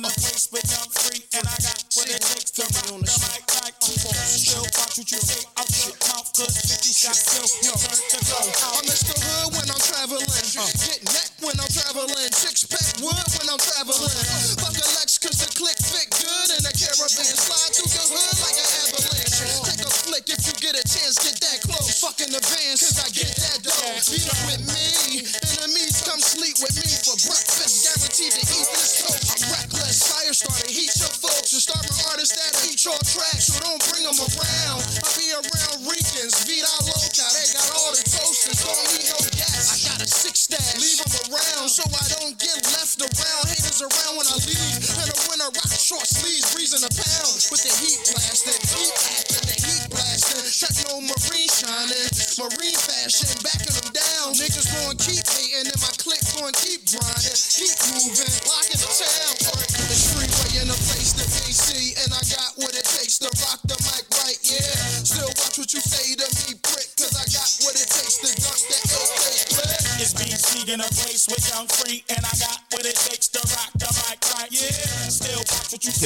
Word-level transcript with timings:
in 0.00 0.06
a 0.06 0.08
place 0.08 0.48
with 0.50 0.64
young 0.70 0.89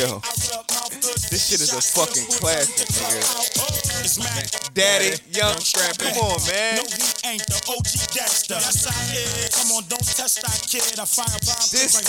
Yo, 0.05 0.20
out 0.20 0.36
your 0.44 0.60
mouth, 0.69 0.92
cause 1.00 1.33
this 1.33 1.48
shit 1.48 1.64
is 1.64 1.72
a 1.72 1.80
fucking 1.80 2.28
classic, 2.36 2.92
nigga. 2.92 3.24
gold. 3.56 3.84
It's 4.05 4.20
Mac. 4.20 4.52
Daddy, 4.77 5.16
young 5.33 5.56
strap. 5.64 5.96
Come 5.96 6.12
on, 6.28 6.36
man. 6.44 6.77
No, 6.77 6.84
he 6.92 7.08
ain't 7.24 7.41
the 7.48 7.56
OG 7.72 8.12
Dexter. 8.12 8.61
Yes, 8.61 8.84
I 8.84 8.92
is. 9.16 9.48
Come 9.56 9.80
on, 9.80 9.88
don't 9.88 10.05
test 10.05 10.44
that 10.44 10.61
kid. 10.69 11.00
I 11.00 11.08
fire 11.08 11.24
bomb. 11.48 11.56
This 11.72 11.96
is 11.96 12.05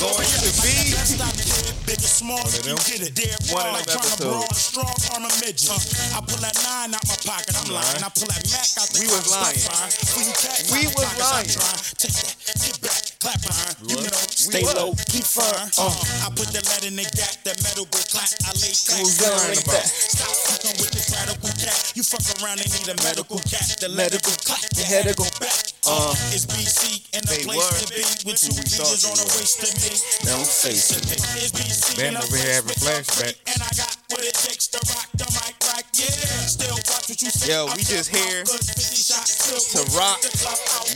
going 0.00 0.24
to 0.24 0.52
be 0.64 0.72
that's 0.96 1.20
that 1.20 1.36
kid. 1.36 1.68
Big 1.84 2.00
and 2.00 2.08
small, 2.08 2.40
you 2.64 2.80
get 2.88 3.04
it. 3.04 3.12
Dead 3.12 3.36
One 3.52 3.76
like 3.76 3.84
trying 3.84 4.16
to 4.16 4.16
brawl 4.16 4.48
a 4.48 4.56
strong 4.56 4.96
arm 5.12 5.28
a 5.28 5.30
midget. 5.44 5.68
I 6.16 6.24
pull 6.24 6.40
that 6.40 6.56
nine 6.64 6.96
out 6.96 7.04
my 7.04 7.18
pocket. 7.28 7.52
I'm 7.60 7.76
lying. 7.76 8.00
I 8.00 8.08
pull 8.08 8.24
that 8.32 8.40
Mac 8.48 8.72
out 8.80 8.88
the 8.88 9.04
We 9.04 9.12
was 9.12 9.28
lying. 9.28 9.60
stop 9.60 9.84
fire. 9.84 10.16
When 10.16 10.24
you 10.24 10.32
cat 10.32 10.64
We 10.72 10.80
was 10.96 11.12
lying. 11.20 11.52
Take 12.00 12.16
that, 12.24 12.32
get 12.56 12.80
back, 12.80 13.04
clap 13.20 13.36
behind. 13.44 13.76
You 13.84 14.00
know, 14.00 14.16
stay 14.46 14.62
low, 14.62 14.94
keep 15.10 15.26
firm. 15.26 15.50
Uh, 15.78 15.90
I 16.22 16.30
put 16.34 16.48
the 16.54 16.62
lead 16.62 16.84
in 16.86 16.94
the 16.94 17.06
gap, 17.18 17.34
that 17.42 17.58
metal 17.66 17.86
go 17.90 17.98
clap. 18.10 18.30
I 18.46 18.54
lay 18.62 18.70
yelling 18.94 19.58
like 19.58 19.66
that? 19.74 19.86
Stop 19.90 20.30
fucking 20.46 20.76
with 20.78 20.92
this 20.94 21.10
radical 21.10 21.50
cat. 21.58 21.74
You 21.98 22.02
fuck 22.06 22.22
around 22.38 22.62
and 22.62 22.70
need 22.70 22.88
a 22.88 22.96
medical 23.02 23.38
cat. 23.42 23.66
The 23.82 23.90
medical 23.90 24.32
clap. 24.46 24.62
The 24.70 24.84
head 24.86 25.10
go 25.16 25.26
back. 25.42 25.74
Uh, 25.86 26.14
it's 26.34 26.46
BC 26.46 27.06
in 27.14 27.22
the 27.26 27.38
They 27.38 27.42
place 27.46 27.62
to 27.78 27.86
be 27.90 28.02
with 28.26 28.38
two 28.42 28.54
DJs 28.58 29.06
on 29.06 29.14
the 29.22 29.26
waist 29.38 29.62
to 29.62 29.68
me. 29.78 29.94
Don't 30.26 30.46
say 30.46 30.74
so. 30.74 30.98
It's 30.98 31.54
BC 31.54 31.94
the 31.98 32.18
over 32.18 32.36
here 32.36 32.58
having 32.58 32.74
flashback. 32.74 33.38
And 33.46 33.62
I 33.62 33.70
got 33.78 33.94
what 34.10 34.22
it 34.26 34.34
takes 34.34 34.66
to 34.74 34.80
rock 34.90 35.06
the 35.14 35.26
mic 35.38 35.54
right. 35.70 35.86
Yeah, 35.94 36.10
still 36.50 36.74
watch 36.90 37.06
what 37.06 37.22
you 37.22 37.30
say. 37.30 37.54
Yo, 37.54 37.66
we 37.78 37.86
just 37.86 38.10
here 38.10 38.42
'cause 38.42 38.66
50 38.66 38.98
shots 38.98 39.30
still 39.38 39.62
to 39.62 39.80
rock 39.94 40.20
the. 40.22 40.30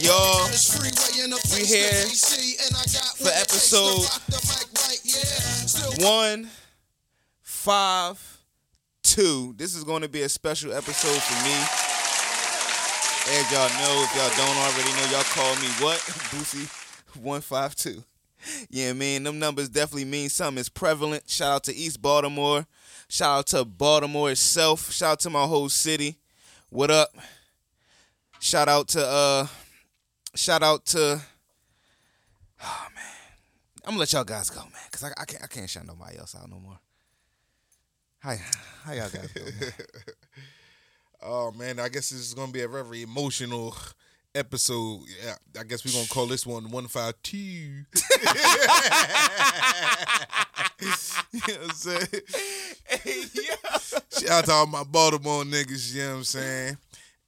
Y'all, 0.02 0.46
It's 0.50 0.66
freeway 0.74 1.22
in 1.22 1.30
the 1.30 1.40
we 1.54 1.62
here 1.66 2.02
to 2.04 3.30
Episode 3.40 4.04
one, 6.04 6.50
five, 7.40 8.38
two. 9.02 9.54
This 9.56 9.74
is 9.74 9.82
going 9.82 10.02
to 10.02 10.08
be 10.10 10.20
a 10.20 10.28
special 10.28 10.74
episode 10.74 11.22
for 11.22 11.44
me. 11.44 11.54
As 13.38 13.50
y'all 13.50 13.70
know, 13.80 14.04
if 14.04 14.14
y'all 14.14 14.28
don't 14.36 14.58
already 14.58 14.90
know, 14.92 15.10
y'all 15.10 15.24
call 15.24 15.54
me 15.56 15.68
what? 15.82 15.98
Boosie 16.30 16.68
152. 17.16 18.04
Yeah, 18.68 18.92
man, 18.92 19.22
them 19.22 19.38
numbers 19.38 19.70
definitely 19.70 20.04
mean 20.04 20.28
something. 20.28 20.60
It's 20.60 20.68
prevalent. 20.68 21.30
Shout 21.30 21.52
out 21.52 21.64
to 21.64 21.74
East 21.74 22.02
Baltimore. 22.02 22.66
Shout 23.08 23.38
out 23.38 23.46
to 23.48 23.64
Baltimore 23.64 24.30
itself. 24.32 24.92
Shout 24.92 25.12
out 25.12 25.20
to 25.20 25.30
my 25.30 25.44
whole 25.46 25.70
city. 25.70 26.18
What 26.68 26.90
up? 26.90 27.08
Shout 28.38 28.68
out 28.68 28.88
to 28.88 29.06
uh 29.06 29.46
shout 30.34 30.62
out 30.62 30.84
to. 30.86 31.22
I'm 33.84 33.90
gonna 33.92 33.98
let 34.00 34.12
y'all 34.12 34.24
guys 34.24 34.50
go, 34.50 34.60
man, 34.60 34.72
cause 34.90 35.04
I, 35.04 35.10
I 35.20 35.24
can't 35.24 35.42
I 35.42 35.46
can't 35.46 35.68
shout 35.68 35.86
nobody 35.86 36.18
else 36.18 36.34
out 36.34 36.48
no 36.50 36.58
more. 36.60 36.78
Hi, 38.22 38.38
how 38.84 38.92
y'all 38.92 39.08
guys 39.08 39.32
go? 39.32 39.42
Man? 39.42 39.72
Oh 41.22 41.52
man, 41.52 41.78
I 41.78 41.90
guess 41.90 42.08
this 42.08 42.20
is 42.20 42.32
gonna 42.32 42.50
be 42.50 42.62
a 42.62 42.68
very 42.68 43.02
emotional 43.02 43.76
episode. 44.34 45.00
Yeah, 45.22 45.34
I 45.60 45.64
guess 45.64 45.84
we're 45.84 45.92
gonna 45.92 46.08
call 46.08 46.24
this 46.26 46.46
one 46.46 46.70
one 46.70 46.86
five 46.88 47.12
two. 47.22 47.36
you 47.36 47.84
know 51.46 51.54
what 51.54 51.62
I'm 51.62 51.70
saying? 51.72 52.06
hey, 52.86 53.24
yeah. 53.34 53.78
Shout 54.18 54.30
out 54.30 54.44
to 54.46 54.52
all 54.52 54.66
my 54.66 54.82
Baltimore 54.84 55.44
niggas, 55.44 55.94
you 55.94 56.00
know 56.02 56.08
what 56.08 56.16
I'm 56.16 56.24
saying? 56.24 56.78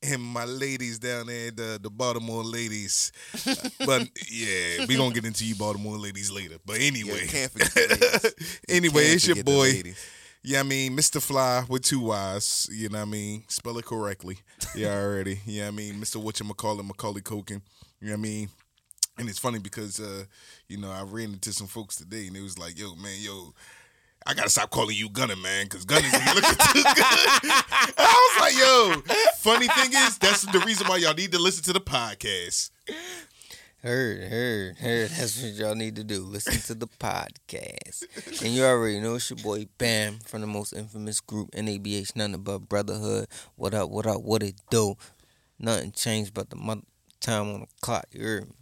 And 0.04 0.20
my 0.22 0.44
ladies 0.44 0.98
down 0.98 1.26
there, 1.26 1.50
the, 1.52 1.78
the 1.80 1.90
Baltimore 1.90 2.42
ladies. 2.44 3.12
But 3.84 4.08
yeah, 4.30 4.86
we 4.86 4.96
gonna 4.96 5.14
get 5.14 5.24
into 5.24 5.44
you 5.44 5.54
Baltimore 5.54 5.96
ladies 5.96 6.30
later. 6.30 6.56
But 6.64 6.80
anyway. 6.80 7.20
Yeah, 7.22 7.30
can't 7.30 7.52
forget 7.52 7.72
the 7.72 8.34
anyway, 8.68 9.04
it's 9.06 9.26
your 9.26 9.42
boy. 9.42 9.82
Yeah, 10.44 10.60
I 10.60 10.62
mean, 10.64 10.96
Mr. 10.96 11.22
Fly 11.22 11.64
with 11.68 11.82
two 11.82 12.00
Y's. 12.00 12.68
You 12.72 12.88
know 12.88 12.98
what 12.98 13.08
I 13.08 13.10
mean? 13.10 13.44
Spell 13.46 13.78
it 13.78 13.84
correctly. 13.84 14.38
Yeah, 14.74 14.94
already. 15.00 15.40
Yeah, 15.46 15.68
I 15.68 15.70
mean, 15.70 15.94
Mr. 15.94 16.20
Whatchamacallit, 16.22 16.84
Macaulay 16.84 17.20
Culkin. 17.20 17.62
You 18.00 18.08
know 18.08 18.12
what 18.12 18.18
I 18.18 18.22
mean? 18.22 18.48
And 19.18 19.28
it's 19.28 19.38
funny 19.38 19.60
because, 19.60 20.00
uh, 20.00 20.24
you 20.68 20.78
know, 20.78 20.90
I 20.90 21.02
ran 21.02 21.32
into 21.32 21.52
some 21.52 21.68
folks 21.68 21.96
today 21.96 22.26
and 22.26 22.36
it 22.36 22.42
was 22.42 22.58
like, 22.58 22.78
yo, 22.78 22.94
man, 22.96 23.14
yo, 23.20 23.54
I 24.26 24.34
gotta 24.34 24.50
stop 24.50 24.70
calling 24.70 24.96
you 24.96 25.08
Gunner, 25.08 25.36
man, 25.36 25.66
because 25.66 25.84
Gunner's 25.84 26.12
looking 26.12 26.42
too 26.42 26.82
good. 26.82 26.84
I 27.98 28.30
was 28.30 28.40
like, 28.40 28.56
yo, 28.58 29.16
funny 29.38 29.66
thing 29.68 29.92
is, 29.92 30.18
that's 30.18 30.42
the 30.42 30.60
reason 30.60 30.86
why 30.86 30.98
y'all 30.98 31.14
need 31.14 31.32
to 31.32 31.38
listen 31.38 31.64
to 31.64 31.72
the 31.72 31.80
podcast. 31.80 32.70
Heard, 33.82 34.22
heard, 34.30 34.76
heard. 34.78 35.10
That's 35.10 35.42
what 35.42 35.52
y'all 35.54 35.74
need 35.74 35.96
to 35.96 36.04
do. 36.04 36.20
Listen 36.22 36.54
to 36.54 36.74
the 36.74 36.86
podcast. 36.86 38.04
And 38.44 38.54
you 38.54 38.64
already 38.64 39.00
know 39.00 39.16
it's 39.16 39.28
your 39.28 39.38
boy 39.40 39.66
Bam 39.76 40.20
from 40.24 40.40
the 40.40 40.46
most 40.46 40.72
infamous 40.72 41.20
group, 41.20 41.50
NABH, 41.50 42.14
nothing 42.14 42.42
but 42.42 42.60
brotherhood. 42.68 43.26
What 43.56 43.74
up, 43.74 43.90
what 43.90 44.06
up, 44.06 44.22
what 44.22 44.44
it 44.44 44.54
do? 44.70 44.94
Nothing 45.58 45.90
changed 45.90 46.32
but 46.32 46.48
the 46.50 46.56
month 46.56 46.84
time 47.20 47.48
on 47.54 47.60
the 47.62 47.66
clock. 47.80 48.06
You 48.12 48.22
heard 48.22 48.48
me? 48.48 48.54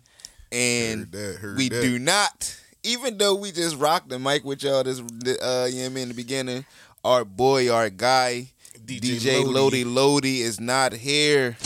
And 0.52 1.00
Heard 1.00 1.12
that, 1.12 1.36
heard 1.40 1.56
we 1.58 1.68
that. 1.68 1.82
do 1.82 1.98
not, 1.98 2.58
even 2.82 3.18
though 3.18 3.34
we 3.34 3.52
just 3.52 3.76
rocked 3.76 4.08
the 4.08 4.18
mic 4.18 4.44
with 4.44 4.62
y'all 4.62 4.82
this, 4.82 5.00
uh, 5.00 5.02
you 5.04 5.06
know 5.06 5.34
what 5.34 5.86
I 5.86 5.88
mean, 5.88 6.02
in 6.04 6.08
the 6.08 6.14
beginning, 6.14 6.64
our 7.04 7.24
boy, 7.24 7.70
our 7.72 7.90
guy, 7.90 8.48
DJ 8.84 9.00
DJ, 9.20 9.44
Lodi 9.44 9.84
Lodi. 9.84 10.40
Is 10.42 10.60
not 10.60 10.92
here. 10.92 11.56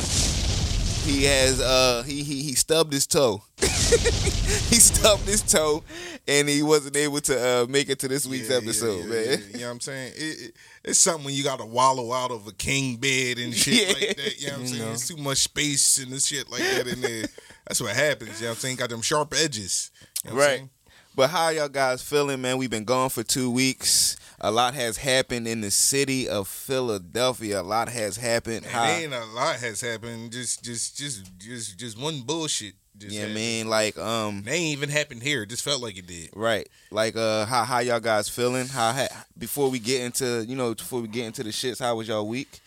He 1.05 1.25
has 1.25 1.61
uh 1.61 2.03
he 2.07 2.23
he 2.23 2.43
he 2.43 2.55
stubbed 2.55 2.93
his 2.93 3.07
toe. 3.07 3.43
he 3.61 4.77
stubbed 4.81 5.23
his 5.29 5.43
toe, 5.43 5.85
and 6.27 6.49
he 6.49 6.63
wasn't 6.63 6.97
able 6.97 7.21
to 7.21 7.39
uh, 7.63 7.67
make 7.69 7.89
it 7.91 7.99
to 8.01 8.09
this 8.09 8.27
week's 8.27 8.49
Yeah, 8.51 8.57
episode, 8.57 9.01
yeah, 9.05 9.11
man. 9.11 9.25
yeah. 9.25 9.37
You 9.53 9.59
know 9.61 9.67
what 9.67 9.73
I'm 9.73 9.81
saying? 9.81 10.13
It, 10.17 10.21
it, 10.49 10.55
it's 10.85 10.99
something 10.99 11.25
when 11.27 11.35
you 11.35 11.45
got 11.45 11.59
to 11.61 11.67
wallow 11.67 12.13
out 12.13 12.31
of 12.31 12.47
a 12.47 12.53
king 12.53 12.97
bed 12.97 13.39
and 13.39 13.55
shit 13.55 13.89
like 14.01 14.17
that. 14.17 14.41
You 14.41 14.47
know 14.49 14.53
what 14.55 14.61
I'm 14.61 14.67
saying? 14.67 14.93
It's 14.93 15.09
too 15.09 15.17
much 15.19 15.39
space 15.39 15.99
and 15.99 16.11
this 16.13 16.27
shit 16.27 16.51
like 16.51 16.61
that 16.63 16.87
in 16.87 17.01
there. 17.01 17.27
That's 17.67 17.81
what 17.81 17.95
happens. 17.95 18.41
You 18.41 18.47
know 18.47 18.51
what 18.53 18.57
I'm 18.57 18.61
saying? 18.61 18.77
Got 18.77 18.91
them 18.91 19.03
sharp 19.03 19.35
edges. 19.35 19.91
You 20.25 20.31
know 20.31 20.37
Right. 20.37 20.69
Saying? 21.15 21.29
But 21.29 21.31
how 21.31 21.49
y'all 21.51 21.69
guys 21.69 22.03
feeling, 22.03 22.41
man? 22.41 22.59
We've 22.59 22.71
been 22.71 22.85
gone 22.85 23.11
for 23.11 23.23
two 23.23 23.51
weeks. 23.51 24.17
A 24.41 24.51
lot 24.51 24.75
has 24.75 24.99
happened 24.99 25.49
in 25.49 25.61
the 25.61 25.71
city 25.71 26.29
of 26.29 26.49
Philadelphia. 26.49 27.61
A 27.61 27.63
lot 27.63 27.89
has 27.89 28.17
happened. 28.17 28.67
How, 28.67 28.85
And 28.85 29.05
ain't 29.05 29.15
a 29.15 29.25
lot 29.27 29.57
has 29.57 29.81
happened. 29.81 30.33
Just, 30.33 30.63
just, 30.63 30.97
just, 30.99 31.39
just, 31.39 31.79
just 31.79 31.99
one 31.99 32.21
bullshit. 32.23 32.75
Just 32.97 33.13
yeah, 33.13 33.21
I 33.21 33.23
happened. 33.23 33.35
mean, 33.37 33.69
like, 33.69 33.99
um, 33.99 34.45
It 34.47 34.51
ain't 34.51 34.77
even 34.79 34.89
happened 34.89 35.23
here. 35.23 35.43
It 35.43 35.49
just 35.49 35.65
felt 35.65 35.83
like 35.83 35.97
it 35.99 36.07
did. 36.07 36.31
right, 36.37 36.69
like, 36.93 37.17
uh, 37.17 37.45
how 37.45 37.65
how 37.65 37.81
y'all 37.81 37.99
guys 37.99 38.29
feeling? 38.29 38.69
How 38.69 38.93
ha- 38.93 39.25
before 39.37 39.69
we 39.69 39.81
get 39.81 40.03
into, 40.03 40.45
you 40.47 40.55
know, 40.55 40.75
before 40.75 41.01
we 41.01 41.09
get 41.09 41.25
into 41.27 41.43
the 41.43 41.51
shits, 41.51 41.81
how 41.81 41.97
was 41.97 42.07
y'all 42.07 42.29
week? 42.29 42.61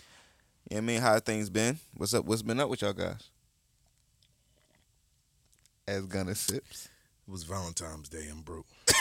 Yeah, 0.70 0.80
I 0.80 0.82
mean, 0.82 1.00
how 1.00 1.18
things 1.22 1.50
been? 1.50 1.80
What's 1.96 2.14
up? 2.14 2.26
What's 2.26 2.42
been 2.42 2.60
up 2.60 2.68
with 2.70 2.82
y'all 2.82 2.92
guys? 2.92 3.24
As 5.88 6.06
Gunner 6.08 6.36
sips. 6.36 6.90
It 7.28 7.32
was 7.32 7.44
Valentine's 7.44 8.08
Day. 8.10 8.28
I'm 8.32 8.42
broke. 8.42 8.66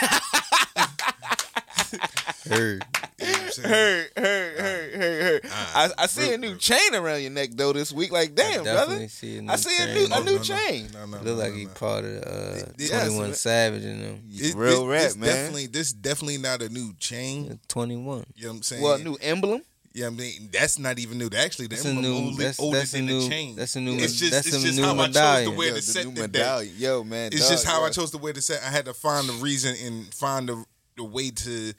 Heard. 2.49 2.85
You 3.19 3.27
know 3.27 3.33
what 3.33 3.59
I'm? 3.59 3.71
Heard, 3.71 4.11
heard, 4.17 4.59
heard, 4.59 4.95
heard, 4.95 5.23
heard. 5.23 5.41
I, 5.53 5.91
I 5.99 6.07
see 6.07 6.33
a 6.35 6.39
new 6.39 6.57
chain 6.57 6.95
around 6.95 7.23
your 7.23 7.31
neck 7.31 7.51
though 7.53 7.73
this 7.73 7.93
week. 7.93 8.11
Like, 8.13 8.35
damn, 8.35 8.65
definitely 8.65 8.97
brother. 8.97 9.09
see 9.09 9.49
I 9.49 9.57
see 9.57 9.77
a 9.83 9.95
new 9.95 10.05
a 10.07 10.21
new 10.21 10.25
no, 10.33 10.37
no. 10.37 10.43
chain. 10.43 10.89
No, 10.93 11.07
no, 11.07 11.17
Look 11.19 11.25
no, 11.27 11.35
like 11.35 11.53
no, 11.53 11.59
he 11.59 11.67
part 11.67 12.05
of 12.05 12.23
uh, 12.23 12.67
Yes, 12.79 12.91
Twenty 12.91 13.15
One 13.17 13.25
man. 13.27 13.35
Savage 13.35 13.85
and 13.85 14.03
them. 14.03 14.23
It- 14.31 14.55
Real 14.55 14.87
this, 14.87 14.93
rap, 14.93 15.03
this 15.03 15.17
man. 15.17 15.29
Definitely, 15.29 15.67
this 15.69 15.93
definitely 15.93 16.39
not 16.39 16.63
a 16.63 16.69
new 16.69 16.93
chain. 16.99 17.59
Twenty 17.69 17.97
One. 17.97 18.27
You 18.35 18.45
know 18.47 18.51
what 18.51 18.57
I'm 18.57 18.63
saying? 18.63 18.83
Well, 18.83 18.95
a 18.95 18.99
new 18.99 19.17
emblem. 19.21 19.63
Yeah, 19.97 20.09
I 20.09 20.11
mean 20.11 20.51
that's 20.53 20.79
not 20.79 20.99
even 20.99 21.17
new. 21.17 21.31
Actually, 21.35 21.69
the 21.69 21.77
That's 21.77 21.87
a 21.87 21.95
new. 21.95 22.15
older, 22.15 22.43
That's, 22.43 22.61
older 22.61 22.79
that's 22.79 22.93
a 22.93 23.01
new. 23.01 23.23
the 23.23 23.29
chain. 23.31 23.57
That's 23.57 23.77
a 23.77 23.81
new. 23.81 23.95
It's 23.97 24.13
just- 24.17 24.31
that's 24.31 24.47
it's 24.47 24.63
just 24.63 24.77
new 24.79 24.85
how 24.85 24.93
I 24.93 25.07
chose 25.07 25.15
to 25.15 25.21
medallion. 25.21 25.57
wear 25.57 25.69
Yo, 25.69 25.73
the 25.73 25.81
the 25.81 25.83
set 25.87 26.05
new 26.05 26.11
today. 26.11 26.21
medallion. 26.39 26.75
Yo, 26.77 27.03
man. 27.05 27.27
It's 27.33 27.41
dog, 27.41 27.51
just 27.51 27.65
how 27.67 27.81
I 27.83 27.87
yo. 27.87 27.93
chose 27.93 28.11
to 28.11 28.19
wear 28.19 28.35
the 28.35 28.43
set. 28.43 28.63
I 28.63 28.69
had 28.71 28.85
to 28.85 28.93
find 28.93 29.27
the 29.27 29.33
reason 29.35 29.75
and 29.83 30.13
find 30.13 30.49
the 30.51 30.65
the 30.99 31.05
way 31.05 31.31
to 31.31 31.73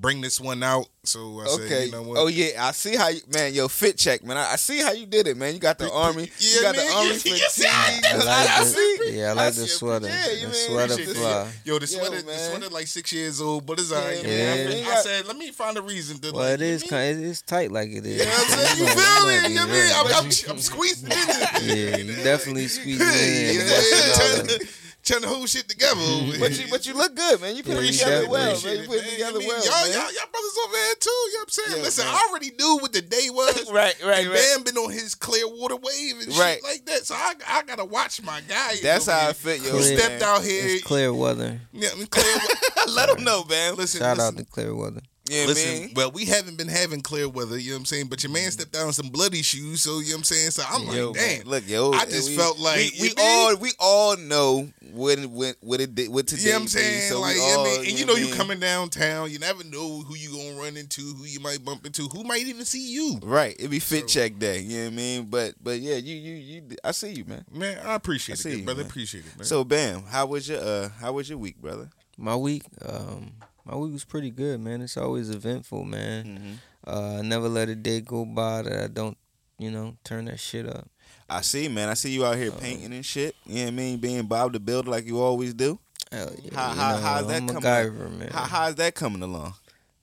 bring 0.00 0.20
this 0.20 0.40
one 0.40 0.62
out. 0.62 0.86
So 1.04 1.40
I 1.40 1.44
Okay. 1.54 1.68
said, 1.68 1.86
you 1.86 1.92
know 1.92 2.02
what? 2.02 2.18
Oh 2.18 2.26
yeah, 2.26 2.66
I 2.66 2.72
see 2.72 2.94
how 2.94 3.08
you 3.08 3.20
man. 3.32 3.54
Yo, 3.54 3.66
fit 3.68 3.96
check, 3.96 4.22
man. 4.24 4.36
I, 4.36 4.52
I 4.52 4.56
see 4.56 4.80
how 4.82 4.92
you 4.92 5.06
did 5.06 5.26
it, 5.26 5.36
man. 5.36 5.54
You 5.54 5.60
got 5.60 5.78
the 5.78 5.86
Pre- 5.88 5.94
army. 5.94 6.22
yeah, 6.38 6.50
you 6.56 6.62
got 6.62 6.76
man. 6.76 6.86
the 6.86 6.92
army 6.92 7.08
Yeah, 7.08 7.14
fatigue. 7.16 7.32
yes, 7.38 7.64
I- 7.64 8.00
I 8.12 8.16
like 8.18 8.50
I 8.50 8.60
the- 8.60 8.70
see. 8.70 9.18
Yeah, 9.18 9.30
I 9.30 9.32
like 9.32 9.54
the 9.54 9.66
sweater. 9.66 10.06
Yeah, 10.06 10.30
you 10.32 10.40
The 10.40 10.46
mean, 10.48 10.54
sweater 10.68 10.92
appreciate 10.92 11.16
fly. 11.16 11.50
Yo, 11.64 11.78
the 11.78 11.86
Yo, 11.86 11.98
sweater, 11.98 12.22
the 12.22 12.36
sweater 12.38 12.68
like 12.68 12.86
six 12.88 13.12
years 13.12 13.40
old, 13.40 13.64
but 13.66 13.78
it's 13.78 13.90
all 13.90 14.02
right. 14.04 14.22
Yeah, 14.22 14.28
man. 14.54 14.68
man. 14.68 14.84
I, 14.86 14.90
I 14.92 15.00
said, 15.00 15.26
let 15.26 15.36
me 15.38 15.50
find 15.50 15.76
a 15.78 15.82
reason 15.82 16.18
to. 16.18 16.32
Well, 16.32 16.42
like, 16.44 16.54
it 16.54 16.60
is 16.62 16.82
you 16.82 16.88
kind. 16.90 17.24
It's 17.24 17.40
tight 17.42 17.72
like 17.72 17.88
it 17.90 18.04
is. 18.04 18.18
know 18.18 18.30
what 18.30 18.52
I'm 18.52 18.58
saying? 18.58 18.78
You 18.78 18.86
feel 18.86 18.96
might 18.96 19.42
me? 19.48 19.48
You 19.48 19.54
know 19.54 19.60
what 19.62 19.70
I 19.70 19.78
right. 19.80 19.88
mean? 19.88 20.14
I'm, 20.14 20.24
I'm, 20.24 20.56
I'm 20.56 20.60
squeezing 20.60 21.10
in 21.10 21.18
it. 21.18 21.62
Yeah, 21.62 21.96
you 21.96 22.22
definitely 22.22 22.68
squeezing 22.68 23.06
Yeah, 23.08 24.42
in. 24.52 24.58
yeah, 25.10 25.16
That's 25.16 25.20
yeah, 25.20 25.20
all 25.20 25.20
trying, 25.20 25.22
to, 25.22 25.28
trying 25.28 25.34
hold 25.38 25.48
shit 25.48 25.68
together. 25.68 26.00
over 26.00 26.38
But 26.38 26.58
you, 26.58 26.66
but 26.70 26.86
you 26.86 26.94
look 26.94 27.14
good, 27.14 27.40
man. 27.40 27.56
You 27.56 27.62
put 27.62 27.72
Yeah, 27.74 27.80
it 27.80 27.84
you 27.86 27.92
together 27.98 28.28
well, 28.28 28.62
man. 28.62 28.78
You 28.80 28.86
put 28.88 28.96
it 28.98 29.10
together 29.10 29.36
I 29.36 29.38
mean, 29.38 29.48
well. 29.48 29.64
Y'all, 29.64 29.82
man. 29.84 29.92
y'all, 29.92 30.12
y'all 30.12 30.30
brothers 30.30 30.58
over 30.64 30.72
there 30.72 30.94
too. 31.00 31.10
You 31.10 31.32
know 31.32 31.38
what 31.38 31.42
I'm 31.42 31.48
saying? 31.50 31.76
Yeah, 31.78 31.82
Listen, 31.84 32.04
man. 32.06 32.14
I 32.14 32.28
already 32.28 32.50
knew 32.58 32.78
what 32.80 32.92
the 32.92 33.02
day 33.02 33.28
was. 33.30 33.70
Right, 33.78 33.94
right, 34.04 34.18
and 34.24 34.28
right. 34.30 34.54
Bam 34.54 34.64
been 34.64 34.76
on 34.78 34.90
his 34.92 35.14
Clearwater 35.14 35.76
wave 35.76 36.20
and 36.20 36.36
Right. 36.36 36.54
shit 36.56 36.64
like 36.64 36.84
that. 36.86 37.04
So 37.06 37.14
I, 37.14 37.34
I 37.46 37.62
gotta 37.64 37.84
watch 37.84 38.22
my 38.22 38.40
guy. 38.48 38.76
That's 38.82 39.08
over 39.08 39.16
how 39.16 39.22
I 39.22 39.24
here. 39.26 39.34
fit, 39.34 39.62
yo. 39.62 39.76
He 39.76 39.82
stepped 39.96 40.22
out 40.22 40.42
here. 40.42 40.62
It's 40.64 40.84
clear 40.84 41.12
weather. 41.12 41.60
Yeah, 41.72 41.90
I 41.92 41.96
mean, 41.96 42.06
Clearwater. 42.06 42.54
Let 42.88 43.08
them 43.14 43.24
know, 43.24 43.44
man. 43.44 43.74
listen, 43.76 44.00
Shout 44.00 44.16
listen, 44.16 44.34
out 44.34 44.38
to 44.38 44.44
clear 44.50 44.74
weather. 44.74 45.00
Yeah, 45.28 45.44
Listen, 45.46 45.80
man. 45.80 45.90
well, 45.94 46.10
we 46.10 46.24
haven't 46.24 46.56
been 46.56 46.68
having 46.68 47.00
clear 47.02 47.28
weather, 47.28 47.58
you 47.58 47.70
know 47.70 47.74
what 47.76 47.80
I'm 47.80 47.84
saying? 47.86 48.06
But 48.08 48.22
your 48.22 48.32
man 48.32 48.50
stepped 48.50 48.72
down 48.72 48.92
some 48.92 49.08
bloody 49.10 49.42
shoes, 49.42 49.82
so 49.82 49.98
you 49.98 50.06
know 50.06 50.12
what 50.12 50.18
I'm 50.18 50.24
saying? 50.24 50.50
So 50.52 50.62
I'm 50.68 50.82
Yo, 50.94 51.08
like, 51.08 51.16
man, 51.16 51.38
damn. 51.40 51.48
Look, 51.48 51.68
yo, 51.68 51.92
I 51.92 52.04
just 52.06 52.30
we- 52.30 52.36
felt 52.36 52.58
like- 52.58 52.92
we, 53.00 53.08
we 53.08 53.14
all 53.18 53.50
mean? 53.50 53.60
we 53.60 53.72
all 53.78 54.16
know 54.16 54.68
what 54.92 55.18
it 55.18 55.28
what, 55.30 55.56
what 55.60 55.80
it 55.80 55.94
did 55.94 56.08
what 56.10 56.26
today. 56.26 56.42
You 56.42 56.48
know 56.48 56.52
what 56.54 56.58
I'm 56.60 56.64
be, 56.64 56.68
saying? 56.70 57.10
so 57.12 57.20
like, 57.20 57.34
we 57.34 57.40
yeah, 57.40 57.54
all, 57.56 57.64
man, 57.64 57.78
and 57.80 57.98
you 57.98 58.06
know 58.06 58.12
what 58.14 58.22
you 58.26 58.34
coming 58.34 58.58
downtown, 58.60 59.30
you 59.30 59.38
never 59.38 59.62
know 59.64 60.00
who 60.00 60.14
you 60.16 60.30
gonna 60.32 60.58
run 60.60 60.76
into, 60.76 61.02
who 61.02 61.24
you 61.24 61.40
might 61.40 61.64
bump 61.64 61.84
into, 61.84 62.08
who 62.08 62.24
might 62.24 62.42
even 62.46 62.64
see 62.64 62.90
you. 62.92 63.18
Right, 63.22 63.54
it 63.58 63.68
be 63.68 63.78
fit 63.80 64.08
So- 64.10 64.20
check 64.20 64.38
day. 64.38 64.60
You 64.60 64.78
know 64.78 64.84
what 64.84 64.92
I 64.92 64.96
mean? 64.96 65.24
But 65.26 65.54
but 65.62 65.78
yeah, 65.80 65.96
you 65.96 66.16
you 66.16 66.34
you. 66.34 66.62
I 66.82 66.92
see 66.92 67.12
you, 67.12 67.24
man. 67.24 67.44
Man, 67.52 67.78
I 67.84 67.94
appreciate 67.94 68.38
I 68.38 68.42
see 68.42 68.50
it, 68.52 68.58
you, 68.58 68.64
brother. 68.64 68.82
man. 68.82 68.90
Appreciate 68.90 69.24
it, 69.26 69.36
man. 69.36 69.44
So 69.44 69.62
bam, 69.64 70.04
how 70.04 70.26
was 70.26 70.48
your 70.48 70.60
uh 70.60 70.88
how 71.00 71.12
was 71.12 71.28
your 71.28 71.38
week, 71.38 71.60
brother? 71.60 71.90
My 72.16 72.34
week, 72.34 72.62
um, 72.84 73.32
my 73.68 73.76
week 73.76 73.92
was 73.92 74.04
pretty 74.04 74.30
good, 74.30 74.60
man. 74.60 74.80
It's 74.80 74.96
always 74.96 75.30
eventful, 75.30 75.84
man. 75.84 76.24
Mm-hmm. 76.26 76.52
Uh, 76.86 77.18
I 77.18 77.22
never 77.22 77.48
let 77.48 77.68
a 77.68 77.74
day 77.74 78.00
go 78.00 78.24
by 78.24 78.62
that 78.62 78.82
I 78.84 78.86
don't, 78.88 79.16
you 79.58 79.70
know, 79.70 79.96
turn 80.04 80.24
that 80.26 80.40
shit 80.40 80.66
up. 80.66 80.88
I 81.28 81.42
see, 81.42 81.68
man. 81.68 81.88
I 81.90 81.94
see 81.94 82.10
you 82.10 82.24
out 82.24 82.36
here 82.36 82.50
painting 82.50 82.92
and 82.94 83.04
shit. 83.04 83.36
You 83.44 83.56
know 83.56 83.62
what 83.64 83.68
I 83.68 83.70
mean? 83.72 83.98
Being 83.98 84.26
Bob 84.26 84.52
the 84.54 84.60
Builder 84.60 84.90
like 84.90 85.04
you 85.06 85.20
always 85.20 85.52
do. 85.52 85.78
Hell 86.10 86.30
yeah, 86.42 86.50
How- 86.54 86.68
how- 86.70 86.96
know, 86.96 87.02
how's 87.02 87.26
that 87.26 87.42
I'm 87.42 87.48
coming 87.48 87.62
MacGyver, 87.62 88.18
man. 88.18 88.28
How 88.28 88.44
how's 88.44 88.74
that 88.76 88.94
coming 88.94 89.22
along? 89.22 89.54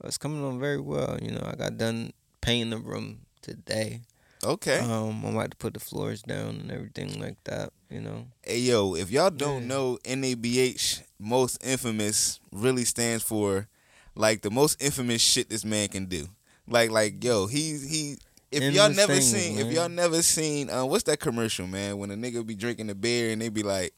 It's 0.04 0.20
coming 0.20 0.44
on 0.44 0.60
very 0.60 0.80
well. 0.80 1.18
You 1.20 1.32
know, 1.32 1.42
I 1.52 1.56
got 1.56 1.78
done 1.78 2.14
painting 2.42 2.70
the 2.70 2.78
room 2.78 3.22
today. 3.42 4.02
Okay. 4.44 4.78
Um, 4.78 5.26
I'm 5.26 5.36
about 5.36 5.50
to 5.50 5.58
put 5.58 5.74
the 5.74 5.80
floors 5.80 6.22
down 6.22 6.50
and 6.62 6.72
everything 6.72 7.20
like 7.20 7.44
that. 7.46 7.72
You 7.90 8.02
know, 8.02 8.28
Hey 8.44 8.60
yo, 8.60 8.94
if 8.94 9.10
y'all 9.10 9.32
don't 9.32 9.64
Yeah. 9.64 9.68
know, 9.70 9.98
NABH 10.04 11.02
most 11.20 11.64
infamous 11.64 12.40
really 12.52 12.86
stands 12.86 13.24
for 13.24 13.68
like 14.16 14.42
the 14.42 14.52
most 14.52 14.82
infamous 14.82 15.22
shit 15.22 15.50
this 15.50 15.66
man 15.66 15.88
can 15.88 16.06
do. 16.06 16.28
Like 16.68 16.92
like 16.92 17.24
yo, 17.24 17.48
he 17.48 17.78
he. 17.78 18.18
If 18.52 18.74
y'all 18.74 18.90
never 18.90 19.14
things, 19.14 19.32
seen, 19.32 19.58
if 19.60 19.74
y'all 19.74 19.90
never 19.90 20.22
seen, 20.22 20.70
uh, 20.70 20.86
what's 20.86 21.04
that 21.06 21.20
commercial, 21.20 21.68
man? 21.68 21.98
When 21.98 22.10
a 22.12 22.16
nigga 22.16 22.46
be 22.46 22.56
drinking 22.56 22.88
the 22.88 22.96
beer 22.96 23.32
and 23.32 23.42
they 23.42 23.50
be 23.50 23.64
like, 23.64 23.94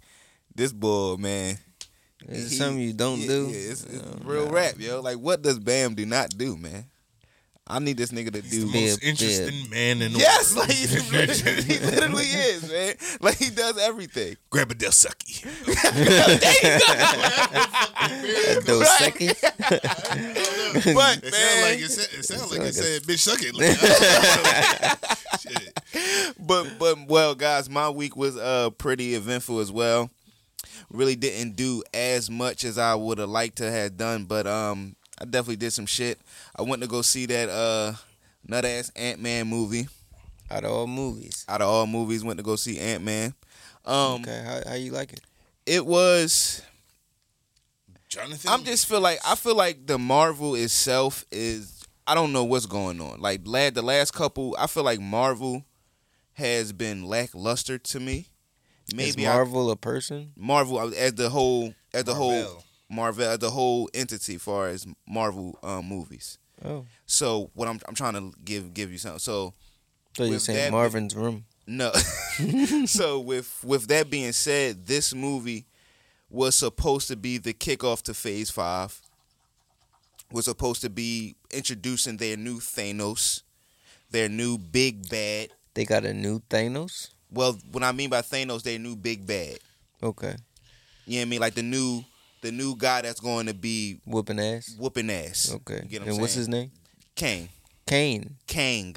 "This 0.56 0.74
boy, 0.74 1.18
man, 1.18 1.60
it's 2.28 2.50
he- 2.52 2.56
something 2.58 2.80
you 2.80 2.94
don't 2.94 3.20
yeah, 3.20 3.28
do. 3.28 3.48
Yeah, 3.52 3.72
it's, 3.72 3.84
it's 3.84 4.02
Uh, 4.04 4.18
real 4.24 4.46
nah. 4.48 4.54
rap, 4.54 4.76
yo. 4.80 5.02
Like, 5.02 5.18
what 5.18 5.44
does 5.44 5.60
Bam 5.60 5.94
do 5.94 6.06
not 6.08 6.30
do, 6.36 6.58
man? 6.58 6.86
I 7.70 7.80
need 7.80 7.98
this 7.98 8.12
nigga 8.12 8.32
to 8.34 8.42
He's 8.42 8.52
do. 8.52 8.60
the 8.62 8.66
most 8.66 9.02
be 9.02 9.08
a- 9.08 9.10
interesting 9.10 9.70
man 9.70 10.02
in 10.02 10.14
the 10.14 10.18
world. 10.18 10.22
Yes, 10.22 10.56
world. 10.56 10.70
like 10.70 10.78
he 10.78 11.80
literally, 11.80 12.24
is, 12.24 12.72
man. 12.72 12.96
Like 13.20 13.36
he 13.38 13.50
does 13.50 13.78
everything. 13.78 14.38
Grab 14.50 14.72
a 14.72 14.74
Del 14.76 14.92
Sucky. 14.92 15.44
Those 18.66 18.82
Right. 18.82 19.00
seconds. 19.00 19.42
But 20.94 21.18
It 21.18 21.24
man, 21.24 21.34
sound 21.34 21.62
like 21.62 21.80
it 21.80 21.90
said, 21.92 22.20
it 22.20 22.26
sound 22.26 22.52
like 22.52 22.60
it 22.62 22.70
a- 22.70 22.74
said, 22.74 23.04
bitch, 23.04 23.20
suck 23.20 23.40
it. 23.42 23.56
Like, 23.56 23.78
shit. 25.42 26.36
but 26.40 26.78
but 26.78 27.08
well, 27.08 27.36
guys, 27.36 27.70
my 27.70 27.90
week 27.90 28.16
was 28.16 28.38
uh 28.38 28.70
pretty 28.72 29.16
eventful 29.16 29.60
as 29.60 29.72
well. 29.72 30.10
Really 30.90 31.16
didn't 31.16 31.56
do 31.56 31.84
as 31.94 32.30
much 32.30 32.64
as 32.64 32.78
I 32.78 32.96
would 32.96 33.18
have 33.18 33.30
liked 33.30 33.58
to 33.58 33.70
have 33.72 33.98
done, 33.98 34.26
but 34.26 34.46
um, 34.48 34.96
I 35.20 35.26
definitely 35.26 35.56
did 35.58 35.72
some 35.74 35.86
shit. 35.86 36.20
I 36.56 36.62
went 36.62 36.82
to 36.82 36.88
go 36.88 37.02
see 37.02 37.26
that 37.28 37.50
uh 37.50 37.94
nut 38.48 38.66
ass 38.66 38.92
Ant 38.96 39.20
Man 39.22 39.48
movie. 39.48 39.88
Out 40.50 40.64
of 40.64 40.72
all 40.72 40.88
movies. 40.88 41.44
Out 41.50 41.62
of 41.62 41.68
all 41.68 41.86
movies, 41.88 42.24
went 42.24 42.38
to 42.38 42.44
go 42.44 42.56
see 42.56 42.80
Ant 42.80 43.04
Man. 43.04 43.34
Um, 43.86 44.22
Okay, 44.22 44.42
how 44.46 44.70
how 44.70 44.76
you 44.76 44.92
like 44.92 45.14
it? 45.14 45.22
it 45.66 45.86
was. 45.86 46.62
Jonathan. 48.10 48.50
I'm 48.52 48.64
just 48.64 48.88
feel 48.88 49.02
like 49.02 49.20
I 49.26 49.36
feel 49.36 49.56
like 49.56 49.86
the 49.86 49.98
Marvel 50.00 50.56
itself 50.56 51.26
is 51.32 51.84
I 52.06 52.16
don't 52.16 52.32
know 52.32 52.46
what's 52.46 52.66
going 52.66 53.02
on. 53.02 53.20
Like 53.20 53.42
lad, 53.46 53.76
the 53.76 53.82
last 53.82 54.12
couple, 54.14 54.56
I 54.58 54.68
feel 54.68 54.84
like 54.84 55.02
Marvel 55.02 55.66
has 56.34 56.72
been 56.72 57.04
lackluster 57.06 57.78
to 57.78 58.00
me. 58.00 58.28
Maybe 58.96 59.10
Is 59.10 59.18
Marvel 59.18 59.70
a 59.72 59.76
person? 59.76 60.32
Marvel 60.38 60.80
as 60.96 61.14
the 61.16 61.30
whole 61.30 61.74
as 61.94 62.06
the 62.06 62.14
whole 62.14 62.64
Marvel. 62.90 63.26
As 63.26 63.40
the 63.40 63.50
whole 63.52 63.90
entity 63.94 64.36
as 64.36 64.42
far 64.42 64.68
as 64.68 64.86
Marvel 65.08 65.58
um, 65.64 65.86
movies. 65.86 66.38
Oh, 66.66 66.86
So 67.06 67.52
what 67.54 67.68
I'm 67.68 67.80
I'm 67.88 67.96
trying 67.96 68.14
to 68.14 68.34
give 68.44 68.74
give 68.74 68.92
you 68.92 68.98
something. 68.98 69.20
So 69.20 69.54
so 70.16 70.24
you're 70.24 70.40
saying 70.40 70.58
that- 70.58 70.72
Marvin's 70.72 71.16
room? 71.16 71.46
no. 71.68 71.92
so 72.86 73.20
with 73.20 73.60
with 73.64 73.88
that 73.88 74.10
being 74.10 74.32
said, 74.32 74.86
this 74.88 75.14
movie 75.14 75.66
was 76.30 76.56
supposed 76.56 77.08
to 77.10 77.16
be 77.16 77.38
the 77.38 77.54
kickoff 77.54 78.02
to 78.04 78.14
Phase 78.14 78.50
Five. 78.50 79.00
Was 80.32 80.46
supposed 80.46 80.82
to 80.82 80.90
be 80.90 81.36
introducing 81.52 82.18
their 82.18 82.36
new 82.36 82.60
Thanos, 82.60 83.44
their 84.12 84.28
new 84.28 84.58
big 84.58 85.08
bad. 85.10 85.50
They 85.74 85.86
got 85.86 86.04
a 86.04 86.14
new 86.14 86.40
Thanos. 86.50 87.12
Well, 87.32 87.58
what 87.72 87.84
I 87.84 87.92
mean 87.94 88.10
by 88.10 88.22
Thanos, 88.22 88.64
their 88.64 88.78
new 88.80 88.96
big 88.98 89.26
bad. 89.26 89.60
Okay, 90.04 90.36
You 91.06 91.16
know 91.16 91.20
what 91.20 91.22
I 91.22 91.30
mean? 91.30 91.40
Like 91.40 91.54
the 91.56 91.64
new 91.64 92.04
the 92.48 92.52
new 92.54 92.76
guy 92.76 93.02
that's 93.02 93.20
going 93.20 93.46
to 93.48 93.54
be 93.54 94.00
whooping 94.06 94.40
ass. 94.40 94.76
whooping 94.80 95.10
ass. 95.10 95.52
Okay, 95.56 95.82
You 95.84 95.90
get 95.90 96.00
what 96.02 96.08
and 96.08 96.16
I'm 96.16 96.22
what's 96.22 96.34
saying? 96.34 96.42
his 96.42 96.50
name? 96.50 96.72
Kang. 97.16 97.50
Kane. 97.86 98.36
Kang. 98.48 98.96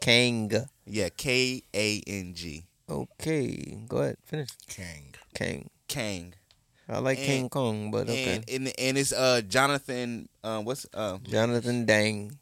Kang. 0.00 0.50
Yeah, 0.86 1.08
K 1.16 1.62
A 1.74 2.02
N 2.06 2.34
G. 2.34 2.66
Okay, 2.88 3.78
go 3.88 3.98
ahead, 3.98 4.16
finish. 4.24 4.50
Kang. 4.68 5.14
Kang. 5.34 5.70
Kang. 5.88 6.34
I 6.88 6.98
like 6.98 7.18
And- 7.18 7.26
King 7.26 7.48
Kong, 7.48 7.90
but 7.90 8.08
okay. 8.10 8.34
And, 8.36 8.44
and 8.68 8.72
and 8.78 8.98
it's 8.98 9.12
uh 9.12 9.40
Jonathan 9.48 10.28
uh 10.44 10.60
what's 10.60 10.86
uh 10.92 11.16
Jonathan 11.24 11.86
Dang. 11.86 12.38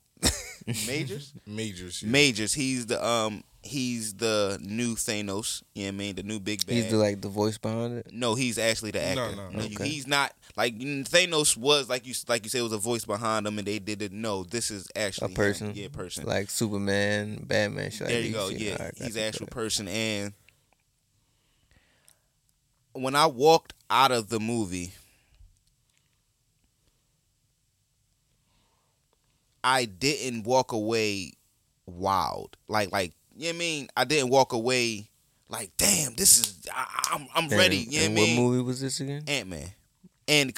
Majors? 0.86 1.32
Majors. 1.46 2.02
yeah. 2.02 2.08
Majors. 2.10 2.54
He's 2.54 2.86
the 2.86 3.04
um 3.04 3.42
he's 3.62 4.14
the 4.14 4.58
new 4.62 4.94
Thanos. 4.96 5.62
You 5.74 5.84
know 5.84 5.88
what 5.88 5.94
I 5.94 5.96
mean? 5.98 6.14
The 6.16 6.22
new 6.22 6.40
big 6.40 6.66
bad. 6.66 6.74
He's 6.74 6.90
the 6.90 6.96
like 6.96 7.20
the 7.20 7.28
voice 7.28 7.58
behind 7.58 7.98
it. 7.98 8.08
no, 8.12 8.34
he's 8.34 8.58
actually 8.58 8.90
the 8.92 9.02
actor. 9.04 9.34
no, 9.36 9.50
No, 9.50 9.64
okay. 9.64 9.88
he's 9.88 10.06
not 10.06 10.32
like 10.56 10.76
Thanos 10.78 11.56
was 11.56 11.88
like 11.88 12.06
you 12.06 12.14
like 12.28 12.44
you 12.44 12.50
said 12.50 12.62
was 12.62 12.72
a 12.72 12.78
voice 12.78 13.04
behind 13.04 13.46
him, 13.46 13.58
and 13.58 13.66
they 13.66 13.78
did 13.78 14.02
it. 14.02 14.12
No, 14.12 14.44
this 14.44 14.70
is 14.70 14.88
actually 14.96 15.26
A 15.26 15.28
him. 15.28 15.34
person. 15.34 15.72
Yeah, 15.74 15.88
person. 15.92 16.26
Like 16.26 16.50
Superman, 16.50 17.44
Batman. 17.46 17.90
shit 17.90 18.02
like 18.02 18.10
There 18.10 18.20
you 18.22 18.32
go. 18.32 18.48
DC. 18.50 18.60
Yeah, 18.60 18.72
Alright, 18.72 18.94
he's 18.98 19.16
an 19.16 19.22
actual 19.22 19.46
gotcha. 19.46 19.54
person. 19.54 19.88
And 19.88 20.32
when 22.92 23.14
I 23.14 23.26
walked 23.26 23.74
out 23.90 24.12
of 24.12 24.28
the 24.28 24.38
movie, 24.40 24.92
I 29.64 29.84
didn't 29.84 30.44
walk 30.44 30.72
away 30.72 31.32
wild. 31.86 32.56
Like, 32.68 32.92
like 32.92 33.12
you 33.36 33.44
know 33.44 33.48
what 33.50 33.54
I 33.54 33.58
mean? 33.58 33.88
I 33.96 34.04
didn't 34.04 34.30
walk 34.30 34.52
away 34.52 35.08
like, 35.48 35.70
damn, 35.76 36.14
this 36.14 36.38
is 36.38 36.66
I, 36.74 36.86
I'm 37.12 37.26
I'm 37.34 37.44
And- 37.44 37.52
ready. 37.52 37.76
You 37.78 37.98
know 38.00 38.04
what 38.04 38.10
I 38.10 38.14
mean? 38.14 38.36
What 38.44 38.50
movie 38.50 38.62
was 38.62 38.80
this 38.80 39.00
again? 39.00 39.24
Ant 39.26 39.48
Man. 39.48 39.68
and 40.28 40.52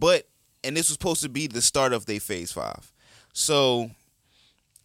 but 0.00 0.26
and 0.64 0.76
this 0.76 0.88
was 0.88 0.94
supposed 0.94 1.22
to 1.22 1.28
be 1.28 1.46
the 1.46 1.62
start 1.62 1.92
of 1.92 2.06
their 2.06 2.20
phase 2.20 2.50
five, 2.52 2.92
so 3.32 3.90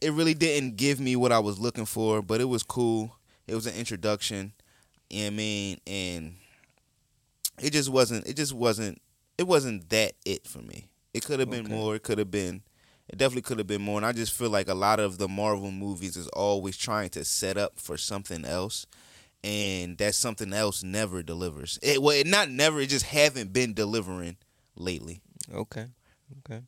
it 0.02 0.12
really 0.12 0.34
didn't 0.34 0.76
give 0.76 1.00
me 1.00 1.16
what 1.16 1.32
I 1.32 1.40
was 1.40 1.60
looking 1.60 1.86
for, 1.86 2.22
but 2.22 2.42
it 2.42 2.46
was 2.46 2.62
cool. 2.64 3.16
It 3.48 3.56
was 3.56 3.66
an 3.68 3.76
introduction. 3.76 4.54
You 5.10 5.20
know 5.22 5.26
what 5.28 5.34
I 5.34 5.36
mean, 5.36 5.78
and 5.88 6.34
it 7.62 7.72
just 7.72 7.90
wasn't. 7.90 8.28
It 8.28 8.36
just 8.36 8.54
wasn't. 8.54 9.02
It 9.38 9.44
wasn't 9.48 9.90
that 9.90 10.14
it 10.26 10.46
for 10.48 10.60
me. 10.60 10.90
It 11.14 11.24
could 11.26 11.40
have 11.40 11.50
been 11.50 11.66
Okay. 11.66 11.74
more. 11.76 11.96
It 11.96 12.04
could 12.04 12.18
have 12.18 12.32
been. 12.32 12.62
It 13.10 13.18
definitely 13.18 13.42
could 13.44 13.58
have 13.58 13.68
been 13.68 13.82
more. 13.82 13.98
And 13.98 14.06
I 14.06 14.12
just 14.12 14.34
feel 14.34 14.50
like 14.50 14.68
a 14.70 14.74
lot 14.74 15.00
of 15.00 15.18
the 15.18 15.28
Marvel 15.28 15.72
movies 15.72 16.16
is 16.16 16.28
always 16.30 16.78
trying 16.78 17.10
to 17.12 17.26
set 17.26 17.58
up 17.58 17.80
for 17.80 17.98
something 17.98 18.46
else, 18.46 18.86
and 19.44 19.98
that 19.98 20.16
something 20.16 20.54
else 20.54 20.84
never 20.84 21.22
delivers. 21.22 21.78
It 21.82 22.02
well, 22.02 22.16
it 22.16 22.28
not 22.28 22.50
never. 22.50 22.80
It 22.80 22.90
just 22.90 23.06
haven't 23.06 23.52
been 23.54 23.74
delivering 23.74 24.38
lately. 24.76 25.22
Okay. 25.54 25.88
Okay. 26.46 26.62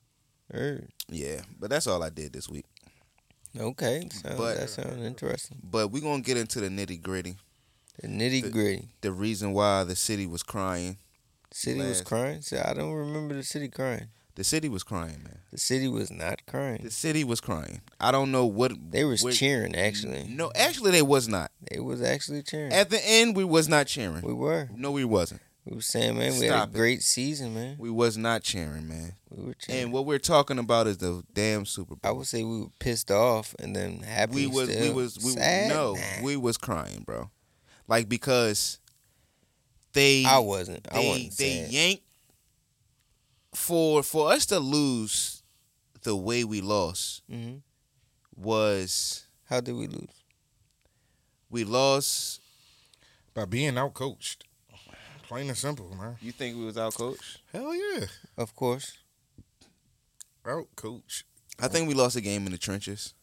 Heard. 0.51 0.89
Yeah, 1.09 1.41
but 1.59 1.69
that's 1.69 1.87
all 1.87 2.03
I 2.03 2.09
did 2.09 2.33
this 2.33 2.49
week. 2.49 2.65
Okay. 3.57 4.09
Sound, 4.11 4.37
But- 4.37 4.57
that 4.57 4.69
sounds 4.69 5.03
interesting. 5.03 5.57
But 5.63 5.87
we're 5.87 6.01
gonna 6.01 6.21
get 6.21 6.37
into 6.37 6.59
the 6.59 6.67
nitty 6.69 7.01
gritty. 7.01 7.37
The 8.01 8.07
nitty 8.09 8.51
gritty. 8.51 8.89
The 9.01 9.13
reason 9.13 9.53
why 9.53 9.85
the 9.85 9.95
city 9.95 10.27
was 10.27 10.43
crying. 10.43 10.97
City 11.51 11.79
was 11.79 12.01
crying. 12.01 12.41
See, 12.41 12.57
I 12.57 12.73
don't 12.73 12.91
remember 12.91 13.33
the 13.35 13.43
city 13.43 13.69
crying. 13.69 14.09
The 14.35 14.43
city 14.43 14.67
was 14.67 14.83
crying, 14.83 15.23
man. 15.23 15.39
The 15.51 15.57
city 15.57 15.87
was 15.87 16.11
not 16.11 16.45
crying. 16.45 16.81
The 16.83 16.91
city 16.91 17.23
was 17.23 17.39
crying. 17.39 17.81
I 18.01 18.11
don't 18.11 18.31
know 18.31 18.45
what 18.45 18.73
They 18.91 19.05
was 19.05 19.23
where- 19.23 19.31
cheering. 19.31 19.75
Actually, 19.75 20.25
No, 20.29 20.51
actually, 20.55 20.91
they 20.91 21.01
was 21.01 21.27
not. 21.29 21.51
they 21.71 21.79
was 21.79 22.01
actually 22.01 22.43
cheering. 22.43 22.73
At 22.73 22.89
the 22.89 22.99
end, 23.05 23.35
we 23.37 23.45
was 23.45 23.69
not 23.69 23.87
cheering. 23.87 24.21
we 24.21 24.33
were. 24.33 24.69
No, 24.75 24.91
we 24.91 25.05
wasn't. 25.05 25.41
We 25.63 25.77
were 25.77 25.81
saying, 25.81 26.17
man, 26.17 26.33
we 26.37 26.45
had 26.45 26.53
Stop 26.53 26.67
a 26.67 26.71
it. 26.73 26.75
great 26.75 27.01
season, 27.01 27.55
man. 27.55 27.77
We 27.79 27.89
was 27.89 28.17
not 28.17 28.43
cheering, 28.43 28.87
man. 28.87 29.13
We 29.31 29.45
were 29.45 29.53
cheering. 29.55 29.83
And 29.85 29.93
what 29.93 30.05
we're 30.05 30.19
talking 30.19 30.59
about 30.59 30.85
is 30.85 30.97
the 30.97 31.23
damn 31.33 31.65
Super 31.65 31.95
Bowl. 31.95 32.01
I 32.07 32.11
would 32.13 32.27
say 32.27 32.43
we 32.43 32.59
were 32.61 32.69
pissed 32.79 33.09
off 33.09 33.55
and 33.57 33.75
then 33.75 33.99
happy. 34.01 34.35
we 34.35 34.47
was 34.47 34.69
we 34.69 34.89
was 34.91 35.17
we 35.23 35.31
Sad? 35.31 35.69
no 35.69 35.95
we 36.21 36.35
was 36.35 36.57
crying, 36.57 37.01
bro. 37.03 37.31
Like 37.87 38.07
because 38.09 38.79
they 39.93 40.25
I 40.25 40.39
wasn't. 40.39 40.85
I 40.91 41.01
they 41.01 41.07
wasn't 41.07 41.37
they 41.37 41.61
sad. 41.63 41.71
yanked 41.71 42.03
for 43.55 44.03
for 44.03 44.31
us 44.31 44.45
to 44.47 44.59
lose 44.59 45.41
the 46.03 46.15
way 46.15 46.43
we 46.43 46.61
lost 46.61 47.23
hmm 47.29 47.55
was 48.35 49.25
How 49.49 49.61
did 49.61 49.75
we 49.75 49.87
lose? 49.87 50.09
we 51.49 51.63
lost. 51.63 52.41
By 53.33 53.45
being 53.45 53.77
out 53.77 53.93
coached. 53.93 54.43
Plain 55.27 55.47
and 55.47 55.57
simple, 55.57 55.89
man. 55.95 56.17
You 56.21 56.31
think 56.31 56.57
we 56.57 56.65
was 56.65 56.77
out 56.77 56.93
coach? 56.95 57.39
Hell 57.53 57.73
yeah. 57.73 58.05
Of 58.37 58.55
course. 58.55 58.97
Out 60.45 60.67
coach. 60.75 61.25
I 61.59 61.67
think 61.69 61.87
we 61.87 61.93
lost 61.93 62.15
a 62.17 62.21
game 62.21 62.45
in 62.45 62.51
the 62.51 62.57
trenches. 62.57 63.13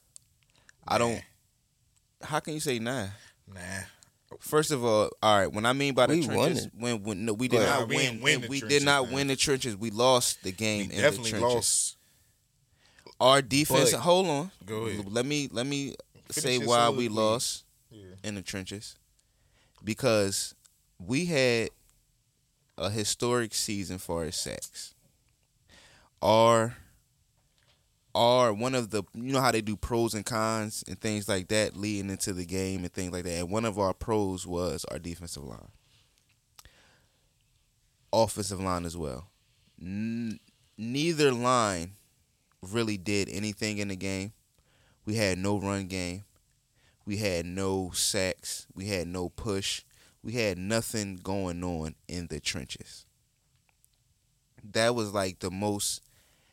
I 0.89 0.99
don't. 0.99 1.23
How 2.23 2.41
can 2.41 2.55
you 2.55 2.61
say 2.61 2.79
nah? 2.79 3.09
Nah. 3.47 3.85
First 4.41 4.71
of 4.71 4.85
all, 4.85 5.11
all 5.23 5.39
right. 5.39 5.47
When 5.53 5.65
I 5.67 5.73
mean 5.73 5.95
by 5.95 6.07
the 6.07 6.17
We 6.19 6.25
trenches, 6.27 6.67
it. 6.67 6.73
when 6.79 7.03
when 7.03 7.25
no, 7.25 7.33
we 7.33 7.49
did 7.49 7.61
not 7.61 7.89
we 7.89 7.97
win. 7.97 8.21
win 8.21 8.35
and 8.37 8.45
the 8.45 8.49
we 8.49 8.61
did 8.61 8.69
trenches, 8.69 8.85
not 8.85 9.05
man. 9.07 9.13
win 9.15 9.27
the 9.29 9.37
trenches. 9.37 9.77
We 9.77 9.91
lost 9.91 10.43
the 10.43 10.53
game 10.53 10.89
We 10.89 10.95
in 10.97 11.03
the 11.03 11.11
trenches. 11.11 11.41
lost. 11.41 11.97
Our 13.21 13.43
defense. 13.43 13.93
But- 13.93 14.01
hold 14.01 14.27
on. 14.27 14.51
Go 14.67 14.87
ahead. 14.87 15.07
Let 15.13 15.27
me 15.27 15.49
let 15.53 15.67
me 15.67 15.95
Finish 16.31 16.43
say 16.43 16.59
why 16.67 16.89
we 16.91 17.07
soliloquy. 17.07 17.09
lost 17.09 17.65
Yeah. 17.91 18.05
in 18.25 18.35
the 18.35 18.43
trenches 18.43 18.97
because 19.85 20.55
we 20.99 21.27
had 21.27 21.71
a 22.79 22.91
historic 22.91 23.55
season 23.55 23.99
for 23.99 24.25
our 24.25 24.31
sacks. 24.33 24.95
Our 26.21 26.77
our 28.15 28.53
one 28.53 28.75
of 28.75 28.91
the 28.91 29.03
you 29.15 29.33
know 29.33 29.41
how 29.41 29.53
they 29.53 29.63
do 29.63 29.77
pros 29.77 30.15
and 30.15 30.27
cons 30.27 30.85
and 30.87 31.01
things 31.01 31.29
like 31.29 31.49
that 31.49 31.77
leading 31.77 32.11
into 32.11 32.33
the 32.33 32.45
game 32.45 32.85
and 32.85 32.93
things 32.93 33.13
like 33.13 33.25
that. 33.25 33.39
And 33.39 33.51
one 33.51 33.65
of 33.65 33.79
our 33.79 33.95
pros 33.95 34.47
was 34.47 34.85
our 34.87 34.99
defensive 34.99 35.45
line, 35.45 35.71
offensive 38.13 38.61
line 38.61 38.85
as 38.85 38.97
well. 38.97 39.29
N- 39.81 40.41
neither 40.77 41.33
line 41.33 41.93
really 42.63 42.97
did 42.97 43.29
anything 43.29 43.79
in 43.79 43.89
the 43.89 43.97
game. 43.97 44.33
We 45.05 45.17
had 45.17 45.39
no 45.39 45.59
run 45.59 45.87
game. 45.87 46.25
We 47.05 47.17
had 47.17 47.47
no 47.47 47.91
sacks. 47.93 48.67
We 48.75 48.87
had 48.87 49.09
no 49.09 49.29
push. 49.29 49.83
We 50.23 50.33
had 50.35 50.59
nothing 50.59 51.17
going 51.17 51.65
on 51.65 51.97
in 52.07 52.29
the 52.29 52.39
trenches. 52.39 53.07
That 54.73 54.95
was 54.95 55.13
like 55.13 55.41
the 55.41 55.51
most, 55.51 56.03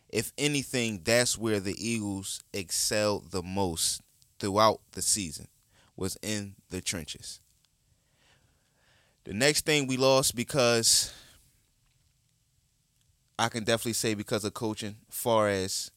if 0.10 0.34
anything, 0.38 1.02
that's 1.04 1.38
where 1.38 1.60
the 1.60 1.76
Eagles 1.78 2.42
excelled 2.54 3.32
the 3.32 3.44
most 3.44 4.02
throughout 4.40 4.80
the 4.94 5.02
season, 5.02 5.48
was 5.96 6.18
in 6.22 6.56
the 6.70 6.82
trenches. 6.82 7.40
The 9.26 9.34
next 9.34 9.66
thing 9.66 9.86
we 9.86 9.98
lost 9.98 10.36
because 10.36 11.14
I 13.38 13.50
can 13.50 13.64
definitely 13.64 13.94
say 13.94 14.16
because 14.16 14.44
of 14.44 14.54
coaching, 14.54 14.96
far 15.10 15.50
as 15.50 15.92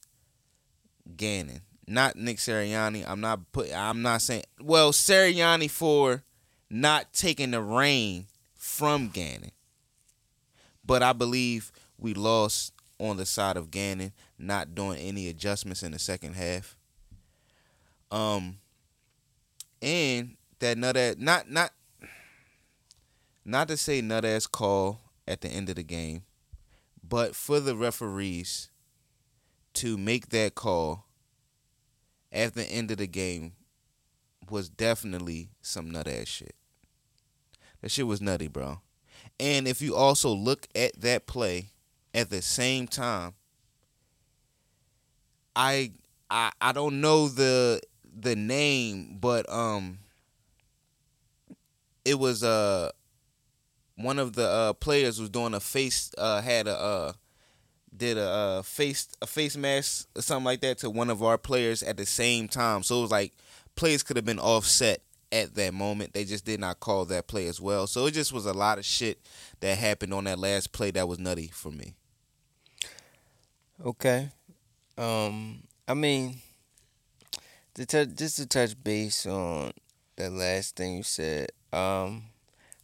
Gannon, 1.17 1.63
not 1.89 2.17
Nick 2.17 2.37
Sirianni. 2.37 3.05
I'm 3.09 3.21
not 3.21 3.51
put. 3.53 3.73
I'm 3.75 4.03
not 4.03 4.23
saying 4.23 4.45
well 4.61 4.93
Sirianni 4.93 5.71
for 5.71 6.23
not 6.71 7.13
taking 7.13 7.53
the 7.53 7.61
reign 7.61 8.27
from 8.55 9.09
Gannon, 9.09 9.51
but 10.85 11.03
I 11.03 11.13
believe 11.13 11.73
we 11.99 12.15
lost 12.15 12.73
on 13.03 13.17
the 13.17 13.27
side 13.27 13.57
of 13.57 13.71
Gannon 13.71 14.13
not 14.39 14.75
doing 14.75 14.99
any 14.99 15.29
adjustments 15.29 15.83
in 15.83 15.93
the 15.93 15.99
second 15.99 16.35
half. 16.35 16.77
Um, 18.11 18.59
and 19.81 20.37
that 20.61 20.79
nut 20.79 20.97
ass, 20.97 21.17
not 21.19 21.51
not 21.51 21.73
not 23.45 23.69
to 23.69 23.77
say 23.77 24.01
nut 24.01 24.25
ass 24.25 24.47
call 24.47 25.01
at 25.27 25.41
the 25.41 25.49
end 25.49 25.69
of 25.69 25.75
the 25.75 25.83
game, 25.83 26.23
but 27.03 27.35
for 27.35 27.59
the 27.59 27.75
referees 27.75 28.71
to 29.75 29.99
make 29.99 30.29
that 30.29 30.55
call 30.55 31.07
at 32.31 32.55
the 32.55 32.65
end 32.65 32.91
of 32.91 32.99
the 32.99 33.07
game 33.07 33.53
was 34.49 34.69
definitely 34.69 35.49
some 35.61 35.91
nut 35.91 36.07
ass 36.07 36.29
shit. 36.29 36.55
That 37.81 37.91
shit 37.91 38.07
was 38.07 38.21
nutty, 38.21 38.47
bro. 38.47 38.81
And 39.41 39.67
if 39.67 39.83
you 39.83 39.97
also 39.97 40.31
look 40.31 40.69
at 40.75 41.01
that 41.01 41.27
play 41.27 41.71
at 42.15 42.31
the 42.31 42.43
same 42.43 42.87
time, 42.87 43.35
I 45.55 45.93
I 46.31 46.51
I 46.61 46.73
don't 46.73 47.01
know 47.01 47.29
the 47.29 47.81
the 48.19 48.37
name, 48.37 49.19
but 49.21 49.49
um 49.51 49.99
it 52.05 52.19
was 52.19 52.43
uh 52.43 52.91
one 53.97 54.19
of 54.19 54.35
the 54.35 54.47
uh 54.47 54.73
players 54.75 55.21
was 55.21 55.31
doing 55.31 55.55
a 55.55 55.61
face 55.61 56.11
uh 56.19 56.41
had 56.41 56.67
a 56.67 56.77
uh 56.79 57.13
did 57.95 58.17
a 58.17 58.23
uh, 58.27 58.63
face 58.63 59.09
a 59.21 59.27
face 59.27 59.57
mask 59.57 60.09
or 60.17 60.23
something 60.23 60.45
like 60.45 60.61
that 60.63 60.79
to 60.79 60.91
one 60.91 61.11
of 61.11 61.23
our 61.23 61.37
players 61.37 61.83
at 61.83 61.97
the 61.97 62.07
same 62.07 62.49
time. 62.49 62.83
So 62.83 62.99
it 62.99 63.03
was 63.03 63.11
like 63.11 63.33
plays 63.77 64.03
could 64.03 64.17
have 64.17 64.25
been 64.25 64.39
offset 64.39 65.03
at 65.31 65.55
that 65.57 65.75
moment. 65.75 66.13
They 66.13 66.25
just 66.25 66.45
did 66.45 66.61
not 66.61 66.81
call 66.81 67.05
that 67.07 67.27
play 67.27 67.47
as 67.49 67.61
well. 67.61 67.87
So 67.87 68.07
it 68.07 68.13
just 68.13 68.33
was 68.33 68.47
a 68.47 68.53
lot 68.53 68.79
of 68.79 68.85
shit 68.85 69.19
that 69.61 69.79
happened 69.79 70.15
on 70.15 70.25
that 70.25 70.39
last 70.39 70.73
play 70.73 70.91
that 70.93 71.09
was 71.09 71.19
nutty 71.19 71.49
for 71.49 71.71
me. 71.71 71.95
Okay. 73.85 74.29
Um, 74.97 75.65
I 75.89 75.95
mean, 75.95 76.37
to 77.75 77.85
touch, 77.85 78.11
just 78.15 78.37
to 78.37 78.47
touch 78.47 78.81
base 78.81 79.27
on 79.27 79.73
the 80.15 80.31
last 80.31 80.77
thing 80.77 80.99
you 80.99 81.03
said. 81.03 81.51
Um, 81.73 82.25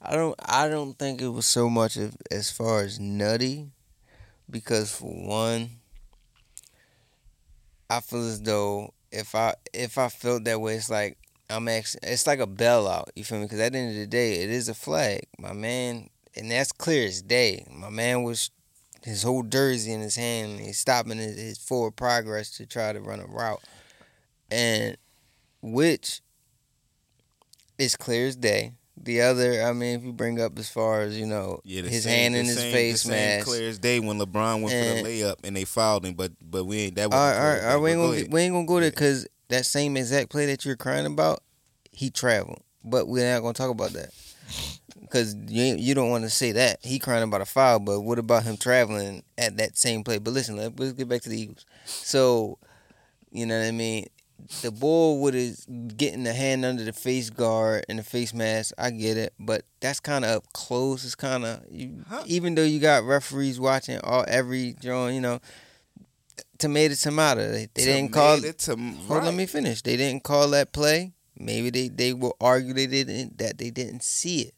I 0.03 0.17
don't, 0.17 0.35
I 0.45 0.69
don't 0.69 0.99
think 0.99 1.23
it 1.23 1.29
was 1.29 1.47
so 1.47 1.71
much 1.71 1.97
of 1.97 2.17
as 2.33 2.51
far 2.51 2.81
as 2.81 2.99
nutty, 2.99 3.69
because 4.51 4.93
for 4.93 5.13
one, 5.13 5.71
I 7.89 8.01
feel 8.01 8.27
as 8.27 8.43
though 8.43 8.93
if 9.13 9.37
I 9.37 9.55
if 9.73 9.99
I 9.99 10.09
felt 10.09 10.45
that 10.45 10.61
way, 10.61 10.75
it's 10.75 10.91
like 10.91 11.17
I'm 11.49 11.69
actually 11.69 12.01
it's 12.11 12.27
like 12.27 12.41
a 12.41 12.47
bailout. 12.47 13.11
You 13.15 13.23
feel 13.23 13.39
me? 13.39 13.45
Because 13.45 13.61
at 13.61 13.73
the 13.73 13.79
end 13.79 13.91
of 13.91 13.97
the 13.97 14.07
day, 14.09 14.43
it 14.43 14.51
is 14.51 14.69
a 14.69 14.75
flag, 14.75 15.27
my 15.39 15.53
man, 15.53 16.11
and 16.35 16.51
that's 16.51 16.73
clear 16.73 17.07
as 17.07 17.23
day. 17.23 17.67
My 17.71 17.89
man 17.89 18.25
was 18.25 18.51
his 19.09 19.23
whole 19.23 19.43
jersey 19.43 19.93
in 19.93 20.01
his 20.01 20.17
hand. 20.17 20.53
And 20.53 20.61
he's 20.61 20.79
stopping 20.79 21.19
his, 21.19 21.37
his 21.39 21.59
forward 21.59 21.97
progress 21.97 22.51
to 22.59 22.67
try 22.67 22.93
to 22.93 23.01
run 23.01 23.21
a 23.21 23.27
route, 23.27 23.63
and 24.51 24.97
which 25.63 26.21
is 27.79 27.97
clear 27.97 28.27
as 28.29 28.37
day. 28.37 28.73
The 29.01 29.21
other, 29.21 29.63
I 29.63 29.73
mean, 29.73 29.97
if 29.99 30.05
you 30.05 30.13
bring 30.13 30.41
up 30.41 30.59
as 30.59 30.69
far 30.69 31.03
as 31.03 31.17
you 31.19 31.25
know, 31.27 31.61
Yeah, 31.65 31.83
his 31.83 32.03
same- 32.03 32.13
hand 32.33 32.37
in 32.37 32.47
his 32.47 32.57
same- 32.57 32.73
face 32.73 33.03
the 33.05 33.11
mask. 33.11 33.47
Clear 33.47 33.69
as 33.69 33.79
day 33.79 34.01
when 34.01 34.19
LeBron 34.19 34.61
went 34.63 34.75
And- 34.75 34.99
for 34.99 35.05
the 35.05 35.09
layup 35.23 35.37
and 35.45 35.57
they 35.57 35.65
fouled 35.65 36.05
him, 36.05 36.15
but 36.15 36.33
but 36.41 36.65
we 36.65 36.79
ain't 36.81 36.97
that. 36.97 37.11
Wasn't 37.11 37.15
all 37.41 37.49
right, 37.49 37.61
all 37.63 37.67
right, 37.75 37.77
We 37.83 37.91
ain't 37.93 38.01
gonna 38.01 38.13
ahead. 38.13 38.33
we 38.33 38.41
ain't 38.43 38.53
gonna 38.55 38.67
go 38.67 38.81
there 38.81 38.91
because 38.91 39.27
that 39.49 39.67
same 39.67 39.97
exact 39.97 40.31
play 40.31 40.47
that 40.47 40.65
you're 40.65 40.77
crying 40.77 41.07
about, 41.07 41.43
he 41.93 42.11
traveled. 42.11 42.61
But 42.85 43.07
we're 43.07 43.31
not 43.33 43.41
gonna 43.43 43.55
talk 43.55 43.71
about 43.71 43.93
that. 43.93 44.11
Because 45.09 45.35
you 45.49 45.75
you 45.77 45.95
don't 45.95 46.11
want 46.11 46.25
to 46.25 46.31
say 46.31 46.53
that 46.53 46.79
he 46.85 46.99
crying 46.99 47.23
about 47.25 47.41
a 47.41 47.45
foul, 47.47 47.79
but 47.81 48.01
what 48.03 48.19
about 48.19 48.45
him 48.45 48.57
traveling 48.57 49.23
at 49.37 49.57
that 49.57 49.77
same 49.77 50.05
play? 50.05 50.19
But 50.19 50.35
listen, 50.35 50.57
let, 50.57 50.79
let's 50.79 50.93
get 50.93 51.09
back 51.09 51.23
to 51.23 51.29
the 51.29 51.41
Eagles. 51.41 51.65
So, 51.85 52.59
you 53.31 53.47
know 53.47 53.59
what 53.59 53.67
I 53.67 53.71
mean. 53.73 54.07
The 54.63 54.71
ball 54.71 55.21
with 55.21 55.35
his 55.35 55.67
getting 55.97 56.23
the 56.23 56.33
hand 56.33 56.65
under 56.65 56.85
the 56.85 56.93
face 56.93 57.29
guard 57.29 57.85
and 57.89 57.99
the 57.99 58.05
face 58.05 58.33
mask, 58.33 58.73
I 58.79 58.91
get 58.91 59.17
it, 59.17 59.35
but 59.41 59.63
that's 59.81 59.99
kind 59.99 60.25
of 60.25 60.31
up 60.37 60.53
close. 60.53 61.05
It's 61.05 61.17
kind 61.17 61.45
of 61.45 61.61
Huh? 62.09 62.23
even 62.27 62.55
though 62.55 62.63
you 62.63 62.79
got 62.79 63.03
referees 63.03 63.59
watching 63.59 63.99
all 64.05 64.25
every 64.29 64.75
drawing, 64.75 65.17
you 65.17 65.21
know, 65.21 65.41
tomato 66.59 66.95
tomato. 66.95 67.51
They, 67.51 67.69
they 67.75 67.85
didn't 67.85 68.13
call. 68.13 68.37
Tomato 68.37 68.53
tom- 68.53 68.95
Hold, 69.09 69.25
let 69.25 69.35
me 69.35 69.47
finish. 69.47 69.83
They 69.83 69.97
didn't 69.97 70.23
call 70.23 70.49
that 70.51 70.73
play. 70.73 71.13
Maybe 71.37 71.71
they, 71.71 71.89
they 71.89 72.13
will 72.13 72.37
argue 72.41 72.75
they 72.75 72.87
didn't 72.87 73.39
that 73.39 73.59
they 73.59 73.71
didn't 73.71 74.03
see 74.03 74.43
it. 74.43 74.55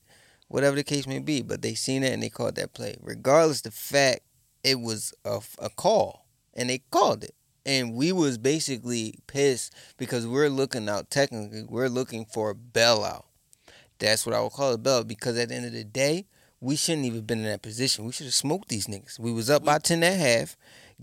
Whatever 0.50 0.74
the 0.74 0.82
case 0.82 1.06
may 1.06 1.20
be, 1.20 1.42
but 1.42 1.62
they 1.62 1.74
seen 1.74 2.02
it 2.02 2.12
and 2.12 2.20
they 2.20 2.28
called 2.28 2.56
that 2.56 2.72
play. 2.72 2.96
Regardless 3.00 3.60
the 3.60 3.70
fact 3.70 4.22
it 4.64 4.80
was 4.80 5.14
a, 5.24 5.38
a 5.60 5.70
call 5.70 6.26
and 6.54 6.68
they 6.68 6.78
called 6.90 7.22
it. 7.22 7.36
And 7.64 7.94
we 7.94 8.10
was 8.10 8.36
basically 8.36 9.14
pissed 9.28 9.72
because 9.96 10.26
we're 10.26 10.48
looking 10.48 10.88
out 10.88 11.08
technically, 11.08 11.62
we're 11.62 11.86
looking 11.86 12.24
for 12.24 12.50
a 12.50 12.54
bailout. 12.56 13.26
That's 14.00 14.26
what 14.26 14.34
I 14.34 14.40
would 14.40 14.50
call 14.50 14.72
a 14.72 14.78
bailout 14.78 15.06
because 15.06 15.38
at 15.38 15.50
the 15.50 15.54
end 15.54 15.66
of 15.66 15.72
the 15.72 15.84
day, 15.84 16.26
we 16.60 16.74
shouldn't 16.74 17.06
even 17.06 17.20
been 17.20 17.38
in 17.38 17.44
that 17.44 17.62
position. 17.62 18.04
We 18.04 18.10
should 18.10 18.26
have 18.26 18.34
smoked 18.34 18.70
these 18.70 18.88
niggas. 18.88 19.20
We 19.20 19.32
was 19.32 19.50
up 19.50 19.64
by 19.64 19.78
ten 19.78 20.02
at 20.02 20.18
half. 20.18 20.56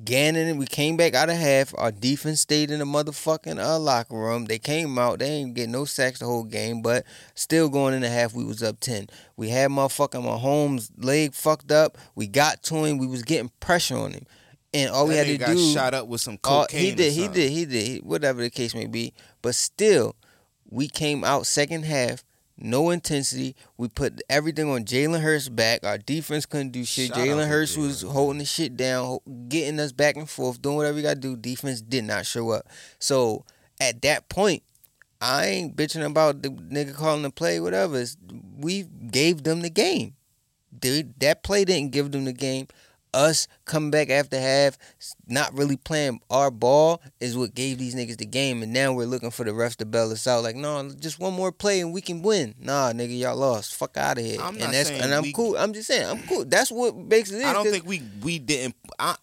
Gannon, 0.04 0.58
we 0.58 0.68
came 0.68 0.96
back 0.96 1.16
out 1.16 1.30
of 1.30 1.38
half. 1.38 1.74
Our 1.78 1.92
defense 1.92 2.42
stayed 2.42 2.70
in 2.70 2.80
the 2.80 2.86
motherfucking 2.86 3.60
uh, 3.60 3.80
locker 3.80 4.16
room. 4.16 4.46
They 4.46 4.60
came 4.60 4.98
out. 5.00 5.20
They 5.20 5.26
ain't 5.28 5.56
get 5.56 5.70
no 5.70 5.86
sacks 5.86 6.20
the 6.20 6.26
whole 6.26 6.44
game, 6.44 6.82
but 6.82 7.04
still 7.34 7.68
going 7.68 7.96
in 7.96 8.02
the 8.02 8.10
half, 8.10 8.34
we 8.34 8.44
was 8.44 8.62
up 8.62 8.80
ten. 8.80 9.08
We 9.38 9.50
had 9.50 9.72
motherfucking 9.72 10.24
Mahomes 10.24 10.92
leg 11.04 11.34
fucked 11.34 11.72
up. 11.72 11.98
We 12.16 12.28
got 12.28 12.62
to 12.64 12.86
him. 12.86 13.00
We 13.00 13.08
was 13.08 13.24
getting 13.24 13.52
pressure 13.60 13.98
on 13.98 14.12
him, 14.12 14.26
and 14.74 14.92
all 14.92 15.08
we 15.08 15.16
had 15.16 15.28
to 15.28 15.38
got 15.38 15.48
do. 15.56 15.74
shot 15.74 15.94
up 15.96 16.08
with 16.08 16.22
some 16.22 16.38
cocaine. 16.38 16.80
he 16.80 16.92
did, 16.92 17.14
he 17.14 17.28
did, 17.28 17.52
he 17.52 17.66
did, 17.66 17.88
he- 17.88 18.00
whatever 18.00 18.42
the 18.42 18.52
case 18.52 18.76
may 18.76 18.86
be. 18.86 19.14
But 19.42 19.56
still, 19.56 20.16
we 20.70 20.88
came 20.90 21.24
out 21.24 21.48
second 21.48 21.86
half, 21.86 22.24
no 22.58 22.90
intensity. 22.90 23.56
We 23.78 23.88
put 23.88 24.22
everything 24.30 24.70
on 24.70 24.86
Jalen 24.86 25.22
Hurts' 25.22 25.50
back. 25.50 25.84
Our 25.84 25.98
defense 25.98 26.46
couldn't 26.46 26.72
do 26.72 26.84
shit. 26.84 27.12
Jalen 27.12 27.48
Hurts 27.48 27.78
was 27.78 28.02
holding 28.02 28.40
the 28.40 28.46
shit 28.46 28.76
down, 28.76 29.20
getting 29.48 29.80
us 29.80 29.92
back 29.92 30.16
and 30.16 30.30
forth, 30.30 30.62
doing 30.62 30.76
whatever 30.78 30.96
we 30.96 31.02
got 31.02 31.16
to 31.16 31.20
do. 31.20 31.36
Defense 31.36 31.82
did 31.82 32.04
not 32.04 32.26
show 32.26 32.50
up. 32.50 32.68
So 33.00 33.46
at 33.80 34.02
that 34.02 34.28
point, 34.30 34.64
I 35.22 35.46
ain't 35.46 35.76
bitching 35.76 36.06
about 36.06 36.42
the 36.42 36.50
nigga 36.50 36.96
calling 36.96 37.24
the 37.24 37.30
play, 37.30 37.60
whatever. 37.60 38.00
It's, 38.00 38.18
we 38.58 38.84
gave 38.84 39.44
them 39.44 39.62
the 39.62 39.70
game. 39.70 40.16
Dude, 40.78 41.20
that 41.20 41.44
play 41.44 41.66
didn't 41.66 41.92
give 41.92 42.12
them 42.12 42.26
the 42.26 42.34
game. 42.34 42.68
Us 43.18 43.48
coming 43.66 43.90
back 43.90 44.12
after 44.12 44.40
half, 44.40 44.78
not 45.28 45.52
really 45.58 45.76
playing 45.76 46.20
our 46.30 46.52
ball 46.52 47.02
is 47.20 47.36
what 47.36 47.56
gave 47.56 47.80
these 47.80 47.96
niggas 47.96 48.18
the 48.18 48.28
game. 48.28 48.62
And 48.62 48.72
now 48.72 48.94
we're 48.94 49.08
looking 49.08 49.32
for 49.32 49.44
the 49.44 49.52
refs 49.52 49.76
to 49.78 49.86
bail 49.86 50.12
us 50.12 50.28
out. 50.28 50.44
Like, 50.44 50.56
no, 50.56 50.88
just 50.92 51.20
one 51.20 51.34
more 51.34 51.52
play 51.52 51.80
and 51.82 51.92
we 51.92 52.00
can 52.02 52.22
win. 52.22 52.54
Nah, 52.60 52.92
nigga, 52.92 53.18
y'all 53.18 53.36
lost. 53.36 53.76
Fuck 53.76 53.98
out 53.98 54.20
of 54.20 54.24
here. 54.24 54.40
I'm 54.40 54.50
and 54.50 54.60
not 54.60 54.72
that's 54.72 54.92
and 54.92 55.14
I'm 55.14 55.24
we- 55.24 55.34
cool. 55.34 55.58
I'm 55.58 55.74
just 55.74 55.88
saying, 55.88 56.08
I'm 56.08 56.22
cool. 56.28 56.46
That's 56.46 56.72
what 56.72 56.96
makes 56.96 57.32
it. 57.32 57.44
I 57.44 57.54
don't 57.54 57.66
think 57.66 57.88
we 57.88 58.04
we 58.22 58.38
didn't. 58.38 58.76
I, 59.00 59.16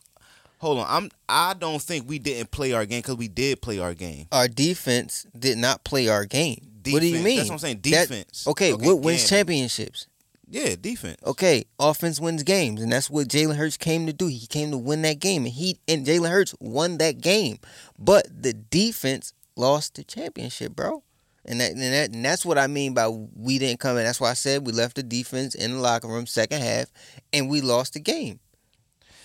hold 0.58 0.80
on. 0.80 0.86
I'm. 0.88 1.10
I 1.28 1.54
don't 1.54 1.80
think 1.80 2.08
we 2.08 2.18
didn't 2.18 2.50
play 2.50 2.72
our 2.72 2.86
game 2.86 2.98
because 3.00 3.16
we 3.16 3.28
did 3.28 3.62
play 3.62 3.78
our 3.78 3.94
game. 3.94 4.26
our 4.32 4.48
defense 4.48 5.24
did 5.38 5.56
not 5.56 5.84
play 5.84 6.08
our 6.08 6.24
game. 6.24 6.66
what 6.90 7.00
do 7.00 7.06
you 7.06 7.22
mean? 7.22 7.36
That's 7.36 7.48
what 7.48 7.54
I'm 7.54 7.58
saying. 7.60 7.80
That- 7.84 8.08
Defense. 8.08 8.46
okay, 8.48 8.72
Okay, 8.72 8.86
what 8.86 8.98
wins 8.98 9.28
championships? 9.28 10.08
Yeah, 10.54 10.76
defense. 10.80 11.16
Okay, 11.26 11.64
offense 11.80 12.20
wins 12.20 12.44
games, 12.44 12.80
and 12.80 12.92
that's 12.92 13.10
what 13.10 13.26
Jalen 13.26 13.56
Hurts 13.56 13.76
came 13.76 14.06
to 14.06 14.12
do. 14.12 14.28
He 14.28 14.46
came 14.46 14.70
to 14.70 14.78
win 14.78 15.02
that 15.02 15.18
game, 15.18 15.46
and 15.46 15.52
he 15.52 15.80
and 15.88 16.06
Jalen 16.06 16.30
Hurts 16.30 16.54
won 16.60 16.98
that 16.98 17.20
game. 17.20 17.58
But 17.98 18.28
the 18.30 18.52
defense 18.52 19.32
lost 19.56 19.96
the 19.96 20.04
championship, 20.04 20.76
bro. 20.76 21.02
And 21.44 21.60
that, 21.60 21.72
and 21.72 21.80
that 21.80 22.14
and 22.14 22.24
that's 22.24 22.46
what 22.46 22.56
I 22.56 22.68
mean 22.68 22.94
by 22.94 23.08
we 23.08 23.58
didn't 23.58 23.80
come 23.80 23.96
in. 23.96 24.04
That's 24.04 24.20
why 24.20 24.30
I 24.30 24.34
said 24.34 24.64
we 24.64 24.72
left 24.72 24.94
the 24.94 25.02
defense 25.02 25.56
in 25.56 25.72
the 25.72 25.78
locker 25.80 26.06
room 26.06 26.24
second 26.24 26.62
half, 26.62 26.86
and 27.32 27.50
we 27.50 27.60
lost 27.60 27.94
the 27.94 28.00
game. 28.00 28.38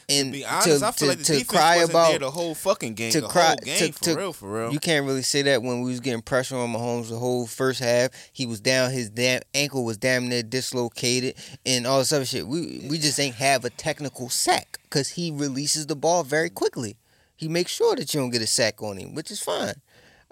And 0.09 0.31
Be 0.31 0.43
honest, 0.43 0.81
I 0.83 0.91
feel 0.91 1.07
like 1.07 1.19
the 1.19 1.23
to 1.25 1.31
defense 1.33 1.47
cry 1.49 1.75
wasn't 1.77 1.89
about 1.91 2.09
there 2.09 2.19
the 2.19 2.31
whole 2.31 2.55
fucking 2.55 2.95
game. 2.95 3.11
to 3.11 3.21
the 3.21 3.27
cry- 3.27 3.47
whole 3.49 3.55
game 3.57 3.77
to- 3.79 3.91
for 3.93 4.03
to- 4.05 4.15
real, 4.17 4.33
for 4.33 4.51
real. 4.51 4.73
You 4.73 4.79
can't 4.79 5.05
really 5.05 5.21
say 5.21 5.43
that 5.43 5.61
when 5.61 5.81
we 5.81 5.91
was 5.91 5.99
getting 5.99 6.21
pressure 6.21 6.55
on 6.57 6.73
Mahomes 6.73 7.09
the 7.09 7.17
whole 7.19 7.45
first 7.45 7.79
half. 7.79 8.09
He 8.33 8.45
was 8.45 8.59
down, 8.59 8.91
his 8.91 9.09
damn 9.09 9.41
ankle 9.53 9.85
was 9.85 9.97
damn 9.97 10.27
near 10.27 10.41
dislocated, 10.43 11.35
and 11.65 11.85
all 11.85 11.99
this 11.99 12.11
other 12.11 12.25
shit. 12.25 12.47
We 12.47 12.87
we 12.89 12.97
just 12.97 13.19
ain't 13.19 13.35
have 13.35 13.65
a 13.65 13.69
technical 13.69 14.29
sack 14.29 14.79
because 14.83 15.09
he 15.09 15.31
releases 15.31 15.85
the 15.85 15.95
ball 15.95 16.23
very 16.23 16.49
quickly. 16.49 16.97
He 17.35 17.47
makes 17.47 17.71
sure 17.71 17.95
that 17.95 18.13
you 18.13 18.19
don't 18.19 18.31
get 18.31 18.41
a 18.41 18.47
sack 18.47 18.81
on 18.81 18.97
him, 18.97 19.13
which 19.13 19.29
is 19.31 19.39
fine. 19.39 19.75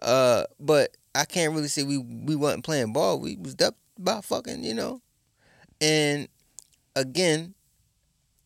Uh, 0.02 0.44
but 0.60 0.98
I 1.16 1.26
can't 1.26 1.54
really 1.54 1.68
say 1.68 1.84
we 1.84 1.98
we 2.00 2.36
wasn't 2.36 2.64
playing 2.64 2.94
ball. 2.94 3.20
We 3.20 3.36
was 3.38 3.56
up 3.62 3.76
by 4.00 4.22
fucking 4.22 4.64
you 4.64 4.74
know, 4.74 5.02
and 5.82 6.28
again. 6.96 7.54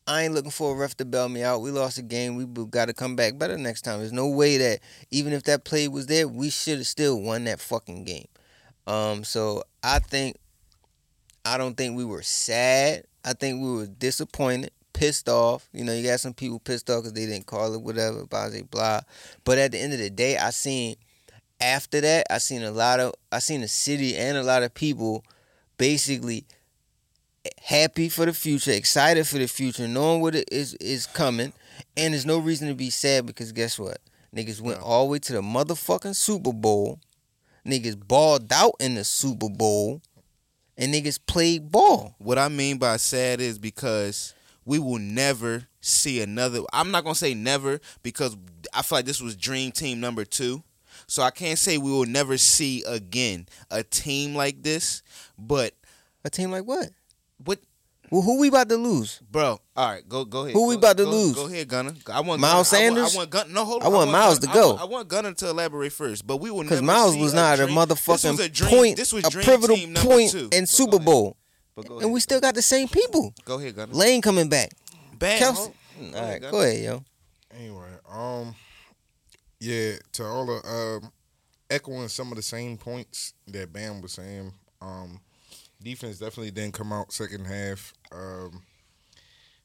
I 0.06 0.22
ain't 0.22 0.34
looking 0.34 0.50
for 0.50 0.74
a 0.74 0.76
ref 0.76 0.96
to 0.96 1.04
bail 1.04 1.28
me 1.28 1.42
out. 1.42 1.60
We 1.60 1.70
lost 1.70 1.96
the 1.96 2.02
game. 2.02 2.36
We 2.36 2.44
got 2.66 2.86
to 2.86 2.92
come 2.92 3.14
back 3.14 3.38
better 3.38 3.56
next 3.56 3.82
time. 3.82 4.00
There's 4.00 4.12
no 4.12 4.28
way 4.28 4.56
that 4.56 4.80
even 5.10 5.32
if 5.32 5.44
that 5.44 5.64
play 5.64 5.86
was 5.86 6.06
there, 6.06 6.26
we 6.26 6.50
should 6.50 6.78
have 6.78 6.86
still 6.86 7.20
won 7.20 7.44
that 7.44 7.60
fucking 7.60 8.04
game. 8.04 8.26
Um, 8.86 9.22
so 9.22 9.62
I 9.82 10.00
think 10.00 10.36
I 11.44 11.56
don't 11.56 11.76
think 11.76 11.96
we 11.96 12.04
were 12.04 12.22
sad. 12.22 13.04
I 13.24 13.32
think 13.32 13.62
we 13.62 13.70
were 13.70 13.86
disappointed, 13.86 14.72
pissed 14.92 15.28
off. 15.28 15.68
You 15.72 15.84
know, 15.84 15.92
you 15.92 16.04
got 16.04 16.20
some 16.20 16.34
people 16.34 16.58
pissed 16.58 16.90
off 16.90 17.02
because 17.02 17.12
they 17.12 17.26
didn't 17.26 17.46
call 17.46 17.72
it, 17.74 17.80
whatever, 17.80 18.26
blah, 18.26 18.50
blah, 18.50 18.62
blah. 18.70 19.00
But 19.44 19.58
at 19.58 19.72
the 19.72 19.78
end 19.78 19.92
of 19.92 20.00
the 20.00 20.10
day, 20.10 20.36
I 20.36 20.50
seen 20.50 20.96
after 21.60 22.00
that, 22.00 22.26
I 22.28 22.38
seen 22.38 22.62
a 22.64 22.72
lot 22.72 22.98
of, 22.98 23.14
I 23.30 23.38
seen 23.38 23.60
the 23.60 23.68
city 23.68 24.16
and 24.16 24.36
a 24.36 24.42
lot 24.42 24.64
of 24.64 24.74
people 24.74 25.24
basically 25.78 26.44
happy 27.62 28.08
for 28.08 28.26
the 28.26 28.32
future, 28.32 28.72
excited 28.72 29.26
for 29.26 29.38
the 29.38 29.46
future, 29.46 29.86
knowing 29.88 30.20
what 30.20 30.34
it 30.34 30.48
is 30.50 30.74
is 30.74 31.06
coming, 31.06 31.52
and 31.96 32.12
there's 32.14 32.26
no 32.26 32.38
reason 32.38 32.68
to 32.68 32.74
be 32.74 32.90
sad 32.90 33.26
because 33.26 33.52
guess 33.52 33.78
what? 33.78 33.98
Niggas 34.34 34.60
went 34.60 34.80
all 34.80 35.06
the 35.06 35.12
way 35.12 35.18
to 35.20 35.32
the 35.34 35.40
motherfucking 35.42 36.16
Super 36.16 36.52
Bowl. 36.52 36.98
Niggas 37.66 37.96
balled 38.08 38.52
out 38.52 38.74
in 38.80 38.94
the 38.94 39.04
Super 39.04 39.48
Bowl, 39.48 40.02
and 40.76 40.92
niggas 40.92 41.18
played 41.24 41.70
ball. 41.70 42.14
What 42.18 42.38
I 42.38 42.48
mean 42.48 42.78
by 42.78 42.96
sad 42.96 43.40
is 43.40 43.58
because 43.58 44.34
we 44.64 44.78
will 44.78 44.98
never 44.98 45.66
see 45.80 46.20
another. 46.20 46.60
I'm 46.72 46.90
not 46.90 47.04
gonna 47.04 47.14
say 47.14 47.34
never 47.34 47.80
because 48.02 48.36
I 48.74 48.82
feel 48.82 48.98
like 48.98 49.04
this 49.04 49.20
was 49.20 49.36
Dream 49.36 49.70
Team 49.70 50.00
number 50.00 50.24
two. 50.24 50.62
So 51.06 51.22
I 51.22 51.30
can't 51.30 51.58
say 51.58 51.78
we 51.78 51.90
will 51.90 52.06
never 52.06 52.38
see 52.38 52.82
again 52.86 53.46
a 53.70 53.82
team 53.82 54.34
like 54.34 54.62
this. 54.62 55.02
But 55.38 55.74
A 56.24 56.30
team 56.30 56.50
like 56.52 56.64
what? 56.64 56.90
What, 57.44 57.60
Well, 58.10 58.22
who 58.22 58.38
we 58.40 58.48
about 58.48 58.68
to 58.68 58.76
lose? 58.76 59.20
bro? 59.30 59.58
All 59.76 59.88
right, 59.90 60.06
go 60.08 60.24
go 60.24 60.42
ahead. 60.42 60.52
Who 60.54 60.66
we 60.66 60.74
Go- 60.74 60.78
about 60.80 60.96
to 60.98 61.04
go- 61.04 61.10
lose? 61.10 61.34
Go 61.34 61.46
ahead, 61.46 61.66
Gunner. 61.68 61.94
I 62.08 62.20
want 62.20 62.40
Miles 62.40 62.70
Gunner- 62.70 62.84
I 62.84 62.90
want- 62.90 62.96
Sanders? 62.98 63.14
I 63.14 63.16
want, 63.18 63.30
Gunner. 63.30 63.52
No, 63.54 63.64
hold 63.64 63.82
on. 63.82 63.84
I 63.84 63.86
on. 63.88 63.92
want 63.94 64.10
Miles 64.10 64.38
Gunner- 64.38 64.52
to 64.52 64.58
go. 64.58 64.64
I 64.68 64.70
want, 64.72 64.80
I 64.80 64.84
want 64.84 65.08
Gunner 65.08 65.32
to 65.34 65.48
elaborate 65.48 65.92
first, 65.92 66.26
but 66.26 66.36
we 66.36 66.50
will 66.50 66.62
Because 66.62 66.82
Miles 66.82 67.14
see 67.14 67.22
was 67.22 67.32
not 67.34 67.54
a 67.54 67.64
dream- 67.64 67.74
this 67.74 67.88
was 67.88 67.98
motherfucking 68.22 68.44
a 68.44 68.48
dream- 68.50 68.70
point, 68.70 68.96
This 68.98 69.12
was 69.12 69.24
a 69.24 69.30
dream 69.30 69.44
pivotal 69.46 69.76
team 69.76 69.94
point 69.94 70.30
two. 70.30 70.48
in 70.52 70.62
But 70.64 70.68
Super 70.68 70.90
go 70.92 70.96
ahead. 70.98 71.04
Bowl, 71.06 71.36
But 71.74 71.88
and 72.02 72.12
we 72.12 72.20
still 72.20 72.40
got 72.40 72.54
the 72.54 72.60
same 72.62 72.88
people. 72.88 73.32
go 73.46 73.58
ahead, 73.58 73.76
Gunner. 73.76 73.94
Lane 73.94 74.20
coming 74.20 74.48
back. 74.48 74.72
Bam. 75.18 75.40
Kelce. 75.40 75.54
hold- 75.54 75.72
All 75.98 76.04
ahead, 76.14 76.14
right, 76.32 76.40
Gunner. 76.42 76.50
go 76.52 76.60
ahead, 76.60 76.84
yo. 76.84 77.04
Anyway, 77.56 77.88
um, 78.10 78.54
yeah, 79.60 79.94
to 80.12 80.24
all 80.24 80.46
the 80.46 80.68
um, 81.04 81.12
echoing 81.70 82.08
some 82.08 82.30
of 82.30 82.36
the 82.36 82.42
same 82.42 82.76
points 82.76 83.32
that 83.46 83.72
Bam 83.72 84.02
was 84.02 84.12
saying. 84.12 84.52
Um, 84.82 85.20
defense 85.82 86.18
definitely 86.18 86.50
didn't 86.50 86.74
come 86.74 86.92
out 86.92 87.12
second 87.12 87.44
half. 87.46 87.92
Um, 88.10 88.62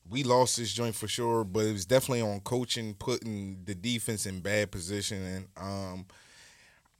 we 0.10 0.24
lost 0.24 0.58
this 0.58 0.72
joint 0.74 0.96
for 0.96 1.08
sure, 1.08 1.44
but 1.44 1.66
it 1.66 1.74
was 1.74 1.86
definitely 1.86 2.22
on 2.22 2.40
coaching, 2.42 2.94
putting 2.94 3.62
the 3.66 3.76
defense 3.76 4.26
in 4.26 4.40
bad 4.40 4.72
position. 4.72 5.22
And 5.22 5.48
um, 5.58 6.06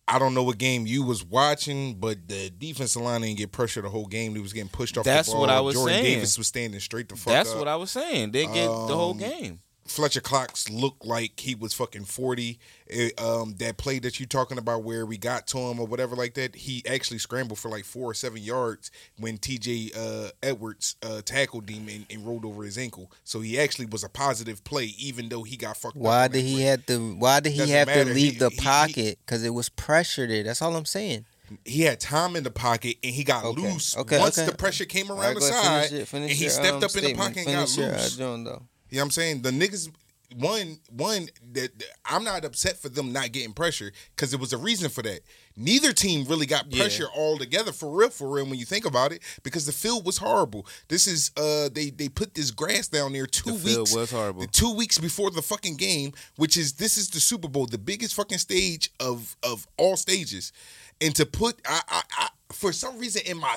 I 0.10 0.20
don't 0.20 0.34
know 0.34 0.44
what 0.44 0.58
game 0.58 0.86
you 0.86 1.04
was 1.04 1.24
watching, 1.24 1.96
but 1.96 2.28
the 2.28 2.50
defensive 2.58 3.02
line 3.02 3.22
didn't 3.22 3.38
get 3.38 3.52
pressure 3.52 3.82
the 3.82 3.90
whole 3.90 4.06
game. 4.08 4.34
They 4.34 4.40
was 4.42 4.54
getting 4.54 4.70
pushed 4.70 4.98
off. 4.98 5.06
That's 5.06 5.28
the 5.30 5.34
ball. 5.34 5.42
what 5.42 5.50
I 5.50 5.62
was 5.62 5.76
Jordan 5.76 5.96
saying. 5.96 6.16
Davis 6.16 6.38
was 6.38 6.48
standing 6.48 6.80
straight 6.82 7.08
the 7.10 7.16
fuck 7.16 7.34
That's 7.34 7.52
up. 7.52 7.60
what 7.60 7.68
I 7.68 7.76
was 7.78 7.92
saying. 7.92 8.32
They 8.32 8.46
get 8.46 8.66
the 8.68 8.96
whole 8.96 9.12
Um, 9.12 9.18
game. 9.20 9.60
Fletcher 9.88 10.22
Cox 10.22 10.70
looked 10.70 11.06
like 11.06 11.40
he 11.40 11.56
was 11.56 11.74
fucking 11.74 12.06
40. 12.06 12.60
It, 12.88 13.20
um, 13.22 13.56
that 13.60 13.78
play 13.78 14.00
that 14.00 14.20
you're 14.20 14.28
talking 14.28 14.58
about 14.58 14.84
where 14.84 15.06
we 15.06 15.18
got 15.18 15.46
to 15.48 15.58
him 15.58 15.80
or 15.80 15.86
whatever 15.88 16.16
like 16.16 16.36
that, 16.36 16.56
he 16.56 16.84
actually 16.88 17.18
scrambled 17.18 17.60
for 17.60 17.70
like 17.70 17.84
four 17.86 18.10
or 18.10 18.14
seven 18.14 18.42
yards 18.42 18.92
when 19.20 19.38
TJ 19.38 19.98
uh, 19.98 20.30
Edwards 20.42 20.96
uh, 21.04 21.22
tackled 21.26 21.70
him 21.70 21.88
and, 21.90 22.06
and 22.10 22.26
rolled 22.26 22.46
over 22.46 22.64
his 22.64 22.78
ankle. 22.78 23.12
So 23.24 23.42
he 23.42 23.60
actually 23.60 23.88
was 23.88 24.04
a 24.04 24.10
positive 24.10 24.64
play, 24.64 24.94
even 24.98 25.30
though 25.30 25.44
he 25.44 25.58
got 25.58 25.76
fucked. 25.78 25.98
Why 25.98 26.28
did 26.28 26.46
he 26.46 26.56
play. 26.56 26.64
have 26.64 26.86
to? 26.86 27.16
Why 27.16 27.40
did 27.42 27.52
he 27.54 27.60
Doesn't 27.60 27.76
have 27.76 27.94
to 27.94 28.06
leave 28.06 28.34
He- 28.34 28.40
the 28.40 28.50
he- 28.50 28.58
pocket? 28.62 29.20
Because 29.26 29.44
it 29.44 29.54
was 29.54 29.68
pressure 29.70 30.28
there. 30.28 30.44
That's 30.44 30.62
all 30.62 30.76
I'm 30.76 30.86
saying. 30.86 31.26
He 31.64 31.84
had 31.84 32.00
time 32.02 32.36
in 32.36 32.44
the 32.44 32.52
pocket 32.52 32.98
and 33.04 33.14
he 33.14 33.24
got 33.24 33.46
Okay, 33.46 33.62
loose 33.62 33.96
okay, 33.96 34.20
once 34.20 34.38
okay. 34.38 34.50
the 34.50 34.58
pressure 34.58 34.84
came 34.84 35.10
around 35.10 35.20
right, 35.20 35.36
the 35.36 35.42
side 35.42 35.92
it, 35.94 36.14
and 36.14 36.30
he 36.30 36.42
your, 36.44 36.50
stepped 36.50 36.68
um, 36.78 36.84
up 36.84 36.96
in 36.98 37.04
the 37.06 37.14
pocket 37.14 37.38
and 37.38 37.46
got 37.48 37.78
your, 37.78 37.88
uh, 37.88 37.92
loose. 37.94 38.18
though. 38.18 38.64
You 38.90 38.98
know 38.98 39.02
what 39.02 39.06
I'm 39.06 39.12
saying? 39.12 39.42
The 39.42 39.52
niggas 39.52 39.90
one 40.36 40.78
one 40.92 41.30
that 41.54 41.72
I'm 42.06 42.26
not 42.26 42.44
upset 42.44 42.76
for 42.76 42.90
them 42.90 43.14
not 43.14 43.32
getting 43.32 43.54
pressure 43.54 43.94
because 44.14 44.30
there 44.32 44.40
was 44.40 44.52
a 44.52 44.58
reason 44.58 44.90
for 44.90 45.02
that. 45.04 45.22
Neither 45.56 45.94
team 45.94 46.26
really 46.28 46.46
got 46.46 46.66
Yeah. 46.72 46.82
pressure 46.82 47.08
all 47.16 47.38
together 47.38 47.72
for 47.72 47.90
real, 47.90 48.10
for 48.10 48.28
real. 48.30 48.46
When 48.46 48.60
you 48.60 48.66
think 48.66 48.84
about 48.86 49.14
it, 49.14 49.22
because 49.44 49.66
the 49.66 49.72
field 49.72 50.06
was 50.06 50.18
horrible. 50.18 50.66
This 50.90 51.08
is 51.08 51.32
uh 51.38 51.70
they 51.72 51.92
they 51.92 52.10
put 52.10 52.34
this 52.34 52.52
grass 52.52 52.90
down 52.90 53.14
there 53.14 53.26
two 53.26 53.54
The 53.54 53.58
field 53.58 53.80
weeks. 53.88 53.96
was 53.96 54.12
horrible. 54.12 54.46
Two 54.48 54.74
weeks 54.74 54.98
before 54.98 55.32
the 55.32 55.42
fucking 55.42 55.78
game, 55.78 56.12
which 56.36 56.58
is 56.58 56.74
this 56.74 56.98
is 56.98 57.10
the 57.10 57.22
Super 57.22 57.48
Bowl, 57.48 57.66
the 57.66 57.78
biggest 57.78 58.14
fucking 58.14 58.40
stage 58.40 58.92
of 59.00 59.38
of 59.44 59.66
all 59.78 59.96
stages, 59.96 60.52
and 61.00 61.16
to 61.16 61.26
put 61.26 61.58
I 61.66 61.82
I, 61.88 62.04
I 62.18 62.30
for 62.52 62.74
some 62.74 63.00
reason 63.00 63.22
in 63.26 63.38
my 63.38 63.56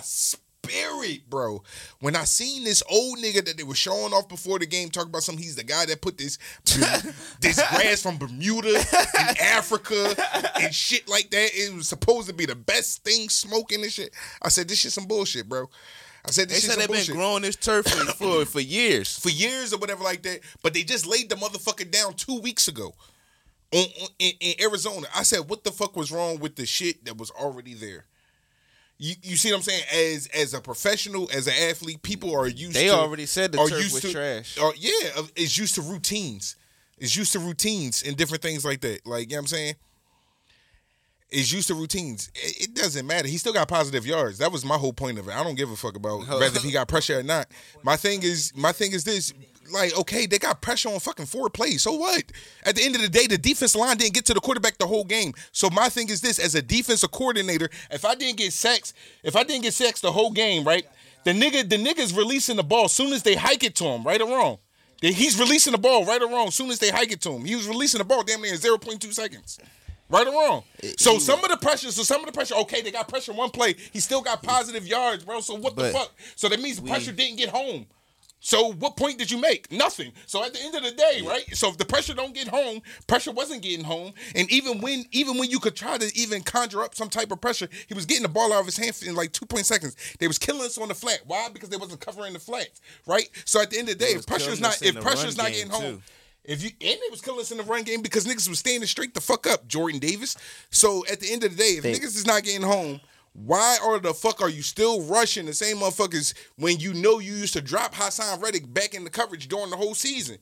spirit, 0.64 1.28
bro. 1.28 1.62
When 2.00 2.16
I 2.16 2.24
seen 2.24 2.64
this 2.64 2.82
old 2.90 3.18
nigga 3.18 3.44
that 3.44 3.56
they 3.56 3.62
were 3.62 3.74
showing 3.74 4.12
off 4.12 4.28
before 4.28 4.58
the 4.58 4.66
game, 4.66 4.90
talking 4.90 5.10
about 5.10 5.22
something, 5.22 5.42
he's 5.42 5.56
the 5.56 5.64
guy 5.64 5.86
that 5.86 6.00
put 6.00 6.18
this 6.18 6.38
this 7.40 7.56
grass 7.56 8.02
from 8.02 8.18
Bermuda 8.18 8.68
in 8.70 9.36
Africa 9.40 10.14
and 10.60 10.74
shit 10.74 11.08
like 11.08 11.30
that. 11.30 11.50
It 11.54 11.74
was 11.74 11.88
supposed 11.88 12.28
to 12.28 12.34
be 12.34 12.46
the 12.46 12.54
best 12.54 13.04
thing 13.04 13.28
smoking 13.28 13.82
and 13.82 13.92
shit. 13.92 14.12
I 14.42 14.48
said, 14.48 14.68
this 14.68 14.78
shit 14.78 14.92
some 14.92 15.06
bullshit, 15.06 15.48
bro. 15.48 15.68
I 16.24 16.30
said 16.32 16.48
They 16.48 16.54
this 16.54 16.64
shit 16.64 16.72
said 16.72 16.80
they've 16.88 17.06
been 17.06 17.16
growing 17.16 17.42
this 17.42 17.56
turf 17.56 17.86
for, 17.86 18.04
for 18.12 18.44
for 18.44 18.60
years. 18.60 19.18
for 19.18 19.30
years 19.30 19.72
or 19.72 19.78
whatever 19.78 20.04
like 20.04 20.22
that. 20.22 20.40
But 20.62 20.74
they 20.74 20.82
just 20.82 21.06
laid 21.06 21.30
the 21.30 21.36
motherfucker 21.36 21.90
down 21.90 22.14
two 22.14 22.40
weeks 22.40 22.68
ago. 22.68 22.94
In, 23.72 23.86
in 24.18 24.54
Arizona, 24.60 25.06
I 25.14 25.22
said, 25.22 25.48
"What 25.48 25.62
the 25.62 25.70
fuck 25.70 25.94
was 25.96 26.10
wrong 26.10 26.40
with 26.40 26.56
the 26.56 26.66
shit 26.66 27.04
that 27.04 27.16
was 27.16 27.30
already 27.30 27.72
there?" 27.72 28.04
You, 29.02 29.14
you 29.22 29.36
see 29.36 29.50
what 29.50 29.56
I'm 29.56 29.62
saying? 29.62 29.82
As 30.14 30.26
as 30.26 30.52
a 30.52 30.60
professional, 30.60 31.30
as 31.34 31.46
an 31.46 31.54
athlete, 31.70 32.02
people 32.02 32.36
are 32.36 32.46
used. 32.46 32.74
To 32.74 32.78
They 32.82 32.88
to, 32.88 32.94
already 32.94 33.24
said 33.24 33.50
the 33.50 33.58
are 33.58 33.66
turf 33.66 33.80
used 33.80 33.94
was 33.94 34.02
to- 34.02 34.12
trash. 34.12 34.58
Or 34.58 34.74
yeah, 34.76 35.08
of- 35.16 35.32
is 35.34 35.56
used 35.56 35.74
to 35.76 35.80
routines. 35.80 36.56
Is 36.98 37.16
used 37.16 37.32
to 37.32 37.38
routines 37.38 38.02
and 38.02 38.14
different 38.14 38.42
things 38.42 38.62
like 38.62 38.82
that. 38.82 39.06
Like 39.06 39.30
you 39.30 39.36
know 39.36 39.38
what 39.38 39.44
I'm 39.44 39.46
saying? 39.46 39.74
Is 41.30 41.50
used 41.50 41.68
to 41.68 41.74
routines. 41.74 42.30
It, 42.34 42.64
it 42.70 42.74
doesn't 42.74 43.06
matter. 43.06 43.26
He 43.26 43.38
still 43.38 43.52
got 43.54 43.68
positive 43.68 44.04
yards. 44.04 44.36
That 44.38 44.52
was 44.52 44.64
my 44.66 44.76
whole 44.76 44.92
point 44.92 45.18
of 45.18 45.28
it. 45.28 45.34
I 45.34 45.42
don't 45.44 45.54
give 45.54 45.70
a 45.70 45.76
fuck 45.76 45.96
about 45.96 46.28
whether 46.28 46.58
he 46.60 46.70
got 46.70 46.86
pressure 46.88 47.20
or 47.20 47.22
not. 47.22 47.46
My 47.82 47.96
thing 47.96 48.22
is, 48.22 48.52
my 48.54 48.72
thing 48.72 48.92
is 48.92 49.04
this. 49.04 49.32
Like, 49.72 49.96
okay, 49.98 50.26
they 50.26 50.38
got 50.38 50.60
pressure 50.60 50.88
on 50.88 51.00
fucking 51.00 51.26
four 51.26 51.50
plays. 51.50 51.82
So 51.82 51.92
what? 51.92 52.24
At 52.64 52.76
the 52.76 52.82
end 52.82 52.96
of 52.96 53.02
the 53.02 53.08
day, 53.08 53.26
the 53.26 53.38
defense 53.38 53.74
line 53.74 53.96
didn't 53.96 54.14
get 54.14 54.24
to 54.26 54.34
the 54.34 54.40
quarterback 54.40 54.78
the 54.78 54.86
whole 54.86 55.04
game. 55.04 55.32
So 55.52 55.70
my 55.70 55.88
thing 55.88 56.08
is 56.08 56.20
this: 56.20 56.38
as 56.38 56.54
a 56.54 56.62
defensive 56.62 57.10
coordinator, 57.10 57.70
if 57.90 58.04
I 58.04 58.14
didn't 58.14 58.38
get 58.38 58.52
sacks, 58.52 58.92
if 59.22 59.36
I 59.36 59.44
didn't 59.44 59.62
get 59.62 59.74
sacks 59.74 60.00
the 60.00 60.12
whole 60.12 60.30
game, 60.30 60.64
right? 60.64 60.86
The 61.24 61.32
nigga, 61.32 61.68
the 61.68 61.76
nigga's 61.76 62.14
releasing 62.14 62.56
the 62.56 62.62
ball 62.62 62.86
as 62.86 62.92
soon 62.92 63.12
as 63.12 63.22
they 63.22 63.34
hike 63.34 63.62
it 63.62 63.74
to 63.76 63.84
him, 63.84 64.04
right 64.04 64.20
or 64.20 64.28
wrong. 64.28 64.58
He's 65.02 65.38
releasing 65.38 65.72
the 65.72 65.78
ball 65.78 66.04
right 66.04 66.20
or 66.20 66.28
wrong 66.28 66.50
soon 66.50 66.70
as 66.70 66.78
they 66.78 66.90
hike 66.90 67.10
it 67.10 67.20
to 67.22 67.30
him. 67.32 67.44
He 67.44 67.56
was 67.56 67.66
releasing 67.66 67.98
the 67.98 68.04
ball 68.04 68.22
damn 68.22 68.42
near 68.42 68.52
0.2 68.54 69.12
seconds. 69.12 69.58
Right 70.10 70.26
or 70.26 70.32
wrong? 70.32 70.64
So 70.98 71.18
some 71.18 71.42
of 71.44 71.50
the 71.50 71.56
pressure, 71.56 71.90
so 71.92 72.02
some 72.02 72.20
of 72.20 72.26
the 72.26 72.32
pressure, 72.32 72.56
okay, 72.56 72.82
they 72.82 72.90
got 72.90 73.08
pressure 73.08 73.32
one 73.32 73.50
play. 73.50 73.76
He 73.92 74.00
still 74.00 74.20
got 74.20 74.42
positive 74.42 74.86
yards, 74.86 75.24
bro. 75.24 75.40
So 75.40 75.54
what 75.54 75.76
the 75.76 75.90
fuck? 75.90 76.12
So 76.36 76.48
that 76.48 76.60
means 76.60 76.80
the 76.80 76.88
pressure 76.88 77.12
didn't 77.12 77.36
get 77.36 77.48
home. 77.48 77.86
So 78.40 78.72
what 78.72 78.96
point 78.96 79.18
did 79.18 79.30
you 79.30 79.38
make? 79.38 79.70
Nothing. 79.70 80.12
So 80.26 80.42
at 80.42 80.54
the 80.54 80.60
end 80.62 80.74
of 80.74 80.82
the 80.82 80.92
day, 80.92 81.22
right? 81.26 81.44
So 81.54 81.68
if 81.68 81.76
the 81.76 81.84
pressure 81.84 82.14
don't 82.14 82.34
get 82.34 82.48
home, 82.48 82.80
pressure 83.06 83.32
wasn't 83.32 83.62
getting 83.62 83.84
home, 83.84 84.14
and 84.34 84.50
even 84.50 84.80
when 84.80 85.04
even 85.12 85.36
when 85.38 85.50
you 85.50 85.60
could 85.60 85.76
try 85.76 85.98
to 85.98 86.10
even 86.18 86.42
conjure 86.42 86.82
up 86.82 86.94
some 86.94 87.10
type 87.10 87.30
of 87.30 87.40
pressure, 87.40 87.68
he 87.86 87.94
was 87.94 88.06
getting 88.06 88.22
the 88.22 88.28
ball 88.30 88.52
out 88.52 88.60
of 88.60 88.66
his 88.66 88.78
hand 88.78 88.98
in 89.06 89.14
like 89.14 89.32
two 89.32 89.44
point 89.46 89.66
seconds. 89.66 89.94
They 90.18 90.26
was 90.26 90.38
killing 90.38 90.62
us 90.62 90.78
on 90.78 90.88
the 90.88 90.94
flat. 90.94 91.20
Why? 91.26 91.48
Because 91.52 91.68
they 91.68 91.76
wasn't 91.76 92.00
covering 92.00 92.32
the 92.32 92.38
flats, 92.40 92.80
right? 93.06 93.28
So 93.44 93.60
at 93.60 93.70
the 93.70 93.78
end 93.78 93.88
of 93.90 93.98
the 93.98 94.04
day, 94.04 94.12
if 94.12 94.26
pressure's 94.26 94.60
not 94.60 94.80
if 94.82 94.98
pressure's 95.00 95.36
not 95.36 95.48
getting 95.52 95.70
home. 95.70 95.96
too. 95.96 96.02
If 96.42 96.62
you 96.64 96.70
and 96.80 96.98
they 96.98 97.10
was 97.10 97.20
killing 97.20 97.40
us 97.40 97.50
in 97.52 97.58
the 97.58 97.64
run 97.64 97.82
game 97.82 98.00
because 98.00 98.24
niggas 98.26 98.48
was 98.48 98.58
standing 98.58 98.86
straight 98.86 99.12
the 99.12 99.20
fuck 99.20 99.46
up, 99.46 99.68
Jordan 99.68 100.00
Davis. 100.00 100.36
So 100.70 101.04
at 101.12 101.20
the 101.20 101.30
end 101.30 101.44
of 101.44 101.50
the 101.54 101.62
day, 101.62 101.70
if 101.76 101.82
They- 101.82 101.92
niggas 101.94 102.16
is 102.16 102.26
not 102.26 102.42
getting 102.42 102.62
home, 102.62 103.00
why 103.32 103.78
are 103.82 103.98
the 103.98 104.12
fuck 104.14 104.40
are 104.42 104.48
you 104.50 104.62
still 104.62 105.02
rushing 105.02 105.46
the 105.46 105.54
same 105.54 105.76
motherfuckers 105.78 106.34
when 106.56 106.78
you 106.80 106.92
know 106.94 107.18
you 107.18 107.32
used 107.34 107.52
to 107.54 107.60
drop 107.60 107.94
Haason 107.94 108.42
Reddick 108.42 108.72
back 108.72 108.94
in 108.94 109.04
the 109.04 109.10
coverage 109.10 109.48
during 109.48 109.70
the 109.70 109.76
whole 109.76 109.94
season? 109.94 110.38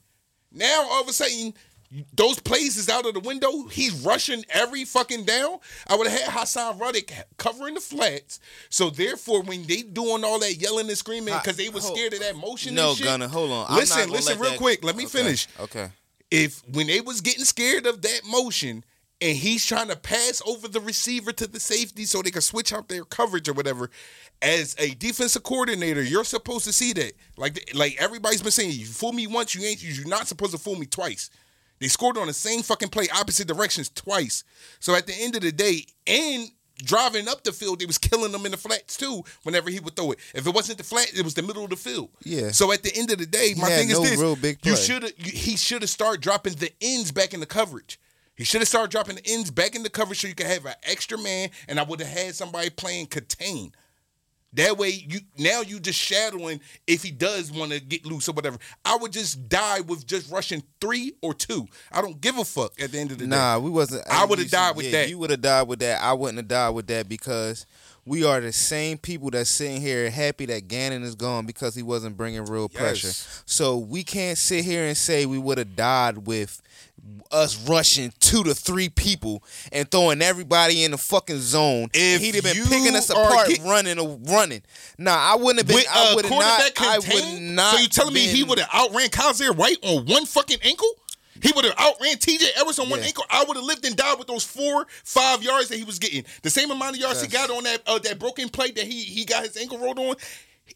Now 0.51 0.87
all 0.91 1.03
of 1.03 1.09
a 1.09 1.13
sudden 1.13 1.55
those 2.13 2.39
plays 2.39 2.77
is 2.77 2.89
out 2.91 3.07
of 3.07 3.15
the 3.15 3.21
window. 3.21 3.67
He's 3.69 3.93
rushing 4.05 4.45
every 4.51 4.85
fucking 4.85 5.25
down. 5.25 5.59
I 5.87 5.97
would 5.97 6.07
have 6.07 6.21
had 6.21 6.31
Haason 6.31 6.79
Reddick 6.79 7.13
covering 7.39 7.75
the 7.75 7.81
flats. 7.81 8.41
So 8.69 8.91
therefore, 8.91 9.43
when 9.43 9.67
they 9.67 9.83
doing 9.83 10.23
all 10.23 10.39
that 10.41 10.57
yelling 10.57 10.89
and 10.89 10.99
screaming 10.99 11.33
because 11.35 11.57
they 11.57 11.71
was 11.71 11.85
scared 11.87 12.13
of 12.13 12.21
that 12.21 12.37
motion. 12.37 12.75
No, 12.75 12.91
and 12.91 12.99
shit, 12.99 13.07
Gunner, 13.07 13.29
hold 13.29 13.51
on. 13.51 13.75
Listen, 13.75 14.11
listen, 14.11 14.39
real 14.39 14.51
that- 14.51 14.59
quick. 14.59 14.85
Let 14.85 14.97
me 14.97 15.05
Okay, 15.05 15.19
finish 15.19 15.49
Okay. 15.59 15.89
if 16.31 16.63
when 16.69 16.89
they 16.89 17.01
was 17.01 17.23
getting 17.23 17.45
scared 17.47 17.87
of 17.87 18.03
that 18.03 18.21
motion 18.27 18.85
and 19.21 19.37
he's 19.37 19.65
trying 19.67 19.89
to 19.89 19.97
pass 19.97 20.41
over 20.47 20.69
the 20.69 20.81
receiver 20.81 21.33
to 21.33 21.47
the 21.47 21.61
safety 21.61 22.05
so 22.05 22.23
they 22.23 22.31
can 22.31 22.43
switch 22.43 22.73
out 22.73 22.89
their 22.89 23.05
coverage 23.05 23.49
or 23.49 23.53
whatever, 23.53 23.91
as 24.41 24.77
a 24.79 24.95
defensive 24.95 25.43
coordinator, 25.43 26.03
you're 26.03 26.25
supposed 26.25 26.65
to 26.65 26.73
see 26.73 26.93
that. 26.93 27.13
Like 27.37 27.71
like 27.75 27.97
everybody's 27.99 28.43
been 28.43 28.53
saying, 28.53 28.73
you 28.73 28.87
fool 28.87 29.13
me 29.13 29.27
once, 29.27 29.55
you 29.55 29.65
ain't 29.65 29.83
you're 29.83 30.07
not 30.07 30.29
supposed 30.29 30.53
to 30.53 30.59
fool 30.59 30.77
me 30.77 30.87
twice. 30.87 31.31
They 31.81 31.89
scored 31.89 32.19
on 32.19 32.27
the 32.27 32.33
same 32.33 32.63
fucking 32.63 32.89
play, 32.89 33.09
opposite 33.15 33.47
directions 33.47 33.89
twice. 33.89 34.45
So 34.81 34.95
at 34.95 35.07
the 35.07 35.15
end 35.17 35.37
of 35.37 35.43
the 35.43 35.53
day, 35.53 35.87
and 36.07 36.51
driving 36.79 37.29
up 37.29 37.45
the 37.45 37.53
field, 37.53 37.81
they 37.81 37.87
was 37.87 37.99
killing 37.99 38.33
them 38.33 38.45
in 38.47 38.53
the 38.53 38.57
flats 38.57 38.97
too. 38.97 39.23
Whenever 39.43 39.71
he 39.71 39.81
would 39.81 39.97
throw 39.97 40.13
it, 40.13 40.19
if 40.35 40.47
it 40.47 40.55
wasn't 40.55 40.79
the 40.79 40.85
flat, 40.85 41.13
it 41.17 41.23
was 41.23 41.35
the 41.35 41.43
middle 41.43 41.65
of 41.65 41.71
the 41.71 41.77
field. 41.77 42.11
Yeah. 42.25 42.51
So 42.51 42.73
at 42.73 42.83
the 42.83 42.93
end 42.95 43.11
of 43.11 43.19
the 43.19 43.27
day, 43.27 43.55
my 43.57 43.69
thing 43.69 43.91
is 43.91 44.01
this: 44.01 44.19
real 44.19 44.37
big 44.37 44.59
you 44.65 44.77
should 44.77 45.03
have 45.03 45.13
he 45.19 45.57
should 45.57 45.83
have 45.83 45.91
started 45.91 46.21
dropping 46.21 46.55
the 46.55 46.73
ends 46.81 47.13
back 47.13 47.35
in 47.35 47.41
the 47.41 47.47
coverage. 47.47 47.99
He 48.39 48.45
should 48.45 48.61
have 48.61 48.69
started 48.69 48.93
dropping 48.93 49.17
the 49.17 49.27
ends 49.27 49.51
back 49.51 49.75
in 49.75 49.83
the 49.83 49.91
cover 49.91 50.15
so 50.15 50.29
you 50.29 50.35
could 50.35 50.47
have 50.47 50.65
an 50.65 50.75
extra 50.85 51.19
man, 51.19 51.51
and 51.67 51.79
I 51.79 51.83
would 51.83 51.99
have 51.99 52.09
had 52.09 52.37
somebody 52.37 52.71
playing 52.71 53.07
contain. 53.07 53.73
That 54.53 54.79
way, 54.79 54.91
you 54.91 55.19
now 55.37 55.61
you 55.61 55.81
just 55.81 55.99
shadowing 55.99 56.61
if 56.87 57.03
he 57.03 57.11
does 57.11 57.51
want 57.53 57.73
to 57.73 57.81
get 57.81 58.07
loose 58.07 58.29
or 58.29 58.33
whatever. 58.33 58.57
I 58.85 58.97
would 58.97 59.13
just 59.13 59.49
die 59.49 59.81
with 59.81 60.07
just 60.07 60.31
rushing 60.31 60.63
three 60.81 61.15
or 61.21 61.35
two. 61.35 61.67
I 61.93 62.01
don't 62.01 62.19
give 62.21 62.39
a 62.39 62.45
fuck 62.45 62.81
at 62.81 62.93
the 62.93 62.99
end 62.99 63.11
of 63.11 63.19
the 63.19 63.25
day. 63.25 63.31
Nah, 63.31 63.59
we 63.59 63.71
wasn't. 63.71 64.09
I 64.09 64.25
would've 64.25 64.51
died 64.51 64.77
with 64.77 64.87
yeah, 64.87 64.93
that. 64.93 65.09
You 65.11 65.19
would 65.19 65.31
have 65.31 65.43
died 65.43 65.67
with 65.67 65.81
that. 65.81 66.01
I 66.01 66.13
wouldn't 66.13 66.39
have 66.39 66.49
died 66.49 66.71
with 66.71 66.87
that 66.87 67.09
because 67.09 67.67
we 68.07 68.25
are 68.25 68.41
the 68.41 68.53
same 68.53 68.97
people 68.99 69.31
that's 69.31 69.51
sitting 69.51 69.83
here 69.83 70.11
happy 70.11 70.47
that 70.47 70.69
Gannon 70.69 71.03
is 71.03 71.15
gone 71.15 71.45
because 71.45 71.75
he 71.75 71.83
wasn't 71.83 72.17
bringing 72.17 72.45
real 72.47 72.69
pressure. 72.69 73.11
So 73.45 73.77
we 73.77 74.03
can't 74.03 74.39
sit 74.39 74.65
here 74.65 74.85
and 74.85 74.97
say 74.97 75.27
we 75.27 75.39
would 75.39 75.59
have 75.59 75.77
died 75.77 76.27
with 76.27 76.63
us 77.31 77.69
rushing 77.69 78.13
two 78.21 78.43
to 78.45 78.55
three 78.55 78.89
people 78.89 79.43
and 79.73 79.91
throwing 79.91 80.23
everybody 80.23 80.85
in 80.85 80.91
the 80.93 80.99
fucking 80.99 81.39
zone. 81.39 81.89
If 81.95 82.21
he'd 82.21 82.35
have 82.37 82.45
been 82.45 82.65
picking 82.67 82.97
us 82.97 83.11
apart, 83.11 83.49
get- 83.49 83.61
running, 83.63 83.99
or 83.99 84.19
running. 84.23 84.63
Nah, 84.99 85.13
I 85.17 85.37
wouldn't 85.37 85.59
have 85.59 85.67
been. 85.67 85.77
With 85.77 85.87
I 85.91 86.13
a 86.13 86.15
would 86.15 86.25
have 86.25 86.33
not. 86.39 86.75
quarterback 86.75 86.81
I 86.81 86.99
would 86.99 87.43
not. 87.43 87.75
So 87.75 87.81
you 87.81 87.89
telling 87.89 88.15
me 88.15 88.21
he 88.21 88.45
would 88.45 88.59
have 88.59 88.69
outran 88.73 89.09
Kyzir 89.09 89.55
White 89.55 89.79
on 89.83 90.07
one 90.07 90.27
fucking 90.27 90.59
ankle? 90.63 90.89
He 91.41 91.53
would 91.55 91.65
have 91.65 91.75
outran 91.79 92.17
TJ 92.17 92.47
Edwards 92.57 92.79
on 92.81 92.91
one 92.91 93.01
ankle. 93.01 93.25
I 93.31 93.45
would 93.47 93.57
have 93.57 93.65
lived 93.65 93.85
and 93.87 93.95
died 93.95 94.19
with 94.19 94.27
those 94.27 94.43
four, 94.45 94.87
five 95.05 95.43
yards 95.43 95.69
that 95.69 95.77
he 95.79 95.85
was 95.85 95.99
getting. 96.01 96.25
The 96.43 96.51
same 96.51 96.71
amount 96.71 96.97
of 96.97 97.01
yards 97.01 97.23
he 97.23 97.29
got 97.29 97.49
on 97.51 97.63
that 97.65 97.83
uh, 97.87 97.99
that 98.01 98.19
broken 98.19 98.49
plate 98.49 98.75
that 98.75 98.85
he 98.87 99.03
he 99.03 99.25
got 99.25 99.45
his 99.45 99.57
ankle 99.57 99.79
rolled 99.79 99.99
on. 100.01 100.17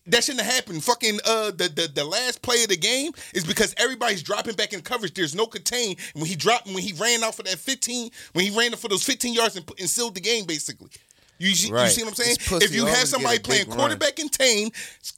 That 0.06 0.24
shouldn't 0.24 0.44
have 0.44 0.54
happened. 0.54 0.82
Fucking 0.84 1.18
uh, 1.24 1.50
the, 1.52 1.68
the 1.68 1.90
the 1.94 2.04
last 2.04 2.42
play 2.42 2.62
of 2.62 2.68
the 2.68 2.76
game 2.76 3.12
is 3.34 3.44
because 3.44 3.74
everybody's 3.76 4.22
dropping 4.22 4.54
back 4.54 4.72
in 4.72 4.80
coverage. 4.80 5.14
There's 5.14 5.34
no 5.34 5.46
contain. 5.46 5.96
And 6.14 6.22
when 6.22 6.26
he 6.26 6.36
dropped, 6.36 6.66
when 6.66 6.78
he 6.78 6.92
ran 6.94 7.22
out 7.22 7.34
for 7.34 7.42
that 7.44 7.58
15, 7.58 8.10
when 8.32 8.44
he 8.44 8.56
ran 8.56 8.72
up 8.72 8.78
for 8.80 8.88
those 8.88 9.04
15 9.04 9.34
yards 9.34 9.56
and, 9.56 9.70
and 9.78 9.88
sealed 9.88 10.14
the 10.14 10.20
game, 10.20 10.44
basically. 10.44 10.90
You, 11.38 11.54
see- 11.54 11.68
you 11.70 11.88
see 11.88 12.02
what 12.04 12.10
I'm 12.10 12.14
saying? 12.14 12.36
If 12.62 12.72
you 12.74 12.86
have 12.86 13.08
somebody 13.08 13.38
playing 13.40 13.68
run. 13.68 13.76
quarterback 13.78 14.14
contain, 14.16 14.70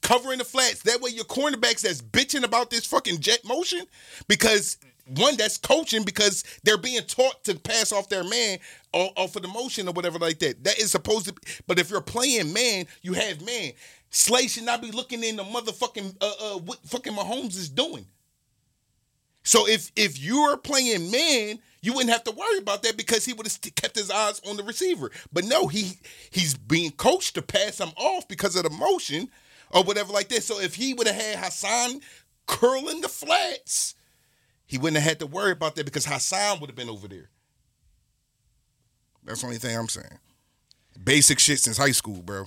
covering 0.03 0.39
the 0.39 0.45
flats, 0.45 0.83
that 0.85 1.01
way 1.03 1.11
your 1.11 1.25
cornerbacks 1.25 1.83
that's 1.83 2.01
bitching 2.01 2.45
about 2.45 2.71
this 2.71 2.87
fucking 2.87 3.21
jet 3.21 3.41
motion 3.45 3.81
because 4.27 4.79
one 5.07 5.37
that's 5.37 5.59
coaching 5.59 6.03
because 6.03 6.43
they're 6.63 6.79
being 6.79 7.03
taught 7.03 7.45
to 7.45 7.55
pass 7.59 7.93
off 7.93 8.09
their 8.09 8.25
man 8.25 8.59
off 8.93 9.37
of 9.37 9.43
the 9.43 9.49
motion 9.49 9.87
or 9.87 9.93
whatever 9.93 10.19
like 10.19 10.39
that. 10.39 10.65
That 10.65 10.79
is 10.79 10.91
supposed 10.91 11.27
to 11.27 11.35
be. 11.35 11.43
But 11.67 11.79
if 11.79 11.91
you're 11.91 12.01
playing 12.01 12.53
man, 12.55 12.87
you 13.03 13.13
have 13.13 13.45
man. 13.45 13.73
Slay 14.15 14.47
should 14.47 14.63
not 14.63 14.81
be 14.81 14.93
looking 14.93 15.25
in 15.25 15.35
the 15.35 15.43
motherfucking 15.43 16.17
uh, 16.21 16.33
uh 16.41 16.59
what 16.59 16.79
fucking 16.87 17.13
Mahomes 17.13 17.57
is 17.57 17.69
doing. 17.69 18.07
So 19.43 19.67
if 19.67 19.91
if 19.97 20.21
you're 20.21 20.57
playing 20.57 21.11
man, 21.11 21.59
you 21.83 21.93
wouldn't 21.93 22.13
have 22.13 22.23
to 22.25 22.31
worry 22.31 22.59
about 22.59 22.85
that 22.85 22.97
because 22.97 23.25
he 23.25 23.33
would 23.33 23.45
have 23.45 23.75
kept 23.75 23.97
his 23.97 24.13
eyes 24.13 24.41
on 24.49 24.57
the 24.57 24.63
receiver. 24.63 25.11
But 25.33 25.47
no, 25.47 25.67
he 25.67 25.99
he's 26.31 26.55
being 26.55 26.93
coached 26.93 27.35
to 27.35 27.43
pass 27.43 27.81
him 27.81 27.91
off 27.97 28.29
because 28.29 28.55
of 28.55 28.63
the 28.63 28.71
motion 28.71 29.31
or 29.73 29.83
whatever 29.83 30.13
like 30.13 30.29
that. 30.29 30.45
So 30.45 30.61
if 30.61 30.77
he 30.77 30.95
would 30.95 31.09
have 31.09 31.21
had 31.21 31.39
Haason 31.39 32.01
curling 32.47 33.01
the 33.01 33.09
flats, 33.09 33.97
he 34.65 34.79
wouldn't 34.79 35.03
have 35.03 35.09
had 35.09 35.19
to 35.19 35.27
worry 35.27 35.51
about 35.51 35.75
that 35.75 35.87
because 35.87 36.07
Haason 36.07 36.61
would 36.61 36.71
have 36.71 36.77
been 36.77 36.89
over 36.89 37.09
there. 37.09 37.31
That's 39.25 39.41
the 39.41 39.49
only 39.49 39.59
thing 39.59 39.77
I'm 39.77 39.89
saying. 39.89 40.21
Basic 41.03 41.41
shit 41.41 41.59
since 41.59 41.79
high 41.79 41.91
school, 41.91 42.23
bro. 42.23 42.47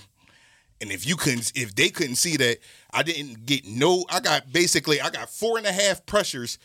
And 0.80 0.92
if 0.92 1.06
you 1.06 1.16
couldn't, 1.16 1.52
if 1.54 1.74
they 1.74 1.88
couldn't 1.88 2.16
see 2.16 2.36
that, 2.36 2.58
I 2.92 3.02
didn't 3.02 3.46
get 3.46 3.66
no. 3.66 4.04
I 4.08 4.20
got 4.20 4.52
basically, 4.52 5.00
I 5.00 5.10
got 5.10 5.28
four 5.28 5.58
and 5.58 5.66
a 5.66 5.72
half 5.72 6.06
pressures 6.06 6.58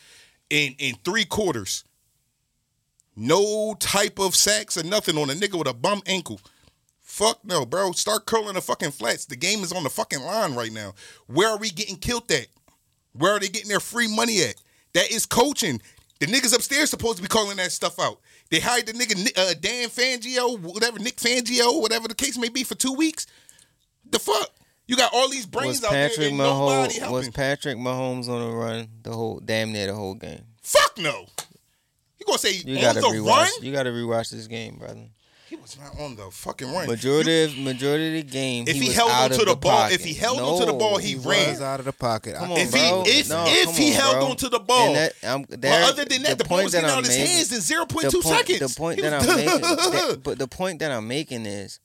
in 0.49 0.75
in 0.77 0.95
three 1.03 1.25
quarters. 1.25 1.83
No 3.15 3.75
type 3.79 4.19
of 4.19 4.35
sacks 4.35 4.77
or 4.77 4.83
nothing 4.83 5.17
on 5.17 5.29
a 5.29 5.33
nigga 5.33 5.57
with 5.57 5.67
a 5.67 5.73
bum 5.73 6.01
ankle. 6.05 6.39
Fuck 7.01 7.45
no, 7.45 7.65
bro. 7.65 7.91
Start 7.91 8.25
curling 8.25 8.55
the 8.55 8.61
fucking 8.61 8.91
flats. 8.91 9.25
The 9.25 9.35
game 9.35 9.59
is 9.59 9.71
on 9.71 9.83
the 9.83 9.89
fucking 9.89 10.21
line 10.21 10.55
right 10.55 10.71
now. 10.71 10.93
Where 11.27 11.49
are 11.49 11.57
we 11.57 11.69
getting 11.69 11.97
killed 11.97 12.31
at? 12.31 12.47
Where 13.13 13.33
are 13.33 13.39
they 13.39 13.49
getting 13.49 13.69
their 13.69 13.79
free 13.79 14.07
money 14.07 14.41
at? 14.41 14.55
That 14.93 15.11
is 15.11 15.25
coaching. 15.25 15.81
The 16.19 16.25
niggas 16.27 16.55
upstairs 16.55 16.89
supposed 16.89 17.17
to 17.17 17.21
be 17.21 17.27
calling 17.27 17.57
that 17.57 17.71
stuff 17.71 17.99
out. 17.99 18.19
They 18.49 18.59
hired 18.59 18.85
the 18.85 18.93
nigga 18.93 19.37
uh, 19.37 19.53
Dan 19.59 19.89
Fangio, 19.89 20.59
whatever 20.59 20.97
Nick 20.97 21.17
Fangio, 21.17 21.81
whatever 21.81 22.07
the 22.07 22.15
case 22.15 22.37
may 22.37 22.49
be, 22.49 22.63
for 22.63 22.75
two 22.75 22.93
weeks. 22.93 23.27
The 24.13 24.19
fuck? 24.19 24.49
You 24.87 24.95
got 24.97 25.13
all 25.13 25.29
these 25.29 25.45
brains 25.45 25.77
Was 25.81 25.83
out 25.85 25.91
there 25.91 26.09
Patrick 26.09 26.29
and 26.29 26.37
nobody 26.37 26.93
Mahomes 26.95 26.97
helping. 26.99 27.13
was 27.15 27.29
Patrick 27.29 27.77
Mahomes 27.77 28.27
on 28.29 28.49
the 28.49 28.55
run 28.55 28.87
the 29.03 29.11
whole 29.11 29.39
damn 29.39 29.71
near 29.71 29.87
the 29.87 29.93
whole 29.95 30.13
game? 30.13 30.41
Fuck 30.61 30.97
no. 30.97 31.25
You 32.19 32.25
gonna 32.25 32.37
say 32.37 32.51
You 32.53 32.75
on 32.77 32.81
gotta 32.81 33.01
the 33.01 33.07
rewatch. 33.07 33.27
run? 33.27 33.49
You 33.61 33.71
gotta 33.73 33.89
rewatch 33.91 34.29
this 34.31 34.47
game, 34.47 34.77
brother. 34.77 35.01
He 35.49 35.55
was 35.57 35.77
not 35.77 35.99
on 35.99 36.15
the 36.15 36.31
fucking 36.31 36.71
run. 36.73 36.87
Majority 36.87 37.43
of 37.43 37.57
majority 37.59 38.19
of 38.19 38.25
the 38.25 38.31
game. 38.31 38.65
If 38.67 38.75
he 38.75 38.87
was 38.87 38.95
held 38.95 39.11
out 39.11 39.23
onto 39.31 39.33
of 39.35 39.39
the 39.41 39.45
the 39.53 39.55
ball- 39.55 39.71
pocket. 39.83 39.93
if 39.95 40.03
he 40.03 40.13
held 40.13 40.39
onto 40.39 40.65
the 40.65 40.73
ball, 40.73 40.97
he 40.97 41.09
He 41.09 41.15
ran. 41.15 41.49
was 41.51 41.61
out 41.61 41.79
of 41.79 41.85
the 41.85 41.93
pocket. 41.93 42.35
Come 42.35 42.51
on, 42.53 42.57
if 42.57 42.73
he 42.73 42.79
bro. 42.79 43.03
if 43.05 43.29
No, 43.29 43.45
if 43.47 43.77
he 43.77 43.89
on, 43.91 43.93
held 44.01 44.13
bro. 44.15 44.25
onto 44.31 44.49
the 44.49 44.59
ball, 44.59 44.95
And 44.95 44.95
that, 44.95 45.61
there- 45.61 45.83
other 45.83 46.05
than 46.05 46.23
that, 46.23 46.37
the, 46.39 46.43
ball 46.45 46.57
point 46.57 46.63
was 46.65 46.73
that 46.73 46.81
getting 46.81 46.93
out 46.95 46.99
of 47.03 47.05
his 47.07 47.17
making- 47.17 47.33
hands 47.35 47.51
in 47.53 47.61
zero 47.61 47.85
point 47.85 48.05
the 48.05 48.11
two 48.11 48.21
seconds. 48.23 48.59
The 48.59 48.69
point 48.79 48.95
He 48.97 49.01
that 49.03 49.13
I'm 49.13 49.35
making, 49.35 49.61
that- 49.61 50.19
but 50.23 50.39
the 50.39 50.47
point 50.47 50.79
that 50.79 50.91
I'm 50.91 51.07
making 51.07 51.45
is, 51.45 51.79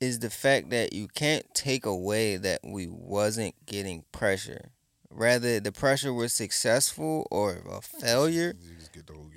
is 0.00 0.20
the 0.20 0.30
fact 0.30 0.70
that 0.70 0.92
you 0.92 1.08
can't 1.08 1.44
take 1.54 1.86
away 1.86 2.36
that 2.36 2.60
we 2.64 2.86
wasn't 2.86 3.54
getting 3.66 4.04
pressure. 4.12 4.70
Rather, 5.10 5.58
the 5.58 5.72
pressure 5.72 6.12
was 6.12 6.32
successful 6.32 7.26
or 7.30 7.62
a 7.68 7.80
failure. 7.80 8.54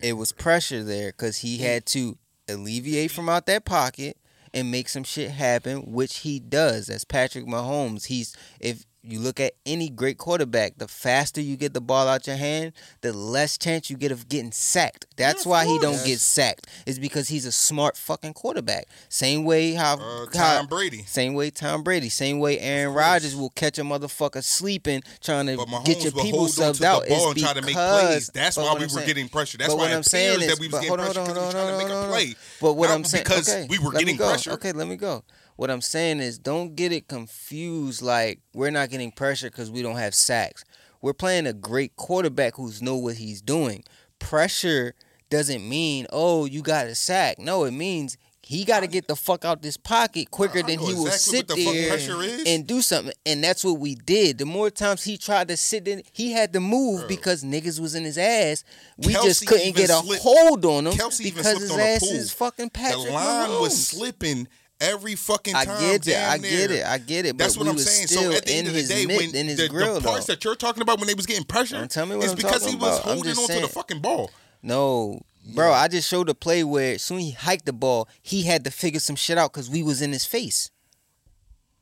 It 0.02 0.13
was 0.13 0.32
pressure 0.32 0.84
there 0.84 1.12
because 1.12 1.38
he 1.38 1.60
had 1.60 1.86
to 1.88 2.17
alleviate 2.47 3.12
from 3.12 3.30
out 3.30 3.45
that 3.45 3.65
pocket 3.65 4.17
and 4.54 4.69
make 4.69 4.89
some 4.89 5.04
shit 5.04 5.32
happen, 5.32 5.91
which 5.93 6.19
he 6.19 6.39
does. 6.39 6.89
As 6.89 7.06
Patrick 7.06 7.45
Mahomes, 7.45 8.08
he's 8.08 8.36
if 8.60 8.86
you 9.04 9.20
look 9.20 9.40
at 9.40 9.54
any 9.66 9.90
great 9.90 10.18
quarterback, 10.20 10.78
the 10.78 10.88
faster 10.88 11.42
you 11.42 11.58
get 11.58 11.74
the 11.74 11.82
ball 11.82 12.08
out 12.08 12.28
your 12.28 12.36
hand, 12.36 12.74
the 13.02 13.12
less 13.12 13.58
chance 13.58 13.90
you 13.90 13.98
get 13.98 14.12
of 14.12 14.30
getting 14.30 14.52
sacked. 14.52 15.08
That's 15.18 15.46
why 15.46 15.66
he 15.66 15.80
don't 15.80 16.04
get 16.06 16.20
sacked. 16.20 16.68
It's 16.86 17.00
because 17.00 17.28
he's 17.28 17.46
a 17.46 17.52
smart 17.52 17.98
fucking 17.98 18.34
quarterback. 18.34 18.86
Same 19.10 19.44
way 19.44 19.74
how, 19.74 19.96
Uh, 19.98 20.26
how 20.38 20.58
Tom 20.58 20.68
Brady. 20.68 21.04
same 21.08 21.34
way 21.34 21.50
Tom 21.50 21.82
Brady, 21.84 22.10
same 22.10 22.40
way 22.40 22.60
Aaron 22.60 22.94
Rodgers 22.94 23.36
will 23.36 23.50
catch 23.50 23.80
a 23.80 23.84
motherfucker 23.84 24.44
sleeping 24.44 25.02
trying 25.20 25.48
to 25.48 25.56
get 25.84 26.04
your 26.04 26.12
people 26.14 26.40
hold 26.40 26.50
on 26.50 26.56
to 26.56 26.62
subbed 26.62 26.80
the 26.80 26.86
out. 26.88 27.08
ball 27.08 27.32
It's 27.32 27.38
and 27.38 27.40
try 27.40 27.54
to 27.54 27.62
make 27.64 27.76
plays. 27.76 28.30
That's 28.34 28.58
why 28.58 28.64
what 28.64 28.72
we 28.74 28.76
I'm 28.78 28.82
were 28.84 28.90
saying- 28.96 29.08
getting 29.08 29.30
pressure. 29.30 29.58
That's 29.58 29.70
but 29.74 29.78
why 29.78 29.84
what 29.86 29.94
I'm 29.94 30.04
saying 30.04 30.42
is, 30.42 30.48
that 30.48 30.60
we 30.60 30.68
was 30.68 30.74
getting 30.82 30.90
hold 30.90 31.00
pressure 31.00 31.22
because 31.22 31.38
we 31.38 31.46
were 31.46 31.52
trying 31.52 31.68
to 31.72 31.78
make 31.86 31.90
a 31.94 32.08
play. 32.08 32.36
But 32.62 32.74
what 32.74 32.90
I'm 32.92 33.04
saying, 33.04 33.24
is 33.26 33.30
because 33.30 33.68
we 33.68 33.80
were 33.80 33.92
getting 33.94 34.16
go. 34.18 34.28
pressure. 34.30 34.52
Okay, 34.52 34.72
let 34.74 34.88
me 34.88 34.96
go. 34.96 35.24
What 35.62 35.69
I'm 35.69 35.82
saying 35.82 36.21
is, 36.21 36.39
don't 36.39 36.76
get 36.76 36.91
it 36.91 37.08
confused. 37.08 38.02
Like 38.02 38.39
we're 38.52 38.71
not 38.71 38.89
getting 38.89 39.12
pressure 39.12 39.52
because 39.52 39.69
we 39.69 39.84
don't 39.84 39.97
have 39.97 40.15
sacks. 40.15 40.65
We're 41.04 41.13
playing 41.13 41.45
a 41.45 41.54
great 41.54 41.95
quarterback 41.95 42.56
who's 42.56 42.82
know 42.82 42.97
what 42.97 43.17
he's 43.17 43.43
doing. 43.43 43.84
Pressure 44.17 44.95
doesn't 45.30 45.69
mean 45.69 46.08
oh 46.12 46.45
you 46.45 46.63
got 46.63 46.88
a 46.88 46.95
sack. 46.95 47.38
No, 47.38 47.65
it 47.65 47.74
means 47.74 48.17
he 48.41 48.65
got 48.65 48.80
to 48.80 48.88
get 48.88 49.08
the 49.08 49.15
fuck 49.15 49.45
out 49.45 49.62
this 49.62 49.78
pocket 49.78 50.32
quicker 50.32 50.60
I 50.60 50.62
than 50.63 50.80
he 50.80 50.95
will 50.95 51.06
exactly 51.06 51.38
sit 51.38 51.47
the 51.47 51.54
there 51.54 51.89
pressure 51.89 52.43
and 52.47 52.65
do 52.65 52.82
something. 52.82 53.13
And 53.28 53.43
that's 53.43 53.63
what 53.63 53.80
we 53.80 53.93
did. 53.93 54.39
The 54.39 54.45
more 54.47 54.71
times 54.71 55.04
he 55.04 55.15
tried 55.15 55.47
to 55.50 55.58
sit 55.58 55.88
in, 55.88 56.02
he 56.12 56.32
had 56.32 56.54
to 56.54 56.60
move 56.60 57.08
because 57.08 57.43
niggas 57.43 57.80
was 57.80 57.93
in 57.93 58.04
his 58.04 58.17
ass. 58.17 58.63
We 58.97 59.13
Kelce 59.13 59.24
just 59.24 59.45
couldn't 59.45 59.76
get 59.76 59.91
a 59.91 59.93
slipped- 59.93 60.24
hold 60.24 60.65
on 60.65 60.88
him 60.88 60.93
Kelce 60.93 61.24
because 61.24 61.60
his 61.60 61.78
ass 61.78 62.02
is 62.02 62.34
fucking 62.34 62.71
Patrick 62.71 63.06
the 63.06 63.12
line 63.12 63.62
was 63.62 63.88
slipping 63.88 64.47
every 64.82 65.15
fucking 65.15 65.56
I 65.56 65.63
time. 65.65 65.80
get 65.80 66.08
it. 66.08 66.15
I 66.17 66.38
damn 66.38 66.41
get 66.41 66.70
near. 66.70 66.80
it. 66.80 66.86
I 66.86 66.98
get 66.98 67.26
it. 67.26 67.38
That's 67.38 67.54
but 67.56 67.60
what 67.60 67.65
we 67.65 67.70
I'm 67.70 67.76
was 67.76 67.89
saying. 67.89 68.08
So 68.08 68.32
at 68.34 68.46
the 68.46 68.54
end 68.54 68.67
of 68.67 68.74
the 68.74 68.84
day, 68.84 69.06
mid, 69.06 69.17
when 69.17 69.36
in 69.36 69.48
his 69.48 69.58
the, 69.58 69.70
grill, 69.70 69.94
the 69.94 70.02
parts 70.02 70.26
though. 70.26 70.34
that 70.34 70.44
you're 70.44 70.56
talking 70.56 70.82
about 70.82 71.00
when 71.00 71.08
they 71.08 71.13
was 71.13 71.26
getting 71.26 71.46
pressure, 71.46 71.78
Don't 71.78 71.89
tell 71.89 72.06
me 72.06 72.15
what 72.17 72.24
it's 72.26 72.32
I'm 72.34 72.38
because 72.38 72.63
talking 72.63 72.78
he 72.78 72.84
was 72.84 72.98
about. 73.00 73.08
I'm 73.08 73.13
holding 73.15 73.24
just 73.32 73.39
onto 73.41 73.54
saying. 73.54 73.62
the 73.65 73.67
fucking 73.72 74.00
ball. 74.02 74.32
No, 74.63 75.22
bro. 75.56 75.72
I 75.72 75.88
just 75.88 76.08
showed 76.10 76.28
a 76.30 76.34
play 76.36 76.63
where 76.63 76.96
as 76.96 77.02
soon 77.02 77.20
as 77.20 77.24
he 77.26 77.32
hiked 77.32 77.65
the 77.65 77.74
ball, 77.74 78.10
he 78.22 78.44
had 78.44 78.63
to 78.65 78.72
figure 78.72 79.00
some 79.00 79.15
shit 79.15 79.38
out 79.38 79.54
because 79.54 79.70
we 79.70 79.82
was 79.84 80.02
in 80.02 80.12
his 80.12 80.26
face, 80.26 80.70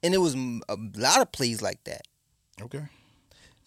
and 0.04 0.14
it 0.14 0.20
was 0.20 0.36
a 0.36 0.78
lot 0.96 1.22
of 1.22 1.32
plays 1.32 1.62
like 1.62 1.84
that. 1.86 2.02
Okay. 2.62 2.84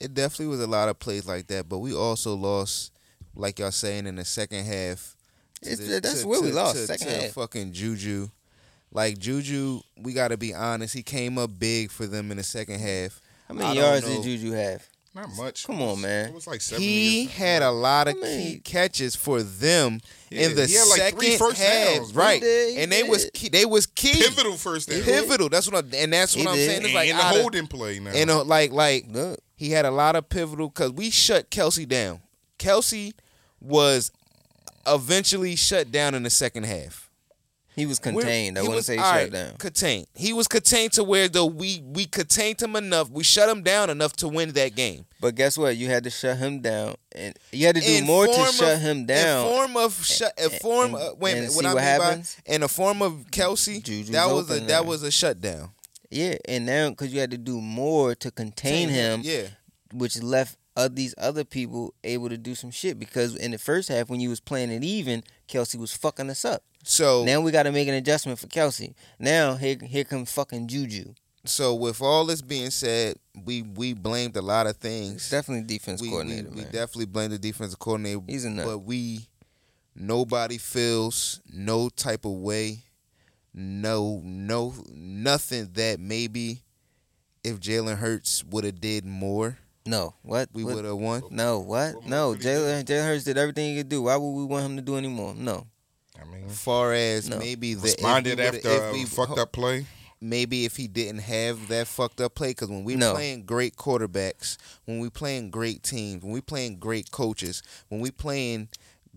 It 0.00 0.14
definitely 0.14 0.46
was 0.48 0.60
a 0.60 0.66
lot 0.66 0.88
of 0.88 0.98
plays 0.98 1.26
like 1.26 1.46
that, 1.48 1.68
but 1.68 1.78
we 1.78 1.94
also 1.94 2.34
lost, 2.34 2.90
like 3.36 3.58
y'all 3.58 3.70
saying, 3.70 4.06
in 4.06 4.16
the 4.16 4.24
second 4.24 4.64
half. 4.64 5.14
to 5.62 5.70
It's- 5.70 6.00
that's 6.00 6.24
where 6.24 6.40
we 6.42 6.50
lost, 6.50 6.74
To, 6.76 6.86
second 6.86 7.06
to 7.06 7.20
half. 7.20 7.30
fucking 7.34 7.72
Juju, 7.72 8.30
like 8.92 9.18
Juju, 9.18 9.80
we 10.00 10.12
got 10.12 10.28
to 10.28 10.36
be 10.36 10.54
honest. 10.54 10.94
He 10.94 11.02
came 11.02 11.38
up 11.38 11.50
big 11.58 11.90
for 11.90 12.06
them 12.06 12.30
in 12.30 12.36
the 12.36 12.42
second 12.42 12.80
half. 12.80 13.20
How 13.48 13.54
I 13.54 13.58
many 13.58 13.74
don't 13.74 13.84
yards 13.84 14.08
know. 14.08 14.14
did 14.16 14.22
Juju 14.24 14.52
have? 14.52 14.86
Not 15.14 15.28
much. 15.36 15.66
Come 15.66 15.82
on, 15.82 16.00
man. 16.00 16.28
It 16.30 16.34
was 16.34 16.46
like 16.46 16.62
seventy. 16.62 16.86
He 16.86 17.24
had 17.26 17.60
a 17.62 17.70
lot 17.70 18.08
of 18.08 18.14
I 18.16 18.20
mean- 18.20 18.52
key 18.54 18.58
catches 18.60 19.14
for 19.14 19.42
them 19.42 20.00
Yeah, 20.30 20.46
in 20.48 20.56
the 20.56 20.64
he 20.66 20.72
had 20.74 20.84
like 20.88 20.98
second 21.00 21.18
three 21.18 21.36
first 21.36 21.60
half, 21.60 21.96
downs, 21.98 22.14
right? 22.14 22.40
Did, 22.40 22.78
and 22.78 22.90
they 22.90 23.02
was 23.02 23.28
key, 23.34 23.50
they 23.50 23.66
was 23.66 23.84
key, 23.84 24.14
pivotal 24.22 24.54
first 24.56 24.88
down. 24.88 25.02
pivotal. 25.02 25.50
That's 25.50 25.70
what, 25.70 25.84
I, 25.84 25.96
and 25.98 26.14
that's 26.14 26.32
He 26.32 26.42
what 26.42 26.52
I'm 26.52 26.56
did. 26.56 26.70
saying. 26.70 26.84
It's 26.86 26.94
like 26.94 27.10
in 27.10 27.16
the 27.18 27.22
out 27.22 27.34
of- 27.34 27.40
holding 27.42 27.66
play 27.66 27.98
now. 27.98 28.10
and 28.14 28.30
uh, 28.30 28.42
like 28.44 28.72
like 28.72 29.04
Look, 29.10 29.38
he 29.54 29.70
had 29.70 29.84
a 29.84 29.90
lot 29.90 30.16
of 30.16 30.30
pivotal 30.30 30.70
because 30.70 30.92
we 30.92 31.10
shut 31.10 31.50
Kelce 31.50 31.86
down. 31.86 32.20
Kelce 32.58 33.12
was 33.60 34.10
eventually 34.86 35.56
shut 35.56 35.92
down 35.92 36.14
in 36.14 36.22
the 36.22 36.30
second 36.30 36.64
half. 36.64 37.01
He 37.74 37.86
was 37.86 37.98
We're- 38.04 38.12
contained. 38.20 38.58
I 38.58 38.62
he 38.62 38.68
wouldn't 38.68 38.84
say 38.86 38.96
shut 38.96 39.04
right, 39.04 39.32
down. 39.32 39.56
Contained. 39.56 40.06
He 40.14 40.32
was 40.34 40.46
contained 40.46 40.92
to 40.92 41.04
where 41.04 41.28
though 41.28 41.46
we 41.46 41.82
we 41.84 42.04
contained 42.06 42.60
him 42.60 42.76
enough. 42.76 43.08
We 43.10 43.22
shut 43.24 43.48
him 43.48 43.62
down 43.62 43.88
enough 43.88 44.12
to 44.16 44.28
win 44.28 44.52
that 44.52 44.74
game. 44.74 45.06
But 45.20 45.34
guess 45.36 45.56
what? 45.56 45.76
You 45.76 45.88
had 45.88 46.04
to 46.04 46.10
shut 46.10 46.36
him 46.36 46.60
down, 46.60 46.96
and 47.12 47.34
you 47.50 47.64
had 47.66 47.76
to 47.76 47.80
do 47.80 47.86
In 47.86 48.04
more 48.04 48.26
to 48.26 48.32
form 48.32 48.52
shut 48.52 48.78
him 48.78 49.06
down. 49.06 49.46
In 49.46 49.52
form 49.52 49.76
of 49.78 50.04
shut. 50.04 50.32
In 50.36 50.50
form. 50.60 50.94
and- 50.94 51.02
uh, 51.02 51.14
wait 51.18 51.30
a 51.30 51.34
and 51.36 51.40
minute. 51.42 51.50
see 51.52 51.56
What 51.56 51.64
I 51.66 51.68
what 51.74 51.76
mean 51.76 51.84
happens? 51.84 52.36
by 52.46 52.54
in 52.54 52.62
a 52.62 52.68
form 52.68 53.00
of 53.02 53.12
Kelce, 53.30 53.82
Juju's 53.82 54.10
that 54.10 54.26
was 54.28 54.50
a 54.50 54.60
that 54.60 54.84
was 54.84 55.02
a 55.02 55.10
shutdown. 55.10 55.70
Yeah, 56.10 56.34
and 56.46 56.66
now 56.66 56.90
because 56.90 57.12
you 57.14 57.20
had 57.20 57.30
to 57.30 57.38
do 57.38 57.58
more 57.60 58.14
to 58.16 58.30
contain 58.30 58.90
him, 58.90 59.22
Yeah. 59.24 59.46
which 59.94 60.22
left 60.22 60.58
uh, 60.76 60.88
these 60.92 61.14
other 61.18 61.44
people 61.44 61.94
able 62.04 62.28
to 62.28 62.36
do 62.36 62.54
some 62.54 62.70
shit. 62.70 62.98
Because 62.98 63.34
in 63.36 63.50
the 63.50 63.58
first 63.58 63.88
half, 63.88 64.10
when 64.10 64.20
you 64.20 64.28
was 64.30 64.40
playing 64.40 64.70
it 64.70 64.84
even, 64.84 65.22
Kelce 65.48 65.76
was 65.78 65.94
fucking 65.94 66.28
us 66.30 66.44
up. 66.44 66.62
So 66.82 67.24
Now 67.24 67.40
we 67.40 67.52
got 67.52 67.64
to 67.64 67.72
make 67.72 67.88
an 67.88 67.94
adjustment 67.94 68.38
for 68.38 68.46
Kelce. 68.48 68.94
Now 69.18 69.54
here 69.56 69.76
here 69.82 70.04
comes 70.04 70.32
fucking 70.32 70.66
Juju. 70.68 71.14
so 71.44 71.74
with 71.74 72.00
all 72.02 72.24
this 72.26 72.42
being 72.42 72.70
said, 72.70 73.16
we 73.44 73.62
we 73.62 73.92
blamed 73.94 74.36
a 74.36 74.42
lot 74.42 74.66
of 74.66 74.70
It's 74.72 74.78
things. 74.80 75.30
definitely 75.30 75.64
defense 75.64 76.00
we, 76.00 76.08
we, 76.08 76.12
coordinator, 76.12 76.50
we 76.50 76.56
man. 76.62 76.72
definitely 76.72 77.06
blamed 77.06 77.32
the 77.32 77.38
defensive 77.38 77.78
coordinator. 77.78 78.20
He's 78.26 78.44
a 78.44 78.50
nut. 78.50 78.66
But 78.66 78.78
we 78.80 79.28
nobody 79.94 80.58
feels 80.58 81.40
no 81.52 81.88
type 81.88 82.24
of 82.24 82.32
way, 82.32 82.78
no 83.54 84.20
no 84.24 84.74
nothing 84.92 85.70
that 85.74 86.00
maybe 86.00 86.62
if 87.44 87.58
Jalen 87.60 87.98
Hurts 87.98 88.44
would 88.44 88.64
have 88.64 88.80
did 88.80 89.04
more, 89.04 89.58
no, 89.84 90.14
what? 90.22 90.48
we 90.52 90.62
would 90.64 90.84
have 90.84 90.96
won. 90.96 91.22
No, 91.30 91.58
what? 91.58 91.96
What 91.96 92.06
No, 92.06 92.28
would 92.30 92.38
he 92.38 92.44
do? 92.44 92.48
Jalen 92.50 92.84
Jalen 92.84 93.04
Hurts 93.06 93.24
did 93.24 93.36
everything 93.38 93.70
he 93.72 93.76
could 93.78 93.88
do. 93.88 94.02
Why 94.02 94.16
would 94.16 94.30
we 94.30 94.44
want 94.44 94.64
him 94.64 94.76
to 94.76 94.82
do 94.82 94.96
anymore? 94.96 95.34
No. 95.36 95.66
I 96.22 96.30
mean, 96.30 96.48
Far 96.48 96.92
as 96.92 97.28
No. 97.28 97.38
maybe 97.38 97.74
the 97.74 97.82
responded 97.82 98.38
if 98.38 98.52
we 98.52 98.58
after 98.58 98.68
if 98.70 98.82
a 98.82 98.92
we- 98.92 99.04
fucked 99.04 99.38
up 99.38 99.52
play. 99.52 99.86
maybe 100.20 100.64
if 100.64 100.76
he 100.76 100.86
didn't 100.86 101.20
have 101.20 101.68
that 101.68 101.88
fucked 101.88 102.20
up 102.20 102.34
play 102.34 102.50
because 102.50 102.68
when 102.68 102.84
we 102.84 102.94
No. 102.94 103.12
playing 103.14 103.44
great 103.44 103.76
quarterbacks 103.76 104.56
when 104.84 105.00
we 105.00 105.10
playing 105.10 105.50
great 105.50 105.82
teams 105.82 106.22
when 106.22 106.32
we 106.32 106.40
playing 106.40 106.76
great 106.78 107.10
coaches 107.10 107.62
when 107.88 108.00
we 108.00 108.10
playing 108.12 108.68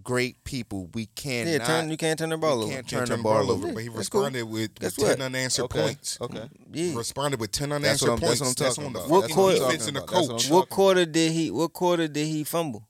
great 0.04 0.44
people 0.44 0.90
we 0.94 1.06
cannot 1.08 1.52
Yeah, 1.52 1.58
turn, 1.66 1.90
you 1.90 1.98
can't 1.98 2.18
turn 2.20 2.30
the 2.30 2.38
ball 2.38 2.58
we 2.58 2.64
over. 2.66 2.74
can't 2.74 2.88
Can't 2.88 3.08
turn 3.08 3.18
the 3.18 3.24
ball 3.24 3.50
over 3.52 3.72
But 3.72 3.84
he 3.84 3.88
That's 3.90 4.10
cool. 4.10 4.22
responded 4.24 4.44
with, 4.46 4.76
Guess 4.80 4.98
with 4.98 5.08
what? 5.08 5.18
ten 5.18 5.26
unanswered 5.28 5.66
okay 5.66 5.82
points. 5.82 6.18
okay 6.22 6.50
Yeah. 6.74 6.96
Responded 6.96 7.40
with 7.40 7.52
ten 7.52 7.70
That's 7.70 7.84
unanswered 7.84 8.10
what 8.10 8.12
I'm- 8.14 8.20
that's 8.22 8.40
points. 8.40 8.40
what 8.42 8.48
I'm 8.48 8.66
That's 8.66 8.76
talking 8.76 8.86
on 8.88 8.94
the. 8.94 9.00
What 9.14 9.32
quarter- 9.32 9.60
defense 9.60 9.88
and 9.88 9.96
the 9.96 10.00
That's 10.02 10.28
what 10.30 10.46
What 10.50 10.70
quarter 10.70 11.06
did 11.06 11.32
he? 11.32 11.52
What 11.52 11.72
quarter 11.74 12.08
did 12.08 12.28
he 12.28 12.44
fumble? 12.44 12.88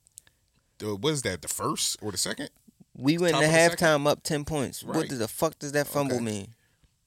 Uh, 0.84 0.96
What 0.96 1.14
is 1.14 1.22
that? 1.22 1.42
The 1.42 1.48
first 1.48 1.98
or 2.02 2.12
the 2.12 2.18
second? 2.18 2.50
We 2.98 3.18
went 3.18 3.34
Top 3.34 3.42
to 3.44 3.48
the 3.48 3.54
halftime 3.54 4.08
up 4.08 4.24
ten 4.24 4.46
points. 4.46 4.84
What 4.84 4.96
Right. 4.96 5.10
the, 5.10 5.16
the 5.16 5.28
fuck 5.28 5.60
does 5.60 5.74
that 5.74 5.88
fumble 5.88 6.16
Okay. 6.16 6.24
mean? 6.26 6.48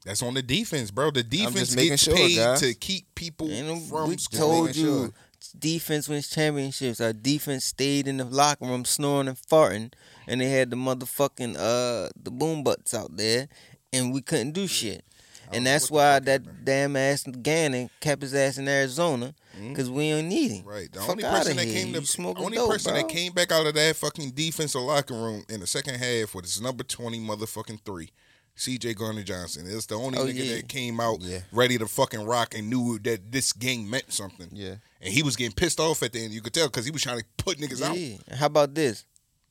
That's 0.04 0.22
on 0.22 0.34
the 0.34 0.42
defense, 0.42 0.90
bro. 0.90 1.10
The 1.10 1.22
defense 1.22 1.54
just 1.54 1.76
making 1.76 1.90
gets 1.92 2.02
sure, 2.04 2.14
paid 2.16 2.36
guys. 2.36 2.60
to 2.60 2.74
keep 2.74 3.14
people 3.14 3.50
Ain't 3.50 3.66
no- 3.66 3.80
from 3.80 4.08
we 4.10 4.16
scoring. 4.16 4.40
told 4.40 4.76
you 4.76 4.84
sure. 4.84 5.12
defense 5.58 6.08
wins 6.08 6.28
championships. 6.28 7.00
Our 7.00 7.12
defense 7.12 7.64
stayed 7.64 8.06
in 8.06 8.18
the 8.18 8.24
locker 8.24 8.64
room 8.66 8.84
snoring 8.84 9.28
and 9.28 9.36
farting, 9.36 9.92
and 10.26 10.40
they 10.40 10.50
had 10.50 10.70
the 10.70 10.76
motherfucking 10.76 11.56
uh 11.56 12.10
the 12.22 12.30
boom 12.30 12.62
butts 12.62 12.94
out 12.94 13.16
there, 13.16 13.48
and 13.92 14.12
we 14.12 14.20
couldn't 14.20 14.52
do 14.52 14.66
shit. 14.66 15.04
And 15.52 15.66
that's 15.66 15.90
why 15.90 16.18
that 16.20 16.42
happened. 16.44 16.64
damn 16.64 16.96
ass 16.96 17.24
Gannon 17.42 17.90
kept 18.00 18.22
his 18.22 18.34
ass 18.34 18.58
in 18.58 18.68
Arizona 18.68 19.34
mm-hmm. 19.56 19.68
because 19.70 19.90
we 19.90 20.10
don't 20.10 20.28
need 20.28 20.50
him. 20.50 20.64
Right. 20.66 20.90
The 20.92 21.00
Fuck 21.00 21.10
only 21.10 21.22
person 21.24 21.56
that 21.56 21.66
here. 21.66 21.84
came 21.84 21.92
to 21.94 22.40
only 22.40 22.56
dope, 22.56 22.70
person 22.70 22.92
bro. 22.92 23.02
that 23.02 23.08
came 23.08 23.32
back 23.32 23.52
out 23.52 23.66
of 23.66 23.74
that 23.74 23.96
fucking 23.96 24.30
defensive 24.30 24.80
locker 24.82 25.14
room 25.14 25.44
in 25.48 25.60
the 25.60 25.66
second 25.66 25.94
half 25.96 26.34
was 26.34 26.44
his 26.54 26.60
number 26.60 26.84
twenty 26.84 27.18
motherfucking 27.20 27.80
three. 27.84 28.10
CJ 28.56 28.96
Gardner 28.96 29.22
Johnson. 29.22 29.66
It's 29.68 29.86
the 29.86 29.94
only 29.94 30.18
Oh, 30.18 30.26
nigga 30.26 30.44
yeah. 30.44 30.56
that 30.56 30.68
came 30.68 30.98
out 30.98 31.20
Yeah. 31.20 31.40
ready 31.52 31.78
to 31.78 31.86
fucking 31.86 32.22
rock 32.24 32.56
and 32.56 32.68
knew 32.68 32.98
that 33.04 33.30
this 33.30 33.52
game 33.52 33.88
meant 33.88 34.12
something. 34.12 34.48
Yeah. 34.52 34.74
And 35.00 35.14
he 35.14 35.22
was 35.22 35.36
getting 35.36 35.54
pissed 35.54 35.78
off 35.78 36.02
at 36.02 36.12
the 36.12 36.24
end. 36.24 36.32
You 36.32 36.40
could 36.40 36.52
tell 36.54 36.66
because 36.66 36.84
he 36.84 36.90
was 36.90 37.02
trying 37.02 37.20
to 37.20 37.24
put 37.36 37.58
niggas 37.58 37.80
out. 37.82 38.36
How 38.36 38.46
about 38.46 38.74
this? 38.74 39.04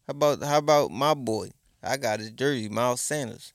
How 0.07 0.11
about 0.11 0.43
how 0.43 0.57
about 0.57 0.91
my 0.91 1.13
boy? 1.13 1.51
I 1.81 1.95
got 1.95 2.19
his 2.19 2.31
jersey, 2.31 2.67
Miles 2.67 2.99
Sanders. 2.99 3.53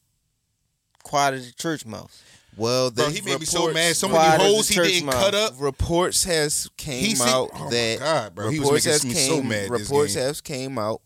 Quiet 1.03 1.35
as 1.35 1.49
a 1.49 1.53
church 1.55 1.85
mouse. 1.87 2.23
Well, 2.57 2.91
Bro, 2.91 3.09
he 3.11 3.23
made 3.23 3.41
me 3.41 3.47
so 3.47 3.73
mad. 3.73 3.97
So 3.97 4.09
many 4.09 4.19
as 4.19 4.41
holes 4.43 4.69
he 4.69 4.75
didn't 4.81 5.07
mouse. 5.07 5.15
cut 5.15 5.35
up. 5.35 5.55
reports 5.59 6.25
has 6.25 6.69
came 6.77 7.01
He 7.03 7.15
said- 7.15 7.29
out 7.29 7.51
oh 7.55 7.71
that 7.71 7.99
God, 7.99 8.35
bro. 8.35 8.51
He 8.51 8.59
was 8.61 8.69
reports 8.69 8.85
has 8.85 9.03
came, 9.03 9.15
so 9.15 9.43
mad 9.43 9.71
reports 9.71 10.15
has 10.15 10.41
came 10.43 10.79
out 10.79 11.01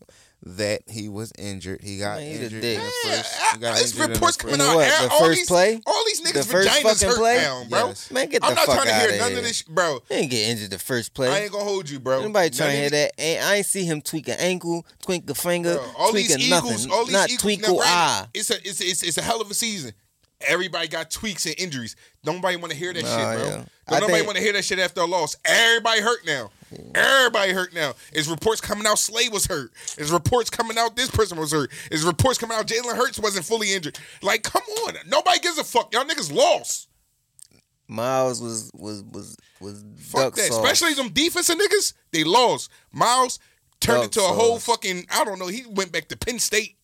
that 0.55 0.81
he 0.87 1.09
was 1.09 1.31
injured. 1.37 1.81
He 1.83 1.97
got 1.99 2.17
Man, 2.17 2.31
he 2.31 2.37
the 2.37 2.43
injured 2.45 2.61
dick. 2.61 2.77
in 2.77 2.83
the 2.83 2.91
Yeah, 3.05 3.15
first. 3.17 3.35
I- 3.35 3.53
he 3.53 3.59
got 3.59 3.75
I- 3.75 3.79
it's 3.81 3.93
in 3.93 3.99
the 3.99 4.07
reports 4.07 4.37
coming 4.37 4.61
out. 4.61 4.75
what? 4.75 4.91
All 5.11 5.19
The 5.19 5.25
first 5.25 5.39
these, 5.39 5.47
play? 5.47 5.81
all 5.85 6.03
these 6.05 6.21
niggas 6.21 6.33
The 6.33 6.43
first 6.43 6.69
vaginas 6.69 7.03
hurt 7.03 7.17
play? 7.17 7.37
now, 7.37 7.65
bro. 7.69 7.87
Yes. 7.89 8.11
Man, 8.11 8.29
get 8.29 8.43
I'm 8.43 8.55
not 8.55 8.65
fuck 8.65 8.75
trying 8.75 8.87
to 8.87 8.93
hear 8.95 9.09
of 9.09 9.17
none 9.19 9.29
here. 9.29 9.37
of 9.39 9.43
this, 9.43 9.61
bro. 9.63 9.99
He 10.09 10.15
didn't 10.15 10.29
get 10.31 10.49
injured 10.49 10.69
the 10.71 10.79
first 10.79 11.13
play. 11.13 11.29
I 11.29 11.39
ain't 11.41 11.51
gonna 11.51 11.63
hold 11.63 11.89
you, 11.89 11.99
bro. 11.99 12.21
Nobody 12.21 12.49
trying 12.55 12.71
to 12.71 12.77
hear 12.77 12.89
that. 12.89 13.11
Ain't, 13.19 13.43
I 13.43 13.55
ain't 13.57 13.65
see 13.65 13.83
him 13.83 14.01
tweak 14.01 14.27
an 14.29 14.37
ankle, 14.39 14.85
tweak 15.01 15.29
a 15.29 15.35
finger, 15.35 15.75
Bro, 15.75 15.91
all 15.97 16.11
tweak 16.11 16.27
these 16.27 16.35
a 16.37 16.39
Eagles, 16.39 16.87
all 16.89 17.05
these 17.05 17.13
not 17.13 17.29
Eagles, 17.29 17.41
tweak 17.41 17.61
now, 17.61 17.77
eye. 17.81 18.25
It's 18.33 18.49
a, 18.49 18.55
it's, 18.67 18.79
it's, 18.81 19.03
it's 19.03 19.17
a 19.17 19.21
hell 19.21 19.41
of 19.41 19.51
a 19.51 19.53
season. 19.53 19.93
Everybody 20.41 20.87
got 20.87 21.09
tweaks 21.09 21.47
and 21.47 21.55
injuries. 21.57 21.95
Nobody 22.23 22.57
want 22.57 22.71
to 22.71 22.77
hear 22.77 22.93
that 22.93 23.03
Nah, 23.03 23.09
shit, 23.33 23.39
bro. 23.39 23.47
yeah. 23.47 23.55
Don't 23.55 23.67
I 23.89 23.99
nobody 24.01 24.21
want 24.23 24.37
to 24.37 24.43
hear 24.43 24.53
that 24.53 24.63
shit 24.65 24.77
after 24.77 25.01
a 25.01 25.05
loss. 25.05 25.35
Everybody 25.43 26.01
hurt 26.01 26.25
now. 26.27 26.51
Everybody 26.95 27.53
hurt 27.53 27.73
now. 27.73 27.93
Is 28.13 28.29
reports 28.29 28.61
coming 28.61 28.85
out 28.85 28.99
Slay 28.99 29.29
was 29.29 29.45
hurt. 29.45 29.71
Is 29.97 30.11
reports 30.11 30.49
coming 30.49 30.77
out 30.77 30.95
this 30.95 31.09
person 31.09 31.37
was 31.37 31.51
hurt. 31.51 31.71
Is 31.91 32.03
reports 32.03 32.37
coming 32.37 32.57
out 32.57 32.67
Jalen 32.67 32.95
Hurts 32.95 33.19
wasn't 33.19 33.45
fully 33.45 33.73
injured. 33.73 33.97
Like, 34.21 34.43
come 34.43 34.63
on. 34.85 34.95
Nobody 35.07 35.39
gives 35.39 35.57
a 35.57 35.63
fuck. 35.63 35.93
Y'all 35.93 36.03
niggas 36.03 36.33
lost. 36.33 36.89
Miles 37.87 38.41
was 38.41 38.69
was 38.73 39.03
was 39.03 39.37
was 39.61 39.85
Fuck 39.97 40.35
that. 40.35 40.41
sauce. 40.51 40.57
Especially 40.63 40.93
them 40.93 41.09
defensive 41.09 41.57
niggas. 41.57 41.93
They 42.11 42.23
lost. 42.23 42.69
Miles 42.91 43.39
turned 43.79 43.97
Duck 43.97 44.05
into 44.05 44.19
a 44.21 44.33
whole 44.33 44.59
fucking, 44.59 45.05
I 45.09 45.23
don't 45.23 45.39
know. 45.39 45.47
He 45.47 45.65
went 45.69 45.91
back 45.91 46.07
to 46.09 46.17
Penn 46.17 46.39
State 46.39 46.76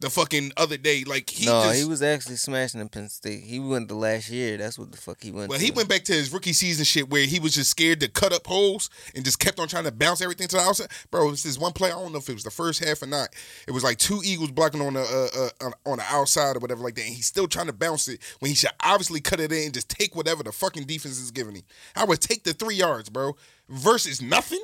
the 0.00 0.10
fucking 0.10 0.52
other 0.56 0.76
day. 0.76 1.04
Like, 1.04 1.30
he 1.30 1.46
no, 1.46 1.62
just. 1.62 1.78
he 1.78 1.84
was 1.84 2.02
actually 2.02 2.36
smashing 2.36 2.80
in 2.80 2.88
Penn 2.88 3.08
State. 3.08 3.42
He 3.42 3.58
went 3.58 3.88
the 3.88 3.94
last 3.94 4.28
year. 4.30 4.56
That's 4.56 4.78
what 4.78 4.92
the 4.92 4.98
fuck 4.98 5.22
he 5.22 5.30
went. 5.30 5.48
Well, 5.48 5.58
to. 5.58 5.64
he 5.64 5.70
went 5.70 5.88
back 5.88 6.04
to 6.04 6.12
his 6.12 6.32
rookie 6.32 6.52
season 6.52 6.84
shit 6.84 7.08
where 7.08 7.24
he 7.24 7.40
was 7.40 7.54
just 7.54 7.70
scared 7.70 8.00
to 8.00 8.08
cut 8.08 8.32
up 8.32 8.46
holes 8.46 8.90
and 9.14 9.24
just 9.24 9.38
kept 9.38 9.58
on 9.58 9.68
trying 9.68 9.84
to 9.84 9.92
bounce 9.92 10.20
everything 10.20 10.48
to 10.48 10.56
the 10.56 10.62
outside. 10.62 10.88
Bro, 11.10 11.30
this 11.30 11.46
is 11.46 11.58
one 11.58 11.72
play. 11.72 11.90
I 11.90 11.94
don't 11.94 12.12
know 12.12 12.18
if 12.18 12.28
it 12.28 12.34
was 12.34 12.44
the 12.44 12.50
first 12.50 12.84
half 12.84 13.02
or 13.02 13.06
not. 13.06 13.28
It 13.66 13.72
was 13.72 13.84
like 13.84 13.98
two 13.98 14.20
Eagles 14.24 14.50
blocking 14.50 14.82
on 14.82 14.94
the 14.94 15.00
uh, 15.00 15.40
uh, 15.44 15.66
on, 15.66 15.72
on 15.92 15.98
the 15.98 16.04
outside 16.04 16.56
or 16.56 16.60
whatever 16.60 16.82
like 16.82 16.94
that, 16.96 17.06
and 17.06 17.14
he's 17.14 17.26
still 17.26 17.48
trying 17.48 17.66
to 17.66 17.72
bounce 17.72 18.08
it 18.08 18.20
when 18.40 18.50
he 18.50 18.54
should 18.54 18.70
obviously 18.84 19.20
cut 19.20 19.40
it 19.40 19.52
in 19.52 19.64
and 19.64 19.74
just 19.74 19.88
take 19.88 20.14
whatever 20.14 20.42
the 20.42 20.52
fucking 20.52 20.84
defense 20.84 21.18
is 21.18 21.30
giving 21.30 21.54
him. 21.54 21.62
I 21.94 22.04
would 22.04 22.20
take 22.20 22.44
the 22.44 22.52
three 22.52 22.76
yards, 22.76 23.08
bro, 23.08 23.36
versus 23.68 24.20
nothing. 24.20 24.62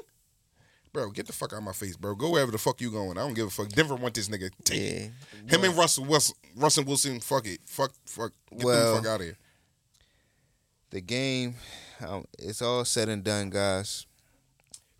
Bro, 0.92 1.10
get 1.12 1.26
the 1.26 1.32
fuck 1.32 1.52
out 1.54 1.58
of 1.58 1.62
my 1.64 1.72
face, 1.72 1.96
bro. 1.96 2.14
Go 2.14 2.30
wherever 2.30 2.50
the 2.50 2.58
fuck 2.58 2.80
you 2.80 2.90
going. 2.90 3.16
I 3.16 3.22
don't 3.22 3.32
give 3.34 3.46
a 3.46 3.50
fuck. 3.50 3.68
Denver 3.70 3.94
want 3.94 4.12
this 4.14 4.28
nigga. 4.28 4.50
Take. 4.62 4.80
Yeah. 4.80 5.56
Him 5.56 5.64
and 5.64 5.76
Russell 5.76 6.04
Wilson, 6.04 6.36
Russell 6.54 6.84
Wilson, 6.84 7.20
fuck 7.20 7.46
it. 7.46 7.60
Fuck, 7.64 7.92
fuck. 8.04 8.32
Get 8.50 8.62
Well- 8.64 8.96
the 8.96 9.00
fuck 9.02 9.08
out 9.10 9.20
of 9.20 9.26
here. 9.26 9.38
the 10.90 11.00
game. 11.00 11.54
um, 12.06 12.26
It's 12.38 12.60
all 12.60 12.84
said 12.84 13.08
and 13.08 13.24
done, 13.24 13.48
guys. 13.48 14.04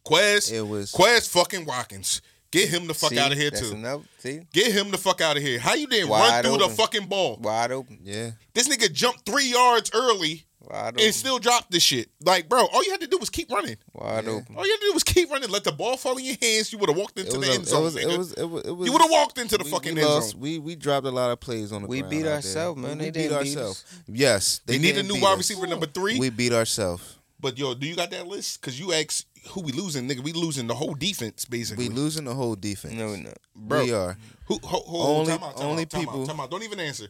Quez, 0.07 0.51
It 0.51 0.63
was 0.63 0.93
Quez 0.93 1.29
fucking 1.29 1.65
Watkins. 1.67 2.23
Get 2.51 2.69
him 2.71 2.87
the 2.87 2.95
fuck 2.95 3.11
See, 3.11 3.19
out 3.19 3.33
of 3.33 3.39
here 3.39 3.51
that's 3.51 3.69
too. 3.71 3.75
Enough. 3.77 4.03
See, 4.19 4.41
Get 4.53 4.73
him 4.73 4.91
the 4.91 4.99
fuck 4.99 5.21
out 5.21 5.37
of 5.37 5.43
here. 5.43 5.59
How 5.59 5.75
you 5.75 5.87
didn't 5.87 6.09
Wide 6.09 6.45
run 6.45 6.59
through 6.59 6.67
the 6.69 6.75
fucking 6.75 7.07
ball? 7.07 7.37
wide 7.41 7.71
open, 7.73 8.01
yeah. 8.03 8.33
This 8.55 8.69
nigga 8.69 8.93
jumped 8.93 9.25
three 9.27 9.47
yards 9.51 9.91
early 9.95 10.45
wide 10.71 10.95
open, 10.95 11.05
and 11.05 11.15
still 11.15 11.39
dropped 11.39 11.71
this 11.71 11.83
shit. 11.83 12.09
Like, 12.25 12.49
bro, 12.49 12.67
all 12.73 12.85
you 12.85 12.91
had 12.91 13.01
to 13.01 13.07
do 13.07 13.19
was 13.19 13.31
keep 13.31 13.51
running. 13.51 13.77
wide 13.93 14.25
Yeah. 14.25 14.31
open. 14.31 14.57
All 14.57 14.65
you 14.67 14.73
had 14.73 14.81
to 14.81 14.87
do 14.87 14.93
was 14.93 15.05
keep 15.05 15.31
running. 15.31 15.51
Let 15.51 15.65
the 15.65 15.73
ball 15.73 15.97
fall 15.97 16.17
in 16.19 16.25
your 16.25 16.37
hands. 16.41 16.73
You 16.73 16.79
would 16.79 16.89
have 16.89 16.97
walked 16.99 17.19
into 17.19 17.39
the 17.39 17.51
a- 17.51 17.55
end 17.55 17.63
it 17.65 17.69
zone. 17.69 17.83
was, 17.85 17.97
it 17.97 18.07
was, 18.07 18.33
it 18.33 18.45
was, 18.49 18.65
it 18.65 18.71
was, 18.73 18.87
you 18.87 18.93
would 18.93 19.03
have 19.03 19.11
walked 19.11 19.39
into 19.39 19.59
the 19.59 19.65
we- 19.65 19.71
fucking 19.71 19.95
we 19.95 20.03
end 20.03 20.23
zone. 20.25 20.41
We 20.41 20.59
we 20.59 20.77
dropped 20.77 21.07
a 21.07 21.11
lot 21.11 21.31
of 21.31 21.41
plays 21.41 21.73
on 21.73 21.83
the 21.83 21.89
We 21.89 21.99
ground. 22.01 22.11
beat 22.11 22.19
out 22.21 22.25
there. 22.25 22.35
ourselves, 22.35 22.81
man. 22.81 22.99
We 22.99 23.05
They 23.05 23.11
beat 23.11 23.13
didn't 23.29 23.43
beat 23.45 23.57
ourselves. 23.57 23.85
Yes, 24.09 24.61
They, 24.67 24.79
need 24.79 24.97
a 24.99 25.03
new 25.03 25.21
wide 25.21 25.33
us. 25.33 25.39
receiver 25.39 25.67
number 25.67 25.87
three. 25.87 26.19
We 26.19 26.31
beat 26.31 26.53
ourselves. 26.53 27.17
but 27.41 27.59
yo, 27.59 27.75
do 27.75 27.87
you 27.87 27.97
got 27.97 28.11
that 28.11 28.27
list? 28.27 28.61
Because 28.61 28.79
you 28.79 28.93
asked 28.93 29.27
who 29.49 29.61
we 29.63 29.73
losing, 29.73 30.09
nigga. 30.09 30.21
We 30.21 30.33
losing 30.33 30.69
the 30.69 30.75
whole 30.75 30.95
defense 30.95 31.45
basically. 31.45 31.89
We 31.89 31.95
losing 31.95 32.25
the 32.25 32.35
whole 32.35 32.55
defense. 32.55 32.95
No, 32.95 33.17
no. 33.17 33.33
Bro. 33.57 33.85
We 33.85 33.93
are. 33.93 34.17
Who, 34.47 34.59
ho, 34.63 34.79
ho, 34.87 35.17
Only- 35.19 35.33
time 35.33 35.43
out, 35.43 35.57
time 35.57 35.67
only 35.67 35.83
out, 35.83 35.91
time 35.91 36.01
people- 36.03 36.23
Out, 36.23 36.29
time 36.29 36.41
out. 36.41 36.51
Don't 36.51 36.63
even 36.63 36.79
answer. 36.79 37.07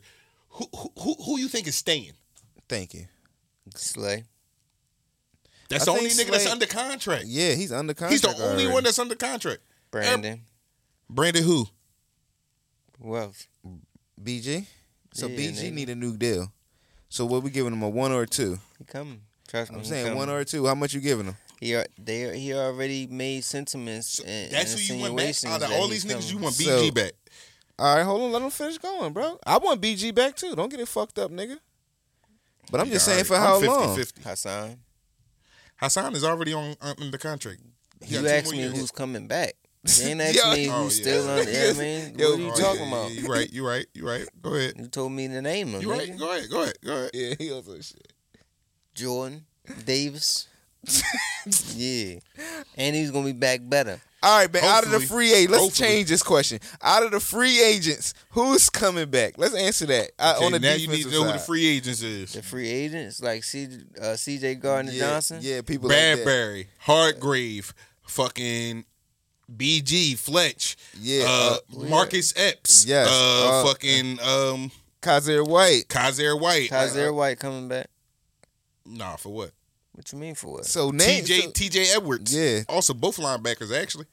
Who, 0.50 0.66
who, 0.74 0.92
who, 0.98 1.14
who 1.22 1.38
you 1.38 1.48
think 1.48 1.66
is 1.66 1.76
staying? 1.76 2.12
Thank 2.68 2.94
you. 2.94 3.06
Slay. 3.76 4.24
That's 5.68 5.82
I 5.88 5.92
the 5.92 5.98
only 5.98 6.10
think 6.10 6.28
nigga 6.28 6.32
that's 6.32 6.46
under 6.46 6.66
contract. 6.66 7.24
Yeah, 7.26 7.54
he's 7.54 7.72
under 7.72 7.94
contract. 7.94 8.12
He's 8.12 8.20
the 8.20 8.28
only 8.28 8.42
already. 8.64 8.66
one 8.66 8.84
that's 8.84 8.98
under 8.98 9.14
contract. 9.14 9.60
Brandon. 9.90 10.42
Brandon 11.08 11.42
who? 11.44 11.66
Who 13.02 13.16
else? 13.16 13.46
BG. 14.22 14.66
So 15.14 15.26
Yeah, 15.28 15.36
BG 15.36 15.52
nigga. 15.70 15.72
need 15.72 15.88
a 15.90 15.94
new 15.94 16.16
deal. 16.16 16.52
So 17.08 17.24
what 17.26 17.42
we 17.42 17.50
giving 17.50 17.72
him 17.72 17.82
a 17.82 17.88
one 17.88 18.12
or 18.12 18.22
a 18.22 18.26
two? 18.26 18.58
He 18.78 18.84
coming. 18.84 19.22
Trust 19.48 19.70
me. 19.70 19.78
I'm 19.78 19.82
he 19.82 19.88
saying 19.88 20.04
coming. 20.06 20.18
one 20.18 20.28
or 20.30 20.40
a 20.40 20.44
two. 20.44 20.66
How 20.66 20.74
much 20.74 20.94
you 20.94 21.00
giving 21.00 21.26
him? 21.26 21.36
He 21.60 21.74
al- 21.76 21.84
they 21.98 22.38
he 22.38 22.52
already 22.54 23.06
made 23.06 23.44
sentiments 23.44 24.18
and 24.20 24.50
That's 24.50 24.72
and 24.72 24.80
who 24.82 24.94
you 24.94 25.00
want 25.02 25.16
back. 25.16 25.26
insinuations 25.28 25.52
Out 25.52 25.62
of 25.62 25.68
that 25.70 25.78
all 25.80 25.88
he's 25.88 26.04
these 26.04 26.12
niggas, 26.14 26.30
you 26.32 26.38
want 26.38 26.54
BG 26.56 26.64
So- 26.88 26.90
back. 26.92 27.12
All 27.78 27.96
right, 27.96 28.02
hold 28.04 28.22
on. 28.22 28.32
Let 28.32 28.42
him 28.42 28.50
finish 28.50 28.78
going, 28.78 29.12
bro. 29.12 29.38
I 29.46 29.58
want 29.58 29.80
BG 29.80 30.14
back 30.14 30.36
too. 30.36 30.54
Don't 30.54 30.68
get 30.68 30.80
it 30.80 30.88
fucked 30.88 31.18
up, 31.18 31.30
nigga. 31.30 31.58
But 32.72 32.80
I'm 32.80 32.88
just 32.90 33.04
saying 33.04 33.24
for 33.24 33.36
all 33.36 33.40
how. 33.40 33.56
I'm 33.60 33.66
long? 33.66 33.96
50-50. 33.98 34.22
Haason. 34.22 34.76
Haason 35.80 36.14
is 36.16 36.24
already 36.24 36.52
on 36.54 36.74
uh, 36.80 36.94
under 37.00 37.18
contract. 37.18 37.60
He 38.02 38.16
You 38.16 38.26
asked 38.26 38.50
me 38.50 38.58
years. 38.58 38.76
who's 38.76 38.90
coming 38.90 39.28
back. 39.28 39.52
You 39.98 40.06
ain't 40.08 40.20
asked 40.26 40.36
Yeah. 40.36 40.54
me 40.54 40.70
Oh, 40.70 40.84
who's 40.84 40.98
yeah. 40.98 41.02
still 41.04 41.28
on. 41.30 41.38
You 41.38 41.52
know 41.52 41.68
what 41.68 41.76
I 41.76 41.80
mean? 41.80 42.14
Yo, 42.18 42.30
what 42.30 42.38
are 42.38 42.42
you 42.42 42.50
Oh, 42.52 42.56
talking 42.56 42.80
yeah, 42.82 42.88
about? 42.88 43.10
Yeah, 43.12 43.20
you 43.20 43.28
right. 43.32 43.52
You 43.52 43.66
right. 43.68 43.86
You 43.94 44.08
right. 44.08 44.28
Go 44.40 44.54
ahead. 44.54 44.72
You 44.78 44.86
told 44.88 45.12
me 45.12 45.26
the 45.26 45.42
name 45.42 45.74
of 45.74 45.82
You 45.82 45.90
right. 45.90 46.18
Go 46.18 46.30
ahead. 46.32 46.48
Go 46.50 46.62
ahead. 46.62 46.76
Go 46.84 46.92
ahead. 46.96 47.10
Yeah, 47.14 47.34
he 47.38 47.52
also 47.52 47.74
shit. 47.80 48.12
Jordan 48.94 49.44
Davis. 49.84 50.48
yeah, 51.74 52.18
and 52.76 52.96
he's 52.96 53.10
gonna 53.12 53.26
be 53.26 53.32
back 53.32 53.60
better. 53.62 54.00
All 54.22 54.38
right, 54.38 54.52
man. 54.52 54.62
Out 54.64 54.84
of 54.84 54.90
the 54.92 55.00
free 55.00 55.32
agents, 55.32 55.50
let's 55.52 55.64
Hopefully. 55.64 55.88
change 55.88 56.08
this 56.08 56.22
question. 56.22 56.60
Out 56.80 57.02
of 57.02 57.10
the 57.10 57.18
free 57.20 57.60
agents, 57.62 58.14
who's 58.30 58.70
coming 58.70 59.10
back? 59.10 59.34
Let's 59.36 59.54
answer 59.54 59.86
that. 59.86 60.12
Uh, 60.18 60.34
Okay, 60.36 60.46
on 60.46 60.52
the 60.52 60.60
now 60.60 60.74
you 60.74 60.86
need 60.88 61.02
to 61.02 61.10
defensive 61.10 61.12
know 61.20 61.26
who 61.26 61.32
the 61.32 61.38
free 61.40 61.66
agents 61.66 62.02
is. 62.02 62.32
The 62.34 62.42
free 62.42 62.68
agents 62.70 63.20
like 63.20 63.42
C, 63.44 63.68
uh, 64.00 64.14
C.J. 64.16 64.54
Gardner 64.56 64.92
yeah, 64.92 65.00
Johnson. 65.00 65.38
Yeah, 65.42 65.62
people 65.62 65.88
like 65.88 65.96
that. 65.98 66.14
Bradbury, 66.24 66.68
Hargrave, 66.78 67.74
fucking 68.06 68.84
BG, 69.54 70.16
Fletch, 70.16 70.76
Yeah, 71.00 71.24
uh, 71.26 71.56
uh, 71.76 71.84
Marcus 71.88 72.32
Epps, 72.36 72.86
Yes, 72.86 73.08
uh, 73.10 73.60
uh, 73.62 73.64
fucking 73.66 74.18
um, 74.20 74.70
Kyzir 75.02 75.46
White. 75.46 75.88
Kyzir 75.88 76.40
White. 76.40 76.70
Kyzir 76.70 77.08
Uh, 77.10 77.12
White 77.12 77.38
coming 77.40 77.66
back. 77.68 77.88
nah, 78.86 79.16
for 79.16 79.30
what? 79.30 79.50
What 79.92 80.10
you 80.12 80.18
mean 80.18 80.34
for 80.34 80.52
what? 80.54 80.66
So 80.66 80.90
name 80.90 81.24
TJ 81.24 81.42
so- 81.42 81.50
TJ 81.50 81.96
Edwards. 81.96 82.34
Yeah. 82.34 82.62
Also, 82.68 82.94
both 82.94 83.16
linebackers 83.18 83.76
actually. 83.76 84.06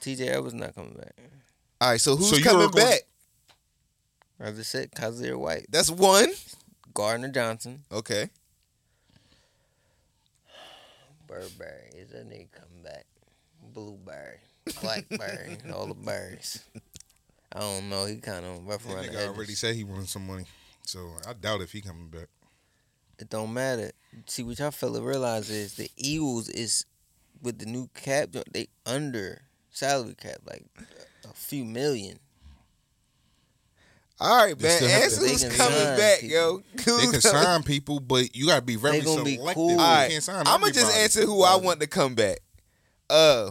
T.J. 0.00 0.28
Edwards 0.28 0.54
not 0.54 0.72
coming 0.74 0.94
back. 0.94 1.14
all 1.80 1.90
right, 1.90 2.00
so 2.00 2.14
who's 2.14 2.30
So 2.30 2.38
coming 2.42 2.66
were 2.66 2.72
going- 2.72 2.86
back? 2.86 3.00
I 4.38 4.52
just 4.52 4.70
said 4.70 4.92
Kyzir 4.92 5.36
White, 5.36 5.66
That's 5.70 5.90
one. 5.90 6.28
Gardner 6.94 7.28
Johnson, 7.28 7.82
Okay. 7.90 8.30
Burberry. 11.26 11.90
Is 11.94 12.10
that 12.10 12.28
nigga 12.28 12.50
coming 12.52 12.82
back? 12.84 13.06
Blueberry, 13.72 14.38
Blackberry, 14.80 15.58
all 15.74 15.86
the 15.86 15.94
berries. 15.94 16.60
I 17.52 17.60
don't 17.60 17.88
know. 17.88 18.06
He 18.06 18.16
kind 18.16 18.44
of 18.44 18.64
rough 18.66 18.84
That 18.84 18.94
around 18.94 19.06
the 19.06 19.12
nigga 19.12 19.26
already 19.26 19.54
said 19.54 19.74
he 19.74 19.84
wanted 19.84 20.08
some 20.08 20.26
money, 20.26 20.44
so 20.84 21.10
I 21.26 21.32
doubt 21.32 21.62
if 21.62 21.72
he 21.72 21.80
coming 21.80 22.08
back. 22.08 22.28
It 23.18 23.30
don't 23.30 23.52
matter. 23.52 23.92
See 24.26 24.42
what 24.42 24.58
y'all 24.58 24.70
fella 24.70 25.00
realize 25.02 25.50
is 25.50 25.74
the 25.74 25.90
Eagles 25.96 26.48
is 26.48 26.84
with 27.42 27.58
the 27.58 27.66
new 27.66 27.88
cap. 27.94 28.30
They 28.52 28.68
under 28.84 29.42
salary 29.70 30.14
cap 30.14 30.38
like 30.46 30.64
a 31.24 31.32
few 31.34 31.64
million. 31.64 32.18
All 34.18 34.44
right, 34.46 34.58
They 34.58 34.68
man. 34.68 34.76
still 34.78 34.88
have 34.88 35.02
Answer 35.02 35.20
to- 35.20 35.28
who's 35.28 35.42
They 35.42 35.48
can 35.48 35.56
coming 35.58 35.96
back, 35.98 36.20
people. 36.20 36.36
yo. 36.36 36.62
They 36.98 37.06
can 37.10 37.20
sign 37.20 37.62
people, 37.62 38.00
but 38.00 38.34
you 38.34 38.46
gotta 38.46 38.62
be 38.62 38.76
very 38.76 39.00
They 39.00 39.04
gonna 39.04 39.24
be 39.24 39.36
selective. 39.36 39.54
cool. 39.54 39.70
You 39.72 39.78
All 39.78 39.94
right, 39.94 40.10
can't 40.10 40.24
sign 40.24 40.46
I'm 40.46 40.60
gonna 40.60 40.72
just 40.72 40.96
answer 40.96 41.22
who 41.26 41.42
I 41.42 41.56
want 41.56 41.80
to 41.80 41.86
come 41.86 42.14
back. 42.14 42.38
Uh, 43.10 43.50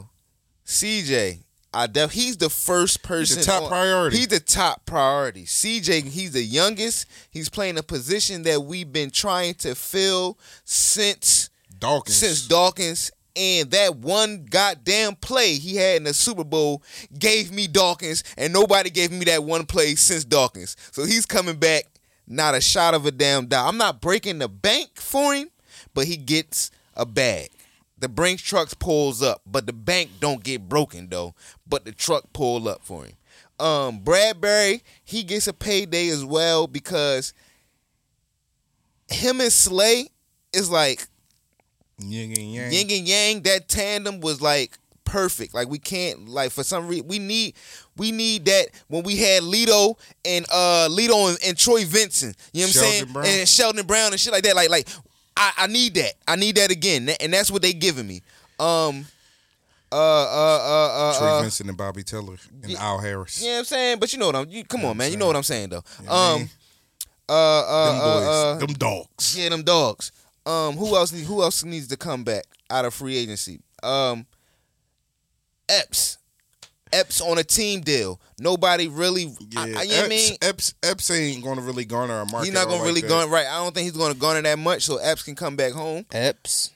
CJ. 0.65 1.43
I 1.75 1.87
def 1.87 2.11
he's 2.11 2.37
the 2.37 2.49
first 2.49 3.03
person. 3.03 3.43
top 3.43 3.63
on- 3.63 3.69
priority. 3.69 4.17
He's 4.17 4.27
the 4.29 4.39
top 4.39 4.85
priority. 4.85 5.43
CJ, 5.45 6.05
he's 6.09 6.31
the 6.31 6.43
youngest. 6.43 7.05
He's 7.29 7.49
playing 7.49 7.77
a 7.77 7.83
position 7.83 8.43
that 8.43 8.63
we've 8.63 8.91
been 8.91 9.11
trying 9.11 9.55
to 9.55 9.75
fill 9.75 10.39
since 10.63 11.49
Dawkins. 11.77 12.17
since 12.17 12.47
Dawkins. 12.47 13.11
And 13.35 13.69
that 13.71 13.97
one 13.97 14.45
goddamn 14.49 15.15
play 15.17 15.55
he 15.55 15.75
had 15.75 15.97
in 15.97 16.03
the 16.05 16.13
Super 16.13 16.45
Bowl 16.45 16.81
gave 17.19 17.51
me 17.51 17.67
Dawkins, 17.67 18.23
and 18.37 18.53
nobody 18.53 18.89
gave 18.89 19.11
me 19.11 19.25
that 19.25 19.43
one 19.43 19.65
play 19.65 19.95
since 19.95 20.23
Dawkins. 20.23 20.77
So 20.91 21.03
he's 21.03 21.25
coming 21.25 21.57
back, 21.57 21.83
not 22.25 22.55
a 22.55 22.61
shot 22.61 22.93
of 22.93 23.05
a 23.05 23.11
damn 23.11 23.47
doubt. 23.47 23.67
I'm 23.67 23.77
not 23.77 23.99
breaking 23.99 24.39
the 24.39 24.47
bank 24.47 24.91
for 25.01 25.33
him, 25.35 25.49
but 25.93 26.05
he 26.05 26.15
gets 26.15 26.71
a 26.93 27.05
bag. 27.05 27.49
The 27.97 28.09
Brinks 28.09 28.41
trucks 28.43 28.73
pulls 28.73 29.21
up, 29.23 29.41
but 29.45 29.65
the 29.67 29.73
bank 29.73 30.11
don't 30.19 30.43
get 30.43 30.67
broken 30.67 31.07
though. 31.09 31.33
But 31.67 31.85
the 31.85 31.91
truck 31.91 32.33
pull 32.33 32.67
up 32.67 32.83
for 32.83 33.05
him. 33.05 33.13
Um, 33.59 33.99
Bradbury, 33.99 34.83
he 35.03 35.23
gets 35.23 35.47
a 35.47 35.53
payday 35.53 36.09
as 36.09 36.25
well 36.25 36.67
because 36.67 37.33
him 39.07 39.39
and 39.39 39.51
Slay 39.51 40.09
is 40.51 40.69
like 40.69 41.07
Yin 41.99 42.31
and 42.31 42.53
yang. 42.53 42.71
yin 42.73 42.91
and 42.91 43.07
yang. 43.07 43.41
That 43.43 43.69
tandem 43.69 44.19
was 44.19 44.41
like 44.41 44.77
perfect. 45.05 45.53
Like 45.53 45.69
we 45.69 45.79
can't 45.79 46.27
like 46.27 46.51
for 46.51 46.63
some 46.63 46.87
reason 46.87 47.07
we 47.07 47.19
need 47.19 47.55
we 47.95 48.11
need 48.11 48.45
that 48.45 48.67
when 48.87 49.03
we 49.03 49.15
had 49.15 49.43
Lito 49.43 49.97
and 50.25 50.45
uh 50.51 50.89
Lito 50.91 51.29
and, 51.29 51.37
and 51.45 51.57
Troy 51.57 51.85
Vincent. 51.85 52.35
You 52.51 52.61
know 52.61 52.67
what 52.67 52.75
I'm 52.75 52.81
saying? 52.81 53.13
Brown. 53.13 53.25
And 53.25 53.47
Sheldon 53.47 53.85
Brown 53.85 54.11
and 54.11 54.19
shit 54.19 54.33
like 54.33 54.43
that. 54.43 54.55
Like 54.55 54.69
like 54.69 54.89
I, 55.37 55.51
I 55.59 55.67
need 55.67 55.93
that. 55.95 56.13
I 56.27 56.35
need 56.35 56.55
that 56.55 56.71
again. 56.71 57.09
And 57.19 57.33
that's 57.33 57.51
what 57.51 57.61
they 57.61 57.73
giving 57.73 58.07
me. 58.07 58.21
Um 58.59 59.05
uh 59.91 59.95
uh 59.95 59.97
uh 59.97 61.09
uh, 61.11 61.17
Troy 61.19 61.27
uh 61.27 61.41
Vincent 61.41 61.69
and 61.69 61.77
Bobby 61.77 62.03
Taylor 62.03 62.35
and 62.63 62.71
yeah. 62.71 62.81
Al 62.83 62.99
Harris. 62.99 63.41
you 63.41 63.49
know 63.51 63.59
I'm 63.59 63.65
saying? 63.65 63.99
But 63.99 64.13
you 64.13 64.19
know 64.19 64.27
what 64.27 64.35
I'm 64.35 64.49
you 64.49 64.63
come 64.63 64.81
Yeah, 64.81 64.89
on 64.89 64.97
man, 64.97 65.11
you 65.11 65.17
know 65.17 65.27
what 65.27 65.35
I'm 65.35 65.43
saying 65.43 65.69
though. 65.69 65.83
Yeah, 66.03 66.09
man. 66.09 66.41
um 66.41 66.49
uh 67.29 67.33
uh 67.33 67.85
them 67.91 68.01
uh, 68.01 68.13
boys, 68.19 68.27
uh, 68.27 68.57
them 68.65 68.73
dogs. 68.73 69.37
yeah, 69.37 69.49
them 69.49 69.63
dogs. 69.63 70.11
Um, 70.45 70.75
who 70.75 70.95
else? 70.95 71.11
Who 71.11 71.41
else 71.41 71.63
needs 71.63 71.87
to 71.87 71.97
come 71.97 72.23
back 72.23 72.43
out 72.69 72.85
of 72.85 72.93
free 72.93 73.17
agency? 73.17 73.61
Um, 73.81 74.25
Epps. 75.67 76.17
Epps 76.99 77.21
on 77.21 77.37
a 77.37 77.43
team 77.43 77.81
deal. 77.81 78.19
Nobody 78.39 78.87
really. 78.87 79.23
Yeah, 79.51 79.59
I, 79.59 79.61
I, 79.61 79.65
you 79.65 79.71
know 79.73 79.79
Epps, 79.79 79.97
what 79.97 80.05
I 80.05 80.07
mean, 80.09 80.33
Epps, 80.41 80.73
Epps 80.83 81.11
ain't 81.11 81.43
going 81.43 81.57
to 81.57 81.61
really 81.61 81.85
garner 81.85 82.19
a 82.21 82.25
market. 82.25 82.45
he's 82.45 82.53
not 82.53 82.67
gonna 82.67 82.83
really 82.83 83.01
that. 83.01 83.07
garner. 83.07 83.31
Right. 83.31 83.45
I 83.47 83.57
don't 83.63 83.73
think 83.73 83.85
he's 83.85 83.97
gonna 83.97 84.13
garner 84.13 84.41
that 84.41 84.59
much. 84.59 84.83
So 84.83 84.97
Epps 84.97 85.23
can 85.23 85.35
come 85.35 85.55
back 85.55 85.73
home. 85.73 86.05
Epps, 86.11 86.71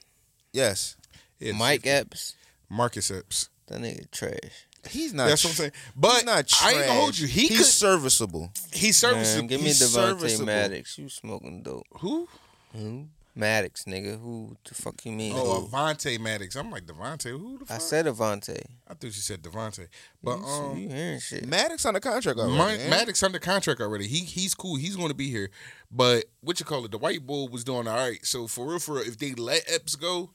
Yes. 0.53 0.95
Yeah, 1.39 1.53
Mike 1.53 1.85
Epps, 1.87 2.35
Marcus 2.69 3.09
Epps. 3.11 3.49
that 3.67 3.79
nigga 3.79 4.09
trash. 4.11 4.67
He's 4.89 5.13
not. 5.13 5.27
That's 5.27 5.41
tr- 5.41 5.47
what 5.47 5.51
I'm 5.51 5.55
saying. 5.55 5.71
But 5.95 6.13
he's 6.15 6.25
not 6.25 6.53
I 6.63 6.71
ain't 6.71 6.87
gonna 6.87 6.99
hold 6.99 7.17
you. 7.17 7.27
He 7.27 7.47
he's 7.47 7.57
could. 7.59 7.65
serviceable. 7.67 8.51
He's 8.73 8.97
serviceable. 8.97 9.41
Man, 9.43 9.47
give 9.47 9.61
me 9.61 9.67
he's 9.67 9.81
Devontae 9.81 9.89
serviceable. 10.19 10.45
Maddox. 10.45 10.97
You 10.97 11.09
smoking 11.09 11.61
dope. 11.63 11.85
Who? 11.99 12.27
Who? 12.73 13.07
Maddox, 13.39 13.85
nigga. 13.85 14.19
Who 14.19 14.55
the 14.67 14.75
fuck 14.75 15.05
you 15.05 15.11
mean? 15.13 15.33
Oh, 15.35 15.61
Who? 15.61 15.67
Avonte 15.67 16.19
Maddox. 16.19 16.55
I'm 16.55 16.69
like 16.69 16.85
Devontae. 16.85 17.31
Who 17.31 17.57
the 17.59 17.65
fuck? 17.65 17.75
I 17.77 17.79
said 17.79 18.05
Avonte. 18.05 18.61
I 18.87 18.93
thought 18.93 19.03
you 19.03 19.11
said 19.11 19.41
Devontae. 19.41 19.87
But 20.21 20.39
you, 20.39 20.45
um, 20.45 20.77
you 20.77 20.89
hearing 20.89 21.19
shit? 21.19 21.47
Maddox 21.47 21.85
on 21.85 21.93
the 21.93 21.99
contract 22.01 22.37
already. 22.37 22.57
Ma- 22.57 22.65
man. 22.67 22.89
Maddox 22.89 23.23
under 23.23 23.39
contract 23.39 23.79
already. 23.81 24.07
He 24.07 24.19
he's 24.25 24.53
cool. 24.53 24.75
He's 24.75 24.95
going 24.95 25.07
to 25.09 25.15
be 25.15 25.29
here. 25.29 25.49
But 25.89 26.25
what 26.41 26.59
you 26.59 26.65
call 26.65 26.83
it? 26.85 26.91
The 26.91 26.97
white 26.97 27.25
bull 27.25 27.47
was 27.47 27.63
doing 27.63 27.87
all 27.87 27.95
right. 27.97 28.23
So 28.25 28.47
for 28.47 28.67
real, 28.67 28.79
for 28.79 28.95
real, 28.95 29.03
if 29.07 29.17
they 29.17 29.33
let 29.33 29.63
Epps 29.73 29.95
go, 29.95 30.31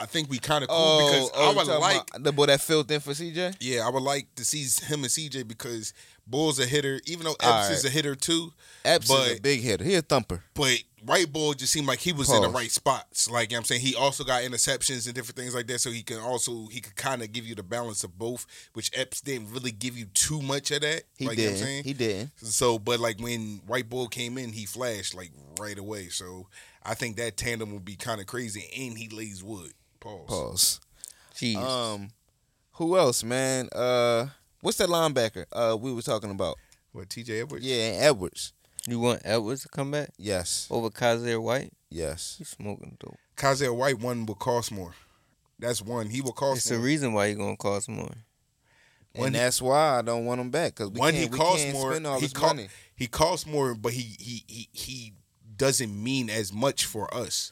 I 0.00 0.06
think 0.06 0.30
we 0.30 0.38
kind 0.38 0.62
of 0.62 0.68
cool 0.68 0.76
Oh, 0.78 1.10
because 1.10 1.30
oh, 1.34 1.46
I 1.46 1.50
you 1.50 1.56
would 1.56 1.78
like. 1.80 2.22
the 2.22 2.32
boy 2.32 2.46
that 2.46 2.60
filled 2.60 2.90
in 2.90 3.00
for 3.00 3.10
CJ. 3.12 3.56
Yeah, 3.60 3.86
I 3.86 3.90
would 3.90 4.02
like 4.02 4.32
to 4.36 4.44
see 4.44 4.62
him 4.86 5.00
and 5.02 5.10
CJ 5.10 5.48
because 5.48 5.92
Bull's 6.26 6.60
a 6.60 6.66
hitter. 6.66 7.00
Even 7.06 7.24
though 7.24 7.32
Epps 7.40 7.44
All 7.66 7.72
is 7.72 7.84
a 7.84 7.90
hitter 7.90 8.14
too, 8.14 8.52
Epps 8.84 9.10
is 9.10 9.38
a 9.38 9.40
big 9.40 9.60
hitter. 9.60 9.82
He 9.84 9.94
a 9.96 10.02
thumper. 10.02 10.44
but 10.54 10.78
White 11.04 11.32
Bull 11.32 11.54
just 11.54 11.72
seemed 11.72 11.86
like 11.86 12.00
he 12.00 12.12
was 12.12 12.32
in 12.32 12.42
the 12.42 12.48
right 12.48 12.70
spots. 12.70 13.30
Like 13.30 13.50
you 13.50 13.54
know 13.54 13.58
what 13.58 13.60
I'm 13.60 13.64
saying, 13.66 13.80
he 13.82 13.94
also 13.94 14.24
got 14.24 14.42
interceptions 14.42 15.06
and 15.06 15.14
different 15.14 15.36
things 15.36 15.54
like 15.54 15.66
that. 15.68 15.80
So 15.80 15.90
he 15.90 16.02
can 16.02 16.18
also 16.18 16.66
he 16.66 16.80
could 16.80 16.96
kind 16.96 17.22
of 17.22 17.32
give 17.32 17.46
you 17.46 17.54
the 17.54 17.62
balance 17.62 18.04
of 18.04 18.18
both, 18.18 18.46
which 18.74 18.90
Epps 18.94 19.20
didn't 19.20 19.52
really 19.52 19.70
give 19.70 19.96
you 19.96 20.06
too 20.06 20.42
much 20.42 20.70
of 20.70 20.82
that. 20.82 21.04
He 21.16 21.26
like, 21.26 21.38
you 21.38 21.44
know 21.44 21.50
what 21.50 21.52
I'm 21.52 21.58
did. 21.58 21.64
saying? 21.64 21.84
He 21.84 21.92
did. 21.92 22.30
So, 22.36 22.78
but 22.78 23.00
like 23.00 23.20
when 23.20 23.60
White 23.66 23.88
Bull 23.88 24.08
came 24.08 24.38
in, 24.38 24.52
he 24.52 24.66
flashed 24.66 25.14
like 25.14 25.30
right 25.58 25.78
away. 25.78 26.08
So 26.08 26.48
I 26.82 26.94
think 26.94 27.16
that 27.16 27.36
tandem 27.36 27.72
would 27.72 27.84
be 27.84 27.96
kind 27.96 28.20
of 28.20 28.26
crazy, 28.26 28.64
and 28.76 28.96
he 28.96 29.08
lays 29.08 29.42
wood. 29.42 29.72
Pause. 30.00 30.26
Pause. 30.28 30.80
Jeez. 31.34 31.56
Um, 31.56 32.10
who 32.72 32.96
else, 32.96 33.22
man? 33.22 33.68
Uh, 33.72 34.26
what's 34.60 34.78
that 34.78 34.88
linebacker? 34.88 35.44
Uh, 35.52 35.76
we 35.76 35.92
were 35.92 36.02
talking 36.02 36.30
about. 36.30 36.56
What 36.92 37.08
TJ 37.08 37.42
Edwards? 37.42 37.66
Yeah, 37.66 37.98
Edwards. 38.00 38.52
You 38.88 38.98
want 39.00 39.22
Edwards 39.24 39.62
to 39.62 39.68
come 39.68 39.90
back 39.90 40.10
Yes, 40.18 40.66
over 40.70 40.88
Kyzir 40.90 41.40
White? 41.42 41.72
yes. 41.90 42.36
You 42.38 42.44
smoking 42.44 42.96
dope. 43.00 43.16
Kyzir 43.36 43.74
White 43.74 43.98
one 44.00 44.26
will 44.26 44.34
cost 44.34 44.72
more. 44.72 44.94
That's 45.58 45.82
one. 45.82 46.08
He 46.10 46.20
will 46.20 46.32
cost 46.32 46.58
It's 46.58 46.68
the 46.68 46.78
reason 46.78 47.12
why 47.12 47.28
he 47.28 47.34
gonna 47.34 47.56
cost 47.56 47.88
more. 47.88 48.14
And 49.14 49.34
he- 49.34 49.40
that's 49.40 49.60
why 49.60 49.98
I 49.98 50.02
don't 50.02 50.24
want 50.24 50.40
him 50.40 50.50
back 50.50 50.74
because 50.76 50.90
we 50.90 51.00
When 51.00 51.14
can't, 51.14 51.24
he 51.24 51.30
we 51.30 51.36
costs 51.38 51.72
more, 51.72 51.92
spend 51.92 52.06
all 52.06 52.16
he 52.20 52.26
this 52.26 52.32
co- 52.32 52.46
money. 52.46 52.68
he 52.94 53.06
costs 53.08 53.46
more, 53.46 53.74
but 53.74 53.92
he 53.92 54.16
he 54.20 54.44
he 54.46 54.68
he 54.72 55.12
doesn't 55.56 56.02
mean 56.02 56.30
as 56.30 56.52
much 56.52 56.84
for 56.84 57.12
us. 57.12 57.50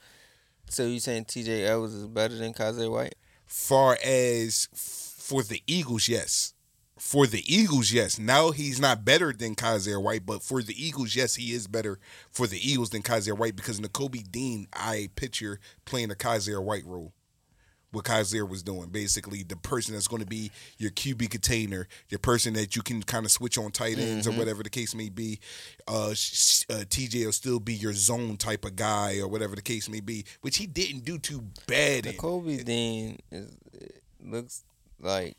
So 0.71 0.87
you 0.87 1.01
saying 1.01 1.25
TJ 1.27 1.65
Edwards 1.69 1.95
is 1.95 2.07
better 2.07 2.37
than 2.37 2.55
Kyzir 2.55 2.91
White? 2.91 3.15
Far 3.47 3.99
as 4.05 4.69
for 4.75 5.43
the 5.43 5.63
Eagles, 5.67 6.09
yes. 6.09 6.53
For 6.99 7.27
the 7.27 7.43
Eagles, 7.53 7.93
yes. 7.93 8.19
Now 8.19 8.53
he's 8.53 8.81
not 8.81 9.05
better 9.05 9.33
than 9.33 9.55
Kyzir 9.55 10.03
White, 10.03 10.25
but 10.25 10.43
for 10.43 10.63
the 10.63 10.75
Eagles, 10.83 11.15
yes, 11.15 11.35
he 11.35 11.53
is 11.53 11.67
better 11.67 11.99
for 12.31 12.47
the 12.47 12.59
Eagles 12.59 12.91
than 12.91 13.03
Kyzir 13.03 13.37
White 13.37 13.55
because 13.55 13.81
Nakobe 13.81 14.31
Dean, 14.31 14.67
I 14.73 15.11
picture 15.15 15.61
playing 15.85 16.11
a 16.11 16.15
Kyzir 16.15 16.63
White 16.63 16.87
role. 16.87 17.13
What 17.93 18.05
Kyzir 18.05 18.49
was 18.49 18.63
doing, 18.63 18.89
basically, 18.89 19.43
the 19.43 19.57
person 19.57 19.95
that's 19.95 20.09
going 20.09 20.21
to 20.21 20.27
be 20.29 20.51
your 20.77 20.91
QB 20.91 21.31
container, 21.31 21.87
your 22.09 22.19
person 22.19 22.55
that 22.55 22.77
you 22.77 22.83
can 22.83 23.03
kind 23.03 23.25
of 23.25 23.31
switch 23.31 23.57
on 23.57 23.71
tight 23.71 23.99
ends 23.99 24.27
or 24.27 24.33
whatever 24.33 24.63
the 24.63 24.71
case 24.71 24.95
may 24.95 25.09
be. 25.09 25.39
Uh, 25.87 26.09
uh, 26.09 26.15
TJ 26.15 27.25
will 27.25 27.33
still 27.33 27.61
be 27.61 27.75
your 27.75 27.93
zone 27.93 28.37
type 28.37 28.65
of 28.65 28.75
guy 28.77 29.19
or 29.19 29.29
whatever 29.29 29.55
the 29.55 29.63
case 29.63 29.89
may 29.89 30.01
be, 30.01 30.25
which 30.41 30.57
he 30.59 30.67
didn't 30.67 31.05
do 31.05 31.19
too 31.19 31.45
bad. 31.67 32.07
in. 32.07 32.15
Kobe 32.15 32.63
Dean 32.65 33.19
is 33.31 33.57
looks 34.23 34.65
like 35.01 35.37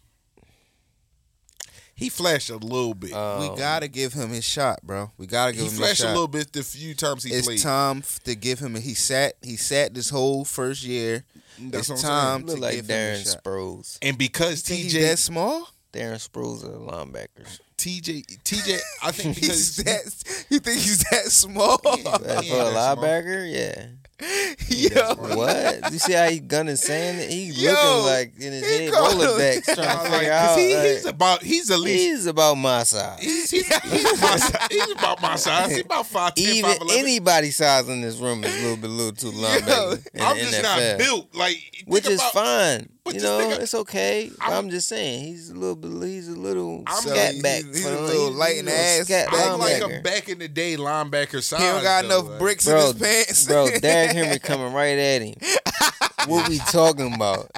He 1.97 2.09
flashed 2.09 2.49
a 2.51 2.57
little 2.57 2.93
bit. 2.93 3.11
um, 3.11 3.41
we 3.41 3.57
gotta 3.57 3.87
give 3.87 4.13
him 4.13 4.29
his 4.29 4.45
shot, 4.45 4.79
bro. 4.83 5.11
We 5.17 5.25
gotta 5.25 5.51
give 5.51 5.61
he 5.63 5.67
him 5.67 5.71
his 5.71 5.77
shot. 5.77 5.81
He 5.81 5.85
flashed 5.87 6.01
shot. 6.01 6.07
a 6.09 6.13
little 6.13 6.27
bit 6.27 6.53
the 6.53 6.63
few 6.63 6.93
times 6.93 7.23
he 7.23 7.33
it's 7.33 7.47
played. 7.47 7.59
time 7.59 8.03
to 8.25 8.35
give 8.35 8.59
him. 8.59 8.75
He 8.75 8.93
sat. 8.93 9.33
He 9.41 9.55
sat 9.57 9.93
this 9.95 10.09
whole 10.09 10.45
first 10.45 10.83
year. 10.83 11.23
That's 11.59 11.89
it's 11.89 12.03
what 12.03 12.09
I'm 12.11 12.11
time 12.11 12.35
saying. 12.41 12.45
to 12.45 12.51
look 12.53 12.61
like 12.61 12.75
give 12.75 12.89
him 12.89 12.95
Darren 13.15 13.25
shot. 13.33 13.43
Sproles. 13.43 13.97
And 14.03 14.15
because 14.17 14.61
Think 14.61 14.81
he's 14.83 14.93
TJ, 14.93 15.01
that 15.01 15.17
small? 15.19 15.69
Darren 15.91 16.15
Sproles 16.29 16.63
are 16.63 16.77
linebackers. 16.77 17.59
TJ, 17.77 18.39
TJ, 18.43 18.79
I 19.03 19.11
think 19.11 19.37
He's 19.37 19.77
because 19.77 19.77
that. 19.77 20.45
You 20.49 20.59
think 20.59 20.79
he's 20.79 20.99
that 21.11 21.25
small? 21.31 21.79
But 21.83 21.95
He 22.43 22.49
for 22.49 22.55
a 22.61 22.65
linebacker, 22.73 23.51
yeah. 23.51 23.87
Yo, 24.67 25.13
What? 25.35 25.91
You 25.93 25.99
see 25.99 26.13
how 26.13 26.27
he 26.27 26.39
gunning 26.39 26.75
saying 26.75 27.19
it? 27.19 27.29
He 27.29 27.51
Yo, 27.51 27.69
looking 27.71 28.05
like 28.11 28.33
in 28.39 28.51
his 28.53 28.65
he 28.67 28.83
head 28.85 28.93
called 28.93 29.13
him- 29.13 29.19
Rolodex 29.19 29.65
trying 29.65 29.77
to 29.77 30.09
Nah, 30.09 30.17
like, 30.17 30.27
out. 30.27 30.57
he, 30.57 30.75
like, 30.75 30.85
he's 30.87 31.05
about 31.05 31.43
he's 31.43 31.69
at 31.69 31.79
least 31.79 32.03
he's 32.03 32.25
about 32.25 32.55
my 32.55 32.81
size. 32.81 33.19
he's, 33.21 33.51
he's, 33.51 33.67
he's, 33.83 34.19
my, 34.21 34.39
he's 34.71 34.91
about 34.91 35.21
my 35.21 35.35
size. 35.35 35.69
He's 35.69 35.81
about 35.85 36.07
five 36.07 36.33
ten, 36.33 36.47
Even 36.47 36.71
five 36.71 36.81
eleven. 36.81 36.99
anybody 36.99 37.51
size 37.51 37.87
in 37.89 38.01
this 38.01 38.17
room 38.17 38.43
is 38.43 38.55
a 38.55 38.61
little 38.63 38.77
bit, 38.77 38.89
a 38.89 38.93
little 38.93 39.11
too 39.11 39.31
linebacker. 39.37 40.07
in 40.15 40.21
I'm 40.21 40.35
the 40.37 40.43
just 40.45 40.63
NFL. 40.63 40.63
not 40.89 40.97
built 40.97 41.35
like 41.35 41.53
think 41.55 41.83
which 41.87 42.07
is 42.07 42.19
about- 42.19 42.33
fine. 42.33 42.89
but 43.03 43.13
You 43.13 43.21
know, 43.21 43.39
it's 43.51 43.75
okay. 43.75 44.31
I'm, 44.41 44.49
I'm- 44.51 44.57
I'm 44.65 44.69
just 44.71 44.89
saying 44.89 45.25
he's 45.27 45.51
a 45.51 45.53
little 45.53 45.75
bit. 45.75 45.91
He's 46.09 46.27
a 46.27 46.31
little 46.35 46.83
I'm- 46.87 47.01
scat 47.03 47.35
So 47.35 47.41
back. 47.43 47.61
He's- 47.73 47.77
he's 47.77 47.85
a 47.85 48.01
little 48.01 48.27
he's 48.27 48.35
light 48.35 48.57
in 48.57 48.65
the 48.65 48.73
ass 48.73 49.05
scat 49.05 49.31
back 49.31 49.47
I'm 49.49 49.59
like 49.59 49.81
a 49.81 50.01
back 50.01 50.29
in 50.29 50.39
the 50.39 50.47
day 50.47 50.75
linebacker 50.77 51.41
size. 51.43 51.59
he 51.59 51.65
don't 51.67 51.83
got 51.83 52.05
though, 52.07 52.19
enough 52.19 52.29
like- 52.31 52.39
bricks 52.39 52.65
bro, 52.65 52.79
in 52.79 52.85
his 52.97 53.01
pants. 53.01 53.45
bro, 53.45 53.69
Derrick 53.79 54.11
Henry 54.15 54.39
coming 54.43 54.73
right 54.73 54.97
at 54.97 55.21
him. 55.21 55.35
what 56.27 56.49
we 56.49 56.57
talking 56.59 57.13
about? 57.13 57.49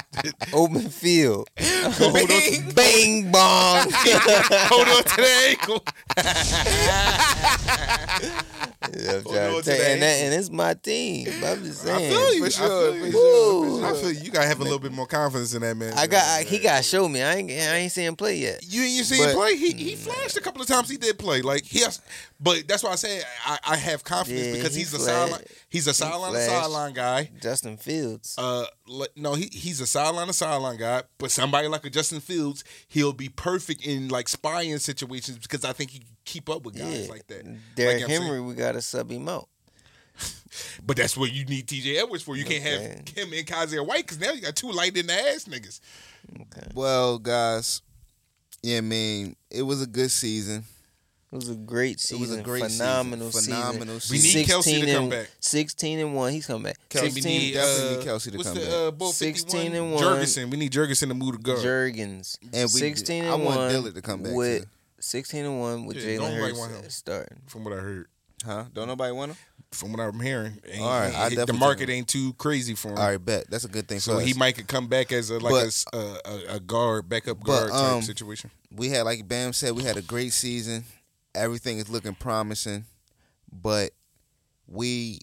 Open 0.53 0.89
field. 0.89 1.49
Hold 1.60 2.16
on, 2.16 2.28
to, 2.28 2.72
Bang 2.76 3.32
bong. 3.32 3.88
hold 3.91 4.88
on 4.88 5.03
to 5.03 5.16
the 5.16 5.28
ankle. 5.49 5.84
Yeah, 8.97 9.11
I'm 9.15 9.23
trying 9.23 9.23
to 9.23 9.61
to 9.61 9.61
tell- 9.63 9.77
the 9.77 9.89
and, 9.89 10.01
that, 10.01 10.21
and 10.23 10.33
it's 10.33 10.49
my 10.49 10.73
team. 10.73 11.27
I'm 11.43 11.63
just 11.63 11.85
I 11.87 11.97
saying. 11.97 12.11
feel 12.11 12.33
you. 12.33 12.39
For 12.39 12.45
I 12.45 12.49
sure, 12.49 12.91
feel 12.93 12.99
for 13.01 13.05
you. 13.05 13.11
sure, 13.11 13.85
I 13.85 13.93
feel 13.93 14.11
you. 14.11 14.19
You 14.21 14.31
gotta 14.31 14.47
have 14.47 14.59
a 14.59 14.63
little 14.63 14.79
bit 14.79 14.91
more 14.91 15.07
confidence 15.07 15.53
in 15.53 15.61
that 15.61 15.75
man. 15.77 15.93
I 15.93 16.07
got. 16.07 16.23
I, 16.23 16.43
he 16.43 16.59
got 16.59 16.77
to 16.77 16.83
show 16.83 17.07
me. 17.07 17.21
I 17.21 17.35
ain't. 17.35 17.51
I 17.51 17.75
ain't 17.77 17.91
seen 17.91 18.05
him 18.05 18.15
play 18.15 18.37
yet. 18.37 18.63
You 18.67 18.81
you 18.81 19.03
seen 19.03 19.27
him 19.27 19.35
play? 19.35 19.55
He 19.55 19.71
he 19.71 19.93
mm. 19.93 19.97
flashed 19.97 20.37
a 20.37 20.41
couple 20.41 20.61
of 20.61 20.67
times. 20.67 20.89
He 20.89 20.97
did 20.97 21.17
play. 21.19 21.41
Like 21.41 21.63
he 21.63 21.81
has, 21.81 22.01
But 22.41 22.67
that's 22.69 22.83
why 22.83 22.91
I 22.91 22.95
say 22.95 23.21
I, 23.45 23.59
I 23.67 23.75
have 23.75 24.03
confidence 24.05 24.47
Yeah, 24.47 24.53
because 24.53 24.73
he 24.73 24.79
he's 24.81 24.93
a 24.93 24.97
flashed. 24.99 25.19
sideline. 25.19 25.43
He's 25.67 25.87
a 25.87 25.93
sideline 25.93 26.31
to 26.33 26.37
flashed. 26.39 26.51
sideline 26.51 26.93
guy. 26.93 27.29
Justin 27.41 27.75
Fields. 27.77 28.35
Uh, 28.37 28.65
no, 29.17 29.33
he 29.33 29.49
he's 29.51 29.81
a 29.81 29.85
sideline 29.87 30.27
to 30.27 30.33
sideline 30.33 30.77
guy. 30.77 31.03
But 31.17 31.31
somebody 31.31 31.67
like 31.67 31.85
a 31.85 31.89
Justin 31.89 32.21
Fields, 32.21 32.63
he'll 32.87 33.11
be 33.11 33.27
perfect 33.27 33.85
in 33.85 34.07
like 34.07 34.29
spying 34.29 34.77
situations 34.77 35.37
because 35.37 35.65
I 35.65 35.73
think 35.73 35.91
he 35.91 35.99
can 35.99 36.07
keep 36.23 36.49
up 36.49 36.63
with 36.63 36.77
guys 36.77 37.07
yeah. 37.07 37.11
like 37.11 37.27
that. 37.27 37.43
Derrick 37.75 37.95
Like 37.95 38.03
I'm 38.03 38.09
saying. 38.09 38.21
Henry, 38.23 38.39
we 38.41 38.53
gotta 38.53 38.81
sub 38.81 39.11
him 39.11 39.27
out. 39.27 39.49
But 40.83 40.97
that's 40.97 41.15
what 41.15 41.31
you 41.31 41.45
need 41.45 41.67
T.J. 41.67 41.97
Edwards 41.99 42.23
for. 42.23 42.35
You 42.35 42.43
can't 42.43 42.63
have 42.63 42.81
Okay. 42.81 43.21
him 43.21 43.31
and 43.33 43.45
Kyzir 43.45 43.85
White 43.85 44.07
because 44.07 44.19
now 44.19 44.31
you 44.31 44.41
got 44.41 44.55
two 44.55 44.71
light 44.71 44.97
in 44.97 45.05
the 45.07 45.13
ass 45.13 45.45
niggas. 45.45 45.79
Okay. 46.41 46.67
Well, 46.73 47.19
guys, 47.19 47.81
yeah, 48.63 48.79
I 48.79 48.81
mean, 48.81 49.35
it 49.51 49.61
was 49.61 49.81
a 49.83 49.87
good 49.87 50.09
season. 50.09 50.63
It 51.32 51.36
was 51.36 51.49
a 51.49 51.55
great 51.55 51.99
season. 51.99 52.17
It 52.17 52.30
was 52.30 52.38
a 52.38 52.41
great 52.41 52.63
phenomenal 52.63 53.32
season. 53.32 53.53
Phenomenal 53.53 53.99
season. 53.99 54.36
We 54.36 54.41
need. 54.41 54.49
Kelce 54.49 54.86
to 54.86 54.93
come 54.93 55.09
back. 55.09 55.30
16 55.39 55.99
and 55.99 56.15
1. 56.15 56.32
He's 56.32 56.47
coming 56.47 56.63
back. 56.63 56.77
Kelce 56.89 57.03
we 57.03 57.09
16 57.11 57.39
need, 57.39 57.53
definitely 57.53 57.88
uh, 57.88 57.99
need 57.99 58.07
Kelce 58.07 58.32
to 58.32 58.43
come 58.43 58.53
the, 58.55 58.93
back. 58.97 59.07
Uh, 59.09 59.11
16 59.11 59.75
and 59.75 59.93
1. 59.93 60.03
Jurgensen. 60.03 60.49
We 60.49 60.57
need 60.57 60.71
Jurgensen 60.71 61.07
to 61.09 61.13
move 61.13 61.34
the 61.34 61.38
guard. 61.43 61.59
Jurgens. 61.59 62.39
And 62.41 62.63
we- 62.63 62.80
16 62.80 63.25
I 63.25 63.34
and 63.36 63.45
want 63.45 63.71
Dillard 63.71 63.93
to 63.93 64.01
come 64.01 64.23
back, 64.23 64.34
with 64.34 64.63
too. 64.63 64.69
16 65.01 65.45
and 65.45 65.59
1 65.59 65.86
with 65.86 65.97
Yeah, 65.97 66.17
Jalen 66.17 66.57
Hurts 66.57 66.95
starting. 66.95 67.38
from 67.45 67.63
what 67.63 67.73
I 67.73 67.77
heard. 67.77 68.07
Huh? 68.43 68.65
Don't 68.73 68.88
nobody 68.88 69.11
want 69.11 69.32
him? 69.32 69.38
From 69.71 69.91
what 69.91 69.99
I'm 70.01 70.19
hearing, 70.19 70.59
ain't, 70.67 70.82
All 70.82 70.89
right, 70.89 71.13
I 71.13 71.45
the 71.45 71.53
market 71.53 71.91
ain't 71.91 72.07
too 72.07 72.34
crazy 72.34 72.73
for 72.73 72.89
him. 72.89 72.97
All 72.97 73.05
right, 73.05 73.23
bet. 73.23 73.51
That's 73.51 73.65
a 73.65 73.67
good 73.67 73.88
thing 73.88 73.99
So 73.99 74.17
he 74.17 74.34
might 74.34 74.55
could 74.55 74.67
come 74.67 74.88
back 74.88 75.11
as 75.11 75.30
a 75.30 75.38
like 75.38 75.51
But- 75.53 75.84
a 75.93 75.97
a, 76.27 76.55
a, 76.55 76.59
guard, 76.59 77.07
backup 77.07 77.38
But, 77.38 77.45
guard 77.45 77.69
type 77.69 77.80
um, 77.80 78.01
situation. 78.01 78.49
we 78.75 78.89
had, 78.89 79.03
like 79.03 79.27
Bam 79.27 79.53
said, 79.53 79.75
we 79.75 79.84
had 79.84 79.95
a 79.95 80.01
great 80.01 80.34
season. 80.34 80.86
Everything 81.36 81.77
is 81.77 81.89
looking 81.89 82.15
promising, 82.15 82.86
but 83.51 83.91
we, 84.67 85.19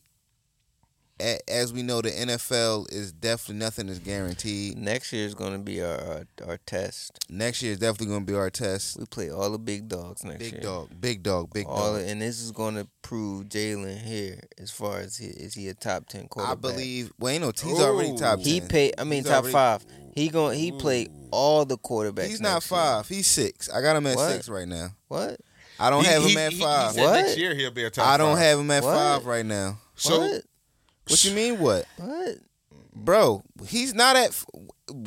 a, 1.20 1.38
as 1.48 1.72
we 1.72 1.82
know, 1.82 2.00
the 2.02 2.11
NFL 2.11 2.92
is 2.92 3.11
definitely 3.12 3.57
nothing 3.57 3.88
is 3.88 3.98
guaranteed. 3.98 4.76
Next 4.76 5.12
year 5.12 5.26
is 5.26 5.34
going 5.34 5.52
to 5.52 5.59
be 5.59 5.82
our, 5.82 5.96
our 5.98 6.26
our 6.46 6.57
test. 6.66 7.18
Next 7.28 7.62
year 7.62 7.72
is 7.72 7.78
definitely 7.78 8.09
going 8.09 8.26
to 8.26 8.32
be 8.32 8.36
our 8.38 8.50
test. 8.50 8.98
We 8.98 9.07
play 9.07 9.30
all 9.30 9.50
the 9.50 9.59
big 9.59 9.88
dogs 9.88 10.22
next 10.24 10.42
year. 10.42 10.50
Big 10.52 10.52
year. 10.52 10.62
dog, 10.62 10.90
big 11.00 11.22
dog, 11.22 11.52
big 11.52 11.66
All 11.66 11.94
dog. 11.94 12.02
and 12.07 12.20
this 12.20 12.40
is 12.40 12.52
going 12.52 12.74
to 12.76 12.86
prove 13.02 13.46
Jalen 13.48 13.98
here 14.02 14.40
as 14.59 14.70
far 14.70 14.98
as 14.98 15.16
he, 15.16 15.26
is 15.26 15.54
he 15.54 15.68
a 15.68 15.74
top 15.74 16.07
10 16.09 16.28
quarterback? 16.28 16.59
I 16.59 16.61
believe. 16.61 17.12
Well, 17.18 17.32
ain't 17.32 17.42
no. 17.42 17.52
He's 17.68 17.80
already 17.80 18.16
top. 18.16 18.38
10. 18.40 18.46
he 18.46 18.61
paid. 18.61 18.94
I 18.98 19.04
mean, 19.04 19.22
He's 19.22 19.26
top 19.26 19.42
already- 19.44 19.52
five. 19.52 19.86
He 20.14 20.28
going. 20.28 20.59
He 20.59 20.72
played 20.72 21.11
all 21.30 21.64
the 21.66 21.76
quarterbacks. 21.76 22.28
He's 22.28 22.40
not 22.40 22.54
next 22.54 22.70
year. 22.70 22.78
five. 22.78 23.09
He's 23.09 23.26
six. 23.26 23.68
I 23.68 23.80
got 23.82 23.96
him 23.96 24.07
at 24.07 24.16
What? 24.16 24.32
six 24.32 24.48
right 24.48 24.68
now. 24.68 24.88
What? 25.09 25.40
I 25.79 25.91
don't 25.91 26.05
He- 26.05 26.11
have 26.11 26.22
he- 26.24 26.33
him 26.33 26.39
at 26.39 26.53
five. 26.55 26.91
He 26.93 26.99
said 26.99 27.05
What? 27.05 27.12
next 27.24 27.37
year 27.39 27.55
he'll 27.55 27.70
be 27.70 27.85
a 27.85 27.91
top. 27.91 28.07
I 28.07 28.16
don't 28.16 28.35
five. 28.37 28.45
have 28.45 28.59
him 28.61 28.70
at 28.70 28.83
What? 28.83 28.95
five 28.95 29.27
right 29.27 29.45
now. 29.47 29.79
So 29.97 30.20
what? 30.20 30.43
What 31.09 31.24
you 31.24 31.31
mean? 31.33 31.59
What, 31.59 31.87
What? 31.99 32.39
bro? 32.95 33.43
He's 33.68 33.95
not 33.95 34.16
at. 34.16 34.33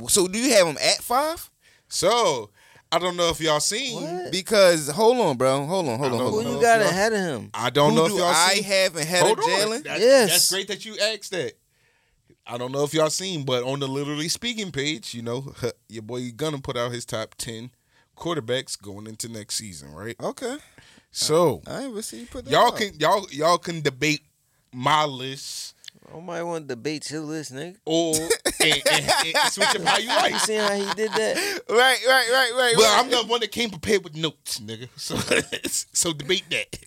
So 0.08 0.28
do 0.28 0.38
you 0.40 0.54
have 0.54 0.68
him 0.68 0.78
at 0.82 1.02
five? 1.04 1.50
so 1.88 2.50
I 2.92 2.98
don't 3.00 3.16
know 3.18 3.30
if 3.30 3.40
y'all 3.40 3.60
seen. 3.60 4.02
What? 4.02 4.32
Because 4.32 4.88
hold 4.90 5.18
on, 5.20 5.38
bro. 5.38 5.66
Hold 5.66 5.90
on. 5.90 6.00
Hold 6.00 6.12
on. 6.14 6.20
Hold 6.20 6.34
Who 6.34 6.40
on. 6.40 6.46
know 6.46 6.56
you 6.56 6.62
got 6.62 6.80
y'all- 6.82 6.90
ahead 6.90 7.14
of 7.14 7.20
him? 7.20 7.50
I 7.54 7.70
don't 7.70 7.92
Who 7.92 7.96
know 7.98 8.06
if 8.06 8.12
do 8.14 8.18
y'all 8.18 8.34
seen 8.34 8.50
I 8.50 8.54
seen. 8.56 8.64
have 8.64 8.96
ahead 8.96 9.24
Hold 9.26 9.40
of. 9.40 9.46
Jalen? 9.46 9.84
That- 9.84 10.00
Yes. 10.00 10.30
That's 10.32 10.52
great 10.52 10.68
that 10.70 10.86
you 10.86 10.98
asked 11.00 11.32
that. 11.32 11.54
I 12.48 12.58
don't 12.58 12.72
know 12.72 12.84
if 12.84 12.94
y'all 12.96 13.12
seen, 13.12 13.44
but 13.46 13.64
on 13.64 13.80
the 13.80 13.88
literally 13.88 14.28
speaking 14.28 14.72
page, 14.72 15.14
you 15.14 15.22
know, 15.22 15.54
your 15.90 16.02
boy 16.02 16.32
gonna 16.32 16.58
put 16.60 16.78
out 16.78 16.92
his 16.92 17.06
top 17.06 17.36
ten 17.36 17.70
quarterbacks 18.20 18.80
going 18.80 19.08
into 19.08 19.30
next 19.30 19.56
season, 19.56 19.94
right? 19.94 20.16
Okay. 20.22 20.58
So 21.12 21.62
I 21.66 21.82
ain't 21.82 21.92
even 21.92 22.02
see 22.04 22.22
you 22.22 22.26
put 22.28 22.46
that. 22.46 22.52
y'all 22.52 22.68
out. 22.68 22.78
can 22.78 22.94
y'all 23.00 23.26
y'all 23.32 23.58
can 23.58 23.82
debate 23.82 24.22
my 24.72 25.06
list 25.06 25.74
Nobody 26.12 26.44
want 26.44 26.68
to 26.68 26.76
debate 26.76 27.10
your 27.12 27.22
list, 27.22 27.54
nigga. 27.54 27.78
or 27.86 28.16
and, 28.16 28.82
and, 28.92 29.12
and 29.26 29.52
switch 29.52 29.76
up 29.76 29.82
how 29.84 29.98
you 30.00 30.08
like. 30.08 30.34
You 30.34 30.40
seen 30.40 30.60
how 30.60 30.74
he 30.74 30.94
did 30.96 31.12
that? 31.12 31.62
Right, 31.70 32.00
right, 32.08 32.30
right, 32.32 32.52
right. 32.56 32.74
Well, 32.76 32.96
right. 32.96 33.06
I'm 33.06 33.12
the 33.12 33.30
one 33.30 33.42
that 33.42 33.52
came 33.52 33.70
prepared 33.70 34.04
with 34.04 34.16
notes, 34.16 34.60
nigga. 34.60 34.90
So 34.96 35.16
so 35.94 36.14
debate 36.14 36.46
that. 36.50 36.80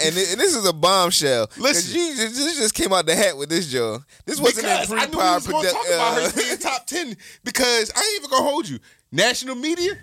And, 0.00 0.14
thi- 0.14 0.32
and 0.32 0.40
this 0.40 0.54
is 0.54 0.66
a 0.66 0.72
bombshell. 0.72 1.50
Listen. 1.58 2.00
you 2.00 2.16
just, 2.16 2.34
this 2.34 2.58
just 2.58 2.74
came 2.74 2.92
out 2.92 3.04
the 3.04 3.14
hat 3.14 3.36
with 3.36 3.50
this, 3.50 3.70
Joe. 3.70 4.02
This 4.24 4.40
wasn't 4.40 4.66
in 4.66 4.80
because 4.80 4.92
I 4.92 4.96
knew 4.96 5.02
we 5.02 5.06
pre-pod 5.16 5.34
was 5.34 5.46
going 5.46 5.64
to 5.66 5.70
talk 5.70 5.86
produ- 5.86 5.94
about 5.94 6.22
her 6.22 6.28
uh, 6.28 6.32
being 6.34 6.58
top 6.58 6.86
ten 6.86 7.16
because 7.44 7.92
I 7.94 8.00
ain't 8.00 8.20
even 8.20 8.30
gonna 8.30 8.48
hold 8.48 8.68
you. 8.68 8.78
National 9.10 9.54
media 9.54 9.98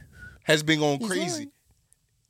has 0.49 0.63
been 0.63 0.79
going 0.79 0.99
crazy. 0.99 1.31
lying. 1.31 1.51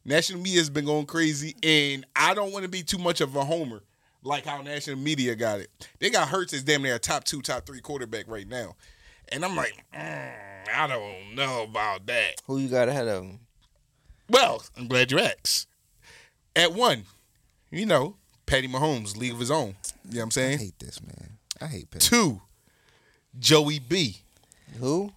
National 0.05 0.41
media 0.41 0.59
has 0.59 0.69
been 0.69 0.85
going 0.85 1.05
crazy, 1.05 1.55
and 1.63 2.05
I 2.15 2.33
don't 2.33 2.51
want 2.51 2.63
to 2.63 2.69
be 2.69 2.83
too 2.83 2.97
much 2.97 3.21
of 3.21 3.35
a 3.35 3.43
homer 3.43 3.81
like 4.23 4.45
how 4.45 4.61
national 4.61 4.97
media 4.97 5.35
got 5.35 5.59
it. 5.59 5.69
They 5.99 6.09
got 6.09 6.27
Hurts 6.27 6.53
as 6.53 6.63
damn 6.63 6.81
near 6.81 6.95
a 6.95 6.99
top 6.99 7.23
two, 7.23 7.41
top 7.41 7.65
three 7.65 7.79
quarterback 7.79 8.25
right 8.27 8.47
now, 8.47 8.75
and 9.29 9.45
I'm 9.45 9.55
like, 9.55 9.73
mm, 9.95 10.31
I 10.75 10.87
don't 10.87 11.35
know 11.35 11.63
about 11.63 12.05
that. 12.07 12.41
Who 12.45 12.57
you 12.57 12.67
got 12.67 12.89
ahead 12.89 13.07
of 13.07 13.23
him? 13.23 13.39
Well, 14.29 14.63
I'm 14.77 14.87
glad 14.87 15.11
you 15.11 15.19
asked. 15.19 15.67
At 16.55 16.73
one, 16.73 17.03
you 17.71 17.85
know, 17.85 18.15
Patty 18.45 18.67
Mahomes, 18.67 19.15
league 19.15 19.33
of 19.33 19.39
his 19.39 19.51
own. 19.51 19.75
You 20.07 20.15
know 20.15 20.19
what 20.19 20.23
I'm 20.23 20.31
saying? 20.31 20.59
I 20.59 20.63
hate 20.63 20.79
this, 20.79 21.01
man. 21.01 21.37
I 21.61 21.67
hate 21.67 21.89
Pat. 21.89 22.01
Two, 22.01 22.41
Joey 23.37 23.79
B. 23.79 24.17
Who? 24.79 25.11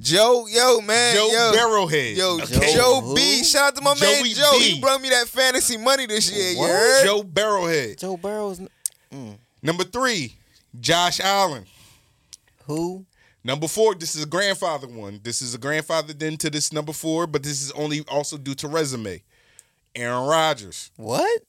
Joe, 0.00 0.46
yo, 0.48 0.80
man, 0.80 1.14
Joe 1.14 1.28
yo, 1.30 1.52
Barrowhead. 1.54 2.16
yo, 2.16 2.38
Okay? 2.42 2.72
Joe 2.74 3.12
B. 3.14 3.42
Shout 3.44 3.68
out 3.68 3.76
to 3.76 3.82
my 3.82 3.94
man 4.00 4.24
Joe. 4.24 4.52
B. 4.58 4.60
He 4.74 4.80
brought 4.80 5.00
me 5.02 5.10
that 5.10 5.28
fantasy 5.28 5.76
money 5.76 6.06
this 6.06 6.30
year. 6.32 6.52
You 6.52 6.58
What? 6.58 6.70
heard? 6.70 7.04
Joe 7.04 7.22
Barrowhead. 7.22 7.98
Joe 7.98 8.16
Burrow's. 8.16 8.60
Mm. 9.12 9.36
Number 9.62 9.84
three, 9.84 10.34
Josh 10.80 11.20
Allen. 11.20 11.64
Who? 12.66 13.04
Number 13.44 13.68
four, 13.68 13.94
this 13.94 14.14
is 14.14 14.22
a 14.24 14.26
grandfather 14.26 14.86
one. 14.88 15.20
This 15.22 15.42
is 15.42 15.54
a 15.54 15.58
grandfather 15.58 16.12
then 16.12 16.36
to 16.38 16.50
this 16.50 16.72
number 16.72 16.92
four, 16.92 17.26
but 17.26 17.42
this 17.42 17.62
is 17.62 17.70
only 17.72 18.04
also 18.08 18.36
due 18.36 18.54
to 18.56 18.68
resume. 18.68 19.20
Aaron 19.94 20.26
Rodgers. 20.28 20.90
What? 20.96 21.42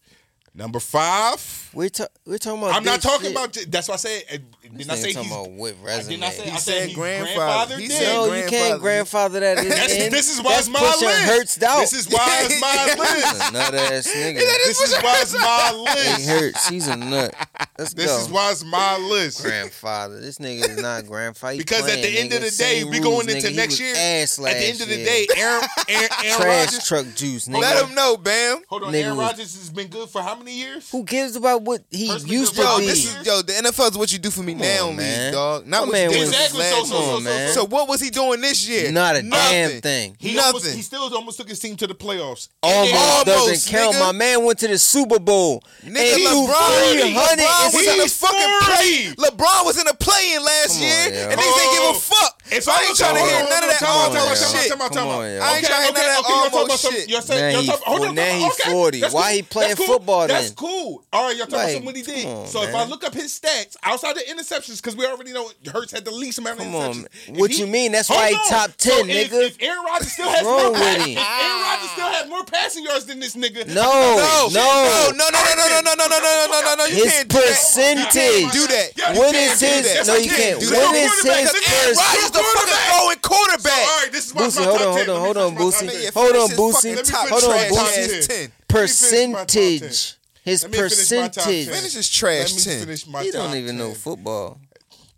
Number 0.59 0.79
five. 0.79 1.69
We're, 1.73 1.87
ta- 1.89 2.07
we're 2.25 2.37
talking 2.37 2.61
about. 2.61 2.75
I'm 2.75 2.83
not 2.83 3.01
talking 3.01 3.27
shit. 3.27 3.31
about. 3.31 3.57
That's 3.69 3.87
why 3.87 3.93
I 3.93 3.97
said. 3.97 4.23
Didn't 4.61 4.91
I 4.91 4.93
nigga 4.93 4.97
say 4.97 5.13
talking 5.13 5.29
he's? 5.29 5.37
about 5.39 5.51
with 5.51 5.77
I 5.81 5.85
resume. 5.85 6.09
didn't 6.19 6.23
I 6.25 6.29
say? 6.31 6.43
He 6.43 6.51
I 6.51 6.55
said 6.57 6.87
said 6.89 6.95
grandfather. 6.95 7.35
grandfather. 7.35 7.77
He 7.79 7.87
said 7.89 8.13
No, 8.13 8.33
you 8.33 8.45
can't 8.47 8.81
grandfather 8.81 9.39
that 9.39 9.57
in. 9.59 9.69
That's, 9.69 9.97
this 10.09 10.29
is 10.35 10.41
why 10.43 10.51
That's 10.55 10.67
it's 10.67 10.73
my 10.73 10.79
pushing 10.79 11.07
list. 11.07 11.21
Hurts 11.25 11.63
out. 11.63 11.79
This 11.79 11.93
is 11.93 12.07
why 12.09 12.37
it's 12.43 12.61
my 12.61 12.85
list. 13.03 13.53
Nut 13.53 13.73
ass 13.73 14.07
nigga. 14.13 14.35
this 14.35 14.81
is 14.81 14.93
why 15.01 15.19
it's 15.21 15.33
my 15.33 15.71
He 15.73 15.77
list. 16.17 16.29
hurts. 16.29 16.67
He's 16.69 16.87
a 16.87 16.95
nut. 16.97 17.33
Let's 17.79 17.93
This 17.93 18.11
go. 18.11 18.19
is 18.19 18.29
why 18.29 18.51
it's 18.51 18.63
my 18.65 18.97
list. 18.97 19.41
grandfather. 19.43 20.19
This 20.19 20.37
nigga 20.39 20.69
is 20.69 20.81
not 20.81 21.07
grandfather. 21.07 21.53
He 21.53 21.59
Because 21.59 21.87
at 21.89 22.01
the 22.01 22.19
end 22.19 22.33
of 22.33 22.41
the 22.41 22.51
day, 22.51 22.83
we 22.83 22.99
going 22.99 23.29
into 23.29 23.47
nigga. 23.47 23.49
He 23.51 23.55
next 23.55 23.79
year. 23.79 23.93
Ass 23.95 24.37
At 24.39 24.53
the 24.53 24.65
end 24.65 24.81
of 24.81 24.87
the 24.89 25.03
day, 25.03 25.27
Aaron, 25.35 25.63
Aaron, 25.87 26.09
Aaron 26.25 26.37
trash 26.41 26.65
Rodgers. 26.67 26.87
truck 26.87 27.05
juice, 27.15 27.47
nigga. 27.47 27.61
Let 27.61 27.85
him 27.87 27.95
know, 27.95 28.17
Bam. 28.17 28.61
Hold 28.67 28.83
on, 28.83 28.93
Aaron 28.95 29.17
Rodgers 29.17 29.55
has 29.57 29.69
been 29.69 29.87
good 29.87 30.09
for 30.09 30.21
how 30.21 30.35
many 30.35 30.48
years? 30.51 30.89
Who 30.91 31.03
gives 31.03 31.35
about 31.35 31.61
what 31.63 31.81
he 31.89 32.07
Personally, 32.09 32.35
used 32.35 32.55
to 32.55 32.61
good 32.61 32.67
Yo, 32.69 32.79
be? 32.79 32.85
this 32.87 33.05
is 33.19 33.25
yo. 33.25 33.41
The 33.41 33.53
NFL 33.53 33.91
is 33.91 33.97
what 33.97 34.11
you 34.11 34.19
do 34.19 34.29
for 34.31 34.41
me 34.43 34.53
Come 34.53 34.61
now, 34.61 34.83
on, 34.83 34.89
league, 34.89 34.97
man. 34.97 35.33
dog. 35.33 35.67
Not 35.67 35.81
My 35.81 35.85
what 35.85 35.91
man 35.93 36.09
you 36.11 36.15
did 36.17 36.19
was- 36.21 36.31
last 36.31 36.45
Exactly, 36.55 36.61
so- 36.63 36.75
year. 36.77 36.85
so- 36.85 36.93
Come 36.99 37.15
on, 37.15 37.23
man. 37.23 37.53
So 37.53 37.65
what 37.65 37.87
was 37.89 38.01
he 38.01 38.09
doing 38.09 38.41
this 38.41 38.67
year? 38.67 38.91
Not 38.91 39.15
a 39.15 39.23
Nothing. 39.23 39.51
damn 39.51 39.81
thing. 39.81 40.15
He 40.19 40.33
Nothing. 40.33 40.47
almost, 40.55 40.75
he 40.75 40.81
still 40.81 41.15
almost 41.15 41.37
took 41.37 41.49
his 41.49 41.59
team 41.59 41.75
to 41.77 41.87
the 41.87 41.95
playoffs. 41.95 42.47
Almost, 42.63 42.93
Almost, 42.93 43.25
doesn't 43.25 43.71
count. 43.71 43.95
nigga. 43.95 43.99
My 43.99 44.11
man 44.11 44.43
went 44.43 44.59
to 44.59 44.67
the 44.67 44.77
Super 44.79 45.19
Bowl. 45.19 45.63
Nigga, 45.85 46.13
and 46.15 46.21
threw 46.21 46.47
LeBron, 46.47 47.13
LeBron 47.13 47.73
was 47.73 47.87
in 47.87 47.97
the 47.97 48.03
He's 48.03 48.13
fucking 48.17 48.59
play. 48.61 49.13
LeBron 49.17 49.65
was 49.65 49.77
in 49.79 49.85
the 49.85 49.93
play-in 49.93 50.43
last 50.43 50.75
on, 50.75 50.81
year, 50.81 50.89
yo. 51.13 51.29
and 51.29 51.39
niggas 51.39 51.57
didn't 51.57 51.73
give 51.73 51.83
a 51.83 51.87
Oh. 51.87 51.93
fuck. 51.93 52.38
If 52.51 52.67
I 52.67 52.81
ain't 52.85 52.97
trying 52.97 53.15
to 53.15 53.21
hear 53.21 53.39
none 53.49 53.63
of 53.63 53.69
that 53.69 53.77
Time 53.79 53.89
out, 53.89 54.17
almost 54.17 54.41
time 54.51 54.61
shit. 54.61 54.71
time 54.71 54.81
out, 54.81 54.91
time 54.93 55.03
Come 55.03 55.07
on. 55.09 55.23
I 55.23 55.57
ain't 55.57 55.65
trying 55.65 55.87
to 55.87 55.93
hear 55.93 55.93
none 55.93 55.95
of 55.95 55.95
that 55.95 56.23
y'all 56.29 56.49
talking 56.49 56.59
almost 56.59 56.91
shit. 56.91 57.09
Y'all 57.09 57.21
saying, 57.21 57.53
Now 57.53 57.59
y'all 57.61 57.77
talking, 57.77 58.03
hold 58.03 58.15
now 58.15 58.23
hold 58.31 58.43
on, 58.43 58.51
okay. 58.51 58.71
40. 58.71 58.99
That's 59.01 59.13
Why 59.13 59.21
cool. 59.21 59.35
he 59.35 59.41
playing 59.43 59.69
That's 59.69 59.79
cool. 59.79 59.87
football 59.97 60.27
That's 60.27 60.51
cool. 60.51 61.03
All 61.13 61.27
right, 61.27 61.37
y'all 61.37 61.47
talking 61.47 61.75
about 61.77 61.85
what 61.85 61.95
he 61.95 62.01
did. 62.01 62.47
so 62.47 62.63
if. 62.63 62.73
I 62.75 62.83
look 62.85 63.03
up 63.03 63.13
his 63.13 63.37
stats 63.39 63.75
outside 63.83 64.15
the 64.15 64.21
interceptions, 64.21 64.77
because 64.81 64.95
we 64.95 65.05
already 65.05 65.33
know 65.33 65.51
Hurts 65.71 65.91
had 65.91 66.05
the 66.05 66.11
least 66.11 66.39
amount 66.39 66.59
of 66.59 66.65
interceptions. 66.65 67.37
What 67.37 67.51
you 67.57 67.67
mean? 67.67 67.91
That's 67.91 68.09
why 68.09 68.29
he 68.29 68.37
top 68.49 68.71
10, 68.77 69.05
nigga. 69.05 69.33
If 69.51 69.57
Aaron 69.61 69.83
Rodgers 69.85 70.11
still 70.11 70.29
has 70.29 70.43
more 70.43 70.71
with 70.71 70.79
pass- 70.81 70.97
him? 71.05 71.17
if 71.17 71.17
Aaron 71.19 71.61
Rodgers 71.61 71.91
still 71.91 72.07
has 72.09 72.29
more 72.29 72.43
passing 72.45 72.83
yards 72.85 73.05
than 73.05 73.19
this 73.19 73.35
nigga, 73.35 73.67
No, 73.67 73.83
No, 73.83 74.49
no, 74.51 75.11
no, 75.11 75.11
no, 75.11 75.27
no, 75.29 75.29
no, 75.29 75.53
no, 75.55 75.81
no, 75.81 75.93
no, 75.93 75.93
no, 75.93 76.07
no, 76.07 76.19
no, 76.19 76.19
no, 76.19 76.47
no. 76.49 76.59
No, 76.69 76.75
no. 76.75 76.85
You 76.85 77.03
His 77.03 77.13
can't 77.13 77.29
do 77.29 77.37
that. 77.37 77.47
percentage. 77.47 78.51
Do 78.53 78.67
that. 78.67 78.87
Yeah, 78.95 79.13
You 79.13 79.19
What 79.19 79.33
can't 79.33 79.53
is 79.53 79.59
do 79.59 79.65
his? 79.65 79.83
that. 79.93 80.07
No, 80.07 80.15
you 80.15 80.29
You 80.29 80.37
can't. 80.37 80.59
do 80.59 80.65
What 80.69 80.93
that. 80.93 80.95
is 80.95 81.13
his? 81.23 81.51
Because 81.51 82.38
motherfucking 82.41 82.73
oh, 82.73 82.99
throwing 82.99 83.19
quarterback. 83.19 83.71
So, 83.71 83.91
all 83.91 84.01
right, 84.01 84.11
this 84.11 84.27
is 84.27 84.35
my, 84.35 84.41
Boosie, 84.41 84.59
my 84.59 84.65
hold, 84.65 84.81
on, 84.81 84.87
hold 84.87 85.09
on, 85.09 85.19
hold 85.19 85.19
on, 85.19 85.21
hold 85.21 85.37
on, 85.37 85.55
Boosie. 85.55 86.13
Hold 86.13 86.35
on, 86.35 86.49
Boosie. 86.49 87.11
Hold 87.29 87.43
on, 87.43 87.59
Boosie. 87.69 88.51
Percentage. 88.67 90.15
His 90.43 90.63
percentage. 90.63 91.67
Finish 91.67 91.95
is 91.95 92.09
trash. 92.09 92.63
Ten. 92.63 92.87
He 93.21 93.31
don't 93.31 93.55
even 93.55 93.77
know 93.77 93.93
football 93.93 94.59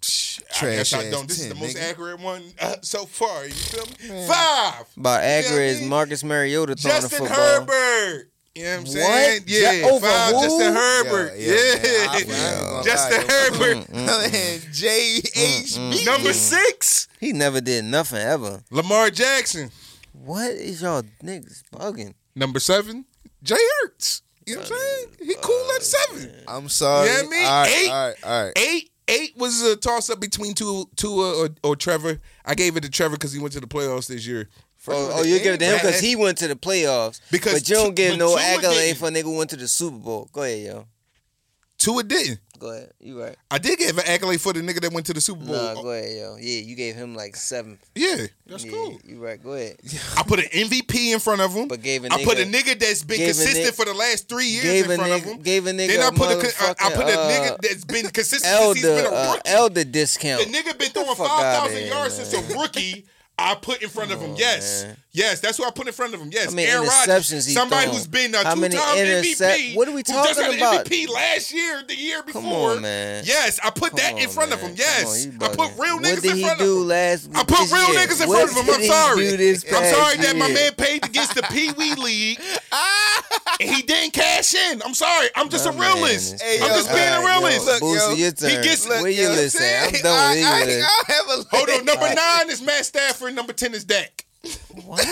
trash. 0.02 0.64
I 0.64 0.76
guess 0.76 0.94
I 0.94 1.10
don't. 1.10 1.28
This 1.28 1.40
10, 1.40 1.48
is 1.48 1.54
the 1.54 1.60
most 1.60 1.78
nigga. 1.78 1.90
accurate 1.90 2.20
one 2.20 2.44
uh, 2.60 2.76
so 2.82 3.06
far. 3.06 3.46
You 3.46 3.54
feel 3.54 3.86
me? 3.86 4.10
Man. 4.10 4.28
Five. 4.28 4.86
By 4.98 5.22
accurate 5.22 5.70
is 5.70 5.82
Marcus 5.82 6.24
Mariota 6.24 6.76
throwing 6.76 7.02
Justin 7.02 7.24
the 7.24 7.30
football. 7.30 7.66
Justin 7.66 7.68
Herbert. 7.68 8.31
You 8.56 8.64
know 8.64 8.70
what 8.70 8.78
I'm 8.80 8.84
What? 8.84 8.92
saying? 8.92 9.44
Yeah, 9.48 9.88
over 9.90 10.06
five, 10.06 10.34
who? 10.36 10.42
Justin 10.42 10.74
Herbert. 10.74 11.34
Yeah, 11.38 11.54
Yeah, 11.54 11.56
yeah, 11.56 11.82
man, 11.82 12.10
I- 12.10 12.14
I 12.14 12.18
ain't 12.18 12.28
gonna 12.28 12.84
Justin 12.84 13.18
lie, 13.18 13.24
yo. 13.24 13.30
Herbert. 13.30 13.94
Man, 13.94 14.60
JHB. 14.60 16.06
Number 16.06 16.34
six, 16.34 17.08
He 17.20 17.32
never 17.34 17.62
did 17.62 17.86
nothing 17.86 18.20
ever. 18.20 18.62
Lamar 18.70 19.10
Jackson. 19.10 19.72
What 20.14 20.52
is 20.52 20.82
y'all 20.82 21.04
niggas 21.24 21.64
bugging? 21.74 22.14
Number 22.36 22.60
seven, 22.60 23.06
Jay 23.42 23.56
Hurts. 23.82 24.22
You 24.46 24.56
know 24.56 24.62
what 24.62 24.72
I'm 24.72 24.78
saying? 24.78 25.08
He 25.30 25.36
cool 25.42 25.70
at 25.76 25.84
seven. 25.84 26.32
I'm 26.48 26.68
sorry. 26.68 27.08
You 27.10 27.14
know 27.16 27.24
what 27.24 27.28
I 27.28 27.30
mean? 27.30 27.46
All 27.46 27.62
right, 27.64 27.70
Eight. 27.78 27.90
all 27.90 28.08
right, 28.08 28.16
all 28.26 28.44
right. 28.46 28.58
Eight, 28.58 28.90
eight 29.08 29.38
was 29.38 29.62
a 29.62 29.76
toss 29.78 30.10
up 30.10 30.20
between 30.20 30.54
two, 30.56 30.90
Tua 30.98 31.44
or, 31.46 31.50
or 31.64 31.76
Trevor. 31.76 32.20
I 32.44 32.56
gave 32.56 32.76
it 32.76 32.82
to 32.84 32.90
Trevor 32.90 33.16
because 33.16 33.32
he 33.34 33.40
went 33.40 33.54
to 33.54 33.60
the 33.62 33.68
playoffs 33.68 34.08
this 34.08 34.26
year. 34.28 34.50
Oh, 34.88 35.12
oh 35.20 35.24
you 35.24 35.40
give 35.40 35.56
it 35.56 35.58
to 35.60 35.66
him 35.66 35.76
because 35.76 36.00
he 36.00 36.16
went 36.16 36.38
to 36.40 36.48
the 36.48 36.56
playoffs. 36.56 37.22
Because 37.32 37.54
but 37.54 37.70
you 37.70 37.76
don't 37.76 37.90
Tu- 37.90 37.94
give 37.94 38.18
no 38.18 38.38
accolade 38.38 38.98
for 38.98 39.08
a 39.10 39.12
nigga 39.12 39.24
who 39.24 39.38
went 39.38 39.50
to 39.52 39.56
the 39.56 39.68
Super 39.68 39.98
Bowl. 39.98 40.30
Go 40.32 40.44
ahead, 40.44 40.66
yo. 40.66 40.86
Tua 41.78 42.04
didn't. 42.04 42.40
Go 42.60 42.70
ahead. 42.70 42.92
You 43.00 43.20
right. 43.20 43.36
I 43.50 43.58
did 43.58 43.80
give 43.80 43.98
an 43.98 44.04
accolade 44.06 44.40
for 44.40 44.54
the 44.54 44.60
nigga 44.62 44.82
that 44.82 44.94
went 44.94 45.08
to 45.08 45.14
the 45.14 45.22
Super 45.22 45.44
Bowl. 45.44 45.56
Nah, 45.56 45.82
go 45.82 45.90
ahead, 45.90 46.16
yo. 46.16 46.36
Yeah, 46.40 46.62
you 46.62 46.76
gave 46.76 46.96
him 46.96 47.16
like 47.16 47.36
seven. 47.36 47.80
yeah, 47.96 48.28
that's 48.46 48.64
yeah, 48.64 48.72
cool. 48.72 49.00
You 49.04 49.18
right. 49.18 49.42
Go 49.42 49.54
ahead. 49.54 49.78
I 50.18 50.22
put 50.22 50.40
an 50.40 50.46
MVP 50.46 51.12
in 51.12 51.20
front 51.20 51.42
of 51.42 51.54
him. 51.54 51.68
But 51.68 51.82
gave 51.82 52.06
a 52.06 52.14
I 52.14 52.24
put 52.24 52.38
a 52.38 52.44
nigga- 52.44 52.76
nigga 52.76 52.80
that's 52.80 53.04
been 53.04 53.18
consistent 53.26 53.66
ni- 53.66 53.72
for 53.72 53.86
the 53.86 53.96
last 53.96 54.30
three 54.30 54.46
years 54.46 54.64
Gave 54.64 54.86
in 54.86 54.92
a 54.92 54.96
front 54.96 55.12
of 55.12 55.24
him. 55.24 55.42
Gave 55.42 55.66
a 55.66 55.72
nigga. 55.72 55.88
Then 55.88 56.02
I 56.02 56.10
put 56.12 56.30
a, 56.30 56.34
I, 56.34 56.36
I 56.38 56.92
motherfucking, 56.92 56.96
put 56.96 57.06
a 57.08 57.20
uh, 57.20 57.30
nigga 57.32 57.58
that's 57.62 57.86
been 57.86 58.06
consistent 58.14 58.44
since 58.44 58.76
he's 58.76 58.86
elder 58.86 59.02
been 59.04 59.14
a 59.14 59.16
uh, 59.16 59.32
rookie. 59.34 59.42
elder 59.50 59.84
discount. 59.84 60.46
the 60.46 60.54
nigga 60.54 60.78
been 60.78 60.90
throwing 60.92 61.08
fuck 61.16 61.28
five 61.28 61.44
outta 61.46 61.60
thousand 61.62 61.78
here, 61.80 61.88
yards 61.88 62.18
man. 62.18 62.28
since 62.28 62.52
a 62.52 62.58
rookie. 62.60 63.06
I 63.40 63.56
put 63.56 63.82
in 63.82 63.90
front 63.90 64.12
of 64.12 64.20
him. 64.22 64.32
on, 64.32 64.36
Yes, 64.36 64.84
man. 64.84 64.98
yes, 65.14 65.40
that's 65.40 65.58
who 65.58 65.64
I 65.66 65.72
put 65.72 65.88
in 65.88 65.94
front 65.94 66.14
of 66.14 66.22
him. 66.22 66.30
Yes, 66.32 66.46
How 66.46 66.52
many 66.56 66.68
Aaron 66.70 66.88
Rodgers, 66.88 67.52
somebody 67.52 67.86
thrown? 67.86 67.96
who's 67.96 68.06
been 68.06 68.36
a 68.36 68.38
two-time 68.38 68.60
intercep- 68.60 69.24
MVP. 69.42 69.76
What 69.76 69.88
are 69.88 69.92
we 69.92 69.98
who 69.98 70.04
just 70.04 70.14
talking 70.40 70.44
got 70.44 70.52
an 70.54 70.58
about? 70.60 70.86
MVP 70.86 71.08
last 71.08 71.52
year, 71.52 71.82
the 71.88 71.96
year 71.96 72.22
Come 72.22 72.44
before. 72.44 72.72
on, 72.74 72.82
man. 72.84 73.24
Yes, 73.26 73.60
I 73.64 73.72
put 73.72 73.92
Come 73.92 73.98
that 73.98 74.18
in 74.20 74.28
on, 74.28 74.30
front 74.30 74.54
of 74.54 74.60
him. 74.62 74.74
Yes, 74.78 75.26
on, 75.26 75.38
I 75.42 75.48
put 75.48 75.58
bugging. 75.58 75.80
real 75.80 75.96
What 75.96 76.04
niggas 76.04 76.22
did 76.22 76.32
in 76.32 76.38
he 76.38 76.44
front 76.44 76.60
do 76.60 76.76
of 76.76 76.82
him. 76.84 76.88
last? 76.90 77.30
I 77.34 77.44
put 77.44 77.58
this 77.58 77.72
real 77.72 77.90
year? 77.94 78.00
niggas 78.00 78.22
in 78.22 78.30
What 78.30 78.38
front 78.38 78.52
of 78.52 78.58
him. 78.58 78.66
did 78.66 78.76
I'm 78.76 78.82
he 78.82 78.88
sorry. 78.88 79.16
do 79.32 79.38
this 79.38 79.64
I'm 79.66 79.70
past 79.74 79.96
sorry 79.96 80.18
that 80.18 80.36
my 80.38 80.46
year? 80.46 80.56
man 80.56 80.74
paid 80.76 81.06
against 81.06 81.34
the 81.36 81.42
Pee 81.44 81.72
Wee 81.72 81.96
League. 81.96 82.40
and 83.60 83.70
he 83.70 83.82
didn't 83.82 84.14
cash 84.14 84.54
in. 84.54 84.82
I'm 84.84 84.94
sorry. 84.94 85.30
I'm 85.36 85.50
just 85.50 85.66
My 85.66 85.72
a 85.74 85.80
realist. 85.96 86.42
Hey, 86.42 86.60
I'm 86.62 86.70
yo, 86.70 86.76
just 86.76 86.90
being 86.94 87.08
a 87.08 87.12
Alright, 87.18 87.42
yo, 87.42 87.48
realist. 87.48 87.66
Look, 87.66 87.82
Boosie, 87.82 87.96
yo, 87.96 88.14
your 88.14 88.26
he 88.28 88.32
turn. 88.56 88.64
gets- 88.64 88.88
Where 88.88 89.10
you 89.10 89.24
yo, 89.24 89.30
listen? 89.32 89.62
I'm 89.66 89.92
done 90.04 90.30
with 90.30 90.70
you. 90.70 90.84
I 90.86 91.12
have 91.12 91.26
a 91.40 91.44
Hold 91.56 91.70
on. 91.70 91.86
Number 91.86 92.14
nine 92.14 92.50
is 92.52 92.62
Matt 92.62 92.86
Stafford. 92.86 93.21
Number 93.30 93.54
ten 93.54 93.74
is 93.74 93.84
Dak. 93.84 94.26
What? 94.86 95.06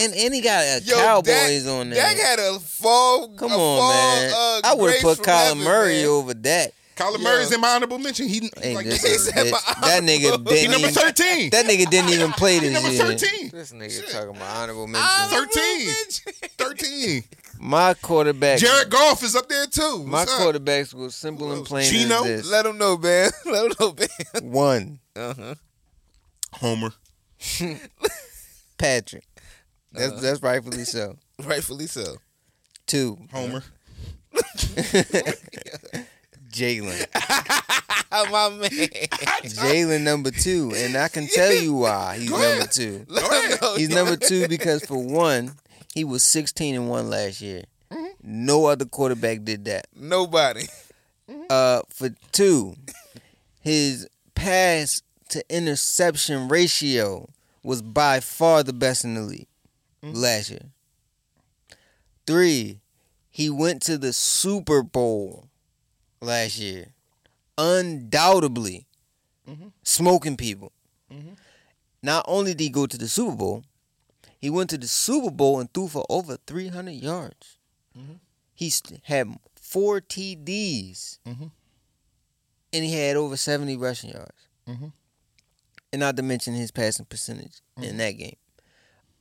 and 0.00 0.12
and 0.12 0.34
he 0.34 0.40
got 0.40 0.64
a 0.64 0.80
Yo, 0.84 0.96
Cowboys 0.96 1.64
Dak- 1.64 1.72
on 1.72 1.90
there. 1.90 2.02
Dak 2.02 2.16
had 2.16 2.38
a 2.40 2.58
fall. 2.58 3.28
Come 3.36 3.52
a 3.52 3.54
on, 3.54 3.78
fall, 3.78 3.90
man. 3.92 4.32
Uh, 4.34 4.60
I 4.64 4.74
would 4.74 4.92
have 4.92 5.02
put 5.02 5.16
from 5.18 5.26
Kyler 5.26 5.44
heaven, 5.48 5.64
Murray 5.64 5.94
man. 6.00 6.06
over 6.06 6.34
that. 6.34 6.72
Kyler 6.96 7.18
Yo. 7.18 7.24
Murray's 7.24 7.52
in 7.52 7.60
my 7.60 7.68
honorable 7.74 7.98
mention. 7.98 8.26
He 8.26 8.50
Ain't 8.62 8.74
like 8.74 8.86
this 8.86 9.02
He 9.04 9.18
said 9.18 9.34
bitch. 9.34 9.52
my 9.52 9.86
That 9.88 10.02
nigga 10.02 10.26
honorable- 10.32 10.52
he 10.52 10.56
didn't 10.62 10.70
number 10.72 10.88
even. 10.88 10.94
thirteen. 10.94 11.50
That 11.50 11.66
nigga 11.66 11.90
didn't 11.90 12.10
even 12.10 12.32
play 12.32 12.58
this 12.58 12.72
number 12.72 12.88
year. 12.90 13.04
thirteen. 13.04 13.50
This 13.50 13.72
nigga 13.72 13.90
Shit. 14.00 14.08
talking 14.10 14.30
about 14.30 14.56
honorable 14.56 14.88
Ah, 14.96 15.28
mention. 15.30 15.48
13. 15.62 15.86
mention. 15.86 16.32
13. 16.58 17.24
My 17.60 17.94
quarterback. 17.94 18.58
Jared 18.58 18.90
Goff 18.90 19.22
is 19.22 19.36
up 19.36 19.48
there 19.48 19.66
too. 19.66 20.04
My 20.06 20.22
up? 20.22 20.28
quarterbacks 20.28 20.92
was 20.92 21.14
simple 21.14 21.52
and 21.52 21.64
plain 21.64 21.88
Gino? 21.90 22.16
as 22.24 22.24
this. 22.42 22.46
Let 22.50 22.66
him 22.66 22.78
know, 22.78 22.96
man. 22.98 23.30
Let 23.46 23.66
him 23.66 23.72
know, 23.78 23.94
man. 23.96 24.50
One, 24.52 24.98
Uh-huh. 25.14 25.54
Homer. 26.54 26.92
Patrick. 28.78 29.24
That's 29.92 30.12
Uh-huh. 30.12 30.20
that's 30.20 30.42
rightfully 30.42 30.84
so. 30.84 31.16
Rightfully 31.42 31.86
so. 31.86 32.16
Two, 32.86 33.18
Homer. 33.32 33.62
Jalen. 36.52 37.06
my 38.30 38.48
man. 38.50 38.70
Jalen 38.70 40.02
number 40.02 40.30
two, 40.30 40.72
and 40.74 40.96
I 40.96 41.08
can 41.08 41.26
tell 41.28 41.52
you 41.52 41.74
why 41.74 42.16
he's 42.18 42.30
number 42.30 42.66
two. 42.66 43.04
Let 43.08 43.22
Go 43.30 43.40
him 43.40 43.52
ahead. 43.52 43.78
He's 43.78 43.88
number 43.90 44.16
two 44.16 44.48
because 44.48 44.84
for 44.84 44.96
one, 45.02 45.52
he 45.94 46.04
was 46.04 46.22
16 46.22 46.74
and 46.74 46.88
one 46.88 47.10
last 47.10 47.40
year. 47.40 47.64
No 48.22 48.66
other 48.66 48.84
quarterback 48.86 49.44
did 49.44 49.64
that. 49.66 49.86
Nobody. 49.94 50.66
Uh, 51.50 51.82
for 51.90 52.10
two, 52.32 52.74
his 53.60 54.08
pass 54.34 55.02
to 55.30 55.44
interception 55.54 56.48
ratio 56.48 57.28
was 57.62 57.82
by 57.82 58.20
far 58.20 58.62
the 58.62 58.72
best 58.72 59.04
in 59.04 59.14
the 59.14 59.22
league 59.22 59.48
mm. 60.02 60.14
last 60.14 60.50
year. 60.50 60.70
Three, 62.26 62.80
he 63.30 63.50
went 63.50 63.82
to 63.82 63.98
the 63.98 64.12
Super 64.12 64.82
Bowl 64.82 65.48
last 66.20 66.58
year, 66.58 66.88
undoubtedly 67.58 68.86
mm-hmm. 69.48 69.68
smoking 69.82 70.36
people. 70.36 70.72
Mm-hmm. 71.12 71.34
Not 72.02 72.24
only 72.28 72.52
did 72.52 72.60
he 72.60 72.70
go 72.70 72.86
to 72.86 72.96
the 72.96 73.08
Super 73.08 73.36
Bowl, 73.36 73.64
he 74.38 74.50
went 74.50 74.70
to 74.70 74.78
the 74.78 74.88
Super 74.88 75.30
Bowl 75.30 75.60
and 75.60 75.72
threw 75.72 75.88
for 75.88 76.04
over 76.08 76.36
300 76.46 76.92
yards. 76.92 77.56
Mm-hmm. 77.98 78.14
He 78.54 78.72
had 79.04 79.38
four 79.54 80.00
TDs, 80.00 81.18
Mhm. 81.26 81.50
and 82.72 82.84
he 82.84 82.92
had 82.92 83.16
over 83.16 83.36
70 83.36 83.76
rushing 83.76 84.10
yards. 84.10 84.48
And 85.92 86.00
not 86.00 86.16
to 86.16 86.22
mention 86.22 86.54
his 86.54 86.70
passing 86.70 87.06
percentage 87.06 87.60
in 87.80 87.96
that 87.98 88.12
game. 88.12 88.36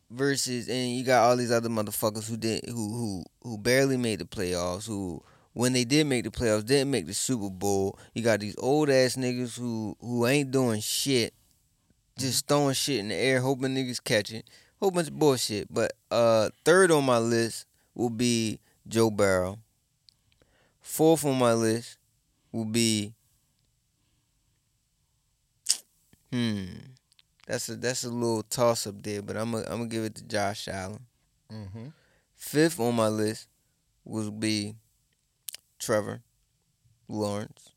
Versus, 0.10 0.68
and 0.68 0.92
you 0.92 1.04
got 1.04 1.24
all 1.24 1.36
these 1.36 1.52
other 1.52 1.70
motherfuckers 1.70 2.30
who 2.30 2.38
did, 2.38 2.66
who 2.68 2.74
who 2.74 3.24
who 3.44 3.58
barely 3.58 3.98
made 3.98 4.20
the 4.20 4.26
playoffs. 4.26 4.86
Who, 4.88 5.24
when 5.54 5.74
they 5.74 5.84
did 5.84 6.06
make 6.06 6.24
the 6.26 6.32
playoffs, 6.32 6.66
didn't 6.66 6.92
make 6.92 7.08
the 7.08 7.14
Super 7.14 7.50
Bowl. 7.50 7.98
You 8.14 8.22
got 8.22 8.40
these 8.40 8.56
old 8.58 8.90
ass 8.90 9.16
niggas 9.16 9.58
who 9.58 9.96
who 10.00 10.28
ain't 10.28 10.52
doing 10.52 10.82
shit, 10.82 11.34
just 12.20 12.48
throwing 12.48 12.76
shit 12.76 13.00
in 13.00 13.08
the 13.10 13.16
air, 13.16 13.42
hoping 13.42 13.76
niggas 13.76 14.04
catch 14.04 14.32
it. 14.32 14.48
Whole 14.80 14.92
bunch 14.92 15.08
of 15.08 15.18
bullshit. 15.18 15.74
But 15.74 15.94
uh, 16.12 16.50
third 16.66 16.92
on 16.92 17.06
my 17.06 17.18
list 17.18 17.66
will 17.94 18.10
be 18.10 18.60
Joe 18.88 19.10
Burrow. 19.10 19.60
Fourth 20.82 21.26
on 21.26 21.40
my 21.40 21.54
list 21.54 21.98
will 22.52 22.66
be 22.66 23.14
hmm. 26.32 26.66
That's 27.48 27.70
a 27.70 27.76
that's 27.76 28.04
a 28.04 28.10
little 28.10 28.44
toss 28.44 28.88
up 28.88 29.04
there, 29.04 29.22
but 29.22 29.38
I'm 29.38 29.52
gonna 29.52 29.66
I'm 29.66 29.78
gonna 29.78 29.88
give 29.88 30.04
it 30.04 30.16
to 30.16 30.24
Josh 30.24 30.68
Allen. 30.68 31.06
Mm-hmm. 31.52 31.88
Fifth 32.36 32.80
on 32.80 32.96
my 32.96 33.08
list 33.08 33.48
will 34.04 34.32
be 34.32 34.76
Trevor 35.78 36.22
Lawrence. 37.08 37.70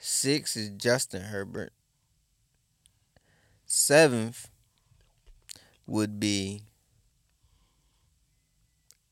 Six 0.00 0.56
is 0.56 0.70
Justin 0.70 1.22
Herbert. 1.22 1.72
Seventh 3.66 4.50
would 5.86 6.18
be 6.18 6.62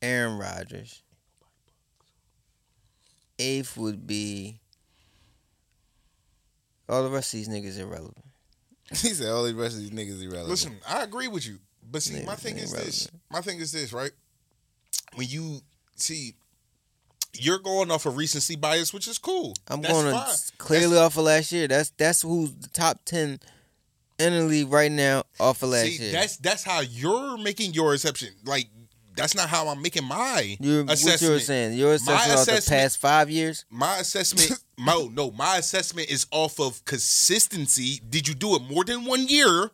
Aaron 0.01 0.37
Rodgers. 0.37 1.03
Eighth 3.37 3.77
would 3.77 4.05
be 4.05 4.59
all 6.89 7.03
the 7.03 7.09
rest 7.09 7.33
of 7.33 7.39
these 7.39 7.47
niggas 7.47 7.79
irrelevant. 7.79 8.25
He 9.01 9.09
said 9.13 9.29
all 9.29 9.43
the 9.43 9.53
rest 9.53 9.75
of 9.75 9.81
these 9.81 9.91
niggas 9.91 10.21
irrelevant. 10.21 10.49
Listen, 10.49 10.77
I 10.87 11.03
agree 11.03 11.27
with 11.27 11.45
you. 11.47 11.59
But 11.91 12.03
see, 12.03 12.23
my 12.23 12.35
thing 12.35 12.55
ain't 12.55 12.65
is 12.65 12.71
this. 12.71 13.07
relevant. 13.11 13.21
My 13.31 13.41
thing 13.41 13.59
is 13.59 13.71
this, 13.71 13.93
right? 13.93 14.11
When 15.15 15.27
you 15.27 15.61
see 15.95 16.35
you're 17.33 17.59
going 17.59 17.91
off 17.91 18.05
of 18.05 18.17
recency 18.17 18.55
bias, 18.55 18.93
which 18.93 19.07
is 19.07 19.17
cool. 19.17 19.53
I'm 19.67 19.81
That's 19.81 19.93
going 19.93 20.13
to 20.13 20.57
clearly 20.57 20.97
off 20.97 21.17
of 21.17 21.25
last 21.25 21.51
year. 21.51 21.67
That's 21.67 21.91
that's 21.91 22.21
who's 22.21 22.53
the 22.55 22.69
top 22.69 23.01
ten 23.05 23.39
in 24.17 24.33
the 24.33 24.43
league 24.43 24.71
right 24.71 24.91
now 24.91 25.23
off 25.39 25.63
of 25.63 25.69
last 25.69 25.85
See, 25.85 26.03
year. 26.03 26.11
that's 26.11 26.37
that's 26.37 26.63
how 26.63 26.81
you're 26.81 27.37
making 27.37 27.73
your 27.73 27.93
exception. 27.93 28.29
Like 28.45 28.67
that's 29.19 29.35
not 29.35 29.49
how 29.49 29.67
I'm 29.67 29.81
making 29.81 30.05
my 30.05 30.57
You're, 30.59 30.83
what 30.83 30.89
you 30.89 30.93
assessment. 31.07 31.33
were 31.33 31.39
saying, 31.39 31.77
your 31.77 31.93
assessment 31.93 32.39
of 32.57 32.63
the 32.65 32.69
past 32.69 32.97
five 32.97 33.29
years. 33.29 33.65
My 33.69 33.97
assessment, 33.99 34.59
no, 34.77 35.07
no, 35.07 35.31
my 35.31 35.57
assessment 35.57 36.09
is 36.09 36.25
off 36.31 36.59
of 36.59 36.83
consistency. 36.85 38.01
Did 38.09 38.27
you 38.27 38.33
do 38.33 38.55
it 38.55 38.61
more 38.63 38.83
than 38.85 39.05
one 39.05 39.27
year, 39.27 39.71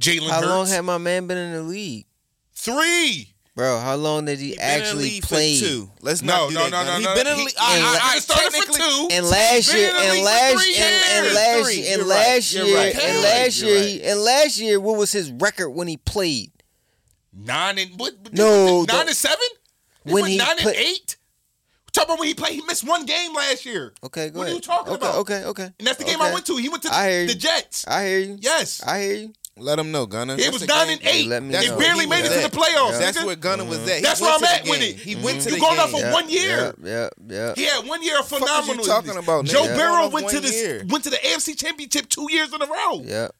Jalen 0.00 0.28
How 0.30 0.36
Hurts? 0.40 0.46
long 0.48 0.66
had 0.66 0.80
my 0.82 0.98
man 0.98 1.26
been 1.26 1.38
in 1.38 1.52
the 1.52 1.62
league, 1.62 2.06
Three. 2.54 3.34
bro? 3.56 3.78
How 3.78 3.94
long 3.96 4.24
did 4.26 4.38
he, 4.38 4.50
He 4.50 4.56
been 4.56 4.62
in 4.64 4.68
the 4.68 4.72
actually 4.86 5.02
league 5.04 5.22
play? 5.22 5.58
two. 5.58 5.90
Let's 6.02 6.22
No, 6.22 6.34
not 6.44 6.48
do 6.48 6.54
no, 6.54 6.64
that. 6.64 6.70
no, 6.70 6.84
no, 6.92 6.98
He 6.98 7.04
no. 7.04 7.14
been 7.14 7.26
in 7.26 7.32
the 7.38 7.44
league. 7.44 7.48
he- 7.50 7.56
I- 7.58 7.98
I- 8.02 8.16
I- 8.16 8.18
started 8.18 8.52
for 8.52 8.72
two. 8.72 9.08
And 9.12 9.26
last 9.26 9.72
year, 9.74 9.88
in 9.88 9.94
the 9.94 10.00
and 10.00 10.12
league 10.12 10.20
for 10.20 10.24
last, 10.26 10.64
three 10.64 10.76
and, 10.76 10.94
and 11.26 11.34
last, 11.34 11.74
year, 11.76 11.94
and 11.98 12.08
last 12.08 12.54
right. 12.54 12.64
year, 12.66 12.76
right. 12.76 12.94
and 13.04 13.22
last 13.22 13.62
year, 13.62 13.74
You're 13.76 13.82
he, 13.86 14.02
and 14.02 14.20
last 14.20 14.58
year, 14.58 14.80
what 14.80 14.96
was 14.98 15.12
his 15.12 15.30
record 15.32 15.70
when 15.70 15.88
he 15.88 15.96
played? 15.96 16.50
Nine 17.44 17.78
and 17.78 17.90
what? 17.98 18.32
No, 18.32 18.78
nine 18.78 18.86
the- 18.86 19.00
and 19.08 19.16
seven. 19.16 19.38
when 20.04 20.14
went 20.22 20.28
he 20.28 20.36
nine 20.38 20.56
put- 20.58 20.66
and 20.66 20.76
eight. 20.76 21.16
Talk 21.92 22.04
about 22.04 22.20
when 22.20 22.28
he 22.28 22.34
played. 22.34 22.52
He 22.52 22.62
missed 22.62 22.86
one 22.86 23.04
game 23.04 23.34
last 23.34 23.66
year. 23.66 23.92
Okay, 24.04 24.30
go 24.30 24.38
What 24.38 24.48
are 24.48 24.52
you 24.54 24.60
talking 24.60 24.92
okay, 24.92 25.04
about? 25.04 25.14
Okay, 25.16 25.44
okay, 25.44 25.64
And 25.76 25.88
that's 25.88 25.98
the 25.98 26.04
game 26.04 26.22
I 26.22 26.32
went 26.32 26.46
to. 26.46 26.56
He 26.56 26.68
went 26.68 26.84
to 26.84 26.94
I 26.94 27.10
hear 27.10 27.16
the, 27.22 27.22
you. 27.22 27.28
the 27.34 27.34
Jets. 27.34 27.84
I 27.88 28.04
hear 28.06 28.18
you. 28.20 28.38
yes. 28.40 28.80
I 28.86 29.00
hear 29.02 29.14
you. 29.14 29.32
Let 29.56 29.76
them 29.76 29.90
know, 29.90 30.06
Gunner. 30.06 30.36
It 30.38 30.52
was 30.52 30.60
the 30.62 30.68
nine 30.68 30.86
game. 30.86 30.98
and 31.02 31.06
eight. 31.08 31.26
let 31.26 31.42
me 31.42 31.50
That's 31.50 31.68
know. 31.68 31.78
Barely 31.78 32.06
made 32.06 32.22
was 32.22 32.30
it 32.30 32.42
to 32.42 32.48
the 32.48 32.56
playoffs. 32.56 32.98
That's 32.98 33.18
nigga. 33.18 33.26
where 33.26 33.36
Gunner 33.36 33.64
was 33.64 33.78
at. 33.88 33.96
He 33.96 34.02
That's 34.02 34.20
where 34.20 34.32
I'm 34.32 34.40
the 34.40 34.48
at 34.54 34.62
with 34.64 34.80
it. 34.80 34.96
He 34.96 35.14
mm-hmm. 35.16 35.24
went 35.24 35.40
to 35.42 35.48
You 35.50 35.54
the 35.56 35.60
going 35.60 35.72
game. 35.76 35.80
off 35.80 35.94
of 35.94 36.00
Yep, 36.00 36.12
one 36.14 36.30
year. 36.30 36.74
Yeah, 36.82 36.90
yep, 36.90 37.12
yep. 37.28 37.56
He 37.56 37.64
had 37.64 37.86
one 37.86 38.02
year 38.04 38.20
of 38.20 38.28
Fuck 38.28 38.40
is 38.42 38.48
you 38.48 38.54
phenomenal. 38.62 38.84
talking 38.84 39.16
about, 39.16 39.44
Joe? 39.46 39.64
Yeah. 39.64 39.76
Burrow 39.76 40.08
went 40.08 40.28
to 40.28 40.40
the 40.40 40.48
year. 40.48 40.84
went 40.88 41.02
to 41.04 41.10
the 41.10 41.16
AFC 41.16 41.58
Championship 41.58 42.08
two 42.08 42.28
years 42.30 42.54
in 42.54 42.62
a 42.62 42.66
row. 42.66 43.02
Yep. 43.04 43.34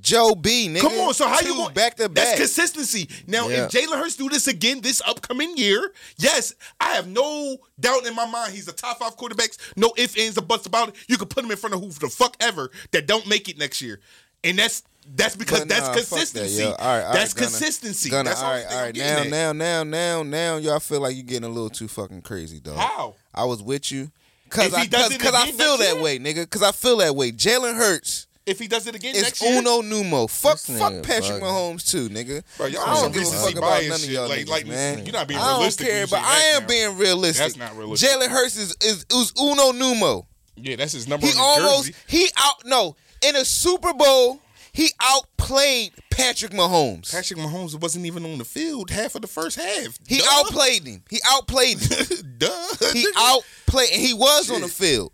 Joe 0.00 0.34
B, 0.34 0.68
nigga. 0.68 0.80
Come 0.80 0.92
on, 0.94 1.12
so 1.14 1.28
how 1.28 1.40
you 1.40 1.48
Two 1.48 1.54
going 1.54 1.74
back 1.74 1.96
to 1.96 2.08
back? 2.08 2.24
That's 2.24 2.38
consistency. 2.38 3.08
Now, 3.26 3.48
Yeah. 3.48 3.64
if 3.64 3.70
Jalen 3.70 3.98
Hurts 3.98 4.16
do 4.16 4.30
this 4.30 4.46
again 4.46 4.80
this 4.80 5.02
upcoming 5.06 5.56
year, 5.58 5.92
yes, 6.16 6.54
I 6.80 6.94
have 6.94 7.06
no 7.06 7.58
doubt 7.78 8.06
in 8.06 8.14
my 8.14 8.24
mind 8.26 8.54
he's 8.54 8.66
a 8.66 8.72
top 8.72 8.98
five 8.98 9.16
quarterbacks. 9.18 9.58
No 9.76 9.92
ifs, 9.98 10.16
ands, 10.18 10.38
or 10.38 10.42
buts 10.42 10.64
about 10.66 10.88
it. 10.90 10.94
You 11.06 11.18
can 11.18 11.28
put 11.28 11.44
him 11.44 11.50
in 11.50 11.56
front 11.58 11.74
of 11.74 11.80
who 11.82 11.90
the 11.90 12.08
fuck 12.08 12.36
ever 12.40 12.70
that 12.92 13.06
don't 13.06 13.26
make 13.26 13.48
it 13.50 13.58
next 13.58 13.82
year, 13.82 14.00
and 14.42 14.58
that's 14.58 14.82
that's 15.16 15.36
because 15.36 15.60
But 15.60 15.68
that's 15.68 15.80
nah, 15.82 15.92
that, 15.92 15.96
consistency. 15.98 16.62
yo. 16.62 16.70
All 16.70 16.76
right, 16.76 16.80
all 16.80 16.88
right, 17.08 17.12
that's 17.12 17.34
Gunna. 17.34 17.46
consistency. 17.48 18.08
That's 18.08 18.42
all 18.42 18.50
right, 18.52 18.64
all 18.70 18.80
right. 18.84 18.96
Now, 18.96 19.22
now, 19.24 19.52
now, 19.52 19.82
now, 19.82 20.22
now, 20.22 20.56
y'all 20.56 20.80
feel 20.80 21.00
like 21.02 21.14
you're 21.14 21.24
getting 21.24 21.44
a 21.44 21.52
little 21.52 21.68
too 21.68 21.88
fucking 21.88 22.22
crazy, 22.22 22.58
dog. 22.58 22.78
How? 22.78 23.14
I 23.34 23.44
was 23.44 23.62
with 23.62 23.92
you. 23.92 24.10
Cause 24.48 24.72
I, 24.72 24.86
cause, 24.86 25.12
I 25.34 25.50
feel 25.50 25.76
that 25.78 25.94
year? 25.94 26.02
way, 26.02 26.18
nigga. 26.18 26.48
Cause 26.48 26.62
I 26.62 26.72
feel 26.72 26.98
that 26.98 27.14
way. 27.16 27.32
Jalen 27.32 27.76
Hurts 27.76 28.28
If 28.46 28.58
he 28.58 28.68
does 28.68 28.86
it 28.86 28.94
again 28.94 29.14
is 29.16 29.22
next 29.22 29.40
year, 29.40 29.58
It's 29.58 29.66
uno 29.66 29.80
numo. 29.80 30.28
Fuck, 30.28 30.60
This 30.60 30.78
fuck 30.78 30.92
nigga 30.92 31.02
Patrick 31.02 31.40
bugging. 31.42 31.76
Mahomes 31.76 31.90
too, 31.90 32.10
nigga. 32.10 32.42
Bro, 32.58 32.66
y'all 32.66 32.82
I 32.82 32.90
on 32.90 33.02
don't 33.04 33.12
give 33.12 33.22
a 33.22 33.24
recency 33.24 33.46
fuck 33.46 33.56
about 33.56 33.70
bias 33.70 33.88
none 33.88 33.94
of 33.94 34.00
shit. 34.00 34.10
y'all 34.10 34.28
Like- 34.28 34.38
niggas, 34.40 34.48
like, 34.50 34.66
man. 34.66 35.04
you're 35.06 35.12
not 35.14 35.28
being 35.28 35.40
I 35.40 35.46
don't 35.48 35.58
realistic 35.60 35.86
care, 35.86 36.00
you 36.02 36.06
but 36.08 36.16
say 36.20 36.22
I 36.26 36.38
that 36.38 36.56
am 36.56 36.62
now. 36.62 36.68
being 36.68 36.98
realistic. 36.98 37.42
That's 37.44 37.56
not 37.56 37.76
realistic. 37.78 38.10
Jalen 38.10 38.28
Hurts 38.28 38.56
is 38.56 38.76
is, 38.82 39.06
is 39.10 39.32
uno 39.40 39.72
numo. 39.72 40.26
yeah, 40.56 40.76
that's 40.76 40.92
his 40.92 41.08
number 41.08 41.26
He 41.26 41.32
on 41.32 41.36
his 41.56 41.64
almost 41.64 41.86
jersey. 41.86 41.94
he 42.06 42.28
out 42.36 42.64
no 42.66 42.96
in 43.26 43.34
a 43.36 43.44
Super 43.46 43.94
Bowl. 43.94 44.40
He 44.72 44.90
outplayed 45.00 45.92
Patrick 46.10 46.50
Mahomes. 46.52 47.10
Patrick 47.12 47.38
Mahomes 47.38 47.80
wasn't 47.80 48.04
even 48.06 48.24
on 48.26 48.38
the 48.38 48.44
field 48.44 48.90
half 48.90 49.14
of 49.14 49.22
the 49.22 49.28
first 49.28 49.56
half. 49.56 49.98
he 50.06 50.18
Duh. 50.18 50.24
outplayed 50.32 50.84
him. 50.86 51.02
He 51.08 51.20
outplayed 51.24 51.78
him. 51.78 52.34
Duh. 52.38 52.66
he 52.92 53.06
outplayed, 53.16 53.90
and 53.92 54.02
he 54.02 54.12
was 54.12 54.50
on 54.50 54.60
the 54.62 54.68
field. 54.68 55.12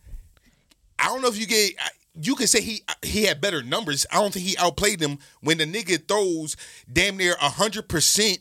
I 0.98 1.06
don't 1.06 1.20
know 1.22 1.28
if 1.28 1.38
you 1.38 1.46
get. 1.46 1.72
You 2.22 2.34
can 2.34 2.46
say 2.46 2.60
he 2.60 2.82
he 3.02 3.24
had 3.24 3.40
better 3.40 3.62
numbers. 3.62 4.06
I 4.10 4.16
don't 4.16 4.32
think 4.32 4.44
he 4.46 4.56
outplayed 4.58 4.98
them 5.00 5.18
when 5.40 5.58
the 5.58 5.64
nigga 5.66 6.06
throws 6.06 6.56
damn 6.92 7.16
near 7.16 7.34
hundred 7.38 7.88
percent. 7.88 8.38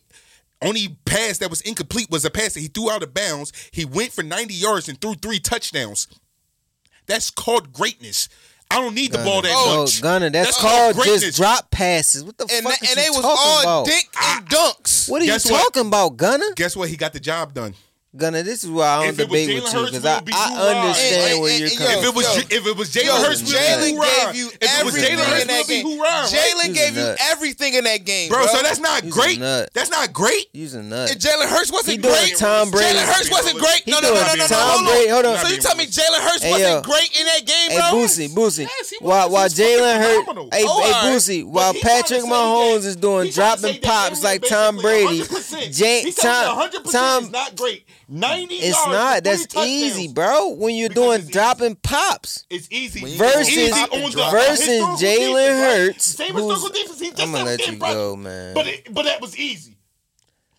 Only 0.62 0.98
pass 1.06 1.38
that 1.38 1.50
was 1.50 1.62
incomplete 1.62 2.10
was 2.10 2.26
a 2.26 2.30
pass 2.30 2.54
that 2.54 2.60
he 2.60 2.68
threw 2.68 2.92
out 2.92 3.02
of 3.04 3.14
bounds. 3.14 3.54
He 3.72 3.86
went 3.86 4.12
for 4.12 4.24
ninety 4.24 4.54
yards 4.56 4.90
and 4.90 5.00
threw 5.00 5.14
three 5.16 5.40
touchdowns. 5.40 6.08
That's 7.08 7.30
called 7.32 7.72
greatness. 7.74 8.28
I 8.72 8.80
don't 8.82 8.94
need 8.94 9.12
the 9.12 9.18
ball 9.20 9.42
that 9.42 9.52
Oh, 9.56 9.82
much. 9.82 10.00
Gunner, 10.02 10.30
that's, 10.30 10.50
That's 10.50 10.62
called 10.62 10.94
called 10.94 11.06
just 11.08 11.08
greatness. 11.22 11.36
drop 11.38 11.72
passes. 11.72 12.24
What 12.24 12.38
the 12.38 12.44
And, 12.54 12.64
fuck 12.66 12.80
that, 12.80 12.90
and 12.90 12.98
they 13.00 13.10
was 13.10 13.26
all 13.26 13.62
about? 13.62 13.86
dick 13.88 14.06
and 14.22 14.48
dunks. 14.48 15.10
What 15.10 15.22
are 15.22 15.26
you 15.26 15.32
Guess 15.32 15.50
what? 15.50 15.74
talking 15.74 15.88
about, 15.88 16.18
Gunner? 16.18 16.54
Guess 16.56 16.76
what? 16.76 16.88
He 16.90 16.96
got 16.96 17.14
the 17.14 17.20
job 17.20 17.54
done. 17.56 17.74
Gunner, 18.18 18.42
this 18.42 18.64
is 18.64 18.72
why 18.72 18.88
I 18.88 18.96
don't 19.06 19.14
If 19.14 19.20
it 19.20 19.30
was 19.30 19.42
debate 19.46 19.48
with 19.64 19.72
you 19.74 19.86
because 19.86 20.06
I, 20.06 20.18
I 20.18 20.82
understand 20.82 21.34
And- 21.34 21.42
where 21.42 21.52
and- 21.52 21.60
you're 21.62 21.70
and 21.70 21.78
coming 21.78 21.98
If 22.00 22.06
it 22.10 22.16
was 22.16 22.26
yo. 22.26 22.42
If 22.58 22.66
it 22.66 22.76
was 22.76 22.90
Jalen 22.90 23.22
Hurts, 23.22 23.42
be 23.46 23.52
Jalen 23.54 23.94
hoorah. 23.94 24.10
gave 24.34 24.36
you 24.36 24.48
If 24.50 24.56
it 24.58 24.86
was 24.86 24.96
everything 24.98 25.18
Jalen 25.20 25.26
Hurts, 25.30 25.42
in 25.44 25.48
that 25.50 25.68
be 25.68 25.74
game. 25.78 25.86
hoorah. 25.86 26.26
Jalen 26.26 26.74
gave 26.74 26.98
you 26.98 27.16
everything 27.30 27.74
in 27.76 27.84
that 27.84 28.04
game, 28.06 28.30
bro. 28.30 28.40
bro. 28.40 28.48
So 28.48 28.64
that's 28.64 28.80
not 28.80 29.04
He's 29.04 29.14
a 29.14 29.20
great. 29.20 29.40
nut. 29.40 29.70
That's 29.76 29.92
not 29.92 30.12
great. 30.12 30.48
You's 30.54 30.74
a 30.74 30.82
nut. 30.82 31.12
And 31.12 31.22
Jalen 31.22 31.50
Hurts 31.54 31.72
wasn't 31.72 31.98
He 31.98 32.02
doing 32.02 32.16
great. 32.16 32.36
Tom 32.38 32.72
Brady. 32.72 32.98
Jalen 32.98 33.06
Hurts 33.14 33.30
wasn't 33.30 33.60
great. 33.60 33.82
He 33.86 33.92
No, 33.92 34.00
no, 34.00 34.10
no, 34.10 34.22
no, 34.26 34.26
no, 34.26 34.34
no. 34.42 34.48
Tom 34.48 34.58
Hold 34.58 34.86
Brady. 34.90 35.10
Hold 35.10 35.26
on. 35.26 35.38
So 35.46 35.48
you 35.54 35.58
tell 35.62 35.76
me 35.76 35.86
Jalen 35.86 36.22
Hurts 36.26 36.46
wasn't 36.50 36.86
great 36.86 37.14
in 37.20 37.26
that 37.28 37.46
game, 37.46 37.70
Hey, 37.70 37.78
bro? 37.78 37.94
Boosie, 37.94 38.30
Boosie. 38.34 38.66
Yes, 38.66 38.90
he 38.90 38.98
while 39.02 39.30
was. 39.30 39.34
while 39.34 39.44
He's 39.44 39.54
fucking 39.54 39.86
Jalen 39.86 39.98
Hurt, 40.02 40.20
phenomenal. 40.26 40.50
hey, 40.52 40.62
hey, 40.62 40.66
all 40.66 40.82
right. 40.82 41.14
Boosie, 41.14 41.44
But 41.46 41.50
while 41.54 41.74
he 41.74 41.80
trying 41.82 41.94
to 41.98 42.02
Patrick 42.02 42.22
say 42.22 42.28
Mahomes 42.28 42.82
that- 42.82 42.88
is 42.90 42.96
doing 42.96 43.26
he 43.28 43.32
trying 43.34 43.56
to 43.58 43.62
dropping 43.62 43.76
say 43.76 43.80
that 43.80 43.84
pops 44.10 44.20
Jalen 44.20 44.24
like 44.24 44.44
is 44.44 44.50
Tom 44.50 44.76
basically 44.78 45.06
Brady, 45.06 45.22
100%. 45.22 45.74
Jay, 45.78 46.02
He 46.02 46.12
telling 46.12 46.48
Tom, 46.48 46.58
me 46.58 46.64
100% 46.64 46.86
is 46.88 46.92
Tom, 46.92 47.32
not 47.32 47.56
great. 47.56 47.86
90 48.10 48.56
it's 48.56 48.86
not. 48.88 49.24
That's 49.24 49.56
easy, 49.56 50.08
bro. 50.12 50.50
When 50.50 50.76
you're 50.76 50.90
doing 50.90 51.22
dropping 51.22 51.76
pops. 51.76 52.46
It's 52.50 52.68
easy. 52.72 53.18
Versus- 53.18 53.50
easy 53.50 53.86
versus 54.32 54.80
Jalen? 55.02 55.60
Hurts, 55.60 56.06
Same 56.06 56.36
historical 56.36 56.70
defense. 56.70 57.00
He 57.00 57.12
just 57.12 57.22
I'ma 57.22 57.44
let 57.44 57.68
you 57.68 57.78
go, 57.78 58.16
man. 58.16 58.54
But 58.54 58.68
it, 58.68 58.94
but 58.94 59.06
that 59.06 59.22
was 59.22 59.38
easy. 59.38 59.76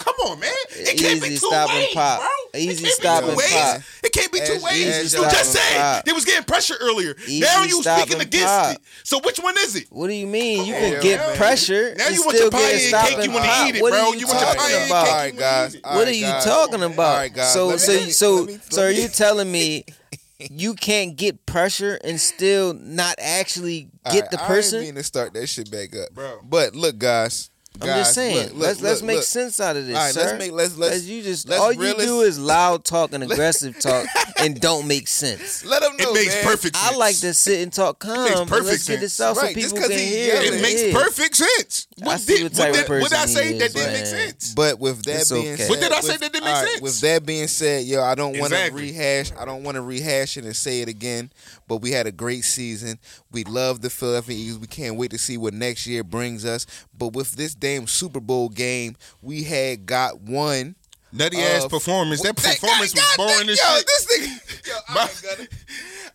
Come 0.01 0.14
on, 0.26 0.40
man. 0.40 0.51
It 0.70 0.98
can't 0.98 1.20
be 1.22 1.28
Easy 1.28 1.38
two 1.40 1.46
stopping 1.48 1.76
ways, 1.76 1.94
pop. 1.94 2.20
bro. 2.20 2.61
Easy 2.61 2.72
it 2.72 2.80
can't 2.80 2.94
stopping 2.94 3.28
be 3.28 3.32
two 3.32 3.36
ways. 3.36 3.53
pop. 3.53 3.80
It 4.03 4.12
can't 4.12 4.32
be 4.32 4.38
two 4.40 4.53
As- 4.55 4.62
ways. 4.62 4.86
as 4.86 5.12
you 5.14 5.20
just 5.20 5.51
stopping 5.53 5.61
said 5.61 5.76
pop. 5.78 6.05
they 6.07 6.12
was 6.12 6.24
getting 6.24 6.44
pressure 6.44 6.76
earlier. 6.80 7.14
Easy 7.26 7.40
now 7.40 7.62
you 7.62 7.68
speaking 7.70 7.82
stopping 7.82 8.20
against 8.20 8.46
pop. 8.46 8.74
it. 8.76 8.80
So 9.05 9.20
which 9.20 9.38
one 9.38 9.55
is 9.59 9.76
it? 9.76 9.86
What 9.90 10.09
do 10.09 10.14
you 10.14 10.26
mean? 10.26 10.64
You 10.66 10.72
can 10.74 10.94
on, 10.96 11.03
get 11.03 11.18
man. 11.20 11.36
pressure 11.36 11.94
Now 11.96 12.07
and 12.07 12.14
you 12.16 12.22
want 12.24 12.36
still 12.36 12.44
your 12.46 12.51
pie 12.51 12.59
get 12.61 12.70
a 12.70 12.72
and 12.72 12.80
stop 12.88 13.09
cake, 13.09 13.24
you 13.24 13.30
wanna 13.30 13.44
pop. 13.46 13.68
eat 13.68 13.76
it, 13.76 13.82
what 13.82 13.90
bro. 13.92 14.01
are 14.01 14.14
you 14.14 14.18
You 14.20 14.26
want 14.26 14.40
your 14.40 14.48
talking 14.48 14.61
pie 14.61 14.72
and 14.72 14.90
about? 14.90 15.05
cake, 15.05 15.12
All 15.12 15.18
right, 15.20 15.36
guys. 15.36 15.76
All 15.84 15.94
What 15.96 16.03
are 16.03 16.05
right, 16.07 16.16
you 16.16 16.22
guys. 16.26 16.44
talking 16.44 16.82
about? 16.82 16.98
All 17.12 17.16
right, 17.16 17.32
guys. 17.34 17.53
So, 17.53 17.66
Let 17.68 17.80
so, 17.80 17.92
me- 17.92 18.11
so, 18.11 18.34
let 18.36 18.46
me- 18.46 18.59
so, 18.70 18.82
are 18.82 18.86
let 18.86 18.96
me- 18.96 19.03
you 19.03 19.09
telling 19.09 19.53
me 19.53 19.84
you 20.51 20.74
can't 20.74 21.14
get 21.16 21.44
pressure 21.44 21.98
and 22.03 22.18
still 22.20 22.72
not 22.74 23.14
actually 23.18 23.88
get 24.11 24.22
right, 24.22 24.30
the 24.30 24.42
I 24.42 24.46
person? 24.46 24.78
ain't 24.78 24.86
mean 24.88 24.94
to 24.96 25.03
start 25.03 25.34
that 25.34 25.46
shit 25.46 25.70
back 25.70 25.94
up, 25.94 26.14
Bro. 26.14 26.40
But 26.42 26.74
look, 26.74 26.96
guys. 26.98 27.51
I'm 27.83 27.99
just 28.01 28.14
saying. 28.14 28.37
look, 28.37 28.53
look, 28.55 28.62
let's 28.62 28.81
let's 28.81 29.01
look, 29.01 29.07
make 29.07 29.16
look. 29.16 29.24
sense 29.24 29.61
out 29.61 29.76
of 29.76 29.87
this, 29.87 29.97
All 29.97 30.03
right, 30.05 30.14
sir. 30.14 30.20
let's 30.24 30.39
make 30.39 30.53
let's 30.53 30.76
let's 30.76 30.95
As 30.97 31.09
you 31.09 31.22
just 31.22 31.49
let's 31.49 31.61
all 31.61 31.72
you 31.72 31.81
realist- 31.81 32.07
do 32.07 32.20
is 32.22 32.39
loud 32.39 32.85
talk 32.85 33.12
and 33.12 33.22
aggressive 33.31 33.78
talk 33.78 34.07
and 34.39 34.61
don't 34.61 34.87
make 34.89 35.09
sense. 35.09 35.64
let 35.66 35.83
them 35.83 35.97
know. 35.97 36.11
It 36.11 36.14
makes 36.14 36.35
man. 36.35 36.45
perfect 36.45 36.76
sense. 36.76 36.93
I 36.93 36.97
like 36.97 37.16
to 37.18 37.35
sit 37.35 37.61
and 37.62 37.72
talk 37.72 37.99
calm. 37.99 38.24
makes 38.24 38.41
perfect 38.41 38.64
let's 38.66 38.89
get 38.89 39.01
this 39.01 39.14
sense. 39.14 39.28
out 39.28 39.37
so 39.37 39.43
Right, 39.43 39.57
just 39.57 39.74
people 39.74 39.89
'cause 39.89 39.97
can 39.97 39.99
he 39.99 40.07
hear. 40.14 40.35
yelling. 40.35 40.59
It 40.59 40.62
makes 40.62 40.81
is. 40.83 40.95
perfect 40.95 41.37
sense. 41.37 41.87
I 42.03 42.16
see 42.16 42.43
what 42.43 42.55
type 42.55 42.70
of 42.70 42.76
did, 42.76 42.89
what 42.89 43.11
did 43.11 43.18
I 43.18 43.26
say 43.26 43.53
he 43.53 43.59
that 43.59 43.66
is, 43.66 43.74
didn't 43.74 43.93
make 43.93 44.07
sense? 44.07 44.55
But 44.55 44.78
with 44.78 45.03
that 45.05 45.20
It's 45.20 45.31
being 45.31 45.53
okay. 45.53 45.57
said, 45.64 45.68
What 45.70 45.81
did 45.81 45.93
I 45.93 45.97
with- 45.97 46.05
say 46.07 46.16
that 46.16 46.33
didn't 46.33 46.45
make 46.45 46.57
sense? 46.68 46.81
With 46.81 47.01
that 47.03 47.26
being 47.26 47.47
said, 47.49 47.85
yo, 47.85 48.03
I 48.03 48.14
don't 48.14 48.39
want 48.39 48.53
to 48.53 48.59
Exactly. 48.59 48.83
rehash. 48.83 49.33
I 49.39 49.45
don't 49.45 49.62
want 49.62 49.74
to 49.76 49.83
rehash 49.83 50.37
it 50.39 50.45
and 50.45 50.57
say 50.57 50.81
it 50.81 50.89
again. 50.89 51.31
But 51.68 51.78
we 51.83 51.91
had 51.93 52.07
a 52.07 52.12
great 52.12 52.45
season. 52.45 52.99
We 53.33 53.45
love 53.45 53.81
the 53.81 53.91
Philadelphia 53.91 54.37
Eagles. 54.37 54.59
We 54.59 54.66
can't 54.66 54.97
wait 54.97 55.11
to 55.12 55.18
see 55.18 55.37
what 55.39 55.55
next 55.55 55.87
year 55.87 56.03
brings 56.03 56.45
us. 56.45 56.66
But 56.97 57.12
with 57.12 57.33
this 57.33 57.55
damn 57.55 57.87
Super 57.87 58.20
Bowl 58.20 58.49
game, 58.49 58.97
we 59.22 59.45
had 59.45 59.87
got 59.87 60.20
one. 60.20 60.74
Nutty 61.12 61.39
ass 61.39 61.66
performance. 61.66 62.22
That 62.22 62.37
Thank 62.37 62.61
performance 62.61 62.93
God- 62.95 63.03
was 63.03 63.16
boring 63.16 63.47
damn- 63.47 63.51
as 63.51 63.59
yo, 63.59 63.76
shit. 63.76 63.87
This 63.87 64.07
nigga. 64.07 64.66
Yo, 64.68 64.74
all 64.91 64.95
right, 64.97 65.22
Gunna. 65.22 65.49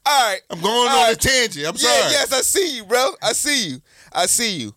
all 0.05 0.29
right. 0.31 0.41
I'm 0.49 0.61
going 0.61 0.73
All 0.73 0.87
on 0.87 1.03
right. 1.07 1.13
a 1.13 1.17
tangent. 1.17 1.65
I'm 1.67 1.75
yeah, 1.75 1.99
sorry. 1.99 2.11
yes, 2.11 2.31
I 2.33 2.41
see 2.41 2.75
you, 2.77 2.85
bro. 2.85 3.11
I 3.21 3.33
see 3.33 3.69
you. 3.69 3.81
I 4.13 4.25
see 4.27 4.57
you. 4.57 4.73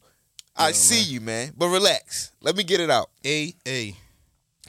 I 0.56 0.72
see 0.72 1.02
you, 1.02 1.20
man. 1.20 1.52
But 1.56 1.68
relax. 1.68 2.32
Let 2.40 2.56
me 2.56 2.64
get 2.64 2.80
it 2.80 2.90
out. 2.90 3.10
A 3.24 3.54
A. 3.66 3.94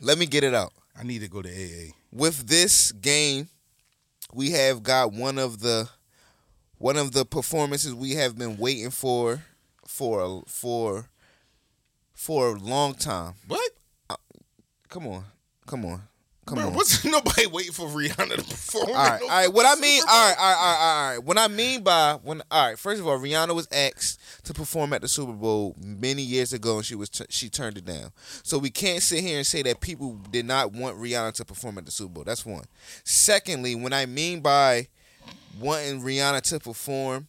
Let 0.01 0.17
me 0.19 0.27
get 0.27 0.43
it 0.43 0.53
out. 0.53 0.71
I 0.95 1.03
need 1.03 1.21
to 1.21 1.27
go 1.29 1.41
to 1.41 1.49
AA. 1.49 1.93
with 2.11 2.47
this 2.47 2.91
game, 2.91 3.49
we 4.33 4.51
have 4.51 4.83
got 4.83 5.13
one 5.13 5.39
of 5.39 5.61
the 5.61 5.89
one 6.79 6.97
of 6.97 7.11
the 7.11 7.25
performances 7.25 7.93
we 7.93 8.11
have 8.15 8.37
been 8.37 8.57
waiting 8.57 8.89
for 8.89 9.43
for 9.85 10.21
a, 10.21 10.49
for 10.49 11.09
for 12.13 12.47
a 12.55 12.59
long 12.59 12.95
time. 12.95 13.33
What? 13.47 13.71
Uh, 14.09 14.15
come 14.89 15.05
on, 15.07 15.25
come 15.67 15.85
on, 15.85 16.03
come 16.45 16.55
Bro, 16.57 16.67
on. 16.67 16.73
what's 16.73 17.03
nobody 17.05 17.47
waiting 17.47 17.71
for 17.73 17.87
Rihanna 17.87 18.35
to 18.37 18.43
perform? 18.43 18.87
all 18.89 18.93
right, 18.95 19.21
all 19.21 19.27
right. 19.27 19.53
What 19.53 19.65
I 19.65 19.79
mean, 19.79 20.01
all 20.01 20.07
right, 20.07 20.35
all 20.37 20.45
right, 20.45 20.57
all 20.57 20.73
right, 20.73 20.79
all 20.79 21.09
right. 21.15 21.23
What 21.23 21.37
I 21.37 21.47
mean 21.47 21.83
by 21.83 22.17
when, 22.23 22.41
all 22.49 22.67
right. 22.67 22.79
First 22.79 23.01
of 23.01 23.07
all, 23.07 23.17
Rihanna 23.19 23.53
was 23.53 23.67
asked 23.71 24.19
to 24.45 24.53
perform 24.53 24.93
at 24.93 25.01
the 25.01 25.07
Super 25.07 25.33
Bowl 25.33 25.75
many 25.79 26.21
years 26.21 26.53
ago, 26.53 26.77
and 26.77 26.85
she 26.85 26.95
was 26.95 27.09
t- 27.09 27.25
she 27.29 27.49
turned 27.49 27.77
it 27.77 27.85
down. 27.85 28.11
So 28.43 28.57
we 28.57 28.69
can't 28.69 29.03
sit 29.03 29.21
here 29.23 29.37
and 29.37 29.45
say 29.47 29.61
that 29.63 29.79
people 29.81 30.15
did 30.31 30.45
not 30.45 30.71
want 30.71 30.97
Rihanna 30.97 31.33
to 31.33 31.45
perform 31.45 31.77
at 31.77 31.85
the 31.85 31.91
Super 31.91 32.13
Bowl. 32.13 32.23
That's 32.23 32.45
one. 32.45 32.65
Secondly, 33.03 33.75
when 33.75 33.93
I 33.93 34.05
mean 34.05 34.39
by 34.41 34.87
wanting 35.59 36.01
Rihanna 36.01 36.41
to 36.43 36.59
perform 36.59 37.27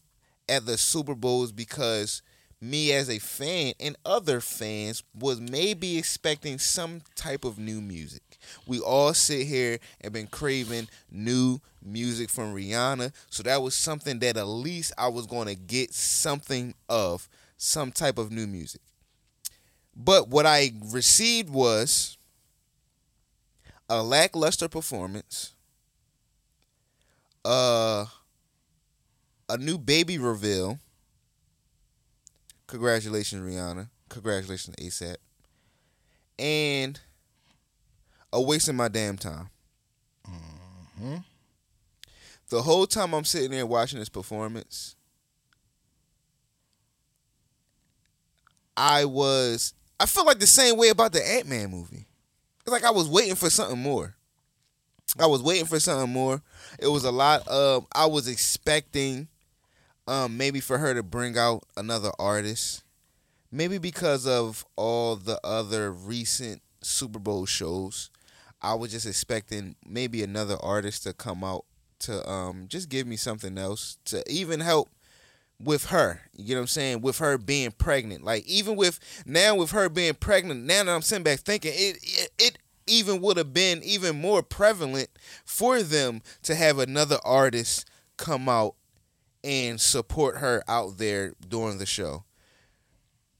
at 0.48 0.66
the 0.66 0.76
Super 0.78 1.14
Bowl 1.14 1.44
is 1.44 1.52
because 1.52 2.22
me 2.60 2.92
as 2.92 3.08
a 3.08 3.18
fan 3.18 3.72
and 3.80 3.96
other 4.04 4.40
fans 4.40 5.02
was 5.18 5.40
maybe 5.40 5.96
expecting 5.96 6.58
some 6.58 7.00
type 7.14 7.44
of 7.44 7.58
new 7.58 7.80
music. 7.80 8.22
We 8.66 8.80
all 8.80 9.14
sit 9.14 9.46
here 9.46 9.78
and 10.00 10.12
been 10.12 10.26
craving 10.26 10.88
new 11.10 11.60
music 11.82 12.28
from 12.28 12.54
Rihanna, 12.54 13.12
so 13.30 13.42
that 13.44 13.62
was 13.62 13.74
something 13.74 14.18
that 14.18 14.36
at 14.36 14.46
least 14.46 14.92
I 14.98 15.08
was 15.08 15.26
going 15.26 15.46
to 15.48 15.54
get 15.54 15.94
something 15.94 16.74
of 16.88 17.28
some 17.56 17.92
type 17.92 18.18
of 18.18 18.30
new 18.30 18.46
music. 18.46 18.82
But 19.96 20.28
what 20.28 20.46
I 20.46 20.72
received 20.92 21.50
was 21.50 22.18
a 23.88 24.02
lackluster 24.02 24.68
performance, 24.68 25.54
uh, 27.44 28.06
a 29.48 29.56
new 29.58 29.78
baby 29.78 30.18
reveal. 30.18 30.78
Congratulations, 32.66 33.42
Rihanna. 33.42 33.88
Congratulations, 34.08 34.76
ASAP. 34.76 35.16
And 36.38 37.00
a 38.32 38.40
waste 38.40 38.68
of 38.68 38.74
my 38.74 38.88
damn 38.88 39.16
time. 39.16 39.50
The 42.50 42.62
whole 42.62 42.86
time 42.86 43.14
I'm 43.14 43.24
sitting 43.24 43.52
there 43.52 43.66
watching 43.66 43.98
this 43.98 44.08
performance, 44.08 44.96
I 48.76 49.04
was 49.04 49.74
I 49.98 50.06
feel 50.06 50.24
like 50.24 50.38
the 50.38 50.46
same 50.46 50.76
way 50.76 50.88
about 50.88 51.12
the 51.12 51.26
Ant 51.26 51.46
Man 51.46 51.70
movie. 51.70 52.06
It's 52.60 52.72
like 52.72 52.84
I 52.84 52.90
was 52.90 53.08
waiting 53.08 53.34
for 53.34 53.50
something 53.50 53.78
more. 53.78 54.16
I 55.18 55.26
was 55.26 55.42
waiting 55.42 55.66
for 55.66 55.80
something 55.80 56.12
more. 56.12 56.42
It 56.78 56.88
was 56.88 57.04
a 57.04 57.10
lot 57.10 57.46
of 57.48 57.86
I 57.94 58.06
was 58.06 58.28
expecting 58.28 59.28
um 60.06 60.36
maybe 60.36 60.60
for 60.60 60.78
her 60.78 60.94
to 60.94 61.02
bring 61.02 61.36
out 61.36 61.64
another 61.76 62.10
artist. 62.18 62.82
Maybe 63.52 63.78
because 63.78 64.26
of 64.26 64.64
all 64.76 65.16
the 65.16 65.40
other 65.42 65.92
recent 65.92 66.62
Super 66.82 67.18
Bowl 67.18 67.46
shows. 67.46 68.10
I 68.62 68.74
was 68.74 68.92
just 68.92 69.06
expecting 69.06 69.74
maybe 69.86 70.22
another 70.22 70.56
artist 70.60 71.02
to 71.04 71.12
come 71.12 71.42
out 71.42 71.64
to 72.00 72.28
um 72.28 72.66
just 72.68 72.88
give 72.88 73.06
me 73.06 73.16
something 73.16 73.58
else 73.58 73.98
to 74.06 74.22
even 74.30 74.60
help 74.60 74.88
with 75.58 75.86
her. 75.86 76.22
You 76.34 76.44
get 76.44 76.54
what 76.54 76.60
I'm 76.62 76.66
saying? 76.68 77.00
With 77.02 77.18
her 77.18 77.36
being 77.38 77.72
pregnant. 77.72 78.24
Like 78.24 78.46
even 78.46 78.76
with 78.76 78.98
now 79.26 79.54
with 79.54 79.72
her 79.72 79.88
being 79.88 80.14
pregnant, 80.14 80.64
now 80.64 80.84
that 80.84 80.94
I'm 80.94 81.02
sitting 81.02 81.24
back 81.24 81.40
thinking 81.40 81.72
it 81.74 81.98
it, 82.02 82.30
it 82.38 82.58
even 82.90 83.20
would 83.20 83.36
have 83.36 83.54
been 83.54 83.82
even 83.82 84.20
more 84.20 84.42
prevalent 84.42 85.08
for 85.44 85.82
them 85.82 86.22
to 86.42 86.54
have 86.54 86.78
another 86.78 87.18
artist 87.24 87.88
come 88.16 88.48
out 88.48 88.74
and 89.42 89.80
support 89.80 90.38
her 90.38 90.62
out 90.68 90.98
there 90.98 91.34
during 91.48 91.78
the 91.78 91.86
show. 91.86 92.24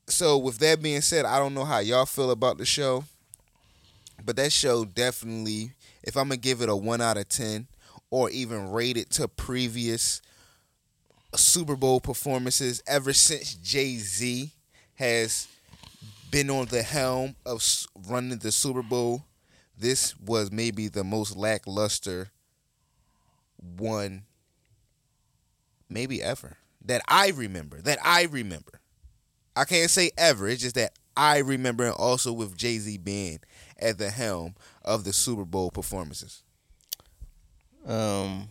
So 0.09 0.39
with 0.39 0.59
that 0.59 0.83
being 0.83 1.03
said, 1.03 1.25
I 1.25 1.39
don't 1.39 1.55
know 1.55 1.65
how 1.65 1.79
y'all 1.79 2.07
feel 2.07 2.31
about 2.31 2.59
the 2.59 2.65
show, 2.65 3.05
but 4.25 4.37
that 4.37 4.53
show 4.53 4.85
definitely 4.85 5.73
if 6.03 6.17
I'm 6.17 6.29
going 6.29 6.41
to 6.41 6.49
give 6.49 6.63
it 6.63 6.69
a 6.69 6.77
1 6.77 7.01
out 7.01 7.17
of 7.17 7.29
10 7.29 7.67
or 8.11 8.31
even 8.31 8.73
rate 8.73 8.97
it 8.97 9.11
to 9.11 9.29
previous 9.29 10.23
Super 11.35 11.77
Bowl 11.77 12.01
performances 12.01 12.83
ever 12.87 13.13
since 13.13 13.55
Jay-Z 13.55 14.51
has 14.95 15.47
been 16.31 16.51
on 16.51 16.67
the 16.67 16.83
helm 16.83 17.37
of 17.47 17.63
running 18.09 18.39
the 18.39 18.53
Super 18.53 18.83
Bowl, 18.83 19.25
this 19.81 20.19
was 20.19 20.53
maybe 20.53 20.89
the 20.89 21.05
most 21.05 21.37
lackluster 21.37 22.31
one 23.57 24.25
maybe 25.89 26.23
ever 26.23 26.57
that 26.85 27.03
I 27.09 27.31
remember. 27.31 27.81
That 27.81 27.99
I 28.05 28.25
remember. 28.25 28.81
I 29.57 29.65
can't 29.65 29.91
say 29.91 30.11
ever. 30.17 30.49
It's 30.49 30.63
just 30.63 30.77
that 30.77 30.93
I 31.17 31.39
remember, 31.39 31.85
and 31.85 31.95
also 31.95 32.33
with 32.33 32.57
Jay 32.57 32.79
Z 32.79 32.99
being 32.99 33.41
at 33.79 33.99
the 33.99 34.11
helm 34.11 34.55
of 34.85 35.05
the 35.05 35.13
Super 35.13 35.45
Bowl 35.45 35.71
performances. 35.71 36.43
Um, 37.87 38.49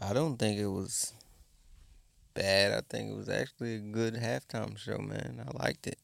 I 0.00 0.12
don't 0.12 0.36
think 0.38 0.58
it 0.58 0.68
was 0.68 1.12
bad. 2.34 2.72
I 2.72 2.80
think 2.88 3.10
it 3.10 3.16
was 3.16 3.28
actually 3.28 3.76
a 3.76 3.80
good 3.80 4.14
halftime 4.14 4.78
show, 4.78 4.98
man. 4.98 5.44
I 5.46 5.62
liked 5.62 5.86
it. 5.86 5.98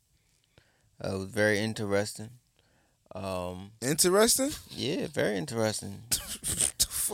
Uh, 1.02 1.14
it 1.14 1.18
was 1.18 1.30
very 1.30 1.58
interesting. 1.58 2.30
Um, 3.16 3.70
Interesting. 3.80 4.50
yeah, 4.70 5.06
very 5.06 5.36
interesting. 5.38 6.02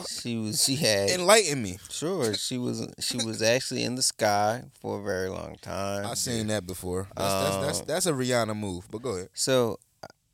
She 0.09 0.38
was. 0.38 0.64
She 0.64 0.76
had. 0.76 1.11
Enlighten 1.11 1.62
me. 1.62 1.76
Sure, 1.90 2.32
she 2.32 2.57
was. 2.57 2.88
She 2.98 3.18
was 3.18 3.42
actually 3.42 3.82
in 3.84 3.94
the 3.94 4.00
sky 4.00 4.62
for 4.80 4.98
a 4.98 5.03
very 5.03 5.28
long 5.28 5.57
time. 5.61 6.07
I've 6.07 6.16
seen 6.16 6.46
that 6.46 6.66
before. 6.66 7.09
That's, 7.14 7.34
that's, 7.34 7.57
that's, 7.66 7.80
Um, 7.80 7.84
that's 7.88 8.07
a 8.07 8.12
Rihanna 8.12 8.57
move. 8.59 8.86
But 8.90 9.03
go 9.03 9.11
ahead. 9.16 9.28
So, 9.34 9.78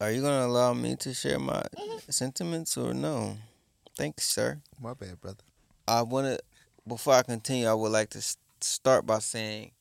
are 0.01 0.13
you 0.13 0.23
gonna 0.23 0.47
allow 0.47 0.75
me 0.75 0.95
to 0.97 1.13
share 1.13 1.41
my 1.41 1.65
sentiments 2.09 2.77
or 2.77 2.95
no? 2.95 3.37
Thanks, 3.97 4.27
sir. 4.29 4.61
My 4.81 4.95
bad, 4.95 5.21
brother. 5.21 5.43
I 5.89 6.03
want 6.03 6.29
to, 6.29 6.39
before 6.87 7.15
I 7.15 7.23
continue, 7.25 7.67
I 7.67 7.75
would 7.75 7.91
like 7.91 8.11
to 8.11 8.23
start 8.61 9.07
by 9.07 9.19
saying 9.19 9.73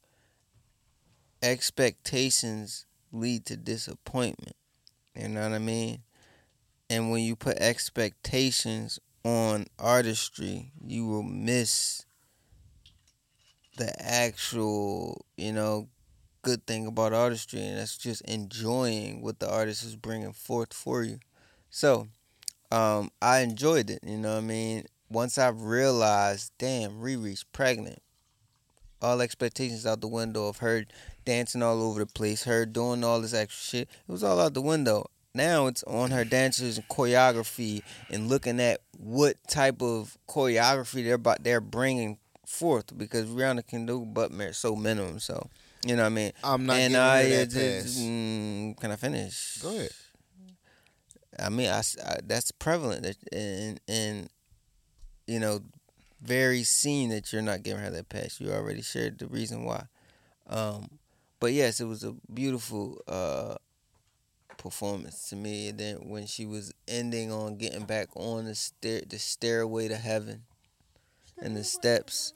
expectations 1.43 2.87
lead 3.11 3.45
to 3.45 3.55
disappointment. 3.55 4.55
You 5.17 5.29
know 5.29 5.41
what 5.41 5.53
I 5.53 5.59
mean? 5.59 6.03
And 6.89 7.11
when 7.11 7.23
you 7.23 7.35
put 7.35 7.57
expectations 7.57 8.99
on 9.23 9.65
artistry, 9.79 10.71
you 10.85 11.07
will 11.07 11.23
miss 11.23 12.05
the 13.77 13.93
actual, 14.01 15.25
you 15.37 15.51
know, 15.51 15.87
good 16.41 16.65
thing 16.65 16.87
about 16.87 17.13
artistry, 17.13 17.61
and 17.61 17.77
that's 17.77 17.97
just 17.97 18.21
enjoying 18.21 19.21
what 19.21 19.39
the 19.39 19.49
artist 19.49 19.83
is 19.83 19.95
bringing 19.95 20.33
forth 20.33 20.73
for 20.73 21.03
you. 21.03 21.19
So, 21.69 22.07
um, 22.71 23.11
I 23.21 23.39
enjoyed 23.39 23.89
it. 23.89 23.99
You 24.03 24.17
know 24.17 24.35
what 24.35 24.43
I 24.43 24.47
mean? 24.47 24.85
Once 25.09 25.37
I 25.37 25.49
realized, 25.49 26.51
damn, 26.57 26.99
Riri's 27.01 27.43
pregnant. 27.43 28.01
All 29.01 29.21
expectations 29.21 29.85
out 29.85 30.01
the 30.01 30.07
window 30.07 30.47
of 30.47 30.57
her 30.57 30.85
dancing 31.25 31.61
all 31.61 31.81
over 31.83 31.99
the 31.99 32.05
place, 32.07 32.43
her 32.45 32.65
doing 32.65 33.03
all 33.03 33.21
this 33.21 33.33
extra 33.33 33.79
shit. 33.79 33.89
It 34.07 34.11
was 34.11 34.23
all 34.23 34.39
out 34.39 34.53
the 34.53 34.61
window. 34.61 35.05
Now 35.33 35.67
it's 35.67 35.83
on 35.83 36.09
her 36.11 36.25
dancers 36.25 36.77
and 36.77 36.87
choreography 36.87 37.83
and 38.09 38.27
looking 38.27 38.59
at 38.59 38.81
what 38.97 39.35
type 39.47 39.81
of 39.83 40.17
choreography 40.27 41.03
they're 41.03 41.13
about 41.15 41.43
they're 41.43 41.61
bringing 41.61 42.17
forth 42.47 42.97
because 42.97 43.25
Rihanna 43.27 43.67
can 43.67 43.85
do 43.85 44.03
but 44.03 44.31
so 44.55 44.75
minimum. 44.75 45.19
So 45.19 45.47
you 45.85 45.95
know 45.95 46.01
what 46.03 46.07
I 46.07 46.15
mean. 46.15 46.31
I'm 46.43 46.65
not 46.65 46.77
and 46.77 46.97
I 46.97 47.23
that 47.29 47.49
just- 47.51 47.99
mm, 47.99 48.79
can 48.79 48.91
I 48.91 48.95
finish? 48.95 49.57
Go 49.61 49.69
ahead. 49.75 49.91
I 51.39 51.49
mean, 51.49 51.69
I—that's 51.69 52.51
prevalent 52.53 53.03
that- 53.03 53.17
and 53.31 53.79
and 53.87 54.29
you 55.27 55.39
know, 55.39 55.59
very 56.21 56.63
seen 56.63 57.09
that 57.09 57.31
you're 57.31 57.41
not 57.41 57.63
giving 57.63 57.83
her 57.83 57.89
that 57.89 58.09
pass. 58.09 58.39
You 58.39 58.51
already 58.51 58.81
shared 58.81 59.19
the 59.19 59.27
reason 59.27 59.63
why. 59.63 59.85
Um, 60.47 60.99
but 61.39 61.53
yes, 61.53 61.79
it 61.79 61.85
was 61.85 62.03
a 62.03 62.15
beautiful 62.33 63.01
uh, 63.07 63.55
performance 64.57 65.29
to 65.29 65.35
me. 65.35 65.69
And 65.69 65.77
then 65.77 65.95
when 66.09 66.25
she 66.25 66.45
was 66.45 66.73
ending 66.87 67.31
on 67.31 67.57
getting 67.57 67.85
back 67.85 68.09
on 68.15 68.45
the 68.45 68.55
stair, 68.55 69.01
the 69.07 69.19
stairway 69.19 69.87
to 69.87 69.97
heaven, 69.97 70.43
and 71.39 71.55
the 71.55 71.63
steps, 71.63 72.33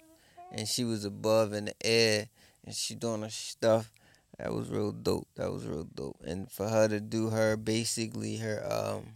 and 0.52 0.68
she 0.68 0.84
was 0.84 1.06
above 1.06 1.54
in 1.54 1.66
the 1.66 1.74
air, 1.82 2.28
and 2.66 2.76
she 2.76 2.96
doing 2.96 3.24
her 3.24 3.30
stuff. 3.30 3.92
That 4.38 4.54
was 4.54 4.70
real 4.70 4.92
dope. 4.92 5.28
That 5.36 5.52
was 5.52 5.66
real 5.66 5.88
dope. 5.94 6.18
And 6.26 6.52
for 6.52 6.68
her 6.68 6.88
to 6.88 7.00
do 7.00 7.30
her 7.30 7.56
basically 7.56 8.38
her 8.38 8.64
um 8.68 9.14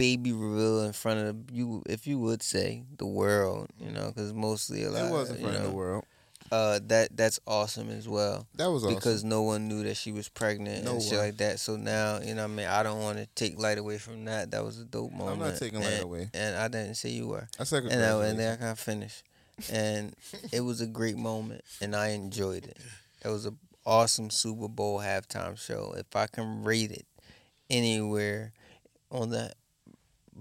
baby 0.00 0.32
reveal 0.32 0.82
in 0.84 0.92
front 0.92 1.20
of 1.20 1.46
the, 1.46 1.54
you, 1.54 1.82
if 1.86 2.06
you 2.06 2.18
would 2.18 2.42
say 2.42 2.84
the 2.96 3.06
world, 3.06 3.68
you 3.78 3.90
know, 3.90 4.06
because 4.08 4.32
mostly 4.32 4.84
a 4.84 4.90
lot. 4.90 5.04
It 5.04 5.12
was 5.12 5.30
in 5.30 5.36
front 5.36 5.56
of 5.56 5.62
the 5.64 5.70
world. 5.70 6.04
Uh, 6.50 6.80
that 6.86 7.16
that's 7.16 7.38
awesome 7.46 7.90
as 7.90 8.08
well 8.08 8.44
That 8.56 8.72
was 8.72 8.82
awesome. 8.82 8.96
because 8.96 9.22
no 9.22 9.42
one 9.42 9.68
knew 9.68 9.84
that 9.84 9.96
she 9.96 10.10
was 10.10 10.28
pregnant 10.28 10.84
No 10.84 10.94
and 10.94 11.02
shit 11.02 11.12
one. 11.12 11.26
like 11.26 11.36
that. 11.36 11.60
So 11.60 11.76
now, 11.76 12.18
you 12.20 12.34
know, 12.34 12.42
what 12.42 12.50
I 12.50 12.54
mean, 12.54 12.66
I 12.66 12.82
don't 12.82 13.00
want 13.00 13.18
to 13.18 13.26
take 13.36 13.56
light 13.56 13.78
away 13.78 13.98
from 13.98 14.24
that. 14.24 14.50
That 14.50 14.64
was 14.64 14.80
a 14.80 14.84
dope 14.84 15.12
moment. 15.12 15.42
I'm 15.42 15.48
not 15.48 15.58
taking 15.58 15.78
light 15.78 15.92
and, 15.92 16.02
away. 16.02 16.30
And 16.34 16.56
I 16.56 16.66
didn't 16.66 16.96
say 16.96 17.10
you 17.10 17.28
were. 17.28 17.46
I 17.60 17.62
said 17.64 17.84
And, 17.84 18.02
I, 18.02 18.26
and 18.26 18.36
then 18.36 18.54
I 18.54 18.56
can 18.56 18.74
finish. 18.74 19.22
And 19.70 20.16
it 20.52 20.62
was 20.62 20.80
a 20.80 20.88
great 20.88 21.16
moment, 21.16 21.62
and 21.80 21.94
I 21.94 22.08
enjoyed 22.08 22.64
it. 22.64 22.78
It 23.24 23.28
was 23.28 23.46
an 23.46 23.56
awesome 23.86 24.30
Super 24.30 24.66
Bowl 24.66 24.98
halftime 24.98 25.56
show. 25.56 25.94
If 25.96 26.16
I 26.16 26.26
can 26.26 26.64
rate 26.64 26.90
it 26.90 27.06
anywhere 27.68 28.52
on 29.12 29.30
the 29.30 29.52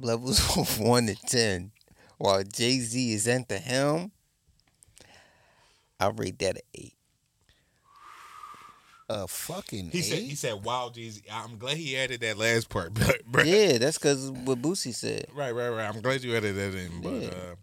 levels 0.01 0.39
of 0.57 0.79
one 0.79 1.07
to 1.07 1.15
ten, 1.15 1.71
while 2.17 2.43
Jay 2.43 2.79
Z 2.79 3.13
is 3.13 3.27
at 3.27 3.47
the 3.49 3.57
helm, 3.59 4.11
I 5.99 6.07
rate 6.09 6.39
that 6.39 6.55
an 6.55 6.61
eight. 6.75 6.93
a 9.09 9.27
fucking 9.27 9.89
He 9.89 10.01
said 10.01 10.19
he 10.19 10.35
said 10.35 10.63
wow 10.63 10.91
Jeezy. 10.93 11.23
I'm 11.31 11.57
glad 11.57 11.77
he 11.77 11.97
added 11.97 12.21
that 12.21 12.37
last 12.37 12.69
part, 12.69 12.93
but, 12.93 13.21
but 13.25 13.45
Yeah, 13.45 13.77
that's 13.79 13.97
because 13.97 14.29
what 14.31 14.61
Boosie 14.61 14.93
said. 14.93 15.25
right, 15.33 15.51
right, 15.51 15.69
right. 15.69 15.87
I'm 15.89 16.01
glad 16.01 16.23
you 16.23 16.35
added 16.35 16.55
that 16.55 16.75
in, 16.75 17.01
but 17.01 17.13
Yeah. 17.13 17.27
uh, 17.29 17.55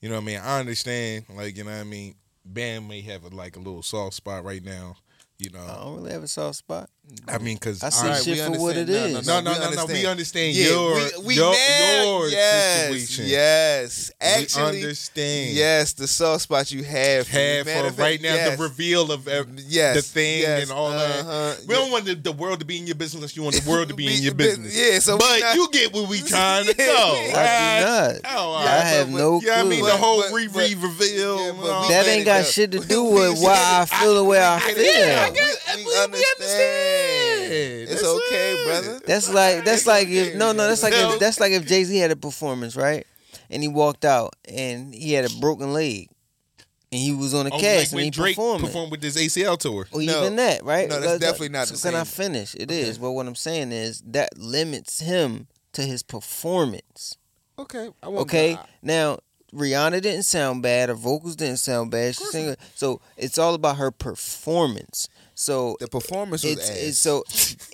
you 0.00 0.08
know 0.08 0.16
what 0.16 0.22
I 0.22 0.24
mean. 0.24 0.40
I 0.42 0.60
understand, 0.60 1.24
like 1.34 1.56
you 1.56 1.64
know 1.64 1.70
what 1.70 1.80
I 1.80 1.84
mean. 1.84 2.14
Bam 2.44 2.86
may 2.86 3.00
have 3.02 3.24
a, 3.24 3.28
like 3.28 3.56
a 3.56 3.58
little 3.58 3.82
soft 3.82 4.14
spot 4.14 4.44
right 4.44 4.62
now, 4.62 4.96
you 5.38 5.50
know. 5.50 5.60
I 5.60 5.82
don't 5.84 5.96
really 5.96 6.12
have 6.12 6.22
a 6.22 6.28
soft 6.28 6.58
spot. 6.58 6.88
I 7.28 7.38
mean, 7.38 7.54
because 7.56 7.82
I 7.82 7.88
see 7.90 8.06
All 8.06 8.12
right, 8.12 8.22
shit 8.22 8.48
we 8.50 8.54
for 8.56 8.60
what 8.62 8.76
it 8.76 8.80
understand. 8.88 9.16
is. 9.18 9.26
No, 9.26 9.40
no, 9.40 9.52
we 9.52 9.58
no, 9.58 9.70
no. 9.70 9.86
We 9.86 10.06
understand 10.06 10.54
Yeah, 10.56 10.66
your 10.68 10.94
we, 10.94 11.26
we 11.26 11.34
your, 11.36 11.52
now- 11.52 12.02
your 12.02 12.28
yes, 12.28 12.80
situation. 12.82 13.24
Yes, 13.26 14.10
actually, 14.20 14.70
we 14.72 14.82
understand. 14.82 15.50
yes, 15.56 15.92
the 15.94 16.06
soft 16.08 16.42
spot 16.42 16.70
you 16.72 16.82
have, 16.84 17.26
for 17.28 17.36
me. 17.36 17.42
Have 17.42 17.94
for 17.96 18.02
right 18.02 18.20
now 18.20 18.34
yes. 18.34 18.56
the 18.56 18.62
reveal 18.62 19.10
of 19.12 19.26
ev- 19.28 19.48
Yes, 19.66 19.96
the 19.96 20.02
thing 20.02 20.40
yes, 20.42 20.62
and 20.64 20.70
all 20.72 20.88
uh-huh, 20.88 21.22
that. 21.54 21.64
We 21.66 21.74
yeah. 21.74 21.80
don't 21.80 21.90
want 21.92 22.04
the, 22.06 22.14
the 22.14 22.32
world 22.32 22.60
to 22.60 22.66
be 22.66 22.78
in 22.78 22.86
your 22.86 22.96
business 22.96 23.14
unless 23.14 23.36
you 23.36 23.42
want 23.44 23.54
the 23.56 23.70
world 23.70 23.88
to 23.88 23.94
be 23.94 24.06
in 24.16 24.22
your 24.22 24.34
business. 24.34 24.76
yeah, 24.76 24.98
so 24.98 25.16
but 25.18 25.40
not- 25.40 25.54
you 25.54 25.68
get 25.72 25.92
where 25.92 26.06
we 26.06 26.20
trying 26.22 26.66
to 26.66 26.74
go. 26.74 26.84
I 26.84 27.30
do 27.30 27.36
I 27.36 27.78
do 27.80 27.86
not. 27.86 28.20
Oh, 28.36 28.38
all 28.38 28.56
I 28.56 28.64
right. 28.64 28.80
have 28.84 29.10
but- 29.12 29.18
no 29.18 29.40
Yeah, 29.44 29.60
I 29.60 29.64
mean 29.64 29.84
the 29.84 29.90
whole 29.96 30.22
but- 30.22 30.32
re 30.32 30.46
reveal. 30.46 31.54
But 31.54 31.88
that 31.88 32.06
ain't 32.08 32.24
got 32.24 32.44
shit 32.46 32.72
to 32.72 32.78
do 32.86 33.04
with 33.04 33.40
why 33.42 33.80
I 33.82 33.84
feel 33.86 34.14
the 34.16 34.24
way 34.24 34.40
I 34.42 34.56
We 34.56 34.74
feel. 34.74 34.84
understand. 34.84 35.34
We- 35.36 35.42
We 35.76 35.82
we 35.84 35.94
understand. 35.94 36.95
It's 37.52 38.02
okay, 38.04 38.52
it. 38.54 38.66
brother. 38.66 39.00
That's 39.06 39.32
like 39.32 39.64
that's 39.64 39.86
like 39.86 40.08
if 40.08 40.34
no 40.36 40.52
no 40.52 40.66
that's 40.68 40.82
like 40.82 40.94
if 40.94 41.18
that's 41.18 41.40
like 41.40 41.52
if 41.52 41.66
Jay 41.66 41.84
Z 41.84 41.96
had 41.96 42.10
a 42.10 42.16
performance 42.16 42.76
right, 42.76 43.06
and 43.50 43.62
he 43.62 43.68
walked 43.68 44.04
out 44.04 44.34
and 44.48 44.94
he 44.94 45.12
had 45.12 45.24
a 45.24 45.30
broken 45.40 45.72
leg. 45.72 46.08
and 46.92 47.00
he 47.00 47.12
was 47.12 47.34
on 47.34 47.46
the 47.46 47.50
Oh, 47.52 47.58
cast 47.58 47.92
like 47.92 47.92
and 47.92 48.00
he 48.00 48.04
when 48.06 48.12
Drake 48.12 48.36
performed. 48.36 48.64
performed 48.64 48.90
with 48.92 49.00
this 49.00 49.16
ACL 49.16 49.58
tour. 49.58 49.88
Or 49.90 50.00
No. 50.02 50.20
even 50.20 50.36
that, 50.36 50.64
right? 50.64 50.88
No, 50.88 51.00
that's 51.00 51.12
Like, 51.12 51.20
definitely 51.20 51.48
not 51.50 51.66
so 51.68 51.74
the 51.74 51.80
Can 51.80 51.94
I 52.00 52.04
same. 52.04 52.32
finish? 52.32 52.54
It 52.54 52.70
is. 52.70 52.98
But 52.98 53.10
what 53.10 53.26
I'm 53.26 53.34
saying 53.34 53.72
is 53.72 54.02
that 54.06 54.38
limits 54.38 55.00
him 55.00 55.48
to 55.72 55.82
his 55.82 56.02
performance. 56.04 57.16
Okay. 57.58 57.88
I 58.02 58.08
won't- 58.08 58.20
Okay. 58.22 58.54
I- 58.54 58.64
Now 58.82 59.18
Rihanna 59.52 60.00
didn't 60.02 60.22
sound 60.24 60.62
bad. 60.62 60.88
Her 60.90 60.94
vocals 60.94 61.34
didn't 61.36 61.58
sound 61.58 61.90
bad. 61.90 62.14
She 62.16 62.24
sang. 62.26 62.56
So 62.74 63.00
it's 63.16 63.36
all 63.38 63.54
about 63.54 63.76
her 63.78 63.90
performance. 63.90 65.08
So 65.38 65.76
the 65.80 65.86
performance 65.86 66.42
was 66.44 66.52
it's, 66.54 66.70
ass. 66.70 66.76
it's 66.78 66.98
so 66.98 67.22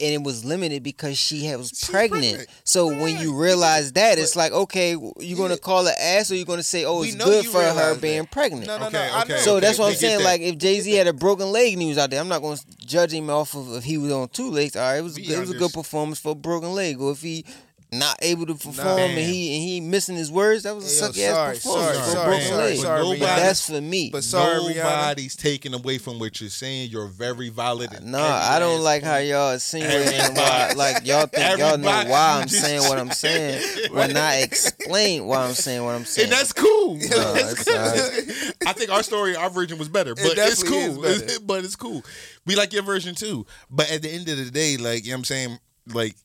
and 0.05 0.13
it 0.15 0.23
was 0.23 0.45
limited 0.45 0.83
because 0.83 1.17
she 1.17 1.45
had, 1.47 1.59
was 1.59 1.71
pregnant. 1.91 2.25
pregnant. 2.25 2.49
So 2.65 2.89
when 2.89 3.19
you 3.19 3.41
realize 3.41 3.93
that, 3.93 4.19
it's 4.19 4.35
like 4.35 4.51
okay, 4.51 4.97
you're 5.21 5.39
gonna 5.39 5.57
call 5.57 5.85
her 5.87 5.95
ass 5.99 6.33
or 6.33 6.35
you're 6.35 6.45
gonna 6.45 6.65
say, 6.65 6.85
oh, 6.85 7.03
it's 7.05 7.15
good 7.15 7.47
for 7.47 7.59
her 7.63 7.73
realize 7.73 8.01
being 8.01 8.27
pregnant. 8.27 8.67
no, 8.67 8.79
no, 8.79 8.87
Okay, 8.89 8.95
no. 8.95 9.15
I 9.17 9.23
okay, 9.23 9.33
know. 9.35 9.39
So 9.39 9.61
that's 9.61 9.79
what 9.79 9.91
I'm 9.91 9.95
saying. 9.95 10.19
that. 10.19 10.25
Like 10.25 10.41
if 10.41 10.59
Jay 10.59 10.81
Z 10.81 10.91
had 10.93 11.07
a 11.07 11.13
broken 11.13 11.53
leg 11.53 11.73
and 11.75 11.83
he 11.83 11.89
was 11.89 11.99
out 11.99 12.11
there, 12.11 12.21
I'm 12.21 12.29
not 12.29 12.43
going 12.43 12.57
to 12.57 12.67
judge 12.79 13.13
him 13.15 13.31
off 13.31 13.55
of 13.55 13.77
if 13.77 13.85
he 13.85 13.97
was 13.97 14.11
on 14.11 14.29
two 14.31 14.51
legs. 14.51 14.75
All 14.75 14.83
right, 14.83 14.99
it 14.99 15.03
was 15.03 15.15
We 15.17 15.25
good, 15.27 15.37
it 15.37 15.41
was 15.41 15.51
a 15.53 15.57
good 15.57 15.73
performance 15.73 16.19
for 16.19 16.33
a 16.33 16.35
broken 16.35 16.73
leg. 16.75 17.01
Or 17.01 17.13
if 17.13 17.23
he 17.23 17.45
not 17.93 18.17
able 18.23 18.47
to 18.47 18.55
perform 18.55 18.87
Nah. 18.87 18.97
and 18.97 19.19
he 19.19 19.55
and 19.55 19.63
he 19.63 19.81
missing 19.83 20.17
his 20.17 20.31
words, 20.31 20.63
that 20.63 20.75
was 20.75 20.85
a 21.03 21.13
Hey, 21.13 21.27
yo, 21.27 21.27
sucky 21.27 21.29
ass 21.29 21.57
performance 21.59 21.63
sorry, 21.63 21.97
for 21.99 22.11
sorry, 22.11 22.25
broken 22.27 22.47
sorry, 22.49 22.77
sorry, 22.77 23.01
Nobody- 23.03 23.21
But 23.21 23.27
Rihanna. 23.29 23.37
that's 23.37 23.67
for 23.67 23.81
me. 23.83 24.11
But 24.11 24.25
sorry, 24.25 24.61
Rihanna. 24.61 24.75
Nobody's 24.77 25.37
taking 25.37 25.75
away 25.75 25.99
from 25.99 26.19
what 26.19 26.41
you're 26.41 26.49
saying. 26.51 26.91
You're 26.91 27.09
very 27.09 27.51
valid. 27.51 27.91
No, 28.03 28.19
every 28.19 28.31
I 28.31 28.59
don't 28.59 28.81
like 28.81 29.03
how 29.03 29.19
y'all 29.19 29.53
insinuating 29.53 30.19
why, 30.35 30.63
Everybody- 30.71 30.75
like 30.79 31.07
y'all 31.07 31.27
think 31.27 31.59
y'all 31.59 31.77
know 31.77 32.05
why 32.07 32.41
I'm 32.41 32.49
saying 32.49 32.81
what 32.89 32.99
I'm 32.99 33.11
saying 33.13 33.93
when 33.93 34.17
I 34.17 34.37
explain 34.43 35.27
why 35.27 35.45
I'm 35.45 35.53
saying 35.55 35.85
what 35.85 35.95
I'm 35.95 36.05
saying. 36.07 36.31
And 36.31 36.33
that's 36.39 36.53
cool. 36.53 36.97
No, 37.13 37.35
That's 37.35 37.65
cool. 37.65 37.77
alright. 37.77 38.55
I 38.67 38.73
think 38.73 38.91
our 38.91 39.03
story, 39.03 39.37
our 39.37 39.51
version 39.51 39.79
was 39.79 39.89
better, 39.89 40.15
but 40.15 40.33
it's 40.39 40.63
cool. 40.63 41.05
is 41.05 41.23
better. 41.23 41.41
but 41.45 41.65
it's 41.65 41.77
cool. 41.77 42.03
We 42.47 42.57
like 42.57 42.73
your 42.73 42.83
version 42.83 43.15
too. 43.15 43.47
But 43.71 43.91
at 43.91 44.03
the 44.03 44.11
end 44.11 44.29
of 44.29 44.39
the 44.39 44.51
day, 44.51 44.77
like 44.79 45.05
you 45.05 45.11
know 45.11 45.17
what 45.17 45.19
I'm 45.21 45.25
saying, 45.25 45.59
like 45.93 46.17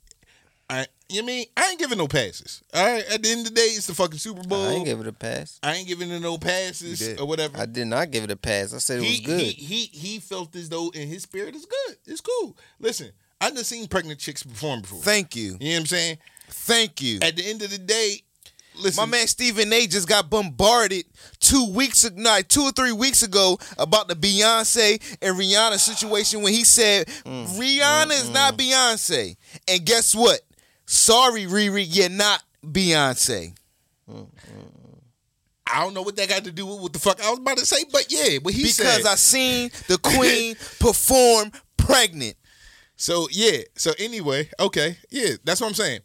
I 1.10 1.14
you 1.14 1.24
mean 1.24 1.46
I 1.56 1.70
ain't 1.70 1.80
giving 1.80 1.98
no 1.98 2.08
passes. 2.08 2.64
All 2.74 2.86
right. 2.86 3.04
At 3.06 3.24
the 3.24 3.30
end 3.30 3.48
of 3.48 3.54
the 3.54 3.60
day, 3.60 3.68
it's 3.68 3.88
the 3.88 3.94
fucking 3.96 4.20
Super 4.20 4.44
Bowl. 4.44 4.68
I 4.68 4.74
ain't 4.74 4.86
give 4.86 5.00
it 5.00 5.08
a 5.08 5.14
pass. 5.14 5.60
I 5.64 5.76
ain't 5.76 5.88
giving 5.88 6.10
it 6.12 6.20
no 6.22 6.38
passes 6.38 7.20
or 7.20 7.26
whatever. 7.26 7.58
I 7.58 7.66
did 7.66 7.88
not 7.88 8.12
give 8.12 8.24
it 8.24 8.32
a 8.32 8.36
pass. 8.36 8.74
I 8.74 8.80
said 8.80 8.98
it 8.98 9.02
was 9.02 9.10
he, 9.10 9.24
good. 9.24 9.40
He, 9.40 9.52
he 9.52 9.86
he 9.98 10.20
felt 10.20 10.56
as 10.56 10.70
though 10.70 10.90
in 10.90 11.08
his 11.08 11.24
spirit 11.24 11.56
is 11.56 11.66
good. 11.66 11.98
It's 12.06 12.22
cool. 12.22 12.58
Listen, 12.80 13.12
I 13.40 13.52
done 13.52 13.64
seen 13.64 13.88
pregnant 13.88 14.20
chicks 14.20 14.44
perform 14.44 14.82
before. 14.82 15.00
Thank 15.00 15.36
you. 15.36 15.58
you 15.60 15.70
know 15.70 15.76
what 15.76 15.80
I'm 15.80 15.86
saying? 15.86 16.18
Thank 16.50 17.02
you. 17.02 17.20
At 17.22 17.36
the 17.36 17.46
end 17.46 17.62
of 17.62 17.72
the 17.72 17.78
day, 17.78 18.22
listen. 18.76 19.02
My 19.02 19.06
man 19.18 19.28
Stephen 19.28 19.72
A. 19.72 19.88
just 19.88 20.08
got 20.08 20.30
bombarded 20.30 21.06
two 21.40 21.72
weeks 21.72 22.04
ago, 22.04 22.16
not 22.22 22.50
two 22.50 22.62
or 22.62 22.72
three 22.72 22.92
weeks 22.92 23.24
ago 23.24 23.60
about 23.78 24.08
the 24.08 24.16
Beyonce 24.16 25.02
and 25.22 25.38
Rihanna 25.38 25.78
situation 25.78 26.42
when 26.42 26.54
he 26.54 26.64
said 26.64 27.08
mm, 27.08 27.46
Rihanna 27.58 28.12
is 28.12 28.30
not 28.30 28.58
Beyonce. 28.58 29.36
And 29.68 29.86
guess 29.86 30.16
what? 30.16 30.42
Sorry, 30.88 31.44
Riri, 31.46 31.86
you're 31.88 32.10
not 32.10 32.42
Beyonce. 32.66 33.54
I 35.70 35.82
don't 35.84 35.94
know 35.94 36.02
what 36.02 36.16
that 36.16 36.30
got 36.30 36.46
to 36.46 36.52
do 36.52 36.66
with 36.66 36.80
what 36.80 36.94
the 36.94 37.00
fuck 37.00 37.22
I 37.24 37.30
was 37.30 37.40
about 37.40 37.58
to 37.58 37.66
say, 37.66 37.84
but 37.92 38.06
yeah, 38.10 38.38
what 38.42 38.54
he 38.54 38.64
Because 38.64 38.78
said. 38.78 39.06
I 39.06 39.16
seen 39.16 39.70
the 39.88 39.98
queen 39.98 40.56
perform 40.80 41.52
pregnant. 41.76 42.36
So 42.96 43.28
yeah. 43.32 43.60
So 43.76 43.92
anyway, 44.00 44.50
okay, 44.60 44.98
yeah, 45.10 45.32
that's 45.44 45.60
what 45.60 45.68
I'm 45.68 45.74
saying. 45.74 46.00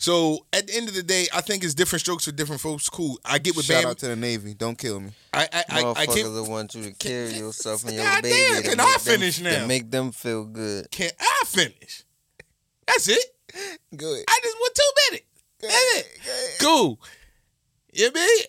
So 0.00 0.46
at 0.52 0.68
the 0.68 0.76
end 0.76 0.88
of 0.88 0.94
the 0.94 1.02
day, 1.02 1.26
I 1.34 1.40
think 1.40 1.64
it's 1.64 1.74
different 1.74 2.00
strokes 2.02 2.24
for 2.26 2.30
different 2.30 2.60
folks. 2.60 2.88
Cool. 2.88 3.18
I 3.24 3.38
get 3.38 3.56
what 3.56 3.64
Shout 3.64 3.82
Bam. 3.82 3.90
out 3.90 3.98
to 3.98 4.06
the 4.06 4.14
Navy. 4.14 4.54
Don't 4.54 4.78
kill 4.78 5.00
me. 5.00 5.10
I 5.34 5.48
I 5.52 5.64
I, 5.68 5.90
I 6.02 6.06
can't. 6.06 6.32
that 6.34 6.46
want 6.48 6.76
you 6.76 6.84
to 6.84 6.92
carry 6.92 7.32
yourself 7.32 7.84
and 7.84 7.94
your 7.94 8.04
God 8.04 8.22
baby. 8.22 8.36
damn, 8.36 8.62
to 8.62 8.68
can 8.68 8.76
make 8.78 8.86
I 8.86 8.92
them- 8.92 9.00
finish 9.00 9.40
now? 9.40 9.60
To 9.62 9.66
make 9.66 9.90
them 9.90 10.12
feel 10.12 10.44
good. 10.44 10.88
Can 10.92 11.10
I 11.18 11.42
finish? 11.46 12.04
That's 12.86 13.08
it. 13.08 13.24
Good. 13.96 14.24
I 14.28 14.40
just 14.42 14.56
want 14.56 14.74
two 14.74 15.10
minutes. 15.10 15.26
That's 15.60 15.96
it. 15.96 16.58
Cool. 16.60 17.00
You 17.92 18.12
mean? 18.12 18.44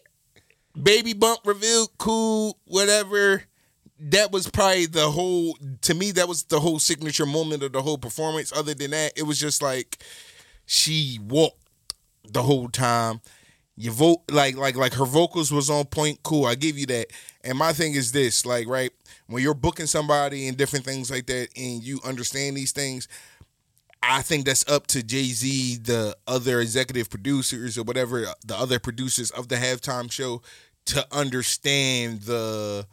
Baby 0.82 1.14
bump 1.14 1.42
revealed, 1.46 1.90
cool, 1.98 2.58
whatever. 2.66 3.44
That 4.00 4.32
was 4.32 4.50
probably 4.50 4.86
the 4.86 5.12
whole 5.12 5.58
to 5.82 5.94
me, 5.94 6.12
that 6.12 6.28
was 6.28 6.44
the 6.44 6.60
whole 6.60 6.80
signature 6.80 7.26
moment 7.26 7.64
of 7.64 7.74
the 7.74 7.82
whole 7.82 7.98
performance. 7.98 8.54
Other 8.56 8.74
than 8.74 8.92
that, 8.92 9.14
it 9.18 9.24
was 9.24 9.40
just 9.40 9.62
like 9.62 9.98
she 10.66 11.20
walked 11.28 11.96
the 12.32 12.44
whole 12.44 12.70
time. 12.70 13.22
You 13.76 13.92
vote 13.92 14.22
like 14.30 14.56
like 14.56 14.76
like 14.76 14.94
her 14.94 15.06
vocals 15.06 15.52
was 15.52 15.70
on 15.70 15.86
point. 15.86 16.20
Cool, 16.24 16.46
I 16.46 16.56
give 16.56 16.78
you 16.78 16.86
that. 16.88 17.08
And 17.44 17.58
my 17.58 17.74
thing 17.74 17.94
is 17.94 18.12
this, 18.12 18.46
like, 18.46 18.68
right, 18.68 18.92
when 19.28 19.42
you're 19.42 19.54
booking 19.54 19.86
somebody 19.86 20.48
and 20.48 20.58
different 20.58 20.84
things 20.86 21.10
like 21.10 21.26
that, 21.28 21.48
and 21.56 21.82
you 21.82 22.00
understand 22.04 22.58
these 22.58 22.74
things, 22.74 23.08
I 24.02 24.22
think 24.22 24.46
that's 24.46 24.68
up 24.70 24.88
to 24.88 25.04
Jay 25.04 25.26
Z, 25.26 25.78
the 25.84 26.18
other 26.28 26.62
executive 26.62 27.10
producers 27.10 27.78
or 27.78 27.84
whatever, 27.84 28.26
the 28.46 28.56
other 28.58 28.80
producers 28.80 29.30
of 29.32 29.50
the 29.50 29.58
halftime 29.58 30.12
show, 30.12 30.42
to 30.86 31.06
understand 31.12 32.22
the 32.22 32.88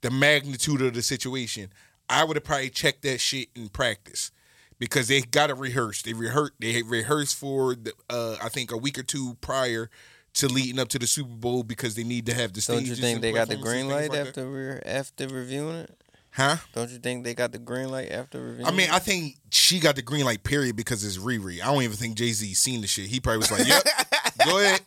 the 0.00 0.10
magnitude 0.10 0.82
of 0.82 0.94
the 0.94 1.02
situation. 1.02 1.72
I 2.08 2.24
would 2.24 2.36
have 2.36 2.44
probably 2.44 2.70
checked 2.70 3.02
that 3.02 3.18
shit 3.20 3.48
in 3.54 3.68
practice 3.68 4.32
because 4.78 5.08
they 5.08 5.20
got 5.20 5.46
to 5.46 5.54
rehearse. 5.54 6.02
They 6.02 6.12
rehearse. 6.12 6.50
They 6.58 6.82
rehearsed 6.82 7.36
for 7.36 7.76
the, 7.76 7.92
uh, 8.08 8.36
I 8.42 8.48
think 8.48 8.72
a 8.72 8.76
week 8.76 8.98
or 8.98 9.04
two 9.04 9.36
prior 9.40 9.90
to 10.34 10.48
leading 10.48 10.78
up 10.78 10.88
to 10.88 10.98
the 10.98 11.06
Super 11.06 11.34
Bowl 11.34 11.62
because 11.62 11.94
they 11.94 12.04
need 12.04 12.26
to 12.26 12.34
have 12.34 12.52
the 12.52 12.60
Don't 12.66 12.84
you 12.84 12.94
think 12.94 13.20
they 13.20 13.32
got 13.32 13.48
the 13.48 13.56
green 13.56 13.88
light 13.88 14.10
like 14.10 14.28
after 14.28 14.82
after 14.84 15.28
reviewing 15.28 15.76
it? 15.76 15.99
Huh? 16.32 16.56
Don't 16.74 16.90
you 16.90 16.98
think 16.98 17.24
they 17.24 17.34
got 17.34 17.52
the 17.52 17.58
green 17.58 17.88
light 17.88 18.12
after 18.12 18.40
reviewing? 18.40 18.66
I 18.66 18.70
mean. 18.70 18.88
I 18.90 18.98
think 19.00 19.36
she 19.50 19.80
got 19.80 19.96
the 19.96 20.02
green 20.02 20.24
light 20.24 20.44
period 20.44 20.76
because 20.76 21.04
it's 21.04 21.18
Riri. 21.18 21.60
I 21.60 21.66
don't 21.66 21.82
even 21.82 21.96
think 21.96 22.16
Jay 22.16 22.30
Z 22.30 22.54
seen 22.54 22.80
the 22.80 22.86
shit. 22.86 23.06
He 23.06 23.18
probably 23.20 23.38
was 23.38 23.50
like, 23.50 23.66
"Yep, 23.66 23.82
go 24.46 24.58
ahead." 24.58 24.80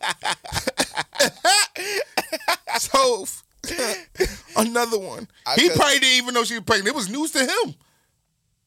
so 2.78 3.26
another 4.56 4.98
one. 4.98 5.28
he 5.56 5.68
probably 5.70 5.98
didn't 5.98 6.22
even 6.22 6.34
know 6.34 6.44
she 6.44 6.54
was 6.54 6.64
pregnant. 6.64 6.88
It 6.88 6.94
was 6.94 7.10
news 7.10 7.32
to 7.32 7.40
him. 7.40 7.74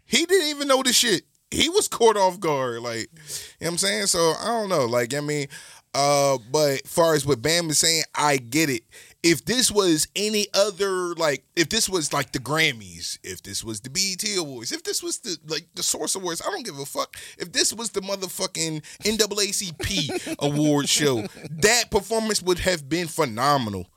He 0.05 0.25
didn't 0.25 0.47
even 0.47 0.67
know 0.67 0.83
the 0.83 0.93
shit. 0.93 1.23
He 1.51 1.69
was 1.69 1.87
caught 1.87 2.17
off 2.17 2.39
guard. 2.39 2.81
Like, 2.81 3.09
you 3.13 3.17
know 3.61 3.67
what 3.67 3.71
I'm 3.71 3.77
saying? 3.77 4.07
So 4.07 4.33
I 4.39 4.47
don't 4.47 4.69
know. 4.69 4.85
Like, 4.85 5.13
I 5.13 5.19
mean, 5.19 5.47
uh, 5.93 6.37
but 6.51 6.85
far 6.87 7.15
as 7.15 7.25
what 7.25 7.41
Bam 7.41 7.69
is 7.69 7.79
saying, 7.79 8.03
I 8.15 8.37
get 8.37 8.69
it. 8.69 8.83
If 9.23 9.45
this 9.45 9.71
was 9.71 10.07
any 10.15 10.47
other, 10.53 11.13
like, 11.15 11.43
if 11.55 11.69
this 11.69 11.89
was 11.89 12.13
like 12.13 12.31
the 12.31 12.39
Grammys, 12.39 13.17
if 13.23 13.41
this 13.41 13.63
was 13.63 13.81
the 13.81 13.89
BET 13.89 14.23
Awards, 14.37 14.71
if 14.71 14.83
this 14.83 15.01
was 15.01 15.17
the 15.19 15.37
like 15.47 15.65
the 15.75 15.83
Source 15.83 16.15
Awards, 16.15 16.41
I 16.41 16.51
don't 16.51 16.65
give 16.65 16.77
a 16.79 16.85
fuck. 16.85 17.15
If 17.37 17.51
this 17.51 17.73
was 17.73 17.89
the 17.89 18.01
motherfucking 18.01 18.83
NAACP 19.03 20.35
award 20.39 20.87
show, 20.87 21.25
that 21.49 21.89
performance 21.89 22.41
would 22.41 22.59
have 22.59 22.87
been 22.87 23.07
phenomenal. 23.07 23.87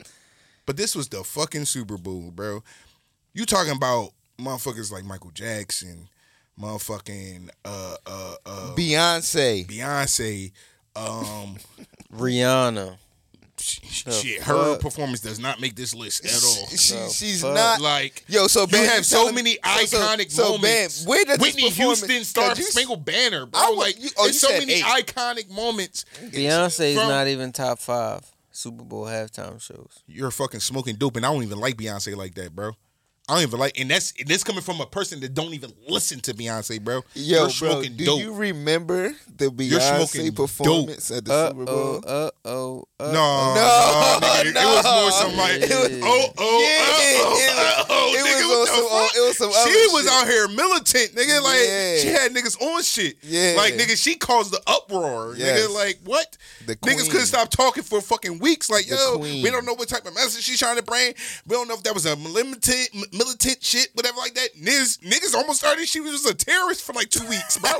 But 0.65 0.77
this 0.77 0.95
was 0.95 1.07
the 1.09 1.23
fucking 1.23 1.65
Super 1.65 1.97
Bowl, 1.97 2.31
bro. 2.31 2.63
You 3.33 3.45
talking 3.45 3.75
about 3.75 4.11
motherfuckers 4.39 4.91
like 4.91 5.05
Michael 5.05 5.31
Jackson, 5.31 6.09
motherfucking 6.59 7.49
uh 7.63 7.95
uh 8.05 8.35
uh 8.45 8.75
Beyonce. 8.75 9.65
Beyonce, 9.67 10.51
um 10.95 11.57
Rihanna. 12.13 12.97
Sh- 13.61 14.03
The 14.03 14.11
shit, 14.11 14.41
her 14.43 14.73
fuck? 14.73 14.81
performance 14.81 15.19
does 15.21 15.39
not 15.39 15.61
make 15.61 15.75
this 15.75 15.93
list 15.93 16.25
at 16.25 16.43
all. 16.43 16.67
She, 16.67 16.93
The 16.95 17.09
she's 17.09 17.41
fuck? 17.41 17.53
not. 17.53 17.81
Like 17.81 18.23
Yo, 18.27 18.47
so 18.47 18.65
you 18.69 18.77
have 18.77 19.05
so 19.05 19.17
telling- 19.17 19.35
many 19.35 19.57
so- 19.63 19.85
so- 19.85 19.97
iconic 19.99 20.31
so, 20.31 20.49
moments. 20.51 20.99
Bam, 21.01 21.09
where 21.09 21.25
does 21.25 21.37
this 21.37 21.47
Whitney 21.55 21.69
Houston, 21.69 22.23
Star 22.25 22.49
Cause 22.49 22.59
you- 22.59 22.65
Spangled 22.65 23.05
Banner, 23.05 23.45
bro. 23.45 23.61
I 23.61 23.69
would- 23.69 23.77
like 23.77 24.01
you- 24.01 24.09
oh, 24.17 24.23
there's 24.25 24.39
so 24.39 24.49
many 24.49 24.73
eight. 24.73 24.83
iconic 24.83 25.49
moments. 25.49 26.05
Beyonce 26.25 26.89
is 26.91 26.95
not 26.95 27.27
even 27.27 27.51
top 27.51 27.79
five 27.79 28.23
Super 28.51 28.83
Bowl 28.83 29.05
halftime 29.05 29.61
shows. 29.61 29.99
You're 30.07 30.31
fucking 30.31 30.59
smoking 30.59 30.95
dope, 30.95 31.15
and 31.15 31.25
I 31.25 31.31
don't 31.33 31.43
even 31.43 31.59
like 31.59 31.77
Beyonce 31.77 32.15
like 32.15 32.35
that, 32.35 32.53
bro. 32.55 32.73
I 33.29 33.35
don't 33.35 33.43
even 33.43 33.59
like, 33.59 33.79
and 33.79 33.89
that's 33.89 34.13
and 34.19 34.27
this 34.27 34.43
coming 34.43 34.61
from 34.61 34.81
a 34.81 34.85
person 34.85 35.19
that 35.21 35.33
don't 35.33 35.53
even 35.53 35.71
listen 35.87 36.19
to 36.21 36.33
Beyonce, 36.33 36.81
bro. 36.83 37.01
Yo, 37.13 37.47
You're 37.47 37.49
bro, 37.59 37.81
do 37.83 38.05
dope. 38.05 38.19
you 38.19 38.33
remember 38.33 39.15
the 39.37 39.45
Beyonce 39.47 40.35
performance 40.35 41.11
at 41.11 41.23
the 41.25 41.33
Uh 41.33 41.49
Super 41.49 41.65
Bowl? 41.65 42.03
uh 42.05 42.31
oh, 42.43 42.83
uh 42.99 43.11
No, 43.11 43.13
No, 43.13 44.17
no, 44.19 44.27
nigga, 44.27 44.47
it 44.49 44.55
was 44.55 44.83
more 44.83 45.11
some 45.11 45.37
like, 45.37 45.61
It 45.61 45.69
was- 45.69 46.01
oh, 46.03 46.33
oh, 46.37 46.59
Yeah, 46.61 47.13
oh, 47.23 47.37
it 47.37 47.85
oh, 47.89 48.13
it 48.15 48.25
nigga, 48.25 48.49
was 48.49 48.69
what 48.69 48.91
on 48.91 49.09
some- 49.09 49.21
it 49.23 49.27
was 49.27 49.37
some 49.37 49.51
She 49.51 49.57
other 49.85 49.93
was 49.93 50.03
shit. 50.03 50.11
out 50.13 50.27
here 50.27 50.47
militant, 50.49 51.15
nigga. 51.15 51.41
Like 51.41 51.59
Yeah. 51.67 51.97
she 51.99 52.07
had 52.07 52.33
niggas 52.33 52.61
on 52.61 52.83
shit. 52.83 53.17
Yeah. 53.23 53.53
like 53.55 53.75
nigga, 53.75 53.95
she 54.01 54.15
caused 54.15 54.51
the 54.51 54.61
uproar. 54.67 55.35
Yes. 55.37 55.59
Nigga, 55.61 55.73
like 55.73 55.99
what? 56.03 56.37
The 56.65 56.75
niggas 56.77 57.09
couldn't 57.09 57.27
stop 57.27 57.49
talking 57.49 57.83
for 57.83 58.01
fucking 58.01 58.39
weeks. 58.39 58.69
Like 58.69 58.87
The 58.87 58.95
yo, 58.95 59.17
queen. 59.19 59.41
we 59.43 59.49
don't 59.51 59.65
know 59.65 59.73
what 59.75 59.87
type 59.87 60.05
of 60.05 60.13
message 60.15 60.43
she's 60.43 60.59
trying 60.59 60.75
to 60.77 60.83
bring. 60.83 61.13
We 61.47 61.55
don't 61.55 61.67
know 61.69 61.75
if 61.75 61.83
that 61.83 61.93
was 61.93 62.05
a 62.05 62.15
militant, 62.17 62.89
m- 62.93 63.03
militant 63.11 63.63
shit, 63.63 63.89
whatever 63.93 64.17
like 64.17 64.33
that. 64.35 64.49
Niggas, 64.55 64.99
niggas 64.99 65.35
almost 65.35 65.59
started. 65.59 65.87
She 65.87 65.99
was 65.99 66.25
a 66.25 66.33
terrorist 66.33 66.83
for 66.83 66.93
like 66.93 67.09
two 67.09 67.27
weeks, 67.27 67.57
bro. 67.57 67.71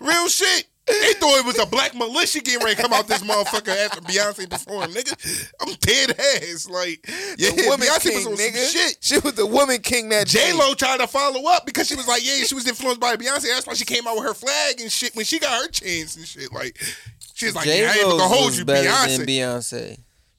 Real 0.00 0.28
shit. 0.28 0.66
They 0.88 1.12
thought 1.14 1.38
it 1.40 1.44
was 1.44 1.58
a 1.58 1.66
black 1.66 1.94
militia 1.94 2.40
getting 2.40 2.64
ready 2.64 2.74
to 2.76 2.80
come 2.80 2.94
out 2.94 3.06
this 3.06 3.22
motherfucker 3.22 3.76
after 3.76 4.00
Beyonce 4.00 4.48
performed, 4.48 4.94
nigga. 4.94 5.50
I'm 5.60 5.74
dead 5.80 6.12
ass. 6.18 6.66
Like, 6.66 7.06
yeah, 7.36 7.50
the 7.50 7.64
woman 7.66 7.86
Beyonce 7.86 8.02
king, 8.04 8.14
was 8.14 8.26
on 8.26 8.36
some 8.38 8.46
nigga. 8.46 8.72
shit. 8.72 8.96
She 9.00 9.18
was 9.18 9.34
the 9.34 9.44
woman 9.44 9.82
king 9.82 10.08
that 10.08 10.26
J 10.26 10.54
Lo 10.54 10.72
tried 10.72 11.00
to 11.00 11.06
follow 11.06 11.46
up 11.50 11.66
because 11.66 11.88
she 11.88 11.94
was 11.94 12.08
like, 12.08 12.24
yeah, 12.24 12.42
she 12.44 12.54
was 12.54 12.66
influenced 12.66 13.00
by 13.00 13.16
Beyonce. 13.16 13.42
That's 13.54 13.66
why 13.66 13.74
she 13.74 13.84
came 13.84 14.06
out 14.06 14.16
with 14.16 14.24
her 14.24 14.34
flag 14.34 14.80
and 14.80 14.90
shit 14.90 15.14
when 15.14 15.26
she 15.26 15.38
got 15.38 15.62
her 15.62 15.68
chance 15.68 16.16
and 16.16 16.26
shit. 16.26 16.50
Like, 16.54 16.80
she's 17.34 17.54
like, 17.54 17.66
yeah, 17.66 17.92
I 17.92 17.98
ain't 17.98 18.08
gonna 18.08 18.22
hold 18.26 18.56
you, 18.56 18.64
Beyonce. 18.64 19.18
than 19.18 19.26
Beyonce. 19.26 19.98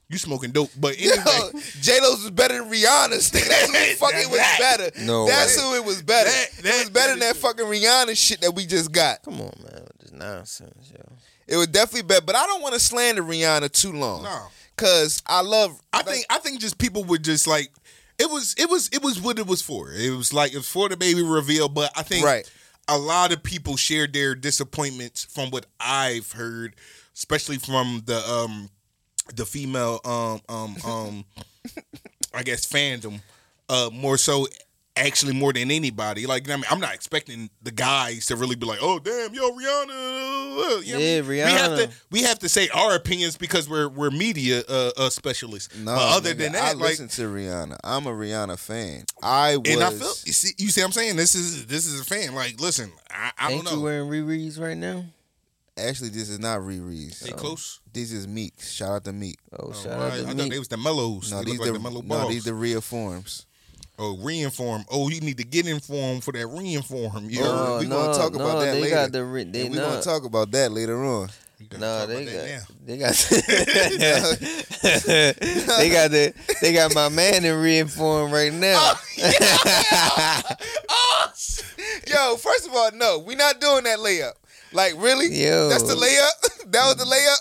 You 0.09 0.17
smoking 0.17 0.51
dope, 0.51 0.71
but 0.79 0.99
Yo, 0.99 1.11
anyway. 1.11 1.61
J 1.81 1.99
Lo's 2.01 2.21
was 2.23 2.31
better 2.31 2.59
than 2.63 2.71
Rihanna's. 2.71 3.31
Nigga. 3.31 3.47
That's 3.47 3.71
who 3.89 3.95
fucking 4.07 4.29
was 4.31 4.41
better. 4.59 4.91
No 5.05 5.27
That's 5.27 5.55
way. 5.57 5.63
who 5.63 5.75
it 5.75 5.85
was 5.85 6.01
better. 6.01 6.29
That- 6.29 6.47
it 6.59 6.79
was 6.81 6.89
better 6.89 7.07
that 7.07 7.09
than 7.09 7.19
that 7.19 7.35
is 7.35 7.41
fucking 7.41 7.65
Rihanna 7.65 8.17
shit 8.17 8.41
that 8.41 8.53
we 8.55 8.65
just 8.65 8.91
got. 8.91 9.21
Come 9.23 9.35
on, 9.35 9.53
man, 9.63 9.83
with 9.83 9.97
this 9.99 10.11
nonsense, 10.11 10.91
yo. 10.93 11.01
It 11.47 11.57
was 11.57 11.67
definitely 11.67 12.03
better, 12.07 12.25
but 12.25 12.35
I 12.35 12.45
don't 12.45 12.61
want 12.61 12.73
to 12.75 12.79
slander 12.79 13.23
Rihanna 13.23 13.71
too 13.71 13.91
long. 13.93 14.23
No. 14.23 14.47
Cause 14.77 15.21
I 15.25 15.41
love. 15.41 15.79
I 15.91 16.03
think 16.03 16.25
I 16.29 16.37
think 16.39 16.59
just 16.61 16.77
people 16.77 17.03
would 17.05 17.23
just 17.23 17.47
like 17.47 17.69
it 18.17 18.29
was 18.29 18.55
it 18.57 18.69
was 18.69 18.89
it 18.93 19.01
was 19.03 19.19
what 19.19 19.37
it 19.39 19.45
was 19.47 19.61
for. 19.61 19.91
It 19.91 20.15
was 20.15 20.33
like 20.33 20.53
it 20.53 20.57
was 20.57 20.69
for 20.69 20.87
the 20.89 20.95
baby 20.97 21.21
reveal, 21.21 21.67
but 21.69 21.91
I 21.97 22.03
think 22.03 22.25
Right. 22.25 22.49
a 22.87 22.97
lot 22.97 23.31
of 23.33 23.43
people 23.43 23.75
shared 23.77 24.13
their 24.13 24.35
disappointments 24.35 25.23
from 25.25 25.49
what 25.51 25.65
I've 25.79 26.31
heard, 26.31 26.75
especially 27.13 27.57
from 27.57 28.03
the 28.05 28.17
um 28.29 28.69
the 29.35 29.45
female 29.45 29.99
um 30.05 30.41
um 30.49 30.75
um 30.85 31.25
I 32.33 32.43
guess 32.43 32.65
fandom 32.65 33.21
uh 33.69 33.89
more 33.93 34.17
so 34.17 34.47
actually 34.95 35.33
more 35.33 35.53
than 35.53 35.71
anybody. 35.71 36.25
Like 36.25 36.49
I 36.49 36.55
mean, 36.55 36.65
I'm 36.69 36.79
not 36.79 36.93
expecting 36.93 37.49
the 37.61 37.71
guys 37.71 38.25
to 38.27 38.35
really 38.35 38.55
be 38.55 38.65
like, 38.65 38.79
"Oh 38.81 38.99
damn, 38.99 39.33
yo 39.33 39.51
Rihanna." 39.51 39.55
You 39.55 40.59
know 40.59 40.75
what 40.75 40.85
I 40.85 40.99
Yeah, 40.99 41.21
mean? 41.21 41.27
We 41.27 41.37
have 41.51 41.77
to 41.77 41.89
we 42.11 42.21
have 42.23 42.39
to 42.39 42.49
say 42.49 42.67
our 42.69 42.95
opinions 42.95 43.37
because 43.37 43.69
we're 43.69 43.87
we're 43.87 44.11
media 44.11 44.63
uh, 44.67 44.91
uh 44.97 45.09
specialists. 45.09 45.75
No, 45.77 45.95
but 45.95 46.17
other 46.17 46.33
nigga, 46.33 46.37
than 46.37 46.55
I 46.55 46.59
that, 46.59 46.77
like 46.77 46.99
listen 46.99 47.07
to 47.09 47.21
Rihanna. 47.23 47.77
I'm 47.83 48.07
a 48.07 48.11
Rihanna 48.11 48.59
fan. 48.59 49.05
I 49.23 49.57
was. 49.57 49.69
and 49.69 49.83
I 49.83 49.89
feel 49.91 50.13
you 50.25 50.33
see 50.33 50.51
you 50.57 50.69
see 50.69 50.81
what 50.81 50.87
I'm 50.87 50.91
saying 50.91 51.15
this 51.15 51.33
is 51.35 51.65
this 51.67 51.85
is 51.85 52.01
a 52.01 52.05
fan. 52.05 52.35
Like 52.35 52.59
listen, 52.59 52.91
I, 53.09 53.31
I 53.37 53.51
don't 53.51 53.63
know. 53.63 53.75
you 53.75 53.81
wearing 53.81 54.09
Riri's 54.09 54.59
right 54.59 54.77
now? 54.77 55.05
Actually, 55.79 56.09
this 56.09 56.29
is 56.29 56.39
not 56.39 56.59
Riri's. 56.59 57.19
They 57.21 57.31
close. 57.31 57.79
This 57.93 58.11
is 58.11 58.27
Meek. 58.27 58.61
Shout 58.61 58.89
out 58.91 59.03
to 59.05 59.13
Meek. 59.13 59.37
Oh, 59.53 59.67
Oh, 59.69 59.73
shout 59.73 59.93
all 59.93 60.01
out 60.03 60.13
to 60.13 60.19
I 60.21 60.25
thought 60.25 60.35
me. 60.35 60.49
they 60.49 60.59
was 60.59 60.67
the 60.67 60.77
mellows. 60.77 61.31
No, 61.31 61.39
they 61.39 61.45
these 61.45 61.59
look 61.59 61.67
like 61.67 61.73
the, 61.73 61.79
the 61.79 61.83
mellow 61.83 62.01
no, 62.01 62.07
balls. 62.07 62.29
these 62.33 62.43
the 62.43 62.53
real 62.53 62.81
forms. 62.81 63.45
oh, 63.97 64.17
reinform. 64.23 64.85
Oh, 64.91 65.09
you 65.09 65.19
need 65.21 65.37
to 65.37 65.43
get 65.43 65.67
informed 65.67 66.23
for 66.23 66.31
that 66.33 66.45
reinform. 66.47 67.29
You 67.31 67.41
Oh, 67.43 67.73
heard? 67.75 67.79
we 67.81 67.87
gonna 67.87 68.13
talk 68.13 68.35
about 68.35 68.53
no, 68.55 68.59
that 68.61 68.73
they 68.73 68.81
later. 68.81 68.95
got 68.95 69.11
the 69.11 69.23
re- 69.25 69.43
they 69.45 69.65
And 69.65 69.75
we're 69.75 69.81
gonna 69.81 70.01
talk 70.01 70.23
about 70.25 70.51
that 70.51 70.71
later 70.71 71.03
on. 71.03 71.29
We 71.59 71.65
gotta 71.65 71.81
No, 71.81 71.99
talk 71.99 72.07
they 72.07 72.23
about 72.23 72.33
got 72.33 72.41
that 72.45 72.67
they 72.85 72.97
got 72.97 73.15
they 75.77 75.89
got 75.89 76.11
the 76.11 76.33
they 76.61 76.73
got 76.73 76.93
my 76.95 77.09
man 77.09 77.43
in 77.43 77.53
reinform 77.55 78.31
right 78.31 78.53
now. 78.53 78.93
Oh, 79.21 80.43
oh, 80.89 81.31
yo, 82.07 82.35
first 82.37 82.67
of 82.67 82.73
all, 82.73 82.89
no, 82.93 83.19
we 83.19 83.35
not 83.35 83.59
doing 83.59 83.83
that 83.83 83.99
layup. 83.99 84.33
Like, 84.71 84.93
really? 84.97 85.27
Yo. 85.33 85.69
That's 85.69 85.83
the 85.83 85.95
layup? 85.95 86.65
that 86.71 86.85
was 86.85 86.95
the 86.97 87.05
layup? 87.05 87.37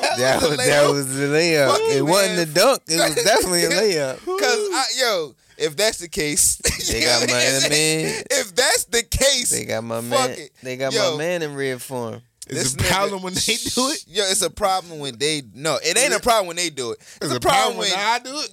that 0.00 0.40
the 0.40 0.48
was 0.48 0.56
that 0.56 0.90
was 0.90 1.16
the 1.16 1.26
layup. 1.26 1.68
Fuck 1.70 1.80
it 1.82 1.96
you, 1.96 2.04
wasn't 2.06 2.36
man. 2.36 2.46
the 2.48 2.54
dunk. 2.54 2.82
It 2.88 2.96
was 2.98 3.14
definitely 3.24 3.64
a 3.64 3.70
layup. 3.70 4.16
Cause 4.24 4.40
I, 4.72 4.84
yo, 4.98 5.34
if 5.58 5.76
that's 5.76 5.98
the 5.98 6.08
case, 6.08 6.56
They 6.92 7.02
got 7.02 7.20
my 7.20 7.26
man. 7.68 8.24
If 8.30 8.54
that's 8.54 8.84
the 8.86 9.02
case, 9.04 9.50
They 9.50 9.64
got 9.64 9.84
my 9.84 10.00
fuck 10.00 10.30
man. 10.30 10.30
it. 10.38 10.50
They 10.62 10.76
got 10.76 10.92
Yo, 10.92 11.12
my 11.12 11.18
man 11.18 11.42
in 11.42 11.54
red 11.54 11.80
form. 11.80 12.20
It's 12.48 12.74
it 12.74 12.80
a 12.80 12.84
nigga- 12.84 12.90
problem 12.92 13.22
when 13.22 13.34
they 13.34 13.40
do 13.56 13.90
it? 13.90 14.04
Yo, 14.08 14.24
it's 14.24 14.42
a 14.42 14.50
problem 14.50 14.98
when 15.00 15.18
they 15.18 15.42
no. 15.54 15.78
It 15.82 15.96
ain't 15.98 16.14
a 16.14 16.20
problem 16.20 16.46
when 16.48 16.56
they 16.56 16.70
do 16.70 16.92
it. 16.92 16.98
It's 17.00 17.26
Is 17.26 17.32
a 17.32 17.36
a 17.36 17.40
problem 17.40 17.78
when 17.78 17.90
I 17.92 18.18
do 18.20 18.38
it? 18.38 18.50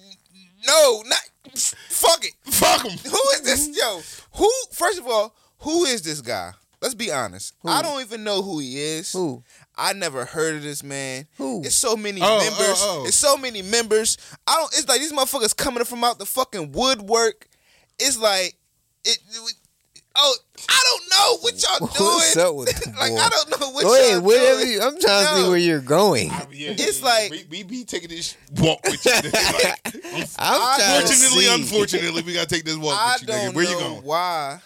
no, 0.68 1.04
not 1.06 1.20
fuck 1.56 2.24
it. 2.26 2.34
Fuck 2.46 2.84
them. 2.84 2.92
Who 3.12 3.20
is 3.34 3.42
this? 3.42 3.70
Yo, 3.78 4.02
who? 4.34 4.52
First 4.72 5.00
of 5.00 5.08
all, 5.08 5.36
who 5.60 5.86
is 5.86 6.02
this 6.04 6.22
guy? 6.22 6.54
Let's 6.84 6.96
be 6.96 7.12
honest. 7.12 7.54
I 7.66 7.82
don't 7.82 8.02
even 8.02 8.24
know 8.26 8.42
who 8.42 8.60
he 8.60 8.78
is. 8.78 9.12
Who? 9.14 9.42
I 9.78 9.94
never 9.94 10.26
heard 10.26 10.56
of 10.56 10.64
this 10.64 10.84
man. 10.84 11.28
Who? 11.38 11.62
It's 11.64 11.76
so 11.76 11.96
many 11.96 12.20
Oh, 12.22 12.26
oh 12.26 12.40
members. 12.44 12.60
oh, 12.82 13.00
oh. 13.04 13.08
It's 13.08 13.16
so 13.18 13.38
many 13.38 13.62
members. 13.62 14.18
I 14.46 14.56
don't. 14.56 14.66
It's 14.78 14.88
like 14.90 15.00
these 15.00 15.14
motherfuckers 15.14 15.56
coming 15.56 15.86
from 15.86 16.04
out 16.04 16.20
the 16.20 16.26
fucking 16.26 16.74
woodwork. 16.74 17.48
It's 18.00 18.18
like 18.20 18.56
it. 19.06 19.18
it- 19.34 19.56
oh, 20.16 20.36
I 20.70 20.84
don't 20.90 21.04
know 21.10 21.38
what 21.42 21.64
y'all 21.64 21.88
doing. 21.88 22.10
What's 22.12 22.38
up 22.38 22.56
with 22.56 22.68
the 22.84 22.90
like 23.00 23.12
boy? 23.12 23.18
I 23.18 23.30
don't 23.30 23.60
know 23.62 23.70
what 23.72 23.86
Wait, 23.86 24.12
y'all 24.12 24.22
whatever. 24.22 24.60
doing. 24.60 24.72
You, 24.74 24.82
I'm 24.82 25.00
trying 25.00 25.26
to 25.28 25.36
see 25.44 25.50
where 25.50 25.58
you're 25.58 25.80
going. 25.80 26.30
It's 26.52 27.02
like- 27.02 27.32
we, 27.32 27.46
we 27.50 27.64
be 27.64 27.84
taking 27.86 28.10
this 28.10 28.36
walk 28.58 28.84
with 28.84 29.04
you. 29.06 29.12
nigga. 29.12 29.54
Like, 29.64 30.30
I'm 30.38 30.80
trying 30.80 31.02
to 31.02 31.08
Fortunately, 31.08 31.46
see. 31.46 31.54
unfortunately, 31.56 32.22
we 32.24 32.34
gotta 32.34 32.48
take 32.48 32.66
this 32.66 32.76
walk 32.78 33.00
I 33.00 33.14
with 33.14 33.22
you, 33.22 33.28
nigga. 33.28 33.44
don't 33.46 33.56
Where 33.56 33.66
know 33.66 33.72
you 33.72 33.80
going? 33.80 34.04
why 34.04 34.58
SL? 34.60 34.66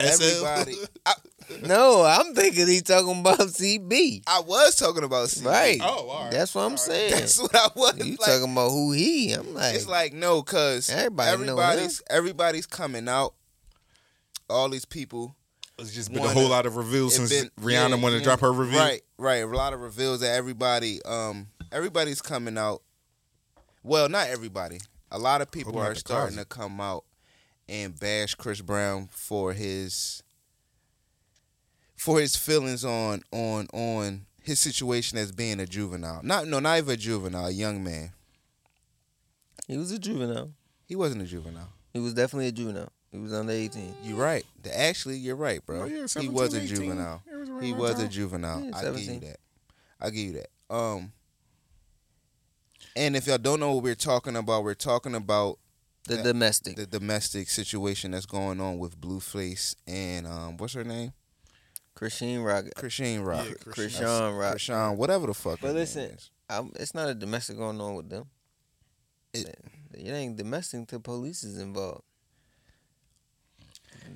Everybody. 0.00 0.74
I, 1.06 1.14
No, 1.62 2.02
I'm 2.04 2.34
thinking 2.34 2.66
he's 2.66 2.82
talking 2.82 3.20
about 3.20 3.38
CB. 3.38 4.22
I 4.26 4.40
was 4.40 4.76
talking 4.76 5.04
about 5.04 5.28
CB. 5.28 5.44
Right. 5.46 5.78
Oh, 5.82 6.08
all 6.08 6.22
right. 6.24 6.32
That's 6.32 6.54
what 6.54 6.62
I'm 6.62 6.76
saying. 6.76 7.12
That's 7.12 7.38
what 7.40 7.54
I 7.54 7.68
was. 7.76 7.98
you 7.98 8.12
like, 8.16 8.20
talking 8.20 8.52
about 8.52 8.70
who 8.70 8.92
he? 8.92 9.32
I'm 9.32 9.52
like, 9.54 9.74
It's 9.74 9.86
like 9.88 10.12
no, 10.12 10.42
cause 10.42 10.88
Everybody 10.90 11.30
know 11.44 11.58
everybody's 11.58 12.02
everybody's 12.10 12.66
coming 12.66 13.08
out. 13.08 13.34
All 14.50 14.68
these 14.68 14.84
people. 14.84 15.36
It's 15.78 15.92
just 15.92 16.12
been 16.12 16.20
Wanna- 16.20 16.32
a 16.32 16.34
whole 16.34 16.48
lot 16.48 16.66
of 16.66 16.76
reveals 16.76 17.16
since 17.16 17.30
been- 17.30 17.50
Rihanna 17.60 17.90
yeah, 17.90 17.94
wanted 17.96 18.18
to 18.18 18.24
drop 18.24 18.40
her 18.40 18.52
reveal. 18.52 18.78
Right, 18.78 19.02
right. 19.18 19.42
A 19.42 19.46
lot 19.46 19.72
of 19.72 19.80
reveals 19.80 20.20
that 20.20 20.34
everybody, 20.36 21.02
um, 21.04 21.48
everybody's 21.72 22.22
coming 22.22 22.56
out. 22.56 22.82
Well, 23.82 24.08
not 24.08 24.28
everybody. 24.28 24.78
A 25.10 25.18
lot 25.18 25.40
of 25.40 25.50
people 25.50 25.72
Open 25.76 25.82
are 25.90 25.94
starting 25.96 26.36
closet. 26.36 26.48
to 26.50 26.56
come 26.58 26.80
out 26.80 27.04
and 27.68 27.98
bash 27.98 28.34
Chris 28.34 28.60
Brown 28.60 29.08
for 29.10 29.52
his 29.52 30.22
for 31.96 32.20
his 32.20 32.36
feelings 32.36 32.84
on 32.84 33.22
on 33.32 33.66
on 33.72 34.26
his 34.42 34.58
situation 34.58 35.16
as 35.18 35.32
being 35.32 35.60
a 35.60 35.66
juvenile. 35.66 36.20
Not 36.22 36.46
no, 36.46 36.60
not 36.60 36.78
even 36.78 36.94
a 36.94 36.96
juvenile, 36.96 37.46
a 37.46 37.50
young 37.50 37.82
man. 37.82 38.10
he 39.66 39.76
was 39.78 39.90
a 39.90 39.98
juvenile. 39.98 40.50
He 40.86 40.96
wasn't 40.96 41.22
a 41.22 41.26
juvenile. 41.26 41.72
He 41.92 42.00
was 42.00 42.12
definitely 42.12 42.48
a 42.48 42.52
juvenile. 42.52 42.90
He 43.10 43.18
was 43.18 43.32
under 43.32 43.52
18. 43.52 43.94
You're 44.02 44.16
right. 44.18 44.44
The- 44.62 44.76
Actually, 44.78 45.16
you're 45.18 45.36
right, 45.36 45.64
bro. 45.64 45.82
Oh, 45.82 45.84
yeah, 45.84 46.06
he 46.20 46.28
was 46.28 46.52
a 46.52 46.60
18. 46.62 46.66
juvenile. 46.66 47.22
Was 47.30 47.48
around 47.48 47.62
He 47.62 47.70
that 47.70 47.78
was 47.78 47.98
a 48.00 48.08
juvenile. 48.08 48.60
Yeah, 48.60 48.76
I 48.76 48.82
give 48.90 48.98
you 49.00 49.20
that. 49.20 49.36
I 50.00 50.10
give 50.10 50.26
you 50.26 50.32
that. 50.32 50.74
Um, 50.74 51.12
and 52.96 53.16
if 53.16 53.26
y'all 53.28 53.38
don't 53.38 53.60
know 53.60 53.72
what 53.74 53.84
we're 53.84 53.94
talking 53.94 54.36
about, 54.36 54.64
we're 54.64 54.74
talking 54.74 55.14
about 55.14 55.58
The 56.06 56.16
Yeah. 56.16 56.22
domestic. 56.22 56.76
the 56.76 56.86
domestic 56.86 57.48
situation 57.48 58.10
that's 58.10 58.26
going 58.26 58.60
on 58.60 58.78
with 58.78 59.00
Blueface 59.00 59.74
and 59.86 60.26
um, 60.26 60.56
what's 60.58 60.74
her 60.74 60.84
name? 60.84 61.12
Christine 61.94 62.40
Rock. 62.40 62.66
Christine 62.76 63.20
Rock. 63.20 63.46
Yeah, 63.46 63.54
Christian 63.72 64.04
Rock. 64.34 64.56
Krishan, 64.56 64.96
whatever 64.96 65.26
the 65.28 65.34
fuck. 65.34 65.60
But 65.60 65.68
her 65.68 65.72
name 65.72 65.80
listen, 65.80 66.02
is. 66.10 66.30
I'm, 66.50 66.72
it's 66.76 66.94
not 66.94 67.08
a 67.08 67.14
domestic 67.14 67.56
going 67.56 67.80
on 67.80 67.94
with 67.94 68.10
them. 68.10 68.26
It- 69.32 69.48
It, 69.48 69.58
it 70.08 70.10
ain't 70.10 70.36
domestic 70.36 70.80
until 70.80 71.00
police 71.00 71.44
is 71.44 71.56
involved. 71.58 72.02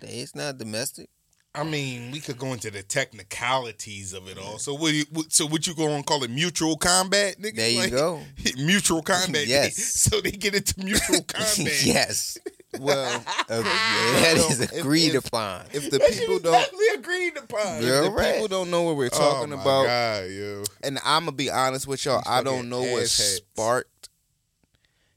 It's 0.03 0.35
not 0.35 0.59
domestic. 0.59 1.09
I 1.55 1.65
mean, 1.65 2.13
we 2.13 2.21
could 2.21 2.39
go 2.39 2.53
into 2.53 2.71
the 2.71 2.83
technicalities 2.83 4.13
of 4.13 4.29
it 4.29 4.39
all. 4.39 4.59
So 4.59 4.75
what? 4.75 4.93
You, 4.93 5.05
so 5.29 5.47
what 5.47 5.67
you 5.67 5.75
going 5.75 6.03
to 6.03 6.07
call 6.07 6.23
it? 6.23 6.31
Mutual 6.31 6.77
combat, 6.77 7.41
nigga? 7.41 7.57
There 7.57 7.71
you 7.71 7.79
Like, 7.81 7.91
go. 7.91 8.21
Mutual 8.57 9.03
combat. 9.03 9.47
Yes. 9.49 9.77
So 10.09 10.21
they 10.21 10.31
get 10.31 10.55
into 10.55 10.79
mutual 10.79 11.23
combat. 11.23 11.83
yes. 11.85 12.39
well, 12.79 13.25
Uh, 13.49 13.63
that 13.63 14.37
is 14.51 14.61
If- 14.61 14.73
agreed 14.73 15.15
if- 15.15 15.27
upon. 15.27 15.65
if 15.73 15.91
the 15.91 15.99
people 15.99 16.39
don't, 16.39 16.53
Definitely 16.53 16.87
agreed 16.95 17.37
upon. 17.39 17.77
If 17.79 18.05
the 18.05 18.11
right. 18.11 18.33
people 18.35 18.49
don't 18.49 18.71
know 18.71 18.83
what 18.83 18.97
we're 18.97 19.11
Oh 19.13 19.19
talking 19.19 19.51
my 19.51 19.61
about, 19.61 19.87
God, 19.87 20.31
yo. 20.31 20.63
and 20.85 20.99
I'm 21.05 21.23
gonna 21.25 21.33
be 21.33 21.51
honest 21.51 21.87
with 21.89 22.05
y'all, 22.05 22.19
These 22.19 22.27
I 22.29 22.43
don't 22.43 22.69
know 22.69 22.83
what 22.83 23.03
assheads. 23.05 23.37
sparked 23.39 24.11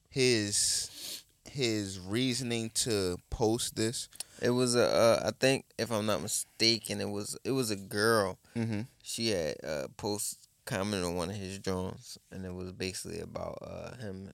his 0.09 1.23
his 1.49 1.99
reasoning 1.99 2.71
to 2.73 3.17
post 3.29 3.75
this. 3.75 4.07
It 4.41 4.49
was 4.51 4.75
a. 4.75 4.85
Uh, 4.87 5.23
I 5.27 5.31
think 5.39 5.65
if 5.77 5.91
I'm 5.91 6.05
not 6.05 6.21
mistaken, 6.21 6.99
it 7.01 7.09
was 7.09 7.37
it 7.43 7.51
was 7.51 7.69
a 7.71 7.75
girl. 7.75 8.37
Mm-hmm. 8.55 8.81
She 9.03 9.29
had 9.29 9.55
uh, 9.63 9.87
post 9.97 10.39
comment 10.65 11.03
on 11.03 11.15
one 11.15 11.29
of 11.29 11.35
his 11.35 11.59
drawings, 11.59 12.17
and 12.31 12.45
it 12.45 12.53
was 12.53 12.71
basically 12.71 13.19
about 13.19 13.57
uh, 13.61 13.95
him, 13.97 14.31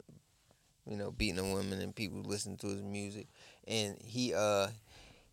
you 0.90 0.98
know, 0.98 1.12
beating 1.12 1.40
a 1.40 1.54
woman 1.54 1.82
and 1.82 1.96
people 1.96 2.22
listening 2.22 2.58
to 2.58 2.68
his 2.68 2.82
music. 2.82 3.28
And 3.68 3.98
he 4.02 4.34
uh, 4.34 4.68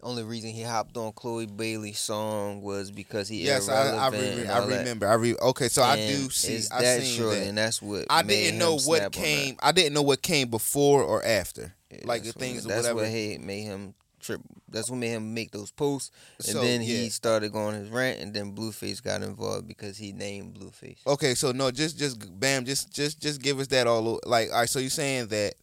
only 0.02 0.24
reason 0.24 0.50
he 0.50 0.62
hopped 0.62 0.96
on 0.96 1.12
Chloe 1.12 1.46
Bailey's 1.46 2.00
song 2.00 2.60
was 2.60 2.90
because 2.90 3.28
he 3.28 3.44
Yes, 3.44 3.68
I, 3.68 3.90
I, 3.90 4.08
re- 4.10 4.18
and 4.42 4.50
I 4.50 4.58
all 4.58 4.66
that. 4.66 4.78
remember. 4.78 5.06
I 5.08 5.14
re- 5.14 5.36
okay, 5.40 5.68
so 5.68 5.82
I 5.84 5.96
do 5.96 6.30
see. 6.30 6.54
it's 6.54 6.72
I 6.72 6.82
that 6.82 7.02
seen 7.02 7.16
short, 7.18 7.34
that. 7.34 7.46
and 7.46 7.56
that's 7.56 7.80
what 7.80 8.06
I 8.10 8.22
didn't 8.22 8.58
know 8.58 8.72
what 8.72 8.82
snap 8.82 9.02
on 9.04 9.10
that. 9.10 9.12
came. 9.12 9.56
I 9.62 9.70
didn't 9.72 9.92
know 9.94 10.02
what 10.02 10.20
came 10.20 10.48
before 10.50 11.02
or 11.04 11.24
after. 11.24 11.74
Yeah, 11.90 11.98
like 12.06 12.22
the 12.22 12.30
what- 12.30 12.34
things 12.36 12.66
or 12.66 12.70
That's 12.70 12.82
whatever. 12.88 13.00
what 13.02 13.08
he 13.10 13.38
made 13.38 13.62
him 13.62 13.94
trip. 14.24 14.40
That's 14.68 14.90
what 14.90 14.96
made 14.96 15.10
him 15.10 15.34
make 15.34 15.50
those 15.52 15.70
posts. 15.70 16.10
And 16.38 16.46
So, 16.48 16.60
then 16.62 16.80
yeah. 16.80 16.86
he 16.86 17.08
started 17.10 17.52
going 17.52 17.76
his 17.76 17.88
rant, 17.90 18.20
and 18.20 18.32
then 18.34 18.54
Blueface 18.54 19.02
got 19.02 19.22
involved 19.22 19.68
because 19.68 19.96
he 19.96 20.12
named 20.12 20.54
Blueface. 20.54 21.06
Okay, 21.06 21.34
so 21.34 21.52
no, 21.52 21.70
just 21.70 21.98
just 21.98 22.38
bam, 22.40 22.64
just 22.64 22.92
just 22.92 23.20
just 23.20 23.40
give 23.42 23.60
us 23.60 23.68
that 23.68 23.86
all 23.86 24.20
like 24.24 24.50
all 24.50 24.60
right. 24.60 24.68
So 24.68 24.78
you're 24.78 24.90
saying 24.90 25.28
that 25.28 25.54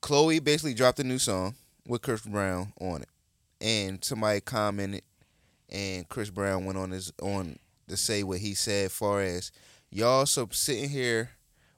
Chloe 0.00 0.38
basically 0.38 0.74
dropped 0.74 1.00
a 1.00 1.04
new 1.04 1.18
song 1.18 1.54
with 1.88 2.02
Chris 2.02 2.20
Brown 2.22 2.72
on 2.80 3.02
it, 3.02 3.08
and 3.60 4.04
somebody 4.04 4.40
commented, 4.40 5.02
and 5.70 6.08
Chris 6.08 6.30
Brown 6.30 6.64
went 6.64 6.78
on 6.78 6.90
his 6.90 7.12
on 7.22 7.58
to 7.88 7.96
say 7.96 8.22
what 8.22 8.38
he 8.38 8.54
said, 8.54 8.90
far 8.92 9.20
as 9.22 9.50
y'all 9.90 10.26
so 10.26 10.48
sitting 10.50 10.90
here 10.90 11.30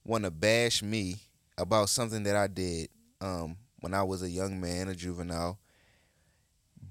want 0.05 0.25
to 0.25 0.31
bash 0.31 0.83
me 0.83 1.17
about 1.59 1.89
something 1.91 2.23
that 2.23 2.35
I 2.37 2.47
did 2.47 2.89
um 3.21 3.57
when 3.81 3.95
I 3.95 4.03
was 4.03 4.23
a 4.23 4.29
young 4.31 4.61
man, 4.61 4.89
a 4.89 4.95
juvenile, 4.95 5.59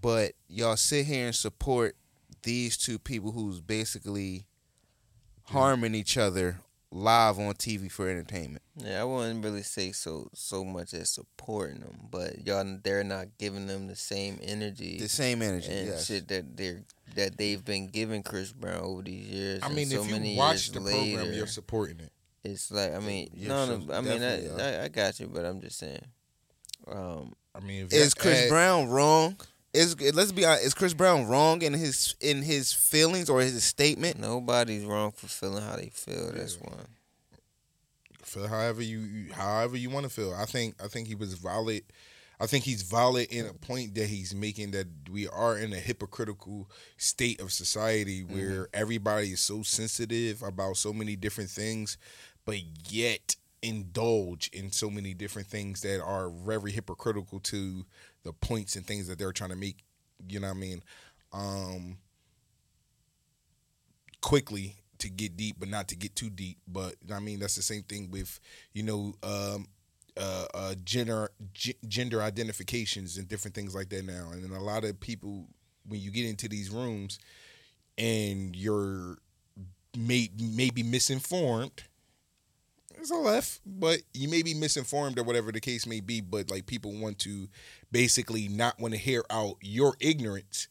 but 0.02 0.34
y'all 0.48 0.76
sit 0.76 1.06
here 1.06 1.28
and 1.28 1.36
support 1.36 1.96
these 2.44 2.78
two 2.78 3.00
people 3.00 3.32
who's 3.32 3.60
basically 3.60 4.46
harming 5.46 5.96
each 5.96 6.18
other 6.18 6.58
live 6.92 7.40
on 7.40 7.54
TV 7.56 7.92
for 7.92 8.10
entertainment. 8.10 8.62
Yeah, 8.78 9.02
I 9.02 9.04
wouldn't 9.04 9.44
really 9.44 9.64
say 9.64 9.92
so 9.92 10.30
so 10.34 10.64
much 10.64 10.94
as 10.94 11.10
supporting 11.10 11.80
them, 11.80 12.08
but 12.10 12.46
y'all 12.46 12.80
they're 12.84 13.04
not 13.04 13.38
giving 13.38 13.68
them 13.68 13.88
the 13.88 13.96
same 13.96 14.40
energy 14.42 14.98
The 15.00 15.10
same 15.10 15.42
energy, 15.42 15.72
and 15.72 15.88
yes. 15.88 16.08
shit 16.08 16.28
that 16.30 16.56
they're 16.56 16.84
that 17.16 17.38
they've 17.38 17.64
been 17.64 17.88
giving 17.88 18.24
Chris 18.24 18.52
Brown 18.52 18.82
over 18.82 19.02
these 19.02 19.28
years. 19.28 19.64
I 19.64 19.68
and 19.68 19.76
mean, 19.76 19.88
so 19.88 20.02
if 20.02 20.12
many 20.12 20.34
you 20.34 20.38
watch 20.38 20.72
the 20.72 20.80
later, 20.80 21.18
program, 21.18 21.34
you're 21.34 21.48
supporting 21.48 22.00
it. 22.00 22.12
it's 22.44 22.72
like 22.72 22.94
I 22.94 23.00
mean, 23.00 23.30
Yeah, 23.34 23.50
no, 23.50 23.78
no, 23.78 23.94
I 23.94 24.02
mean, 24.02 24.22
I, 24.24 24.48
I, 24.48 24.84
I 24.86 24.88
got 24.88 25.20
you, 25.20 25.28
but 25.28 25.46
I'm 25.46 25.62
just 25.62 25.78
saying. 25.78 26.06
Um, 26.90 27.34
I 27.54 27.60
mean, 27.60 27.86
if 27.86 27.94
Is 27.94 28.14
Chris 28.14 28.48
Brown 28.50 28.88
wrong? 28.88 29.36
Is 29.78 30.16
let's 30.16 30.32
be 30.32 30.44
honest, 30.44 30.66
is 30.66 30.74
Chris 30.74 30.94
Brown 30.96 31.28
wrong 31.28 31.62
in 31.62 31.74
his 31.74 32.16
in 32.20 32.42
his 32.42 32.74
feelings 32.74 33.30
or 33.30 33.42
his 33.42 33.64
statement? 33.64 34.20
nobody's 34.20 34.84
wrong 34.86 35.12
for 35.12 35.28
feeling 35.28 35.64
how 35.64 35.76
they 35.76 35.90
feel. 35.94 36.32
That's 36.34 36.60
one. 36.60 36.88
feel 38.24 38.48
however 38.48 38.82
you, 38.82 39.00
you 39.00 39.34
however 39.34 39.78
you 39.78 39.92
want 39.92 40.06
to 40.06 40.10
feel. 40.10 40.34
I 40.34 40.46
think 40.46 40.76
I 40.84 40.88
think 40.88 41.08
he 41.08 41.14
was 41.16 41.36
valid. 41.36 41.84
I 42.40 42.48
think 42.48 42.64
he's 42.66 42.82
valid 42.82 43.32
in 43.32 43.46
a 43.46 43.54
point 43.54 43.94
that 43.96 44.08
he's 44.08 44.34
making 44.34 44.72
that 44.72 44.88
we 45.12 45.28
are 45.28 45.58
in 45.58 45.74
a 45.74 45.78
hypocritical 45.78 46.70
state 46.98 47.40
of 47.40 47.52
society 47.52 48.24
mm-hmm. 48.24 48.36
where 48.36 48.68
everybody 48.74 49.32
is 49.32 49.42
so 49.42 49.62
sensitive 49.62 50.44
about 50.44 50.78
so 50.78 50.94
many 50.94 51.16
different 51.16 51.50
things, 51.50 51.98
but 52.46 52.58
yet 52.90 53.36
indulge 53.62 54.50
in 54.54 54.72
so 54.72 54.90
many 54.90 55.14
different 55.14 55.48
things 55.48 55.82
that 55.82 56.02
are 56.02 56.30
very 56.30 56.72
hypocritical 56.72 57.40
to 57.40 57.86
the 58.28 58.34
points 58.34 58.76
and 58.76 58.86
things 58.86 59.08
that 59.08 59.18
they're 59.18 59.32
trying 59.32 59.50
to 59.52 59.56
make. 59.56 59.78
You 60.28 60.40
know 60.40 60.48
what 60.48 60.58
I 60.58 60.60
mean? 60.60 60.84
Um, 61.34 61.98
quickly 64.22 64.76
to 65.00 65.10
get 65.10 65.38
deep, 65.38 65.58
but 65.60 65.70
not 65.70 65.88
to 65.90 65.96
get 65.96 66.16
too 66.16 66.30
deep. 66.30 66.58
But 66.68 66.96
I 67.14 67.20
mean, 67.20 67.40
that's 67.40 67.56
the 67.56 67.62
same 67.62 67.84
thing 67.84 68.12
with 68.12 68.40
you 68.74 68.84
know 68.84 69.14
um, 69.24 69.68
uh, 70.18 70.46
uh, 70.54 70.76
gender 70.84 71.30
g- 71.54 71.78
gender 71.88 72.22
identifications 72.22 73.18
and 73.18 73.28
different 73.28 73.56
things 73.56 73.74
like 73.76 73.90
that 73.90 74.06
now. 74.06 74.30
And 74.32 74.44
then 74.44 74.52
a 74.52 74.64
lot 74.64 74.84
of 74.84 75.00
people, 75.00 75.48
when 75.88 76.02
you 76.02 76.12
get 76.12 76.26
into 76.26 76.48
these 76.50 76.70
rooms, 76.70 77.20
and 77.98 78.56
you're 78.56 79.18
may 79.98 80.30
maybe 80.40 80.84
misinformed. 80.84 81.84
It's 83.00 83.12
a 83.12 83.16
left, 83.16 83.62
but 83.66 84.02
you 84.14 84.28
may 84.28 84.42
be 84.42 84.54
misinformed 84.54 85.20
or 85.20 85.24
whatever 85.24 85.52
the 85.52 85.60
case 85.62 85.86
may 85.86 86.00
be. 86.00 86.22
But 86.22 86.50
like 86.50 86.66
people 86.66 86.92
want 86.94 87.20
to 87.20 87.48
basically 87.92 88.48
not 88.48 88.80
want 88.80 88.94
to 88.94 89.00
hear 89.00 89.24
out 89.30 89.58
your 89.62 89.96
ignorance 90.00 90.68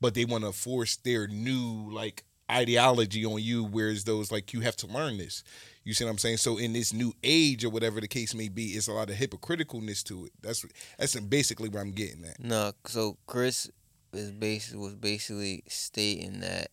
but 0.00 0.14
they 0.14 0.24
want 0.24 0.44
to 0.44 0.52
force 0.52 0.96
their 0.96 1.26
new 1.26 1.90
like 1.90 2.24
ideology 2.50 3.26
on 3.26 3.42
you 3.42 3.62
whereas 3.62 4.04
those 4.04 4.32
like 4.32 4.52
you 4.52 4.60
have 4.60 4.76
to 4.76 4.86
learn 4.86 5.18
this. 5.18 5.44
You 5.84 5.94
see 5.94 6.04
what 6.04 6.10
i'm 6.10 6.18
saying? 6.18 6.38
So 6.38 6.56
in 6.56 6.72
this 6.72 6.92
new 6.92 7.12
age 7.22 7.64
or 7.64 7.70
whatever 7.70 8.00
the 8.00 8.08
case 8.08 8.34
may 8.34 8.48
be 8.48 8.66
it's 8.68 8.88
a 8.88 8.92
lot 8.92 9.10
of 9.10 9.16
hypocriticalness 9.16 10.02
to 10.04 10.26
it. 10.26 10.32
That's 10.42 10.64
that's 10.98 11.18
basically 11.20 11.68
what 11.68 11.80
i'm 11.80 11.92
getting 11.92 12.24
at. 12.24 12.40
No, 12.40 12.72
so 12.86 13.16
Chris 13.26 13.70
is 14.12 14.30
basically 14.32 14.80
was 14.80 14.94
basically 14.94 15.62
stating 15.68 16.40
that 16.40 16.70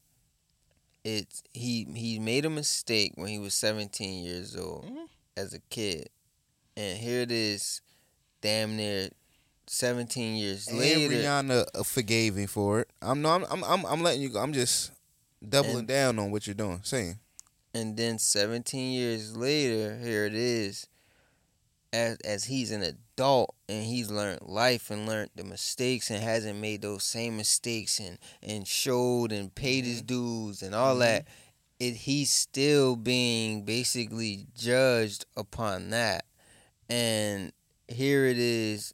it's 1.05 1.41
he 1.53 1.87
he 1.95 2.19
made 2.19 2.43
a 2.45 2.49
mistake 2.49 3.13
when 3.15 3.27
he 3.29 3.39
was 3.39 3.53
17 3.53 4.23
years 4.25 4.55
old 4.57 4.83
Mm-hmm. 4.85 5.05
as 5.37 5.53
a 5.53 5.59
kid, 5.69 6.09
and 6.75 6.97
here 6.97 7.21
it 7.21 7.31
is, 7.31 7.79
damn 8.41 8.75
near 8.75 9.09
17 9.67 10.35
years 10.35 10.67
And 10.67 10.79
later. 10.79 11.13
Rihanna 11.15 11.65
uh, 11.73 11.83
forgave 11.83 12.35
him 12.35 12.47
for 12.47 12.81
it. 12.81 12.89
I'm 13.01 13.21
no, 13.21 13.29
I'm, 13.29 13.45
I'm, 13.49 13.63
I'm, 13.63 13.85
I'm 13.85 14.01
letting 14.03 14.21
you 14.21 14.29
go. 14.29 14.39
I'm 14.39 14.51
just 14.53 14.91
doubling 15.47 15.79
And- 15.79 15.87
down 15.87 16.19
on 16.19 16.31
what 16.31 16.45
you're 16.47 16.53
doing, 16.53 16.81
saying. 16.83 17.19
And 17.73 17.97
then 17.97 18.17
17 18.19 18.93
years 18.93 19.35
later, 19.35 19.97
here 20.01 20.25
it 20.25 20.33
is, 20.33 20.87
as 21.93 22.17
as 22.17 22.45
he's 22.45 22.71
an 22.71 22.83
adult 22.83 23.55
and 23.69 23.85
he's 23.85 24.11
learned 24.11 24.41
life 24.41 24.89
and 24.89 25.07
learned 25.07 25.31
the 25.35 25.43
mistakes 25.43 26.09
and 26.09 26.21
hasn't 26.21 26.59
made 26.59 26.81
those 26.81 27.03
same 27.03 27.37
mistakes 27.37 27.99
and 27.99 28.17
and 28.43 28.67
showed 28.67 29.31
and 29.31 29.53
paid 29.55 29.85
his 29.85 29.99
mm-hmm. 29.99 30.07
dues 30.07 30.61
and 30.61 30.75
all 30.75 30.91
mm-hmm. 30.91 30.99
that. 31.01 31.27
It 31.79 31.95
he's 31.95 32.31
still 32.31 32.95
being 32.95 33.63
basically 33.63 34.47
judged 34.55 35.25
upon 35.35 35.89
that. 35.89 36.25
And 36.89 37.51
here 37.87 38.25
it 38.25 38.37
is 38.37 38.93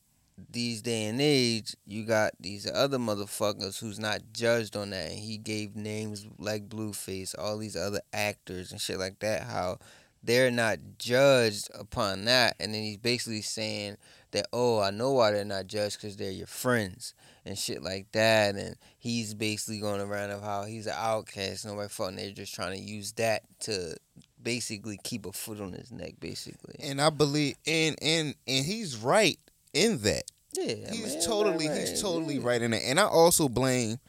these 0.49 0.81
day 0.81 1.05
and 1.05 1.21
age, 1.21 1.75
you 1.85 2.05
got 2.05 2.31
these 2.39 2.69
other 2.69 2.97
motherfuckers 2.97 3.79
who's 3.79 3.99
not 3.99 4.21
judged 4.33 4.75
on 4.75 4.91
that. 4.91 5.11
And 5.11 5.19
he 5.19 5.37
gave 5.37 5.75
names 5.75 6.27
like 6.37 6.69
Blueface, 6.69 7.35
all 7.37 7.57
these 7.57 7.75
other 7.75 8.01
actors 8.13 8.71
and 8.71 8.81
shit 8.81 8.99
like 8.99 9.19
that, 9.19 9.43
how 9.43 9.77
they're 10.23 10.51
not 10.51 10.77
judged 10.97 11.69
upon 11.73 12.25
that. 12.25 12.55
And 12.59 12.73
then 12.73 12.83
he's 12.83 12.97
basically 12.97 13.41
saying 13.41 13.97
that, 14.31 14.47
oh, 14.53 14.79
I 14.79 14.91
know 14.91 15.11
why 15.11 15.31
they're 15.31 15.45
not 15.45 15.67
judged 15.67 16.01
because 16.01 16.17
they're 16.17 16.31
your 16.31 16.47
friends 16.47 17.13
and 17.45 17.57
shit 17.57 17.83
like 17.83 18.11
that. 18.11 18.55
And 18.55 18.75
he's 18.97 19.33
basically 19.33 19.79
going 19.79 20.01
around 20.01 20.31
of 20.31 20.41
how 20.41 20.63
he's 20.63 20.87
an 20.87 20.95
outcast, 20.95 21.65
nobody 21.65 21.89
fucking, 21.89 22.15
they're 22.15 22.31
just 22.31 22.53
trying 22.53 22.73
to 22.73 22.83
use 22.83 23.13
that 23.13 23.43
to 23.61 23.95
basically 24.41 24.99
keep 25.03 25.25
a 25.25 25.31
foot 25.31 25.59
on 25.59 25.73
his 25.73 25.91
neck, 25.91 26.13
basically. 26.19 26.75
And 26.79 27.01
I 27.01 27.09
believe, 27.09 27.55
and 27.65 27.95
and 28.01 28.35
and 28.47 28.65
he's 28.65 28.97
right 28.97 29.39
in 29.73 29.99
that. 29.99 30.23
Yeah, 30.53 30.91
he's 30.91 31.15
mean, 31.15 31.25
totally 31.25 31.69
right, 31.69 31.79
he's 31.79 32.01
totally 32.01 32.35
yeah. 32.35 32.45
right 32.45 32.61
in 32.61 32.73
it 32.73 32.83
and 32.85 32.99
i 32.99 33.03
also 33.03 33.47
blame 33.47 33.99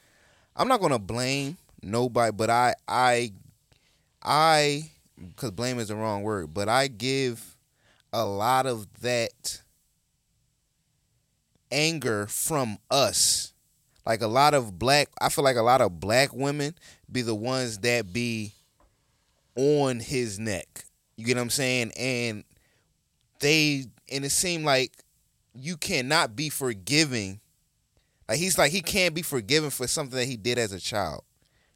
i'm 0.57 0.67
not 0.67 0.81
gonna 0.81 0.99
blame 0.99 1.57
nobody 1.85 2.33
but 2.33 2.51
i 2.51 2.75
i 2.89 3.31
i 4.25 4.91
because 5.29 5.51
blame 5.51 5.79
is 5.79 5.89
the 5.89 5.97
wrong 5.97 6.23
word 6.23 6.53
but 6.53 6.69
i 6.69 6.89
give 6.89 7.57
a 8.13 8.25
lot 8.25 8.67
of 8.67 8.87
that 9.01 9.63
anger 11.71 12.27
from 12.27 12.79
us 12.91 13.55
like 14.05 14.21
a 14.21 14.27
lot 14.27 14.55
of 14.55 14.79
black 14.79 15.09
i 15.21 15.29
feel 15.29 15.45
like 15.45 15.57
a 15.57 15.63
lot 15.63 15.81
of 15.81 16.01
black 16.01 16.33
women 16.35 16.75
be 17.11 17.23
the 17.23 17.35
ones 17.35 17.79
that 17.79 18.13
be 18.13 18.53
on 19.57 20.01
his 20.01 20.39
neck 20.39 20.85
you 21.17 21.25
get 21.25 21.37
what 21.37 21.43
i'm 21.43 21.51
saying 21.51 21.91
and 21.97 22.45
they 23.41 23.85
and 24.11 24.25
it 24.25 24.31
seemed 24.31 24.65
like 24.65 24.93
you 25.55 25.77
cannot 25.77 26.35
be 26.35 26.49
forgiving. 26.49 27.41
Like 28.29 28.39
he's 28.39 28.57
like 28.57 28.73
he 28.73 28.81
can't 28.81 29.15
be 29.15 29.23
forgiven 29.23 29.71
for 29.71 29.87
something 29.87 30.19
that 30.19 30.27
he 30.27 30.37
did 30.37 30.59
as 30.59 30.73
a 30.73 30.81
child. 30.81 31.25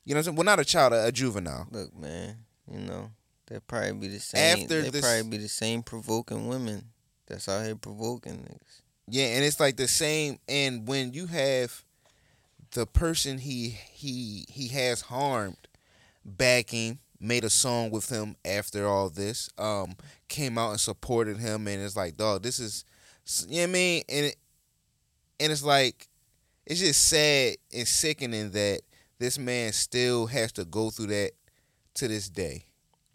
You 0.04 0.14
know 0.14 0.18
what 0.18 0.20
I'm 0.20 0.24
saying? 0.24 0.36
Well, 0.36 0.44
not 0.44 0.60
a 0.60 0.64
child, 0.64 0.92
a, 0.92 1.06
a 1.06 1.12
juvenile. 1.12 1.66
Look, 1.70 1.94
man, 1.94 2.36
you 2.70 2.78
know, 2.78 3.10
they'll 3.46 3.60
probably 3.60 3.92
be 3.92 4.08
the 4.08 4.20
same. 4.20 4.62
After 4.62 4.82
they'll 4.82 4.90
this- 4.90 5.00
probably 5.02 5.30
be 5.30 5.42
the 5.42 5.48
same 5.48 5.82
provoking 5.82 6.48
women 6.48 6.90
that's 7.26 7.48
out 7.48 7.64
here 7.64 7.76
provoking 7.76 8.38
niggas. 8.38 8.80
Yeah, 9.08 9.26
and 9.26 9.44
it's 9.44 9.60
like 9.60 9.76
the 9.76 9.88
same. 9.88 10.38
And 10.48 10.86
when 10.86 11.12
you 11.12 11.26
have 11.26 11.84
the 12.72 12.86
person 12.86 13.38
he 13.38 13.68
he 13.68 14.44
he 14.48 14.68
has 14.68 15.02
harmed 15.02 15.68
backing, 16.24 16.98
made 17.20 17.44
a 17.44 17.50
song 17.50 17.90
with 17.90 18.08
him 18.08 18.36
after 18.44 18.86
all 18.86 19.08
this, 19.08 19.48
um, 19.58 19.96
came 20.28 20.58
out 20.58 20.70
and 20.72 20.80
supported 20.80 21.38
him, 21.38 21.68
and 21.68 21.80
it's 21.82 21.96
like, 21.96 22.16
dog, 22.16 22.42
this 22.42 22.58
is, 22.58 22.84
you 23.48 23.56
know 23.56 23.62
what 23.62 23.68
I 23.68 23.72
mean? 23.72 24.02
And 24.08 24.26
it, 24.26 24.36
and 25.38 25.52
it's 25.52 25.62
like, 25.62 26.08
it's 26.66 26.80
just 26.80 27.08
sad 27.08 27.56
and 27.72 27.86
sickening 27.86 28.50
that 28.50 28.80
this 29.18 29.38
man 29.38 29.72
still 29.72 30.26
has 30.26 30.50
to 30.52 30.64
go 30.64 30.90
through 30.90 31.06
that 31.06 31.32
to 31.94 32.08
this 32.08 32.28
day. 32.28 32.66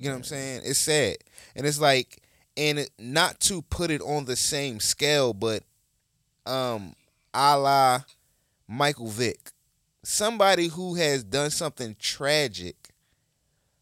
You 0.01 0.07
know 0.09 0.13
what 0.15 0.17
I'm 0.19 0.23
saying? 0.23 0.61
It's 0.65 0.79
sad, 0.79 1.17
and 1.55 1.67
it's 1.67 1.79
like, 1.79 2.23
and 2.57 2.79
it, 2.79 2.89
not 2.97 3.39
to 3.41 3.61
put 3.61 3.91
it 3.91 4.01
on 4.01 4.25
the 4.25 4.35
same 4.35 4.79
scale, 4.79 5.31
but 5.31 5.61
um, 6.47 6.95
a 7.35 7.55
la 7.59 8.01
Michael 8.67 9.09
Vick, 9.09 9.51
somebody 10.03 10.69
who 10.69 10.95
has 10.95 11.23
done 11.23 11.51
something 11.51 11.95
tragic, 11.99 12.75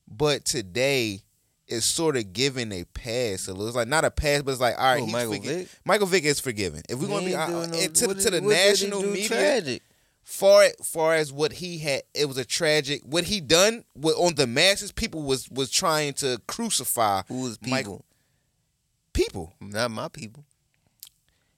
but 0.10 0.44
today 0.44 1.22
is 1.70 1.86
sort 1.86 2.18
of 2.18 2.34
given 2.34 2.74
a 2.74 2.84
pass. 2.84 3.44
So 3.44 3.54
it's 3.66 3.76
like 3.76 3.88
not 3.88 4.04
a 4.04 4.12
pass, 4.12 4.42
but 4.42 4.52
it's 4.52 4.60
like 4.60 4.76
all 4.78 4.84
right, 4.96 5.04
he's 5.04 5.14
Michael 5.14 5.34
forgi- 5.36 5.46
Vick? 5.46 5.68
Michael 5.86 6.08
Vick 6.08 6.24
is 6.26 6.40
forgiven. 6.42 6.82
If 6.90 7.00
we're 7.00 7.08
He 7.08 7.14
gonna 7.14 7.26
be 7.28 7.36
uh, 7.36 7.48
no- 7.48 7.66
to, 7.72 7.88
to 7.90 8.08
the 8.08 8.32
did- 8.32 8.44
what 8.44 8.50
did 8.56 8.78
he 8.78 8.86
national 8.88 9.04
media, 9.04 9.28
Tragic. 9.30 9.84
Far 10.30 10.66
far 10.84 11.16
as 11.16 11.34
what 11.34 11.54
he 11.54 11.80
had, 11.80 12.04
it 12.14 12.26
was 12.28 12.38
a 12.38 12.46
tragic. 12.46 13.02
What 13.04 13.24
he 13.24 13.42
done 13.42 13.84
what, 13.94 14.14
on 14.16 14.36
the 14.36 14.46
masses, 14.46 14.92
people 14.92 15.24
was 15.24 15.50
was 15.50 15.72
trying 15.72 16.14
to 16.16 16.40
crucify 16.48 17.24
Who 17.28 17.42
was 17.42 17.58
people? 17.58 17.72
Michael- 17.72 18.06
people. 19.14 19.54
Not 19.60 19.90
my 19.92 20.08
people. 20.08 20.46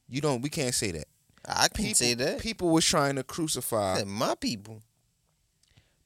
You 0.08 0.22
don't. 0.22 0.42
We 0.42 0.50
can't 0.50 0.74
say 0.74 0.92
that. 0.92 1.06
I 1.46 1.68
can 1.68 1.86
People, 1.86 1.96
say 1.96 2.14
that. 2.14 2.40
people 2.40 2.70
was 2.70 2.86
trying 2.86 3.16
to 3.16 3.24
crucify 3.24 4.04
my 4.06 4.36
people. 4.36 4.82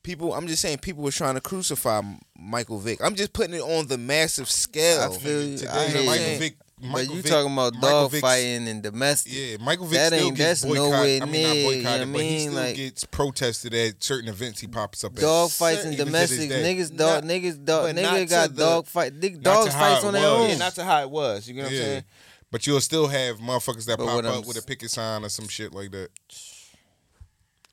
people. 0.02 0.34
I'm 0.34 0.48
just 0.48 0.62
saying 0.62 0.78
people 0.80 1.04
were 1.04 1.12
trying 1.12 1.36
to 1.36 1.42
crucify 1.42 2.02
Michael 2.38 2.80
Vick. 2.80 3.00
I'm 3.04 3.16
just 3.16 3.34
putting 3.34 3.54
it 3.54 3.62
on 3.62 3.88
the 3.88 3.98
massive 3.98 4.50
scale. 4.50 5.02
I 5.02 5.16
feel 5.18 5.44
you. 5.44 5.58
Today, 5.58 5.70
I 5.70 6.06
Michael 6.06 6.34
you. 6.34 6.52
Vick. 6.78 6.92
But 6.92 7.08
you 7.10 7.22
Vick- 7.22 7.32
talking 7.32 7.54
about 7.54 7.74
Michael 7.76 7.90
dog 7.90 8.12
Vick's- 8.12 8.22
fighting 8.22 8.68
and 8.68 8.84
domestic? 8.84 9.32
Yeah, 9.34 9.58
Michael 9.62 9.86
Vick 9.86 9.98
That 9.98 10.08
still 10.14 10.28
ain't- 10.28 10.36
gets 10.38 10.62
that's 10.62 10.74
boycotted. 10.74 10.92
nowhere 10.92 11.22
I 11.22 11.26
mean, 11.26 11.44
not 11.44 11.54
near, 11.54 11.54
you 11.54 11.64
know 11.64 11.70
boycotted, 11.84 12.12
but 12.14 12.20
I 12.20 12.24
he 12.24 12.40
still 12.42 12.54
Like- 12.54 12.76
gets 12.76 13.04
protested 13.06 13.74
at 13.74 14.04
certain 14.04 14.30
events 14.30 14.60
he 14.60 14.68
pops 14.68 15.04
up 15.06 15.14
at. 15.16 15.22
Dog 15.22 15.52
fights 15.52 15.84
and 15.86 15.94
Even 15.94 16.06
to 16.08 16.12
this 16.12 16.30
domestic 16.32 16.50
niggas 16.52 16.98
dog 16.98 17.24
Not- 17.24 17.32
niggas 17.32 17.64
dog 17.66 17.84
but 17.86 17.96
not 18.02 18.14
nigga 18.16 18.30
got 18.30 18.50
the- 18.56 18.62
dog 18.62 18.88
fight 18.88 19.14
nigga, 19.20 19.36
not 19.36 19.44
dogs 19.44 19.74
fights 19.74 20.04
on 20.04 20.14
their 20.14 20.28
own. 20.28 20.50
yeah, 20.50 20.58
not 20.58 20.76
to 20.76 20.84
how 20.84 21.02
it 21.02 21.10
was. 21.10 21.48
You 21.48 21.54
know 21.54 21.64
what 21.64 21.72
I'm 21.72 21.78
saying? 21.78 22.04
But 22.52 22.68
you'll 22.68 22.82
still 22.82 23.08
have 23.08 23.38
motherfuckers 23.38 23.86
that 23.86 23.98
But 23.98 24.06
pop 24.08 24.16
what 24.16 24.26
I'm 24.26 24.40
up 24.40 24.46
with 24.46 24.58
a 24.58 24.62
picket 24.62 24.92
sign 24.92 25.24
or 25.24 25.30
some 25.30 25.48
shit 25.48 25.74
like 25.74 25.92
that. 25.92 26.10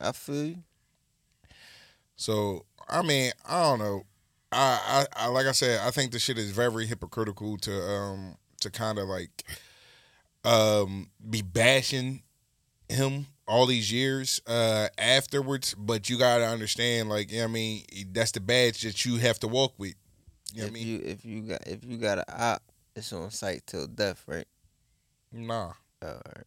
I 0.00 0.12
feel 0.12 0.44
you. 0.44 0.56
So 2.16 2.66
I 2.88 3.02
mean, 3.02 3.32
I 3.48 3.62
don't 3.62 3.78
know. 3.80 4.04
I, 4.52 5.06
I, 5.16 5.24
I 5.24 5.26
like 5.28 5.46
I 5.46 5.52
said, 5.52 5.80
I 5.80 5.90
think 5.90 6.12
the 6.12 6.18
shit 6.18 6.38
is 6.38 6.50
very 6.50 6.86
hypocritical 6.86 7.56
to 7.58 7.82
um 7.90 8.36
to 8.62 8.70
kind 8.70 8.98
of 8.98 9.08
like 9.08 9.44
um 10.44 11.08
be 11.28 11.42
bashing 11.42 12.22
him 12.88 13.26
all 13.46 13.66
these 13.66 13.92
years 13.92 14.40
uh 14.46 14.88
afterwards. 14.98 15.74
But 15.74 16.08
you 16.10 16.18
gotta 16.18 16.44
understand, 16.46 17.08
like, 17.08 17.30
you 17.30 17.38
know 17.38 17.44
what 17.44 17.50
I 17.50 17.52
mean, 17.52 17.84
that's 18.12 18.32
the 18.32 18.40
badge 18.40 18.82
that 18.82 19.04
you 19.04 19.16
have 19.16 19.38
to 19.40 19.48
walk 19.48 19.74
with. 19.78 19.94
You 20.54 20.62
know 20.62 20.68
what 20.68 20.76
I 20.76 20.80
if 20.80 20.84
mean? 20.84 20.86
you 20.86 21.02
if 21.04 21.24
you 21.24 21.40
got 21.42 21.66
if 21.66 21.84
you 21.84 21.96
got 21.96 22.18
an 22.18 22.24
op, 22.28 22.62
it's 22.94 23.12
on 23.12 23.30
site 23.30 23.66
till 23.66 23.86
death, 23.86 24.22
right? 24.26 24.46
Nah. 25.32 25.72
All 26.02 26.08
right. 26.08 26.46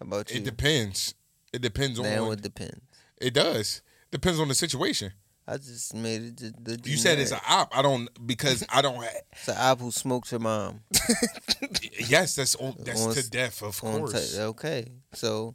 How 0.00 0.06
about 0.06 0.30
you? 0.30 0.38
It 0.38 0.44
depends. 0.44 1.14
It 1.52 1.62
depends 1.62 1.98
on 1.98 2.04
Now 2.04 2.30
it 2.32 2.42
depends. 2.42 2.80
it 3.20 3.32
does. 3.32 3.80
Depends 4.10 4.38
on 4.40 4.48
the 4.48 4.54
situation. 4.54 5.12
I 5.46 5.56
just 5.58 5.94
made 5.94 6.22
it 6.22 6.36
the, 6.64 6.76
the 6.78 6.90
You 6.90 6.96
said 6.96 7.18
it's 7.18 7.30
an 7.32 7.40
op. 7.48 7.76
I 7.76 7.82
don't 7.82 8.08
because 8.26 8.64
I 8.70 8.80
don't. 8.82 8.96
Ha- 8.96 9.08
it's 9.32 9.48
an 9.48 9.56
op 9.58 9.80
who 9.80 9.90
smoked 9.90 10.30
your 10.30 10.40
mom. 10.40 10.80
yes, 12.08 12.36
that's 12.36 12.54
on, 12.56 12.74
that's 12.80 13.04
On 13.04 13.12
to 13.14 13.28
death, 13.30 13.62
of 13.62 13.80
course. 13.80 14.36
ta- 14.36 14.42
okay, 14.44 14.86
so 15.12 15.54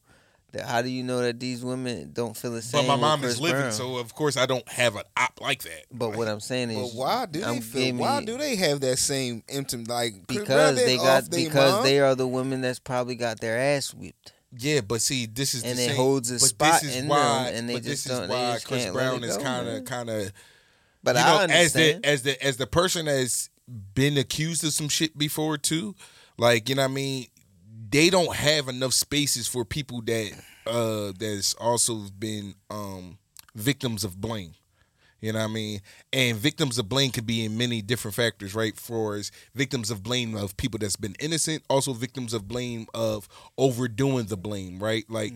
that, 0.52 0.66
how 0.66 0.82
do 0.82 0.90
you 0.90 1.03
know 1.03 1.22
that 1.22 1.40
these 1.40 1.64
women 1.64 2.11
don't 2.14 2.36
feel 2.38 2.52
the 2.52 2.61
same? 2.61 2.82
But 2.82 2.88
my 2.88 2.94
with 2.95 3.02
mom 3.02 3.20
Chris 3.22 3.34
is 3.34 3.41
living, 3.41 3.61
Brown? 3.61 3.72
so 3.72 3.98
of 3.98 4.14
course 4.14 4.38
I 4.38 4.45
don't 4.45 4.68
have 4.70 4.95
an 4.95 5.03
op 5.18 5.40
like 5.41 5.64
that. 5.64 5.86
But 5.91 6.16
what 6.16 6.28
I'm 6.28 6.40
saying 6.40 6.70
But 6.74 6.82
is, 6.82 6.94
why 6.94 7.26
do 7.26 7.44
I'm 7.44 7.56
they 7.56 7.61
feel? 7.61 7.95
Why 7.95 8.20
you- 8.20 8.26
do 8.26 8.38
they 8.38 8.56
have 8.57 8.82
that 8.82 8.98
same 8.98 9.44
intimate 9.48 9.90
like 9.90 10.28
Because 10.28 10.76
they 10.78 10.98
got 10.98 11.24
off 11.24 11.30
they 11.30 11.45
because 11.45 11.74
mom? 11.74 11.84
they 11.84 11.99
are 11.99 12.16
the 12.16 12.28
women 12.28 12.61
that's 12.61 12.80
probably 12.80 13.16
got 13.16 13.40
their 13.40 13.57
ass 13.57 13.94
whipped, 13.94 14.34
Yeah, 14.57 14.81
but 14.81 15.01
see, 15.01 15.26
this 15.27 15.53
is 15.53 15.63
and 15.63 15.77
the 15.77 15.84
it 15.84 15.88
same, 15.88 15.95
holds 15.95 16.31
a 16.31 16.39
spot 16.39 16.84
in 16.84 17.07
why, 17.07 17.45
them, 17.45 17.53
and 17.55 17.69
they 17.69 17.73
but 17.76 17.84
just 17.84 18.05
this 18.05 18.13
is 18.13 18.19
don't. 18.19 18.27
They 18.30 18.34
why 18.34 18.53
just 18.53 18.67
Chris 18.67 18.84
can't 18.84 18.95
Brown 18.95 19.23
is 19.23 19.38
kind 19.38 19.67
of 19.67 19.85
kind 19.85 20.09
of 20.09 20.31
But 21.03 21.15
you 21.15 21.21
I 21.21 21.45
as 21.45 21.73
the 21.73 21.99
as 22.03 22.23
the 22.23 22.43
as 22.43 22.57
the 22.57 22.67
person 22.67 23.05
that's 23.05 23.49
been 23.93 24.17
accused 24.17 24.63
of 24.63 24.73
some 24.73 24.89
shit 24.89 25.17
before 25.17 25.57
too, 25.57 25.95
like 26.38 26.67
you 26.69 26.76
know 26.76 26.84
what 26.84 26.91
I 26.91 26.93
mean. 26.93 27.27
They 27.91 28.09
don't 28.09 28.35
have 28.35 28.67
enough 28.67 28.93
spaces 28.93 29.47
for 29.47 29.65
people 29.65 30.01
that 30.03 30.31
uh 30.67 31.11
that's 31.17 31.53
also 31.55 32.05
been 32.17 32.55
um 32.69 33.17
victims 33.55 34.03
of 34.03 34.19
blame. 34.19 34.53
You 35.21 35.33
know 35.33 35.39
what 35.39 35.45
I 35.45 35.53
mean? 35.53 35.81
And 36.13 36.37
victims 36.37 36.77
of 36.77 36.87
blame 36.89 37.11
could 37.11 37.25
be 37.25 37.43
in 37.43 37.57
many 37.57 37.81
different 37.81 38.15
factors, 38.15 38.55
right? 38.55 38.75
For 38.75 39.15
as 39.15 39.31
victims 39.53 39.91
of 39.91 40.03
blame 40.03 40.35
of 40.35 40.55
people 40.57 40.79
that's 40.79 40.95
been 40.95 41.15
innocent, 41.19 41.63
also 41.69 41.93
victims 41.93 42.33
of 42.33 42.47
blame 42.47 42.87
of 42.93 43.27
overdoing 43.57 44.25
the 44.25 44.37
blame, 44.37 44.79
right? 44.81 45.05
Like 45.09 45.33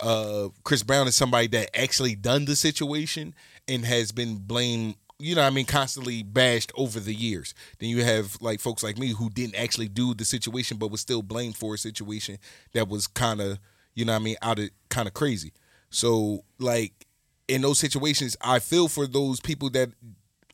uh 0.00 0.48
Chris 0.64 0.82
Brown 0.82 1.06
is 1.06 1.14
somebody 1.14 1.46
that 1.48 1.78
actually 1.78 2.14
done 2.14 2.46
the 2.46 2.56
situation 2.56 3.34
and 3.68 3.84
has 3.84 4.12
been 4.12 4.36
blamed 4.38 4.94
you 5.20 5.34
know 5.34 5.42
what 5.42 5.48
I 5.48 5.50
mean 5.50 5.66
constantly 5.66 6.22
bashed 6.22 6.72
over 6.76 6.98
the 6.98 7.14
years. 7.14 7.54
Then 7.78 7.90
you 7.90 8.02
have 8.02 8.38
like 8.40 8.58
folks 8.60 8.82
like 8.82 8.98
me 8.98 9.08
who 9.08 9.28
didn't 9.30 9.54
actually 9.54 9.88
do 9.88 10.14
the 10.14 10.24
situation 10.24 10.78
but 10.78 10.90
was 10.90 11.02
still 11.02 11.22
blamed 11.22 11.56
for 11.56 11.74
a 11.74 11.78
situation 11.78 12.38
that 12.72 12.88
was 12.88 13.06
kind 13.06 13.40
of 13.40 13.58
you 13.94 14.04
know 14.04 14.12
what 14.12 14.20
I 14.20 14.24
mean 14.24 14.36
out 14.42 14.58
of 14.58 14.70
kind 14.88 15.06
of 15.06 15.14
crazy. 15.14 15.52
So 15.90 16.44
like 16.58 17.06
in 17.50 17.62
those 17.62 17.78
situations 17.78 18.36
I 18.40 18.60
feel 18.60 18.88
for 18.88 19.06
those 19.06 19.40
people 19.40 19.70
that 19.70 19.90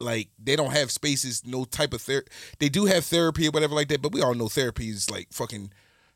like 0.01 0.28
they 0.43 0.56
don't 0.56 0.73
have 0.73 0.90
spaces 0.90 1.47
no 1.47 1.64
type 1.64 1.93
of 1.94 2.02
therapy 2.02 2.31
they 2.59 2.68
do 2.68 2.86
have 2.86 3.05
therapy 3.05 3.48
or 3.48 3.51
whatever 3.51 3.74
like 3.74 3.89
that 3.89 4.02
but 4.02 4.12
we 4.12 4.23
all 4.23 4.35
know 4.35 4.48
therapy 4.48 4.89
is 4.89 5.10
like 5.10 5.28
fucking 5.31 5.70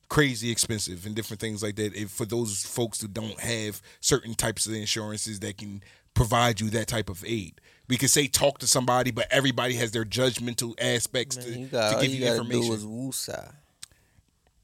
crazy 0.09 0.51
expensive 0.51 1.07
and 1.07 1.15
different 1.15 1.41
things 1.41 1.63
like 1.63 1.77
that 1.77 1.95
if 1.95 2.11
for 2.11 2.25
those 2.25 2.65
folks 2.65 3.01
who 3.01 3.09
don't 3.09 3.41
have 3.41 3.81
certain 4.01 4.35
types 4.35 4.67
of 4.67 4.75
insurances 4.75 5.41
that 5.41 5.57
can 5.57 5.83
provide 6.15 6.61
you 6.61 6.69
that 6.69 6.89
type 6.89 7.09
of 7.09 7.25
aid 7.27 7.61
we 7.89 7.97
could 7.97 8.11
say 8.11 8.27
talk 8.27 8.59
to 8.59 8.67
somebody 8.67 9.11
but 9.11 9.27
everybody 9.31 9.75
has 9.75 9.93
their 9.93 10.05
judgmental 10.05 10.75
aspects 10.81 11.37
Man, 11.37 11.47
to, 11.47 11.59
you 11.59 11.67
got 11.67 11.95
to 11.95 12.07
give 12.07 12.15
you, 12.15 12.25
you, 12.27 12.33
information 12.33 12.69
do 12.69 12.73
is 12.75 12.85
woosah. 12.85 13.53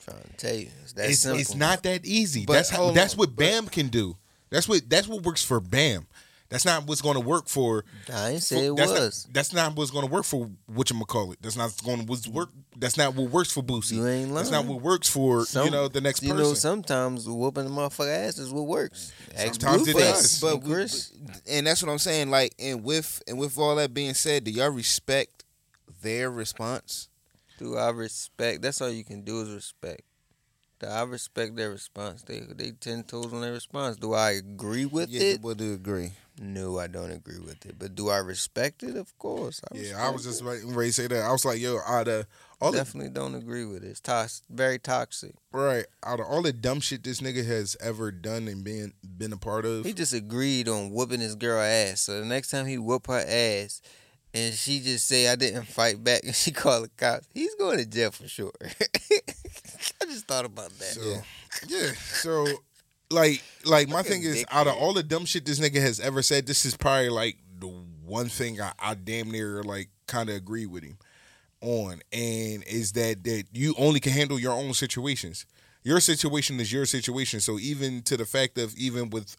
Trying 0.05 0.23
to 0.23 0.37
tell 0.37 0.55
you, 0.55 0.69
it's 0.85 0.95
it's, 0.97 1.27
it's 1.27 1.55
not 1.57 1.83
that 1.83 2.07
easy. 2.07 2.47
But 2.47 2.53
that's 2.53 2.71
how, 2.71 2.93
that's 2.93 3.15
on, 3.15 3.19
what 3.19 3.35
Bam 3.35 3.67
can 3.67 3.89
do. 3.89 4.17
That's 4.51 4.69
what 4.69 4.89
that's 4.89 5.09
what 5.09 5.23
works 5.23 5.45
for 5.45 5.61
Bam. 5.61 6.07
That's 6.49 6.65
not 6.65 6.87
what's 6.87 7.03
going 7.03 7.15
to 7.17 7.21
work 7.21 7.49
for. 7.49 7.85
I 8.13 8.31
ain't 8.31 8.39
for- 8.39 8.45
say 8.45 8.67
it 8.67 8.77
that's 8.77 8.93
was. 8.93 9.27
Not, 9.27 9.35
that's 9.35 9.53
not 9.53 9.75
what's 9.77 9.91
going 9.91 10.07
to 10.07 10.11
work 10.13 10.25
for 10.25 10.49
what 10.67 10.89
you 10.89 11.05
call 11.05 11.33
it. 11.33 11.39
That's 11.43 11.57
not 11.57 11.73
going 11.85 11.99
to 11.99 12.05
what's 12.05 12.29
work. 12.29 12.51
That's 12.77 12.97
not 12.97 13.17
what 13.17 13.31
works 13.33 13.51
for 13.51 13.63
Boosie. 13.65 13.95
You 13.97 14.07
ain't 14.07 14.33
That's 14.33 14.53
not 14.53 14.65
what 14.65 14.81
works 14.81 15.09
for 15.09 15.45
Some- 15.45 15.65
you 15.65 15.71
know 15.73 15.89
the 15.89 16.01
next 16.01 16.23
you 16.23 16.31
person. 16.31 16.45
know, 16.45 16.55
sometimes 16.55 17.29
whooping 17.29 17.65
the 17.65 17.71
motherfucker 17.71 18.29
ass 18.29 18.39
is 18.39 18.53
what 18.53 18.69
works. 18.69 19.13
Sometimes 19.35 19.89
it 19.89 19.97
Blueface 19.97 19.99
does. 19.99 20.41
but 20.41 20.55
and 20.55 20.63
we- 20.65 20.73
Chris. 20.75 21.13
and 21.49 21.67
that's 21.67 21.83
what 21.83 21.91
I'm 21.91 21.99
saying. 21.99 22.31
Like, 22.31 22.55
and 22.61 22.85
with 22.85 23.23
and 23.27 23.39
with 23.41 23.59
all 23.59 23.75
that 23.77 23.93
being 23.93 24.15
said, 24.15 24.45
do 24.45 24.53
y'all 24.53 24.71
respect 24.71 25.43
their 26.03 26.31
response? 26.31 27.09
Do 27.59 27.77
I 27.77 27.91
respect? 27.91 28.63
That's 28.63 28.81
all 28.81 28.91
you 28.91 29.03
can 29.03 29.23
do 29.23 29.41
is 29.41 29.51
respect. 29.51 30.03
Do 30.79 30.87
I 30.89 31.03
respect 31.05 31.57
their 31.57 31.71
response? 31.71 32.23
They 32.23 32.41
they 32.41 32.73
ten 32.73 33.03
toes 33.05 33.33
on 33.33 33.41
their 33.41 33.53
response. 33.53 33.97
Do 33.97 34.13
I 34.15 34.33
agree 34.33 34.85
with 34.87 35.09
Yeah, 35.09 35.23
it? 35.23 35.43
would 35.43 35.61
agree. 35.61 36.13
No, 36.39 36.79
I 36.79 36.87
don't 36.87 37.11
agree 37.13 37.39
with 37.39 37.65
it. 37.65 37.79
But 37.79 37.95
do 37.95 38.11
I 38.11 38.19
respect 38.19 38.83
it? 38.83 38.95
Of 38.95 39.17
course. 39.19 39.63
I 39.73 39.77
yeah, 39.79 40.07
I 40.07 40.11
was 40.11 40.25
just 40.25 40.43
ready 40.45 40.61
ready 40.67 40.91
to 40.91 40.93
say 40.93 41.07
that. 41.07 41.23
I 41.23 41.33
was 41.33 41.47
like, 41.47 41.59
yo, 41.61 41.79
out 41.87 42.09
of 42.09 42.27
all 42.61 42.69
it. 42.69 42.73
the 42.73 42.77
definitely 42.79 43.09
don't 43.11 43.35
agree 43.35 43.65
with 43.65 43.83
it. 43.85 43.89
It's 43.89 44.01
tox- 44.01 44.43
very 44.51 44.79
toxic. 44.79 45.35
right, 45.51 45.87
out 46.05 46.21
of 46.21 46.27
all 46.27 46.43
the 46.43 46.53
dumb 46.53 46.81
shit 46.81 47.03
this 47.05 47.21
nigga 47.23 47.47
has 47.47 47.75
ever 47.81 48.11
done 48.13 48.49
and 48.49 48.63
been 48.63 48.93
been 49.17 49.33
a 49.33 49.39
part 49.39 49.65
of, 49.65 49.87
He 49.87 49.95
just 49.95 50.13
agreed 50.13 50.69
on 50.69 50.91
whooping 50.91 51.21
his 51.21 51.37
girl 51.37 51.59
ass. 51.63 52.03
So 52.03 52.21
the 52.21 52.27
next 52.27 52.51
time 52.51 52.67
he 52.67 52.77
whoop 52.77 53.07
her 53.07 53.25
ass, 53.27 53.81
and 54.37 54.55
she 54.55 54.81
just 54.81 55.09
say 55.09 55.29
I 55.29 55.35
didn't 55.35 55.65
fight 55.65 56.03
back, 56.05 56.21
and 56.25 56.35
she 56.35 56.51
called 56.51 56.85
the 56.85 56.91
cops, 56.97 57.27
he's 57.33 57.55
going 57.55 57.79
to 57.79 57.87
jail 57.87 58.11
for 58.11 58.29
sure. 58.29 58.53
I 58.63 60.05
just 60.05 60.27
thought 60.27 60.45
about 60.45 60.71
that. 60.71 60.85
So, 60.85 61.23
yeah. 61.67 61.93
So, 61.93 62.47
like, 63.11 63.43
like 63.65 63.89
my 63.89 64.03
thing 64.03 64.23
is, 64.23 64.45
out 64.51 64.67
of 64.67 64.75
all 64.75 64.93
the 64.93 65.03
dumb 65.03 65.25
shit 65.25 65.47
this 65.47 65.59
nigga 65.59 65.81
has 65.81 65.99
ever 66.01 66.23
said, 66.23 66.47
this 66.47 66.67
is 66.67 66.77
probably 66.77 67.09
like 67.09 67.39
the 67.59 67.69
one 68.05 68.29
thing 68.29 68.61
I, 68.61 68.73
I 68.79 68.95
damn 68.95 69.31
near 69.31 69.63
like 69.63 69.89
kind 70.07 70.29
of 70.29 70.37
agree 70.37 70.67
with 70.67 70.85
him 70.85 70.99
on, 71.63 72.03
and 72.13 72.63
is 72.65 72.93
that 72.93 73.25
that 73.25 73.45
you 73.53 73.75
only 73.79 74.01
can 74.01 74.13
handle 74.13 74.39
your 74.39 74.53
own 74.53 74.75
situations. 74.75 75.47
Your 75.83 76.01
situation 76.01 76.59
is 76.59 76.73
your 76.73 76.85
situation. 76.85 77.39
So 77.41 77.61
even 77.61 78.03
to 78.03 78.17
the 78.17 78.27
fact 78.27 78.59
of 78.59 78.77
even 78.77 79.09
with 79.09 79.37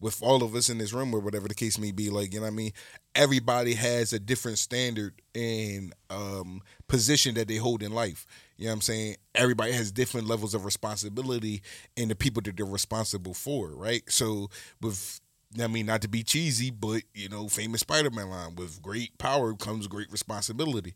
with 0.00 0.22
all 0.22 0.42
of 0.42 0.54
us 0.54 0.68
in 0.68 0.78
this 0.78 0.92
room 0.92 1.14
or 1.14 1.20
whatever 1.20 1.48
the 1.48 1.54
case 1.54 1.78
may 1.78 1.92
be, 1.92 2.10
like 2.10 2.32
you 2.32 2.40
know 2.40 2.46
what 2.46 2.52
I 2.52 2.56
mean, 2.56 2.72
everybody 3.14 3.74
has 3.74 4.12
a 4.12 4.18
different 4.18 4.58
standard 4.58 5.14
and 5.34 5.92
um 6.10 6.62
position 6.88 7.34
that 7.34 7.48
they 7.48 7.56
hold 7.56 7.82
in 7.82 7.92
life. 7.92 8.26
You 8.56 8.64
know 8.64 8.70
what 8.70 8.74
I'm 8.76 8.80
saying? 8.82 9.16
Everybody 9.34 9.72
has 9.72 9.92
different 9.92 10.26
levels 10.26 10.54
of 10.54 10.64
responsibility 10.64 11.62
and 11.96 12.10
the 12.10 12.16
people 12.16 12.42
that 12.42 12.56
they're 12.56 12.66
responsible 12.66 13.34
for, 13.34 13.68
right? 13.74 14.02
So 14.08 14.50
with 14.80 15.20
I 15.60 15.66
mean, 15.66 15.86
not 15.86 16.02
to 16.02 16.08
be 16.08 16.22
cheesy, 16.22 16.70
but 16.70 17.02
you 17.14 17.28
know, 17.28 17.48
famous 17.48 17.80
Spider-Man 17.80 18.28
line: 18.28 18.54
"With 18.56 18.82
great 18.82 19.16
power 19.18 19.54
comes 19.54 19.86
great 19.86 20.10
responsibility." 20.12 20.94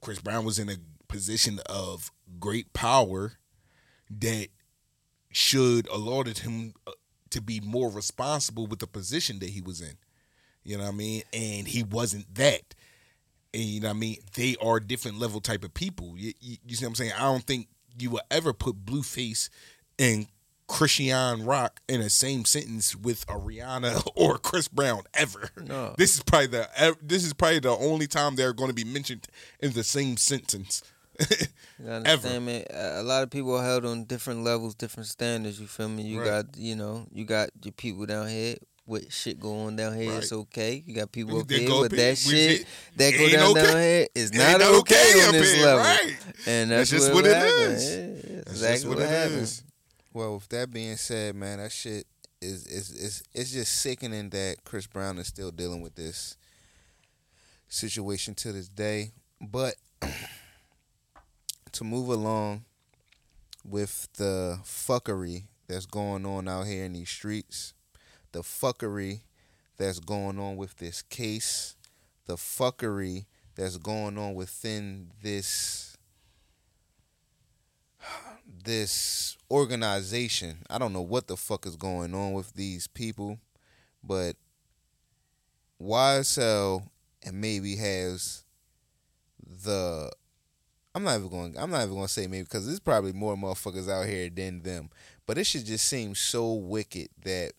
Chris 0.00 0.20
Brown 0.20 0.44
was 0.44 0.58
in 0.58 0.68
a 0.68 0.76
position 1.08 1.60
of 1.66 2.10
great 2.40 2.72
power 2.72 3.34
that 4.10 4.48
should 5.30 5.88
allotted 5.88 6.38
him 6.38 6.74
uh, 6.86 6.92
to 7.32 7.40
be 7.40 7.60
more 7.60 7.90
responsible 7.90 8.66
with 8.66 8.78
the 8.78 8.86
position 8.86 9.38
that 9.40 9.50
he 9.50 9.60
was 9.60 9.80
in. 9.80 9.96
You 10.64 10.78
know 10.78 10.84
what 10.84 10.90
I 10.90 10.96
mean? 10.96 11.22
And 11.32 11.66
he 11.66 11.82
wasn't 11.82 12.32
that. 12.34 12.74
And 13.52 13.62
you 13.62 13.80
know 13.80 13.88
what 13.88 13.96
I 13.96 13.98
mean? 13.98 14.16
They 14.34 14.56
are 14.62 14.80
different 14.80 15.18
level 15.18 15.40
type 15.40 15.64
of 15.64 15.74
people. 15.74 16.14
You, 16.16 16.32
you, 16.40 16.56
you 16.66 16.76
see 16.76 16.84
what 16.84 16.90
I'm 16.90 16.94
saying? 16.94 17.12
I 17.16 17.22
don't 17.22 17.44
think 17.44 17.68
you 17.98 18.10
will 18.10 18.22
ever 18.30 18.52
put 18.52 18.86
Blueface 18.86 19.50
and 19.98 20.26
Christian 20.68 21.44
Rock 21.44 21.80
in 21.86 22.00
the 22.00 22.08
same 22.08 22.46
sentence 22.46 22.96
with 22.96 23.24
a 23.24 23.34
Rihanna 23.34 24.08
or 24.14 24.38
Chris 24.38 24.68
Brown 24.68 25.02
ever. 25.12 25.50
No. 25.60 25.94
This 25.98 26.14
is 26.14 26.22
probably 26.22 26.46
the 26.46 26.96
this 27.02 27.24
is 27.24 27.34
probably 27.34 27.58
the 27.58 27.76
only 27.76 28.06
time 28.06 28.36
they're 28.36 28.54
going 28.54 28.70
to 28.70 28.74
be 28.74 28.84
mentioned 28.84 29.26
in 29.60 29.72
the 29.72 29.84
same 29.84 30.16
sentence. 30.16 30.82
You 31.82 31.88
understand 31.90 32.46
me? 32.46 32.64
A 32.70 33.02
lot 33.02 33.22
of 33.22 33.30
people 33.30 33.56
are 33.56 33.64
held 33.64 33.84
on 33.84 34.04
different 34.04 34.44
levels, 34.44 34.74
different 34.74 35.08
standards. 35.08 35.60
You 35.60 35.66
feel 35.66 35.88
me? 35.88 36.02
You 36.02 36.20
Right. 36.20 36.46
got, 36.46 36.56
you 36.56 36.76
know, 36.76 37.06
you 37.12 37.24
got 37.24 37.50
your 37.62 37.72
people 37.72 38.06
down 38.06 38.28
here 38.28 38.56
with 38.86 39.12
shit 39.12 39.38
going 39.40 39.76
down 39.76 39.96
here. 39.96 40.12
It's 40.18 40.32
okay. 40.32 40.82
You 40.86 40.94
got 40.94 41.12
people 41.12 41.38
up 41.40 41.48
They 41.48 41.60
here 41.60 41.80
with 41.80 41.92
that 41.92 42.18
shit 42.18 42.60
it. 42.62 42.66
that 42.96 43.12
go 43.16 43.28
down 43.28 43.50
okay. 43.50 43.62
down 43.62 43.76
here. 43.80 44.06
It's 44.14 44.32
not 44.32 44.60
okay, 44.60 44.76
okay 45.12 45.26
on 45.26 45.32
this 45.32 45.54
here, 45.54 45.64
level. 45.66 45.84
right. 45.84 46.16
And 46.46 46.70
That's 46.70 46.90
that's, 46.90 47.02
just 47.02 47.14
what, 47.14 47.24
what 47.24 47.30
it 47.30 47.36
happens. 47.36 47.82
is. 47.82 48.24
Yeah, 48.24 48.36
that's 48.36 48.50
exactly 48.50 48.88
what 48.88 48.98
what, 48.98 49.06
it 49.06 49.10
happens. 49.10 49.42
is. 49.42 49.64
Well, 50.12 50.34
with 50.34 50.48
that 50.50 50.70
being 50.72 50.96
said, 50.96 51.34
man, 51.34 51.58
that 51.58 51.72
shit 51.72 52.06
is 52.40 52.66
is 52.66 52.90
is 52.90 53.22
it's 53.34 53.52
just 53.52 53.72
sickening 53.80 54.30
that 54.30 54.56
Chris 54.64 54.86
Brown 54.86 55.18
is 55.18 55.26
still 55.28 55.50
dealing 55.52 55.80
with 55.80 55.94
this 55.94 56.36
situation 57.68 58.34
to 58.36 58.52
this 58.52 58.68
day. 58.68 59.12
But 59.40 59.76
to 61.72 61.84
move 61.84 62.08
along 62.08 62.64
with 63.64 64.08
the 64.16 64.58
fuckery 64.64 65.44
that's 65.68 65.86
going 65.86 66.26
on 66.26 66.48
out 66.48 66.66
here 66.66 66.84
in 66.84 66.92
these 66.92 67.08
streets, 67.08 67.74
the 68.32 68.40
fuckery 68.40 69.20
that's 69.76 70.00
going 70.00 70.38
on 70.38 70.56
with 70.56 70.76
this 70.78 71.02
case, 71.02 71.76
the 72.26 72.34
fuckery 72.34 73.26
that's 73.54 73.76
going 73.78 74.18
on 74.18 74.34
within 74.34 75.10
this 75.22 75.96
this 78.64 79.36
organization. 79.50 80.58
I 80.68 80.78
don't 80.78 80.92
know 80.92 81.02
what 81.02 81.26
the 81.26 81.36
fuck 81.36 81.66
is 81.66 81.76
going 81.76 82.14
on 82.14 82.32
with 82.32 82.52
these 82.54 82.86
people, 82.86 83.38
but 84.02 84.36
YSL 85.80 86.88
and 87.24 87.40
maybe 87.40 87.76
has 87.76 88.44
the 89.44 90.10
I'm 90.94 91.04
not 91.04 91.16
even 91.16 91.28
going 91.28 91.56
I'm 91.58 91.70
not 91.70 91.82
even 91.82 91.94
going 91.94 92.06
to 92.06 92.12
say 92.12 92.26
maybe 92.26 92.44
because 92.44 92.66
there's 92.66 92.80
probably 92.80 93.12
more 93.12 93.36
motherfuckers 93.36 93.90
out 93.90 94.06
here 94.06 94.28
than 94.28 94.62
them. 94.62 94.90
But 95.26 95.38
it 95.38 95.44
should 95.44 95.64
just 95.64 95.86
seem 95.86 96.14
so 96.14 96.52
wicked 96.52 97.08
that 97.24 97.52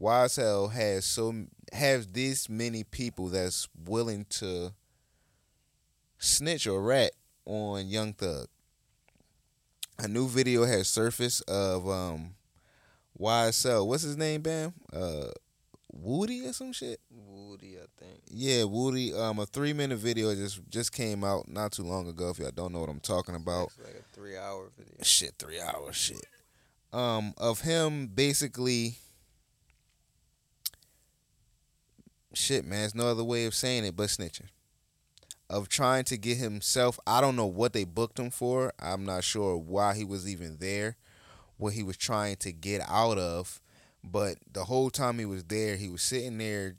YSL 0.00 0.72
has 0.72 1.04
so 1.04 1.46
has 1.72 2.06
this 2.06 2.48
many 2.48 2.84
people 2.84 3.28
that's 3.28 3.68
willing 3.84 4.26
to 4.30 4.72
snitch 6.18 6.66
or 6.66 6.80
rat 6.80 7.12
on 7.46 7.86
Young 7.86 8.12
Thug 8.12 8.48
a 10.02 10.08
new 10.08 10.26
video 10.26 10.64
has 10.64 10.88
surfaced 10.88 11.42
of 11.48 11.88
um 11.88 12.34
YSL. 13.18 13.86
What's 13.86 14.02
his 14.02 14.16
name, 14.16 14.40
Bam? 14.40 14.72
Uh 14.92 15.28
Woody 15.92 16.46
or 16.46 16.52
some 16.52 16.72
shit? 16.72 17.00
Woody, 17.10 17.76
I 17.76 17.86
think. 18.02 18.20
Yeah, 18.30 18.64
Woody. 18.64 19.12
Um 19.14 19.38
a 19.38 19.46
three 19.46 19.72
minute 19.72 19.98
video 19.98 20.34
just 20.34 20.60
just 20.68 20.92
came 20.92 21.24
out 21.24 21.48
not 21.48 21.72
too 21.72 21.82
long 21.82 22.08
ago 22.08 22.30
if 22.30 22.38
y'all 22.38 22.50
don't 22.50 22.72
know 22.72 22.80
what 22.80 22.88
I'm 22.88 23.00
talking 23.00 23.34
about. 23.34 23.68
It's 23.68 23.78
like 23.78 23.96
a 24.00 24.14
three 24.14 24.36
hour 24.36 24.70
video. 24.76 24.94
Shit, 25.02 25.34
three 25.38 25.60
hours 25.60 25.96
shit. 25.96 26.24
Um 26.92 27.34
of 27.36 27.60
him 27.60 28.08
basically 28.08 28.96
shit, 32.34 32.64
man, 32.64 32.80
there's 32.80 32.94
no 32.94 33.08
other 33.08 33.24
way 33.24 33.44
of 33.46 33.54
saying 33.54 33.84
it 33.84 33.96
but 33.96 34.08
snitching. 34.08 34.48
Of 35.48 35.68
trying 35.68 36.04
to 36.04 36.16
get 36.16 36.38
himself, 36.38 37.00
I 37.06 37.20
don't 37.20 37.34
know 37.34 37.46
what 37.46 37.72
they 37.72 37.84
booked 37.84 38.18
him 38.18 38.30
for. 38.30 38.72
I'm 38.78 39.04
not 39.04 39.24
sure 39.24 39.56
why 39.56 39.94
he 39.94 40.04
was 40.04 40.28
even 40.28 40.58
there, 40.60 40.96
what 41.56 41.72
he 41.72 41.82
was 41.82 41.96
trying 41.96 42.36
to 42.36 42.52
get 42.52 42.82
out 42.88 43.18
of. 43.18 43.60
But 44.02 44.38
the 44.50 44.64
whole 44.64 44.90
time 44.90 45.18
he 45.18 45.24
was 45.24 45.44
there, 45.44 45.76
he 45.76 45.88
was 45.88 46.02
sitting 46.02 46.38
there 46.38 46.76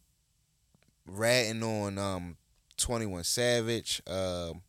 ratting 1.05 1.63
on 1.63 1.97
um 1.97 2.37
21 2.77 3.23
Savage, 3.23 4.01
um 4.07 4.61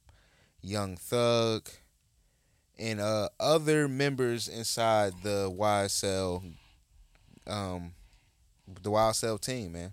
Young 0.61 0.97
Thug, 0.97 1.69
and 2.79 3.01
uh 3.01 3.29
other 3.41 3.89
members 3.89 4.49
inside 4.49 5.15
the 5.23 5.51
YSL 5.51 6.43
um 7.47 7.93
the 8.83 8.91
YSL 8.91 9.41
team, 9.41 9.73
man. 9.73 9.93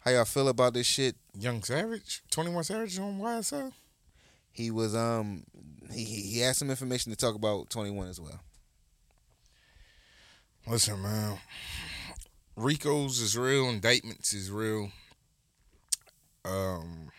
How 0.00 0.10
y'all 0.10 0.24
feel 0.24 0.48
about 0.48 0.74
this 0.74 0.86
shit? 0.86 1.14
Young 1.38 1.62
Savage, 1.62 2.22
Twenty 2.30 2.50
One 2.50 2.64
Savage 2.64 2.98
on 2.98 3.20
YSL. 3.20 3.72
He 4.50 4.70
was 4.70 4.94
um 4.94 5.44
he 5.92 6.04
he 6.04 6.22
he 6.22 6.38
had 6.40 6.56
some 6.56 6.70
information 6.70 7.12
to 7.12 7.16
talk 7.16 7.34
about 7.34 7.70
21 7.70 8.08
as 8.08 8.20
well. 8.20 8.40
Listen, 10.66 11.02
man. 11.02 11.38
RICO's 12.56 13.20
is 13.20 13.36
real. 13.36 13.68
Indictments 13.68 14.32
is 14.32 14.50
real. 14.50 14.90
Um, 16.44 17.10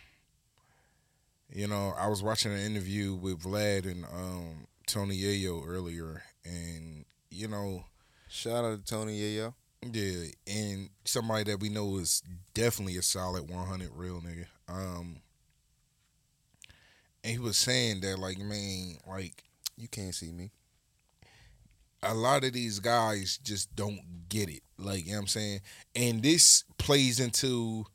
you 1.51 1.67
know, 1.67 1.93
I 1.97 2.07
was 2.07 2.21
watching 2.23 2.51
an 2.53 2.59
interview 2.59 3.13
with 3.13 3.41
Vlad 3.43 3.85
and 3.89 4.05
um 4.05 4.67
Tony 4.87 5.17
Yayo 5.17 5.63
earlier, 5.65 6.23
and 6.45 7.05
you 7.31 7.47
know, 7.47 7.85
Shout 8.29 8.65
out 8.65 8.85
to 8.85 8.93
Tony 8.93 9.19
Yayo. 9.19 9.53
yeah, 9.91 10.27
and 10.47 10.89
somebody 11.05 11.43
that 11.45 11.59
we 11.59 11.69
know 11.69 11.97
is 11.97 12.21
definitely 12.53 12.97
a 12.97 13.01
solid 13.01 13.49
100 13.49 13.91
real 13.95 14.21
nigga. 14.21 14.45
Um, 14.67 15.17
and 17.23 17.33
he 17.33 17.39
was 17.39 17.57
saying 17.57 18.01
that, 18.01 18.19
like, 18.19 18.39
man, 18.39 18.97
like 19.07 19.43
You 19.77 19.87
can't 19.87 20.15
see 20.15 20.31
me. 20.31 20.51
A 22.03 22.13
lot 22.13 22.43
of 22.43 22.53
these 22.53 22.79
guys 22.79 23.39
just 23.41 23.75
don't 23.75 24.01
get 24.29 24.49
it. 24.49 24.63
Like, 24.77 25.05
you 25.05 25.11
know 25.11 25.17
what 25.17 25.21
I'm 25.21 25.27
saying? 25.27 25.59
And 25.95 26.21
this 26.21 26.63
plays 26.77 27.19
into 27.19 27.85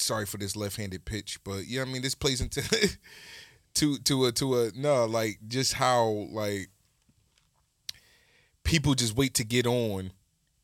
sorry 0.00 0.26
for 0.26 0.38
this 0.38 0.56
left-handed 0.56 1.04
pitch, 1.04 1.38
but 1.44 1.66
yeah, 1.66 1.82
I 1.82 1.84
mean 1.84 2.02
this 2.02 2.14
plays 2.14 2.40
into 2.40 2.62
to 3.74 3.98
to 3.98 4.24
a 4.26 4.32
to 4.32 4.60
a 4.60 4.70
no, 4.74 5.04
like 5.04 5.38
just 5.46 5.74
how 5.74 6.26
like 6.30 6.70
people 8.64 8.94
just 8.94 9.16
wait 9.16 9.34
to 9.34 9.44
get 9.44 9.66
on 9.66 10.12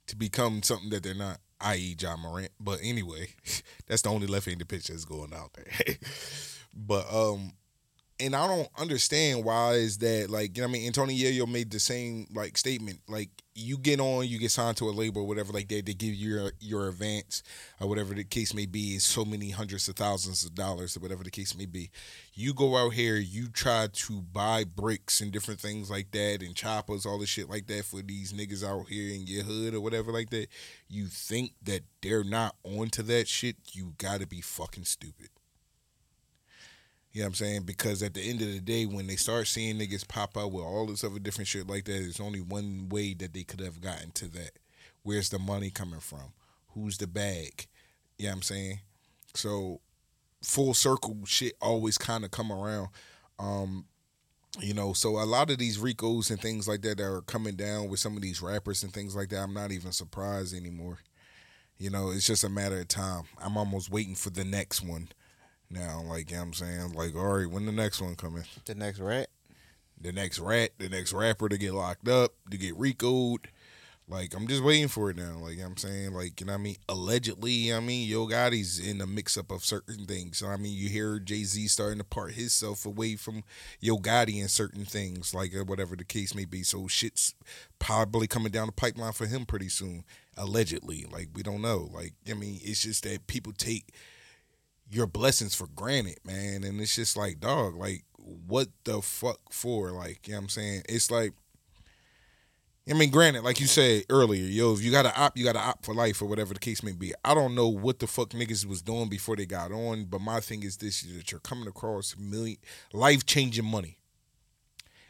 to 0.06 0.16
become 0.16 0.62
something 0.62 0.90
that 0.90 1.02
they're 1.02 1.14
not, 1.14 1.38
i.e. 1.60 1.96
Ja 2.00 2.16
Morant. 2.16 2.52
But 2.60 2.80
anyway, 2.82 3.28
that's 3.86 4.02
the 4.02 4.10
only 4.10 4.26
left-handed 4.26 4.68
pitch 4.68 4.88
that's 4.88 5.04
going 5.04 5.34
out 5.34 5.52
there. 5.54 5.96
but 6.74 7.06
um 7.12 7.52
and 8.18 8.34
I 8.34 8.46
don't 8.46 8.68
understand 8.78 9.44
why 9.44 9.74
is 9.74 9.98
that 9.98 10.30
like 10.30 10.56
you 10.56 10.62
know 10.62 10.68
I 10.68 10.72
mean 10.72 10.86
Antonio 10.86 11.14
Yayo 11.14 11.50
made 11.50 11.70
the 11.70 11.80
same 11.80 12.26
like 12.34 12.56
statement 12.56 13.00
like 13.08 13.30
you 13.54 13.76
get 13.76 14.00
on 14.00 14.26
you 14.26 14.38
get 14.38 14.50
signed 14.50 14.76
to 14.78 14.88
a 14.88 14.90
label 14.90 15.22
or 15.22 15.28
whatever 15.28 15.52
like 15.52 15.68
that 15.68 15.86
they 15.86 15.94
give 15.94 16.14
you 16.14 16.34
your 16.34 16.52
your 16.60 16.88
advance 16.88 17.42
or 17.80 17.88
whatever 17.88 18.14
the 18.14 18.24
case 18.24 18.54
may 18.54 18.66
be 18.66 18.94
is 18.94 19.04
so 19.04 19.24
many 19.24 19.50
hundreds 19.50 19.88
of 19.88 19.96
thousands 19.96 20.44
of 20.44 20.54
dollars 20.54 20.96
or 20.96 21.00
whatever 21.00 21.24
the 21.24 21.30
case 21.30 21.56
may 21.56 21.66
be. 21.66 21.90
You 22.34 22.54
go 22.54 22.76
out 22.76 22.94
here 22.94 23.16
you 23.16 23.48
try 23.48 23.88
to 23.92 24.22
buy 24.22 24.64
bricks 24.64 25.20
and 25.20 25.30
different 25.30 25.60
things 25.60 25.90
like 25.90 26.10
that 26.12 26.42
and 26.42 26.54
choppers 26.54 27.04
all 27.04 27.18
the 27.18 27.26
shit 27.26 27.50
like 27.50 27.66
that 27.66 27.84
for 27.84 28.00
these 28.02 28.32
niggas 28.32 28.64
out 28.64 28.88
here 28.88 29.14
in 29.14 29.26
your 29.26 29.44
hood 29.44 29.74
or 29.74 29.80
whatever 29.80 30.10
like 30.10 30.30
that 30.30 30.48
you 30.88 31.06
think 31.06 31.52
that 31.62 31.82
they're 32.02 32.24
not 32.24 32.56
onto 32.64 33.02
that 33.02 33.28
shit 33.28 33.56
you 33.72 33.94
gotta 33.98 34.26
be 34.26 34.40
fucking 34.40 34.84
stupid 34.84 35.28
you 37.16 37.22
know 37.22 37.28
what 37.28 37.40
I'm 37.40 37.46
saying? 37.46 37.62
Because 37.62 38.02
at 38.02 38.12
the 38.12 38.20
end 38.20 38.42
of 38.42 38.52
the 38.52 38.60
day, 38.60 38.84
when 38.84 39.06
they 39.06 39.16
start 39.16 39.46
seeing 39.46 39.78
niggas 39.78 40.06
pop 40.06 40.36
out 40.36 40.52
with 40.52 40.62
all 40.62 40.84
this 40.84 41.02
other 41.02 41.18
different 41.18 41.48
shit 41.48 41.66
like 41.66 41.86
that, 41.86 41.92
there's 41.92 42.20
only 42.20 42.42
one 42.42 42.90
way 42.90 43.14
that 43.14 43.32
they 43.32 43.42
could 43.42 43.60
have 43.60 43.80
gotten 43.80 44.10
to 44.10 44.28
that. 44.32 44.50
Where's 45.02 45.30
the 45.30 45.38
money 45.38 45.70
coming 45.70 46.00
from? 46.00 46.34
Who's 46.74 46.98
the 46.98 47.06
bag? 47.06 47.68
You 48.18 48.26
know 48.26 48.32
what 48.32 48.36
I'm 48.36 48.42
saying? 48.42 48.80
So 49.32 49.80
full 50.42 50.74
circle 50.74 51.16
shit 51.24 51.54
always 51.62 51.96
kind 51.96 52.22
of 52.22 52.32
come 52.32 52.52
around. 52.52 52.88
Um, 53.38 53.86
you 54.60 54.74
know, 54.74 54.92
so 54.92 55.12
a 55.12 55.24
lot 55.24 55.48
of 55.48 55.56
these 55.56 55.78
RICOs 55.78 56.30
and 56.30 56.38
things 56.38 56.68
like 56.68 56.82
that 56.82 56.98
that 56.98 57.04
are 57.10 57.22
coming 57.22 57.56
down 57.56 57.88
with 57.88 57.98
some 57.98 58.14
of 58.16 58.20
these 58.20 58.42
rappers 58.42 58.82
and 58.82 58.92
things 58.92 59.16
like 59.16 59.30
that, 59.30 59.42
I'm 59.42 59.54
not 59.54 59.72
even 59.72 59.92
surprised 59.92 60.54
anymore. 60.54 60.98
You 61.78 61.88
know, 61.88 62.10
it's 62.10 62.26
just 62.26 62.44
a 62.44 62.50
matter 62.50 62.78
of 62.78 62.88
time. 62.88 63.22
I'm 63.42 63.56
almost 63.56 63.90
waiting 63.90 64.16
for 64.16 64.28
the 64.28 64.44
next 64.44 64.82
one 64.82 65.08
now. 65.70 66.02
Like, 66.02 66.30
you 66.30 66.36
know 66.36 66.42
what 66.42 66.46
I'm 66.48 66.54
saying? 66.54 66.92
Like, 66.92 67.14
all 67.14 67.38
right, 67.38 67.50
when 67.50 67.66
the 67.66 67.72
next 67.72 68.00
one 68.00 68.16
coming? 68.16 68.44
The 68.64 68.74
next 68.74 69.00
rat. 69.00 69.28
The 70.00 70.12
next 70.12 70.38
rat, 70.38 70.70
the 70.78 70.90
next 70.90 71.12
rapper 71.14 71.48
to 71.48 71.56
get 71.56 71.72
locked 71.72 72.06
up, 72.06 72.32
to 72.50 72.58
get 72.58 72.78
RICO'd. 72.78 73.48
Like, 74.08 74.34
I'm 74.36 74.46
just 74.46 74.62
waiting 74.62 74.86
for 74.86 75.10
it 75.10 75.16
now. 75.16 75.38
Like, 75.40 75.52
you 75.52 75.56
know 75.58 75.64
what 75.64 75.70
I'm 75.70 75.76
saying? 75.78 76.12
Like, 76.12 76.38
you 76.38 76.46
know 76.46 76.52
what 76.52 76.60
I 76.60 76.62
mean? 76.62 76.76
Allegedly, 76.88 77.50
you 77.50 77.72
know 77.72 77.78
what 77.78 77.84
I 77.84 77.86
mean, 77.86 78.08
Yo 78.08 78.26
Gotti's 78.28 78.78
in 78.78 79.00
a 79.00 79.06
mix 79.06 79.36
up 79.36 79.50
of 79.50 79.64
certain 79.64 80.06
things. 80.06 80.38
So, 80.38 80.46
I 80.46 80.58
mean, 80.58 80.76
you 80.76 80.88
hear 80.88 81.18
Jay 81.18 81.42
Z 81.42 81.66
starting 81.68 81.98
to 81.98 82.04
part 82.04 82.34
himself 82.34 82.86
away 82.86 83.16
from 83.16 83.42
Yo 83.80 83.96
Gotti 83.96 84.40
in 84.40 84.46
certain 84.46 84.84
things, 84.84 85.34
like 85.34 85.56
uh, 85.56 85.64
whatever 85.64 85.96
the 85.96 86.04
case 86.04 86.36
may 86.36 86.44
be. 86.44 86.62
So, 86.62 86.86
shit's 86.86 87.34
probably 87.80 88.28
coming 88.28 88.52
down 88.52 88.66
the 88.66 88.72
pipeline 88.72 89.12
for 89.12 89.26
him 89.26 89.44
pretty 89.44 89.68
soon. 89.68 90.04
Allegedly. 90.36 91.04
Like, 91.10 91.30
we 91.34 91.42
don't 91.42 91.62
know. 91.62 91.90
Like, 91.92 92.12
I 92.30 92.34
mean, 92.34 92.60
it's 92.62 92.82
just 92.82 93.02
that 93.04 93.26
people 93.26 93.54
take 93.54 93.92
your 94.90 95.06
blessings 95.06 95.54
for 95.54 95.66
granted, 95.68 96.18
man. 96.24 96.64
And 96.64 96.80
it's 96.80 96.96
just 96.96 97.16
like, 97.16 97.40
dog, 97.40 97.74
like 97.76 98.04
what 98.18 98.68
the 98.84 99.02
fuck 99.02 99.40
for? 99.50 99.90
Like, 99.90 100.26
you 100.26 100.32
know 100.32 100.38
what 100.38 100.42
I'm 100.44 100.48
saying? 100.48 100.82
It's 100.88 101.10
like 101.10 101.32
I 102.88 102.92
mean, 102.92 103.10
granted, 103.10 103.42
like 103.42 103.58
you 103.58 103.66
said 103.66 104.04
earlier, 104.10 104.44
yo, 104.44 104.72
if 104.72 104.80
you 104.80 104.92
got 104.92 105.02
to 105.02 105.20
opt, 105.20 105.36
you 105.36 105.44
got 105.44 105.54
to 105.54 105.60
opt 105.60 105.84
for 105.84 105.92
life 105.92 106.22
or 106.22 106.26
whatever 106.26 106.54
the 106.54 106.60
case 106.60 106.84
may 106.84 106.92
be. 106.92 107.12
I 107.24 107.34
don't 107.34 107.56
know 107.56 107.66
what 107.66 107.98
the 107.98 108.06
fuck 108.06 108.28
niggas 108.28 108.64
was 108.64 108.80
doing 108.80 109.08
before 109.08 109.34
they 109.34 109.44
got 109.44 109.72
on, 109.72 110.04
but 110.04 110.20
my 110.20 110.38
thing 110.38 110.62
is 110.62 110.76
this: 110.76 111.02
is 111.02 111.16
that 111.16 111.32
you're 111.32 111.40
coming 111.40 111.66
across 111.66 112.16
million 112.16 112.58
life 112.92 113.26
changing 113.26 113.64
money, 113.64 113.98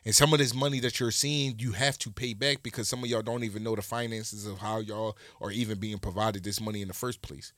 and 0.07 0.15
some 0.15 0.33
of 0.33 0.39
this 0.39 0.55
money 0.55 0.81
that 0.81 0.99
you're 0.99 1.11
seeing, 1.11 1.57
you 1.59 1.73
have 1.73 1.99
to 1.99 2.11
pay 2.11 2.33
back 2.33 2.63
because 2.63 2.89
some 2.89 3.05
of 3.05 3.11
y'all 3.11 3.21
don't 3.21 3.45
even 3.45 3.63
know 3.63 3.77
the 3.77 3.83
finances 3.83 4.47
of 4.47 4.57
how 4.57 4.79
y'all 4.79 5.19
are 5.43 5.51
even 5.51 5.79
being 5.79 5.99
provided 5.99 6.45
this 6.45 6.63
money 6.63 6.81
in 6.81 6.89
the 6.89 6.95
first 6.95 7.21
place. 7.21 7.53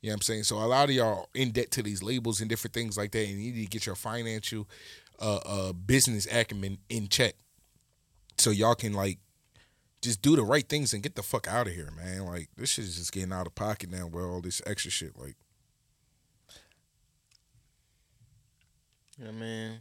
You 0.00 0.08
know 0.08 0.14
what 0.14 0.16
I'm 0.16 0.22
saying? 0.22 0.42
So 0.44 0.56
a 0.56 0.64
lot 0.64 0.88
of 0.88 0.94
y'all 0.94 1.28
in 1.34 1.50
debt 1.50 1.70
to 1.72 1.82
these 1.82 2.02
labels 2.02 2.40
and 2.40 2.48
different 2.48 2.74
things 2.74 2.96
like 2.96 3.12
that, 3.12 3.20
and 3.28 3.40
you 3.40 3.52
need 3.52 3.64
to 3.64 3.70
get 3.70 3.86
your 3.86 3.94
financial, 3.94 4.66
uh, 5.20 5.40
uh, 5.44 5.72
business 5.72 6.26
acumen 6.32 6.78
in 6.88 7.08
check, 7.08 7.34
so 8.38 8.50
y'all 8.50 8.74
can 8.74 8.94
like 8.94 9.18
just 10.00 10.22
do 10.22 10.34
the 10.36 10.42
right 10.42 10.66
things 10.66 10.94
and 10.94 11.02
get 11.02 11.14
the 11.14 11.22
fuck 11.22 11.46
out 11.46 11.66
of 11.66 11.74
here, 11.74 11.90
man. 11.96 12.24
Like 12.24 12.48
this 12.56 12.70
shit 12.70 12.86
is 12.86 12.96
just 12.96 13.12
getting 13.12 13.32
out 13.32 13.46
of 13.46 13.54
pocket 13.54 13.90
now 13.90 14.06
with 14.06 14.24
all 14.24 14.40
this 14.40 14.62
extra 14.66 14.90
shit. 14.90 15.18
Like, 15.18 15.36
I 19.26 19.32
mean? 19.32 19.80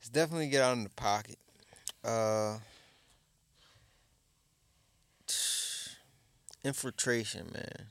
It's 0.00 0.08
definitely 0.08 0.48
get 0.48 0.62
out 0.62 0.72
in 0.72 0.82
the 0.82 0.90
pocket. 0.90 1.38
Uh, 2.04 2.58
infiltration, 6.64 7.52
man. 7.54 7.86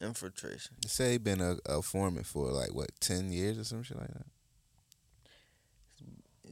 Infiltration. 0.00 0.76
They 0.82 0.88
say 0.88 1.12
he 1.12 1.18
been 1.18 1.40
a, 1.40 1.56
a 1.66 1.82
foreman 1.82 2.22
for 2.22 2.50
like 2.52 2.72
what 2.72 2.90
ten 3.00 3.32
years 3.32 3.58
or 3.58 3.64
some 3.64 3.82
shit 3.82 3.98
like 3.98 4.08
that. 4.08 4.26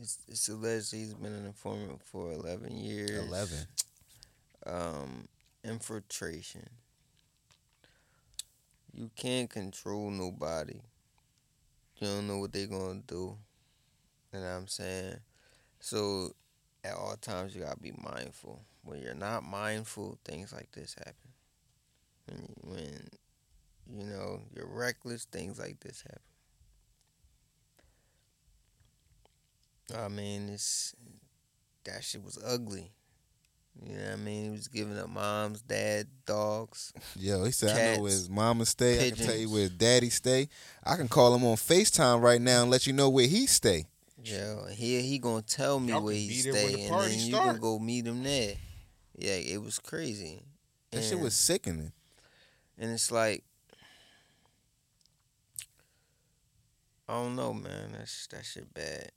It's, 0.00 0.18
it's 0.28 0.48
alleged 0.48 0.92
he's 0.92 1.14
been 1.14 1.32
an 1.32 1.46
informant 1.46 2.02
for 2.02 2.32
11 2.32 2.76
years. 2.76 3.26
Eleven. 3.28 3.66
Um, 4.66 5.28
infiltration. 5.64 6.68
You 8.92 9.10
can't 9.16 9.48
control 9.48 10.10
nobody. 10.10 10.80
You 11.98 12.08
don't 12.08 12.26
know 12.26 12.38
what 12.38 12.52
they're 12.52 12.66
gonna 12.66 13.02
do. 13.06 13.36
You 14.32 14.40
know 14.40 14.46
what 14.46 14.52
I'm 14.52 14.68
saying? 14.68 15.16
So 15.80 16.34
at 16.84 16.94
all 16.94 17.16
times 17.16 17.54
you 17.54 17.62
gotta 17.62 17.80
be 17.80 17.92
mindful. 17.92 18.62
When 18.82 19.00
you're 19.00 19.14
not 19.14 19.44
mindful, 19.44 20.18
things 20.24 20.52
like 20.52 20.72
this 20.72 20.94
happen. 20.94 21.14
When 22.26 22.74
when 22.74 23.08
you 23.92 24.04
know 24.04 24.40
you're 24.54 24.66
reckless, 24.66 25.24
things 25.26 25.58
like 25.58 25.80
this 25.80 26.02
happen. 26.02 26.20
I 30.04 30.08
mean, 30.08 30.48
it's 30.48 30.94
that 31.84 32.02
shit 32.02 32.24
was 32.24 32.38
ugly. 32.44 32.90
You 33.84 33.94
know 33.96 34.04
what 34.04 34.12
I 34.14 34.16
mean? 34.16 34.44
He 34.44 34.50
was 34.50 34.68
giving 34.68 34.98
up 34.98 35.10
moms, 35.10 35.60
dad, 35.60 36.06
dogs. 36.24 36.92
Yo, 37.14 37.44
he 37.44 37.50
said 37.52 37.76
I 37.76 37.96
know 37.96 38.02
where 38.02 38.10
his 38.10 38.28
mama 38.30 38.64
stay. 38.64 39.06
I 39.06 39.10
can 39.10 39.26
tell 39.26 39.36
you 39.36 39.50
where 39.50 39.62
his 39.62 39.70
daddy 39.70 40.08
stay. 40.08 40.48
I 40.82 40.96
can 40.96 41.08
call 41.08 41.34
him 41.34 41.44
on 41.44 41.56
FaceTime 41.56 42.22
right 42.22 42.40
now 42.40 42.62
and 42.62 42.70
let 42.70 42.86
you 42.86 42.94
know 42.94 43.10
where 43.10 43.26
he 43.26 43.46
stay. 43.46 43.84
Yo, 44.24 44.66
here 44.72 45.02
he 45.02 45.18
gonna 45.18 45.42
tell 45.42 45.78
me 45.78 45.92
Y'all 45.92 46.02
where 46.02 46.14
he 46.14 46.26
be 46.28 46.42
there 46.42 46.52
when 46.54 46.62
stay, 46.68 46.74
the 46.74 46.82
and 46.94 47.02
then 47.04 47.12
you 47.12 47.18
start. 47.32 47.46
gonna 47.48 47.58
go 47.58 47.78
meet 47.78 48.06
him 48.06 48.22
there. 48.22 48.54
Yeah, 49.18 49.32
it 49.34 49.62
was 49.62 49.78
crazy. 49.78 50.42
That 50.90 51.04
shit 51.04 51.20
was 51.20 51.36
sickening. 51.36 51.92
and 52.78 52.90
it's 52.92 53.12
like 53.12 53.44
I 57.08 57.14
don't 57.14 57.36
know, 57.36 57.52
man. 57.52 57.92
That's 57.92 58.26
that 58.28 58.44
shit 58.44 58.72
bad. 58.74 59.10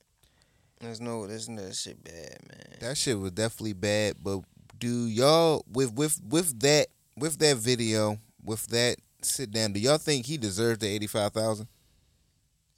There's 0.80 1.02
no, 1.02 1.28
there's 1.28 1.50
no 1.50 1.64
that 1.64 1.76
shit 1.76 2.04
bad, 2.04 2.38
man. 2.48 2.78
That 2.80 2.98
shit 2.98 3.20
was 3.20 3.32
definitely 3.32 3.74
bad. 3.74 4.16
But 4.24 4.42
do 4.78 5.08
y'all 5.08 5.66
with 5.72 5.94
with 5.94 6.20
with 6.28 6.60
that 6.62 6.88
with 7.18 7.38
that 7.40 7.58
video 7.58 8.18
with 8.44 8.68
that 8.68 8.98
sit 9.22 9.52
down? 9.52 9.74
Do 9.74 9.80
y'all 9.80 9.98
think 9.98 10.26
he 10.26 10.38
deserves 10.38 10.80
the 10.80 10.88
eighty 10.88 11.08
five 11.08 11.34
thousand? 11.34 11.68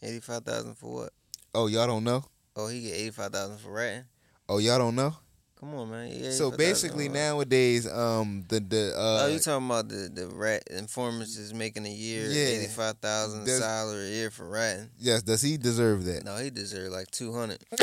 Eighty 0.02 0.20
five 0.20 0.44
thousand 0.44 0.76
for 0.76 0.94
what? 0.94 1.14
Oh, 1.54 1.68
y'all 1.68 1.88
don't 1.88 2.04
know. 2.04 2.24
Oh, 2.56 2.68
he 2.68 2.82
get 2.82 2.96
eighty 2.96 3.12
five 3.12 3.32
thousand 3.32 3.60
for 3.60 3.72
ratting. 3.72 4.06
Oh, 4.50 4.58
y'all 4.58 4.80
don't 4.80 4.96
know. 4.96 5.16
Come 5.62 5.76
on, 5.76 5.92
man. 5.92 6.10
Get 6.10 6.34
So 6.34 6.50
basically 6.50 7.08
nowadays, 7.08 7.88
um, 7.88 8.44
the 8.50 8.60
the 8.60 8.94
uh, 8.98 9.20
oh, 9.22 9.28
you 9.28 9.38
talking 9.38 9.68
about 9.68 9.88
the 9.90 10.10
the 10.12 10.26
rat 10.28 10.64
informants 10.72 11.38
is 11.38 11.54
making 11.54 11.86
a 11.86 11.90
year 11.92 12.26
Yeah. 12.26 12.46
eighty 12.58 12.66
five 12.68 12.98
thousand 12.98 13.46
salary 13.48 14.08
a 14.08 14.10
year 14.12 14.32
for 14.32 14.50
ratting? 14.50 14.90
yes, 14.98 15.22
does 15.22 15.44
he 15.44 15.58
deserve 15.58 16.04
that? 16.06 16.26
No, 16.26 16.36
he 16.38 16.50
deserved 16.50 16.92
like 16.92 17.12
two 17.12 17.32
hundred. 17.34 17.60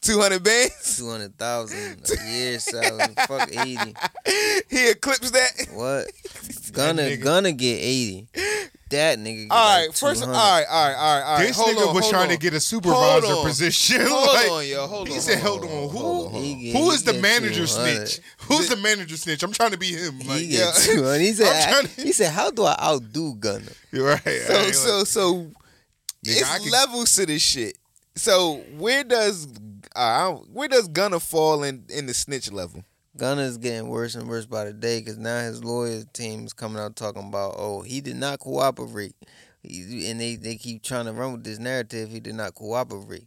Two 0.00 0.18
hundred 0.18 0.42
bands. 0.42 0.98
Two 0.98 1.08
hundred 1.10 1.38
thousand 1.38 2.02
a 2.10 2.28
year 2.28 2.58
salary. 2.58 3.14
Fuck 3.28 3.50
eighty. 3.52 3.94
he 4.68 4.90
eclipsed 4.90 5.32
that. 5.32 5.68
What? 5.72 6.10
Gonna 6.72 7.02
nigga. 7.02 7.22
gonna 7.22 7.52
get 7.52 7.78
eighty. 7.80 8.26
That 8.90 9.18
nigga. 9.20 9.42
Get 9.48 9.50
All 9.52 9.68
like 9.86 9.92
first, 9.94 10.22
all 10.24 10.28
right, 10.30 10.34
all 10.34 10.34
right, 10.34 10.64
all 10.66 10.88
right, 10.90 11.22
all 11.22 11.36
right. 11.38 11.46
This 11.46 11.56
hold 11.56 11.76
nigga 11.76 11.88
on, 11.88 11.94
was 11.94 12.08
trying 12.10 12.22
on. 12.24 12.28
to 12.30 12.38
get 12.38 12.54
a 12.54 12.60
supervisor 12.60 13.36
position. 13.42 14.00
Hold 14.02 14.26
like, 14.34 14.50
on, 14.50 14.66
yo, 14.66 14.86
hold 14.88 15.08
he 15.08 15.14
on. 15.14 15.20
said, 15.20 15.38
"Hold 15.38 15.62
on, 15.62 15.68
who? 15.70 15.88
hold 15.88 16.34
on. 16.34 16.42
He 16.42 16.72
get- 16.72 16.76
Who 16.76 16.96
the 16.98 17.12
manager 17.14 17.66
snitch? 17.68 18.20
Who's 18.48 18.68
the 18.68 18.76
manager 18.76 19.16
snitch? 19.16 19.42
I'm 19.44 19.52
trying 19.52 19.70
to 19.70 19.78
be 19.78 19.92
him. 19.92 20.18
Like, 20.20 20.40
He 20.40 20.58
yeah. 20.58 20.72
get 20.72 20.74
two 20.74 21.04
hundred. 21.04 21.20
He 21.20 21.32
said. 21.34 21.70
trying 21.70 21.86
to- 21.86 22.02
He 22.02 22.12
said, 22.12 22.32
"How 22.32 22.50
do 22.50 22.64
I 22.64 22.76
outdo 22.82 23.34
Gunna?" 23.36 23.70
you're 23.92 24.08
right. 24.08 24.22
So, 24.24 24.54
I 24.54 24.58
ain't 24.64 24.74
so, 24.74 24.98
like- 24.98 25.06
so, 25.06 25.34
Nigga, 25.34 25.52
it's 26.24 26.50
I 26.50 26.58
could- 26.58 26.70
levels 26.72 27.14
to 27.16 27.26
this 27.26 27.42
shit. 27.42 27.78
So, 28.16 28.56
where 28.76 29.04
does 29.04 29.46
uh, 29.94 30.32
where 30.32 30.66
does 30.68 30.88
Gunna 30.88 31.20
fall 31.20 31.62
in 31.62 31.84
in 31.88 32.06
the 32.06 32.14
snitch 32.14 32.50
level? 32.50 32.84
Gunna's 33.16 33.58
getting 33.58 33.88
worse 33.88 34.14
and 34.14 34.28
worse 34.28 34.46
by 34.46 34.64
the 34.64 34.72
day 34.72 35.00
because 35.00 35.18
now 35.18 35.40
his 35.40 35.64
lawyer 35.64 36.02
team 36.12 36.44
is 36.44 36.52
coming 36.52 36.80
out 36.80 36.96
talking 36.96 37.28
about, 37.28 37.54
oh, 37.58 37.82
he 37.82 38.00
did 38.00 38.16
not 38.16 38.38
cooperate. 38.38 39.14
He, 39.62 40.08
and 40.10 40.20
they, 40.20 40.36
they 40.36 40.56
keep 40.56 40.82
trying 40.82 41.06
to 41.06 41.12
run 41.12 41.32
with 41.32 41.44
this 41.44 41.58
narrative. 41.58 42.10
He 42.10 42.20
did 42.20 42.34
not 42.34 42.54
cooperate. 42.54 43.26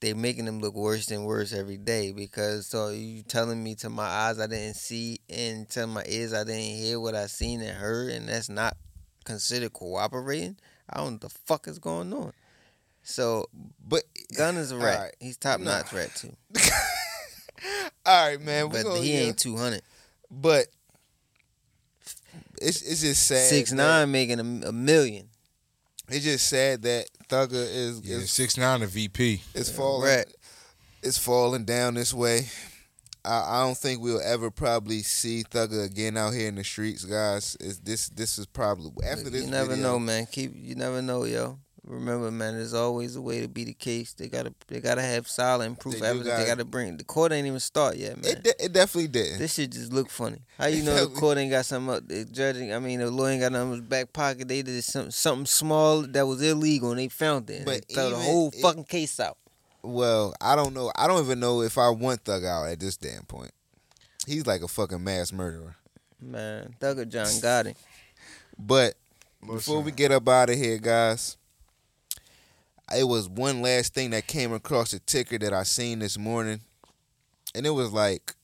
They 0.00 0.12
making 0.14 0.46
him 0.46 0.60
look 0.60 0.74
worse 0.74 1.10
and 1.10 1.24
worse 1.24 1.52
every 1.52 1.78
day 1.78 2.12
because 2.12 2.66
so 2.66 2.90
you 2.90 3.22
telling 3.22 3.64
me 3.64 3.74
to 3.76 3.88
my 3.88 4.04
eyes 4.04 4.38
I 4.38 4.46
didn't 4.46 4.76
see 4.76 5.20
and 5.28 5.68
to 5.70 5.86
my 5.86 6.04
ears 6.06 6.34
I 6.34 6.44
didn't 6.44 6.76
hear 6.76 7.00
what 7.00 7.14
I 7.14 7.26
seen 7.26 7.62
and 7.62 7.76
heard 7.76 8.12
and 8.12 8.28
that's 8.28 8.50
not 8.50 8.76
considered 9.24 9.72
cooperating. 9.72 10.56
I 10.88 10.98
don't 10.98 11.06
know 11.06 11.12
what 11.12 11.20
the 11.22 11.28
fuck 11.30 11.66
is 11.66 11.78
going 11.78 12.12
on. 12.12 12.32
So 13.02 13.46
But 13.88 14.02
Gunna's 14.36 14.70
a 14.70 14.76
rat. 14.78 14.96
Alright. 14.96 15.16
He's 15.18 15.38
top 15.38 15.60
Nah. 15.60 15.78
notch 15.78 15.92
rat 15.94 16.14
too. 16.14 16.36
all 18.06 18.28
right, 18.28 18.40
man. 18.40 18.68
we 18.68 18.72
But 18.78 18.82
gonna, 18.84 19.00
he 19.00 19.12
yeah. 19.14 19.20
ain't 19.20 19.38
two 19.38 19.56
hundred. 19.56 19.82
But 20.30 20.66
it's 22.60 22.82
it's 22.82 23.00
just 23.02 23.26
sad. 23.26 23.48
Six 23.48 23.70
that- 23.70 23.76
nine 23.76 24.10
making 24.10 24.38
a, 24.40 24.68
a 24.68 24.72
million. 24.72 25.28
It's 26.08 26.24
just 26.24 26.46
sad 26.48 26.82
that 26.82 27.08
Thugger 27.28 27.52
is 27.54 28.00
yeah, 28.04 28.18
is, 28.18 28.30
six 28.30 28.56
nine 28.56 28.82
a 28.82 28.86
VP. 28.86 29.42
is 29.54 29.70
falling. 29.70 30.08
Right. 30.08 30.26
It's 31.02 31.18
falling 31.18 31.64
down 31.64 31.94
this 31.94 32.14
way. 32.14 32.46
I, 33.24 33.58
I 33.60 33.64
don't 33.64 33.76
think 33.76 34.00
we'll 34.00 34.20
ever 34.22 34.52
probably 34.52 35.02
see 35.02 35.42
Thugger 35.42 35.84
again 35.84 36.16
out 36.16 36.32
here 36.32 36.46
in 36.48 36.54
the 36.54 36.62
streets, 36.64 37.04
guys. 37.04 37.56
Is 37.58 37.80
this 37.80 38.08
this 38.10 38.38
is 38.38 38.46
probably 38.46 38.92
after 39.04 39.28
this? 39.30 39.44
you 39.44 39.50
never 39.50 39.70
video, 39.70 39.82
know, 39.82 39.98
man. 39.98 40.26
Keep 40.30 40.52
you 40.54 40.76
never 40.76 41.02
know, 41.02 41.24
yo. 41.24 41.58
Remember, 41.86 42.32
man. 42.32 42.54
There's 42.54 42.74
always 42.74 43.14
a 43.14 43.20
way 43.22 43.40
to 43.40 43.48
be 43.48 43.62
the 43.62 43.72
case. 43.72 44.12
They 44.12 44.28
gotta 44.28 44.52
they 44.66 44.80
gotta 44.80 45.02
have 45.02 45.28
solid 45.28 45.78
proof 45.78 46.00
They 46.00 46.06
evidence. 46.06 46.26
gotta- 46.28 46.42
they 46.42 46.48
gotta 46.48 46.64
bring 46.64 46.96
the 46.96 47.04
court 47.04 47.30
ain't 47.32 47.46
even 47.46 47.60
start 47.60 47.96
yet, 47.96 48.20
man. 48.20 48.32
It 48.32 48.42
de- 48.42 48.64
it 48.64 48.72
definitely 48.72 49.06
didn't. 49.08 49.38
this 49.38 49.54
shit 49.54 49.70
just 49.70 49.92
look 49.92 50.10
funny. 50.10 50.38
How 50.58 50.66
you 50.66 50.82
know 50.82 51.06
the 51.06 51.14
court 51.14 51.38
ain't 51.38 51.52
got 51.52 51.64
something 51.64 51.94
up? 51.94 52.08
The 52.08 52.24
judge, 52.24 52.56
I 52.56 52.78
mean, 52.80 52.98
the 52.98 53.10
lawyer 53.10 53.30
ain't 53.32 53.40
got 53.42 53.52
nothing 53.52 53.68
in 53.74 53.78
his 53.80 53.88
back 53.88 54.12
pocket. 54.12 54.48
They 54.48 54.62
did 54.62 54.82
something, 54.82 55.12
something 55.12 55.46
small 55.46 56.02
that 56.02 56.26
was 56.26 56.42
illegal, 56.42 56.90
and 56.90 56.98
they 56.98 57.08
found 57.08 57.48
it. 57.50 57.64
But 57.64 57.84
throw 57.92 58.10
the 58.10 58.16
whole 58.16 58.48
it- 58.48 58.60
fucking 58.60 58.84
case 58.84 59.20
out. 59.20 59.38
Well, 59.82 60.34
I 60.40 60.56
don't 60.56 60.74
know. 60.74 60.90
I 60.96 61.06
don't 61.06 61.24
even 61.24 61.38
know 61.38 61.62
if 61.62 61.78
I 61.78 61.88
want 61.90 62.24
Thug 62.24 62.44
out 62.44 62.64
at 62.64 62.80
this 62.80 62.96
damn 62.96 63.22
point. 63.26 63.52
He's 64.26 64.44
like 64.44 64.62
a 64.62 64.66
fucking 64.68 65.04
mass 65.04 65.32
murderer. 65.32 65.76
Man, 66.20 66.74
Thugger 66.80 67.08
John 67.08 67.26
Gotti. 67.26 67.76
But 68.58 68.94
before 69.46 69.80
we 69.82 69.92
get 69.92 70.10
up 70.10 70.28
out 70.28 70.50
of 70.50 70.56
here, 70.56 70.78
guys, 70.78 71.36
it 72.94 73.04
was 73.04 73.28
one 73.28 73.62
last 73.62 73.94
thing 73.94 74.10
that 74.10 74.26
came 74.26 74.52
across 74.52 74.92
the 74.92 75.00
ticker 75.00 75.38
that 75.38 75.52
I 75.52 75.62
seen 75.64 75.98
this 75.98 76.18
morning, 76.18 76.60
and 77.54 77.66
it 77.66 77.70
was 77.70 77.92
like 77.92 78.34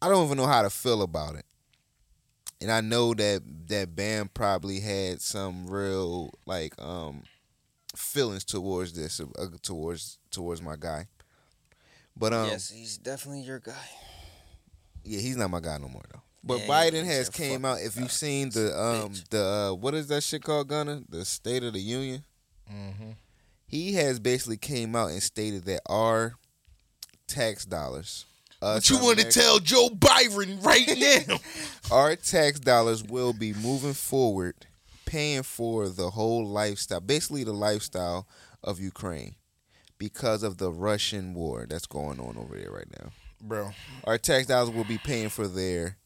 I 0.00 0.08
don't 0.08 0.24
even 0.26 0.36
know 0.36 0.46
how 0.46 0.62
to 0.62 0.70
feel 0.70 1.02
about 1.02 1.34
it. 1.34 1.44
And 2.60 2.70
I 2.70 2.80
know 2.80 3.14
that 3.14 3.42
that 3.68 3.94
Bam 3.94 4.30
probably 4.34 4.80
had 4.80 5.20
some 5.20 5.66
real 5.66 6.34
like 6.46 6.74
um 6.82 7.22
feelings 7.96 8.44
towards 8.44 8.92
this, 8.92 9.20
uh, 9.20 9.46
towards 9.62 10.18
towards 10.30 10.60
my 10.60 10.76
guy. 10.78 11.06
But 12.16 12.32
um, 12.32 12.48
yes, 12.48 12.70
he's 12.70 12.98
definitely 12.98 13.42
your 13.42 13.60
guy. 13.60 13.88
yeah, 15.04 15.20
he's 15.20 15.36
not 15.36 15.50
my 15.50 15.60
guy 15.60 15.78
no 15.78 15.88
more 15.88 16.02
though. 16.12 16.22
But 16.42 16.60
Yeah, 16.60 16.66
Biden 16.66 17.04
has 17.04 17.28
came 17.28 17.64
out. 17.64 17.80
If 17.80 17.96
you've 17.96 18.12
seen 18.12 18.50
the 18.50 18.76
um 18.78 19.10
bitch. 19.10 19.28
the 19.28 19.44
uh, 19.44 19.74
what 19.74 19.94
is 19.94 20.08
that 20.08 20.22
shit 20.22 20.42
called, 20.42 20.68
Gunner? 20.68 21.02
The 21.08 21.24
State 21.24 21.62
of 21.62 21.72
the 21.72 21.80
Union. 21.80 22.24
Mm-hmm. 22.72 23.10
He 23.66 23.94
has 23.94 24.18
basically 24.18 24.56
came 24.56 24.96
out 24.96 25.10
and 25.10 25.22
stated 25.22 25.64
that 25.66 25.82
our 25.86 26.34
tax 27.26 27.64
dollars. 27.64 28.24
What 28.60 28.90
you 28.90 28.98
want 28.98 29.18
to 29.20 29.30
tell 29.30 29.58
Joe 29.60 29.88
Biden 29.88 30.64
right 30.64 31.26
now? 31.28 31.36
Our 31.94 32.16
tax 32.16 32.58
dollars 32.58 33.04
will 33.04 33.32
be 33.32 33.52
moving 33.52 33.92
forward, 33.92 34.54
paying 35.06 35.42
for 35.44 35.88
the 35.88 36.10
whole 36.10 36.44
lifestyle, 36.46 37.00
basically 37.00 37.44
the 37.44 37.52
lifestyle 37.52 38.26
of 38.64 38.80
Ukraine, 38.80 39.36
because 39.98 40.42
of 40.42 40.56
the 40.58 40.72
Russian 40.72 41.34
war 41.34 41.66
that's 41.68 41.86
going 41.86 42.18
on 42.18 42.36
over 42.36 42.56
there 42.56 42.72
right 42.72 42.90
now. 43.00 43.10
Bro, 43.40 43.70
Our 44.04 44.18
tax 44.18 44.48
dollars 44.48 44.70
will 44.74 44.84
be 44.84 44.98
paying 44.98 45.28
for 45.28 45.46
their 45.46 45.96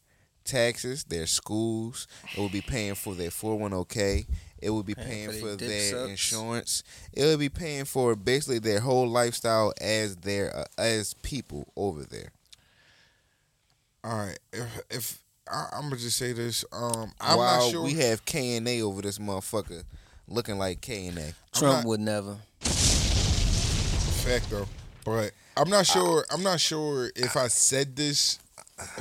taxes, 0.43 1.03
their 1.05 1.25
schools. 1.27 2.07
It 2.35 2.39
will 2.39 2.49
be 2.49 2.61
paying 2.61 2.95
for 2.95 3.13
their 3.15 3.29
401k. 3.29 4.25
It 4.59 4.69
will 4.69 4.83
be 4.83 4.95
paying, 4.95 5.31
for 5.31 5.39
for, 5.51 5.55
their 5.57 5.91
sucks. 5.91 6.09
insurance. 6.09 6.83
It 7.11 7.23
will 7.23 7.37
be 7.37 7.49
paying 7.49 7.83
for 7.85 8.15
basically 8.15 8.59
their 8.59 8.79
whole 8.79 9.07
lifestyle 9.07 9.73
as 9.81 10.15
their 10.17 10.55
uh, 10.55 10.63
as 10.77 11.13
people 11.15 11.67
over 11.75 12.03
there. 12.03 12.29
All 14.05 14.17
right, 14.25 14.39
if, 14.53 14.79
if 14.89 15.19
I, 15.51 15.67
I'm 15.73 15.83
gonna 15.83 15.97
just 15.97 16.17
say 16.17 16.31
this, 16.33 16.63
um, 16.71 17.11
I'm 17.19 17.37
While 17.37 17.61
not 17.63 17.71
sure. 17.71 17.83
we 17.83 17.93
have 17.95 18.23
K 18.25 18.55
and 18.57 18.67
A 18.67 18.81
over 18.81 19.01
this 19.01 19.17
motherfucker 19.17 19.83
looking 20.27 20.57
like 20.57 20.79
K 20.81 21.07
and 21.07 21.17
A. 21.17 21.33
Trump 21.53 21.77
not- 21.79 21.85
would 21.85 21.99
never. 21.99 22.37
fact 24.23 24.49
though, 24.49 24.67
but 25.05 25.31
I'm 25.57 25.69
not 25.69 25.85
sure. 25.85 26.25
I'm 26.31 26.43
not 26.43 26.59
sure 26.61 27.11
if 27.15 27.35
I 27.35 27.47
said 27.47 27.95
this 27.97 28.39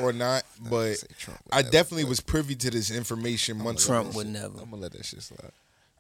or 0.01 0.13
not, 0.13 0.45
but 0.71 0.95
Say 0.97 1.33
I 1.51 1.63
definitely 1.63 2.05
was 2.05 2.21
privy 2.21 2.55
to 2.57 2.71
this 2.71 2.91
information 2.91 3.59
months 3.59 3.87
Trump 3.87 4.11
ago. 4.11 4.19
would 4.19 4.27
never. 4.29 4.59
I'm 4.61 4.71
gonna 4.71 4.83
let 4.83 4.93
that 4.93 5.05
shit 5.05 5.23
slide. 5.23 5.53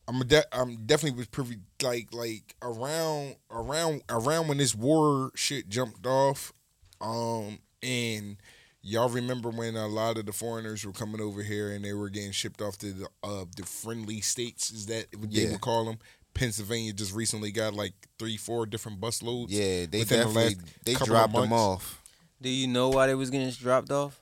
I'm 0.08 0.18
de- 0.26 0.56
I'm 0.56 0.84
definitely 0.84 1.16
was 1.18 1.28
privy 1.28 1.58
like 1.82 2.08
like 2.12 2.54
around 2.60 3.36
around 3.50 4.02
around 4.08 4.48
when 4.48 4.58
this 4.58 4.74
war 4.74 5.30
shit 5.34 5.68
jumped 5.68 6.06
off, 6.06 6.52
um, 7.00 7.58
and 7.82 8.36
y'all 8.82 9.08
remember 9.08 9.48
when 9.50 9.76
a 9.76 9.86
lot 9.86 10.18
of 10.18 10.26
the 10.26 10.32
foreigners 10.32 10.84
were 10.84 10.92
coming 10.92 11.20
over 11.20 11.40
here 11.42 11.70
and 11.70 11.84
they 11.84 11.92
were 11.92 12.08
getting 12.10 12.32
shipped 12.32 12.60
off 12.60 12.76
to 12.78 12.92
the 12.92 13.06
uh 13.22 13.44
the 13.56 13.62
friendly 13.64 14.20
states 14.20 14.72
is 14.72 14.86
that 14.86 15.06
what 15.16 15.30
they 15.32 15.42
Yeah. 15.42 15.52
would 15.52 15.60
call 15.60 15.84
them. 15.84 15.98
Pennsylvania 16.34 16.92
just 16.94 17.14
recently 17.14 17.52
got 17.52 17.74
like 17.74 17.92
three, 18.18 18.36
four 18.38 18.64
different 18.66 18.98
bus 19.00 19.22
loads. 19.22 19.52
Yeah, 19.52 19.86
they 19.86 19.98
within 20.00 20.18
the 20.20 20.24
definitely 20.24 20.42
last 20.56 20.84
they 20.84 20.92
couple 20.94 21.04
of 21.14 21.30
dropped 21.30 21.34
them 21.34 21.52
off. 21.52 22.01
Do 22.42 22.48
you 22.50 22.66
know 22.66 22.88
why 22.90 23.06
they 23.06 23.14
was 23.14 23.30
getting 23.30 23.50
dropped 23.50 23.90
off? 23.90 24.20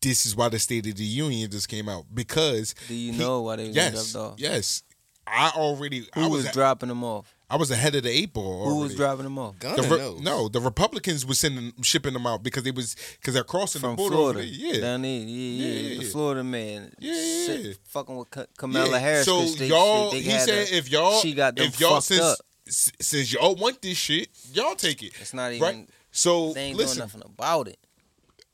This 0.00 0.26
is 0.26 0.34
why 0.34 0.48
the 0.48 0.58
State 0.58 0.86
of 0.88 0.96
the 0.96 1.04
Union 1.04 1.48
just 1.50 1.68
came 1.68 1.88
out 1.88 2.06
because 2.12 2.74
Do 2.88 2.94
you 2.94 3.12
he- 3.12 3.18
know 3.18 3.42
why 3.42 3.56
they 3.56 3.68
was 3.68 3.76
yes, 3.76 3.92
getting 3.94 4.12
dropped 4.12 4.32
off? 4.34 4.40
yes. 4.40 4.82
I 5.24 5.52
already 5.54 6.00
Who 6.16 6.22
I 6.22 6.26
was, 6.26 6.42
was, 6.44 6.52
dropping 6.52 6.88
them 6.88 7.04
off? 7.04 7.32
I 7.48 7.54
was 7.54 7.70
ahead 7.70 7.94
of 7.94 8.02
the 8.02 8.10
eight 8.10 8.32
ball. 8.32 8.64
Who 8.64 8.74
was 8.80 8.90
already. 8.90 8.96
dropping 8.96 9.24
them 9.24 9.38
off? 9.38 9.56
Gunner 9.60 9.80
The 9.82 9.88
Re- 9.96 10.20
no, 10.20 10.48
the 10.48 10.60
Republicans 10.60 11.24
was 11.24 11.38
sending 11.38 11.72
shipping 11.82 12.12
them 12.14 12.26
out 12.26 12.42
because 12.42 12.64
they 12.64 12.72
was 12.72 12.96
because 13.20 13.34
they're 13.34 13.44
crossing 13.44 13.80
From 13.82 13.92
the 13.92 13.96
border. 13.98 14.16
over 14.16 14.32
Florida. 14.32 14.48
Yeah, 14.48 14.80
down 14.80 15.02
there, 15.02 15.10
yeah, 15.12 15.26
yeah, 15.26 15.66
Yeah, 15.66 15.80
yeah, 15.94 15.98
the. 16.00 16.04
Florida 16.06 16.42
man, 16.42 16.92
Yeah, 16.98 17.12
yeah, 17.12 17.46
sit- 17.46 17.60
yeah. 17.60 17.72
fucking 17.84 18.16
with 18.16 18.30
Ka- 18.30 18.46
Kamala 18.58 18.90
Yeah, 18.90 18.98
Harris. 18.98 19.24
So 19.26 19.44
they- 19.44 19.68
y'all, 19.68 20.10
they 20.10 20.22
he 20.22 20.30
said 20.40 20.68
her- 20.68 20.74
if 20.74 20.90
y'all, 20.90 21.20
she 21.20 21.34
got 21.34 21.54
them 21.54 21.66
if 21.68 21.78
y'all 21.78 21.90
fucked 22.00 22.06
since 22.06 22.20
up. 22.20 22.38
since 22.66 23.32
y'all 23.32 23.54
want 23.54 23.80
this 23.80 23.96
shit, 23.96 24.28
y'all 24.52 24.74
take 24.74 25.04
it. 25.04 25.12
It's 25.20 25.32
not 25.32 25.52
even. 25.52 25.62
right. 25.62 25.88
So 26.12 26.52
They 26.52 26.66
ain't 26.66 26.76
listen, 26.76 26.98
doing 26.98 27.06
nothing 27.08 27.22
about 27.24 27.68
it. 27.68 27.78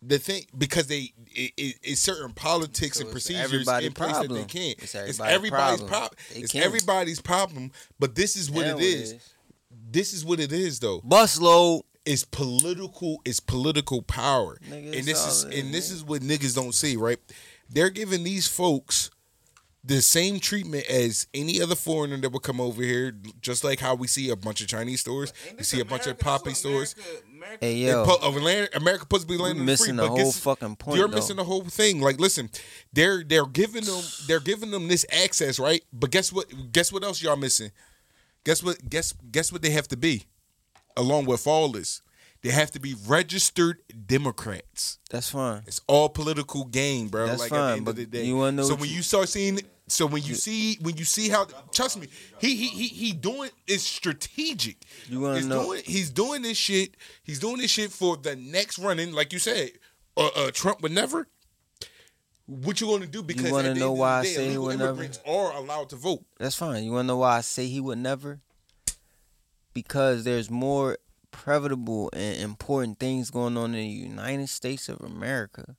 the 0.01 0.19
thing 0.19 0.45
because 0.57 0.87
they 0.87 1.13
it, 1.27 1.53
it, 1.57 1.77
it's 1.83 2.01
certain 2.01 2.33
politics 2.33 2.99
So 2.99 3.03
and 3.05 3.11
procedures 3.13 3.45
everybody's 3.45 3.89
in 3.89 3.93
place 3.95 4.13
that 4.13 4.21
they 4.23 4.27
problem. 4.29 4.45
can't. 4.47 4.79
It's 4.79 4.95
It's 4.95 4.95
everybody's 4.95 5.35
everybody's 5.35 5.79
problem. 5.81 5.89
problem. 5.89 6.19
They 6.35 6.41
It's 6.41 6.53
can't. 6.53 6.65
everybody's 6.65 7.21
problem. 7.21 7.73
But 7.99 8.15
this 8.15 8.37
is 8.37 8.51
what 8.51 8.65
Hell 8.67 8.79
it 8.79 8.85
is. 8.85 9.15
This 9.91 10.13
is 10.13 10.25
what 10.25 10.41
it 10.41 10.53
is, 10.53 10.81
though. 10.81 11.01
Bus 11.03 11.39
is 12.05 12.25
political. 12.25 13.21
It's 13.25 13.41
political 13.41 14.03
power, 14.03 14.59
Nigga, 14.69 14.97
and 14.99 15.05
this 15.07 15.27
is 15.27 15.43
and 15.45 15.75
this 15.75 15.87
is. 15.91 15.99
is 15.99 16.05
what 16.05 16.23
niggas 16.23 16.55
don't 16.55 16.75
see. 16.75 16.97
Right? 16.97 17.19
They're 17.69 17.91
giving 17.91 18.25
these 18.25 18.47
folks 18.49 19.11
the 19.85 20.03
same 20.03 20.41
treatment 20.41 20.85
as 20.91 21.27
any 21.33 21.61
other 21.63 21.75
foreigner 21.75 22.17
that 22.19 22.31
would 22.33 22.43
come 22.43 22.61
over 22.61 22.83
here, 22.83 23.13
just 23.41 23.63
like 23.65 23.79
how 23.81 23.95
we 23.95 24.07
see 24.07 24.29
a 24.29 24.37
bunch 24.37 24.61
of 24.61 24.67
Chinese 24.69 25.01
stores, 25.01 25.33
we 25.57 25.63
see 25.65 25.81
a 25.81 25.85
bunch 25.85 26.07
of 26.07 26.19
poppy 26.19 26.53
stores. 26.53 26.95
Hey 27.61 27.87
And 27.89 28.07
yo, 28.07 28.17
Atlantic- 28.23 28.75
America 28.77 29.03
supposed 29.03 29.23
to 29.23 29.29
be 29.29 29.37
landing 29.43 29.65
missing 29.65 29.97
free, 29.97 30.05
the 30.05 30.09
whole 30.09 30.17
guess- 30.17 30.39
fucking 30.39 30.77
point. 30.77 30.99
you're 30.99 31.09
though. 31.09 31.15
missing 31.17 31.37
the 31.37 31.45
whole 31.45 31.63
thing. 31.65 32.01
Like, 32.01 32.19
listen, 32.21 32.51
they're 32.93 33.23
they're 33.25 33.47
giving 33.47 33.85
them 33.85 34.03
they're 34.27 34.41
giving 34.41 34.71
them 34.71 34.89
this 34.89 35.05
access, 35.11 35.59
right? 35.59 35.83
But 35.93 36.11
guess 36.11 36.33
what? 36.33 36.73
Guess 36.73 36.93
what 36.93 37.05
else 37.05 37.23
y'all 37.23 37.37
missing? 37.37 37.71
Guess 38.45 38.63
what? 38.63 38.89
Guess 38.89 39.15
guess 39.31 39.53
what 39.53 39.63
they 39.63 39.71
have 39.71 39.89
to 39.89 39.97
be, 39.97 40.25
along 40.97 41.27
with 41.27 41.47
all 41.47 41.69
this. 41.69 42.03
They 42.43 42.51
have 42.51 42.71
to 42.73 42.81
be 42.81 42.95
registered 43.07 43.79
Democrats. 44.07 44.99
That's 45.11 45.31
fine. 45.31 45.63
It's 45.67 45.81
all 45.89 46.09
political 46.09 46.65
game, 46.67 47.09
bro. 47.09 47.27
That's 47.27 47.41
like 47.41 47.53
at 47.53 47.57
fine, 47.57 47.67
the 47.71 47.77
end 47.79 47.85
but 47.85 47.91
of 47.93 47.97
the 47.97 48.07
day. 48.07 48.25
you 48.25 48.37
wanna 48.37 48.53
know 48.53 48.63
so 48.69 48.75
when 48.77 48.89
you- 48.89 48.97
you 48.97 49.03
start 49.03 49.29
seeing, 49.29 49.61
so 49.89 50.07
when 50.07 50.23
you 50.23 50.35
see 50.37 50.77
when 50.81 50.97
you 50.97 51.05
see 51.05 51.29
how, 51.31 51.47
trust 51.73 51.99
me, 51.99 52.07
he 52.41 52.55
he 52.55 52.69
he 52.69 52.87
he 52.89 53.13
doing 53.13 53.51
is 53.67 53.83
strategic. 53.83 54.85
You 55.09 55.21
wanna 55.21 55.37
he's 55.39 55.47
know- 55.47 55.65
Doing, 55.65 55.83
he's 55.85 56.11
doing 56.11 56.43
this 56.43 56.57
shit. 56.57 56.97
He's 57.25 57.41
doing 57.41 57.57
this 57.59 57.73
shit 57.73 57.91
for 57.91 58.17
the 58.17 58.37
next 58.37 58.79
running, 58.79 59.13
like 59.13 59.33
you 59.33 59.41
said. 59.41 59.73
Uh, 60.17 60.29
uh, 60.37 60.51
Trump 60.53 60.81
would 60.83 60.93
never. 60.93 61.27
What 62.47 62.81
you 62.81 62.87
gonna 62.87 63.07
do? 63.07 63.23
Because 63.23 63.47
you 63.47 63.53
wanna 63.53 63.71
at 63.71 63.77
know 63.77 63.93
why 63.93 64.23
the 64.23 64.29
I 64.29 64.33
say 64.33 64.51
he 64.51 64.59
would 64.59 64.79
never? 64.79 65.09
are 65.27 65.53
allowed 65.53 65.89
to 65.91 65.97
vote. 65.97 66.25
That's 66.39 66.55
fine. 66.55 66.85
You 66.85 66.93
wanna 66.93 67.09
know 67.09 67.19
why 67.19 67.39
I 67.39 67.41
say 67.41 67.67
he 67.67 67.81
would 67.81 67.99
never? 67.99 68.41
Because 69.75 70.25
there's 70.25 70.51
more 70.51 70.99
preventable 71.31 72.11
and 72.13 72.41
important 72.41 72.99
things 72.99 73.31
going 73.31 73.57
on 73.57 73.75
in 73.75 73.81
the 73.81 73.87
United 73.87 74.49
States 74.49 74.89
of 74.89 75.01
America 75.01 75.77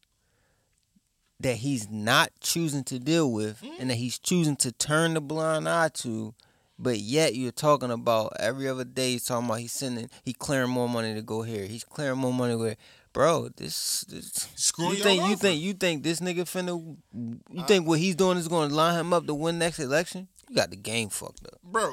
that 1.40 1.58
he's 1.58 1.90
not 1.90 2.32
choosing 2.42 2.84
to 2.84 3.00
deal 3.00 3.32
with 3.32 3.62
mm-hmm. 3.62 3.82
and 3.82 3.90
that 3.90 3.96
he's 3.96 4.20
choosing 4.20 4.56
to 4.58 4.72
turn 4.72 5.14
the 5.14 5.22
blind 5.22 5.68
eye 5.70 5.90
to. 5.90 6.34
But 6.78 7.00
yet 7.00 7.36
you're 7.36 7.52
talking 7.52 7.92
about 7.92 8.34
every 8.40 8.68
other 8.68 8.86
day 8.86 9.12
he's 9.12 9.26
talking 9.26 9.46
about 9.46 9.60
he's 9.60 9.74
sending 9.74 10.10
he 10.24 10.34
clearing 10.34 10.70
more 10.70 10.88
money 10.88 11.14
to 11.14 11.22
go 11.22 11.42
here. 11.42 11.66
He's 11.66 11.84
clearing 11.84 12.20
more 12.20 12.34
money 12.34 12.56
where 12.56 12.78
bro, 13.12 13.50
this, 13.58 14.02
this 14.02 14.48
Screwing 14.56 14.98
you 14.98 15.04
think 15.04 15.22
over. 15.22 15.36
think 15.36 15.62
you 15.62 15.74
think 15.74 16.04
this 16.04 16.20
nigga 16.20 16.42
finna 16.42 16.98
you 17.14 17.62
uh, 17.62 17.66
think 17.66 17.86
what 17.86 18.00
he's 18.00 18.16
doing 18.16 18.38
is 18.38 18.48
gonna 18.48 18.74
line 18.74 18.98
him 18.98 19.14
up 19.14 19.26
to 19.28 19.34
win 19.34 19.60
next 19.60 19.80
election? 19.80 20.28
You 20.48 20.56
got 20.56 20.70
the 20.70 20.78
game 20.78 21.10
fucked 21.10 21.46
up. 21.48 21.60
bro. 21.64 21.92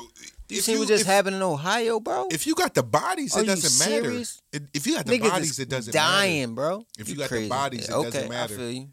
You 0.49 0.59
if 0.59 0.65
see 0.65 0.79
what 0.79 0.89
just 0.89 1.03
if- 1.03 1.07
happened 1.07 1.37
in 1.37 1.43
Ohio, 1.43 1.99
bro? 2.01 2.29
If 2.31 2.47
you 2.47 2.55
got 2.55 2.73
the 2.75 2.83
bodies, 2.83 3.37
Are 3.37 3.43
it 3.43 3.47
doesn't 3.47 3.79
matter. 3.89 4.05
serious? 4.05 4.41
It- 4.53 4.63
If 4.73 4.87
you 4.87 4.95
got 4.95 5.07
the 5.07 5.19
Niggas 5.19 5.31
bodies, 5.31 5.51
is 5.51 5.59
it 5.59 5.69
doesn't 5.69 5.95
matter. 5.95 6.07
dying, 6.07 6.41
matter. 6.41 6.55
bro. 6.55 6.87
If 6.99 7.09
you 7.09 7.17
got 7.17 7.23
the 7.25 7.29
crazy. 7.37 7.49
bodies, 7.49 7.89
it 7.89 7.93
okay, 7.93 8.11
doesn't 8.11 8.29
matter. 8.29 8.55
I 8.55 8.57
feel 8.57 8.71
you. 8.71 8.89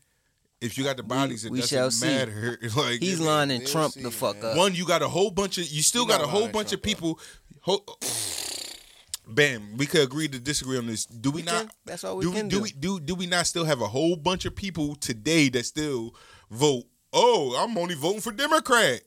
If 0.61 0.77
you 0.77 0.83
got 0.85 0.97
the 0.97 1.03
bodies, 1.03 1.43
it 1.45 1.51
we 1.51 1.61
shall 1.61 1.87
doesn't 1.87 2.07
see. 2.07 2.15
matter. 2.15 2.57
like 2.75 2.99
He's 3.01 3.19
it- 3.19 3.23
lining 3.23 3.59
we'll 3.59 3.69
Trump 3.69 3.93
see, 3.93 4.01
the 4.01 4.11
fuck 4.11 4.41
man. 4.41 4.51
up. 4.51 4.57
One, 4.57 4.73
you 4.73 4.85
got 4.85 5.01
a 5.01 5.09
whole 5.09 5.29
bunch 5.29 5.57
of. 5.57 5.67
You 5.67 5.81
still 5.83 6.03
He 6.05 6.09
got 6.11 6.19
not 6.21 6.27
a 6.27 6.31
whole 6.31 6.39
lining 6.41 6.53
bunch 6.53 6.73
of 6.73 6.81
people. 6.81 7.19
Ho- 7.61 7.83
Bam, 9.27 9.77
we 9.77 9.85
could 9.85 10.01
agree 10.01 10.27
to 10.27 10.39
disagree 10.39 10.77
on 10.77 10.87
this. 10.87 11.05
Do 11.05 11.31
we, 11.31 11.41
We 11.41 11.45
not? 11.45 11.61
can. 11.61 11.69
That's 11.85 12.03
all 12.03 12.17
we 12.17 12.25
do 12.25 12.31
can 12.33 12.49
do. 12.49 12.57
do. 12.57 12.63
we 12.63 12.71
do 12.71 12.99
do 12.99 13.15
we 13.15 13.25
not 13.25 13.47
still 13.47 13.63
have 13.65 13.79
a 13.81 13.87
whole 13.87 14.15
bunch 14.17 14.45
of 14.45 14.55
people 14.55 14.95
today 14.95 15.49
that 15.49 15.65
still 15.65 16.13
vote? 16.51 16.83
Oh, 17.13 17.55
I'm 17.57 17.77
only 17.77 17.95
voting 17.95 18.21
for 18.21 18.31
Democrat. 18.31 19.01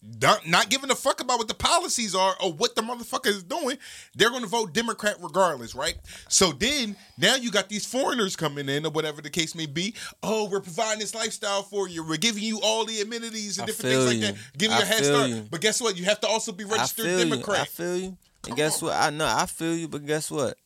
Not, 0.00 0.46
not 0.46 0.70
giving 0.70 0.90
a 0.92 0.94
fuck 0.94 1.20
about 1.20 1.38
what 1.38 1.48
the 1.48 1.54
policies 1.54 2.14
are 2.14 2.34
or 2.40 2.52
what 2.52 2.76
the 2.76 2.82
motherfucker 2.82 3.26
is 3.26 3.42
doing. 3.42 3.78
They're 4.14 4.30
going 4.30 4.42
to 4.42 4.48
vote 4.48 4.72
Democrat 4.72 5.16
regardless, 5.20 5.74
right? 5.74 5.96
So 6.28 6.52
then 6.52 6.94
now 7.18 7.34
you 7.34 7.50
got 7.50 7.68
these 7.68 7.84
foreigners 7.84 8.36
coming 8.36 8.68
in 8.68 8.86
or 8.86 8.90
whatever 8.90 9.20
the 9.20 9.30
case 9.30 9.56
may 9.56 9.66
be. 9.66 9.94
Oh, 10.22 10.48
we're 10.48 10.60
providing 10.60 11.00
this 11.00 11.16
lifestyle 11.16 11.64
for 11.64 11.88
you. 11.88 12.06
We're 12.06 12.16
giving 12.16 12.44
you 12.44 12.60
all 12.62 12.84
the 12.84 13.00
amenities 13.00 13.58
and 13.58 13.64
I 13.64 13.66
different 13.66 13.92
things 13.92 14.06
like 14.06 14.20
that. 14.20 14.36
Giving 14.56 14.76
you 14.76 14.82
I 14.82 14.86
a 14.86 14.86
head 14.86 15.04
start. 15.04 15.30
you. 15.30 15.46
But 15.50 15.60
guess 15.60 15.80
what? 15.80 15.98
You 15.98 16.04
have 16.04 16.20
to 16.20 16.28
also 16.28 16.52
be 16.52 16.64
I 16.64 16.68
registered 16.68 17.04
feel 17.04 17.26
you. 17.26 17.44
I 17.48 17.64
feel 17.64 17.96
you. 17.96 18.16
Come 18.42 18.52
And 18.52 18.56
guess 18.56 18.80
on, 18.80 18.88
what? 18.90 18.96
I 18.96 19.10
know 19.10 19.26
I 19.26 19.46
feel 19.46 19.74
you, 19.74 19.88
but 19.88 20.06
guess 20.06 20.30
what? 20.30 20.56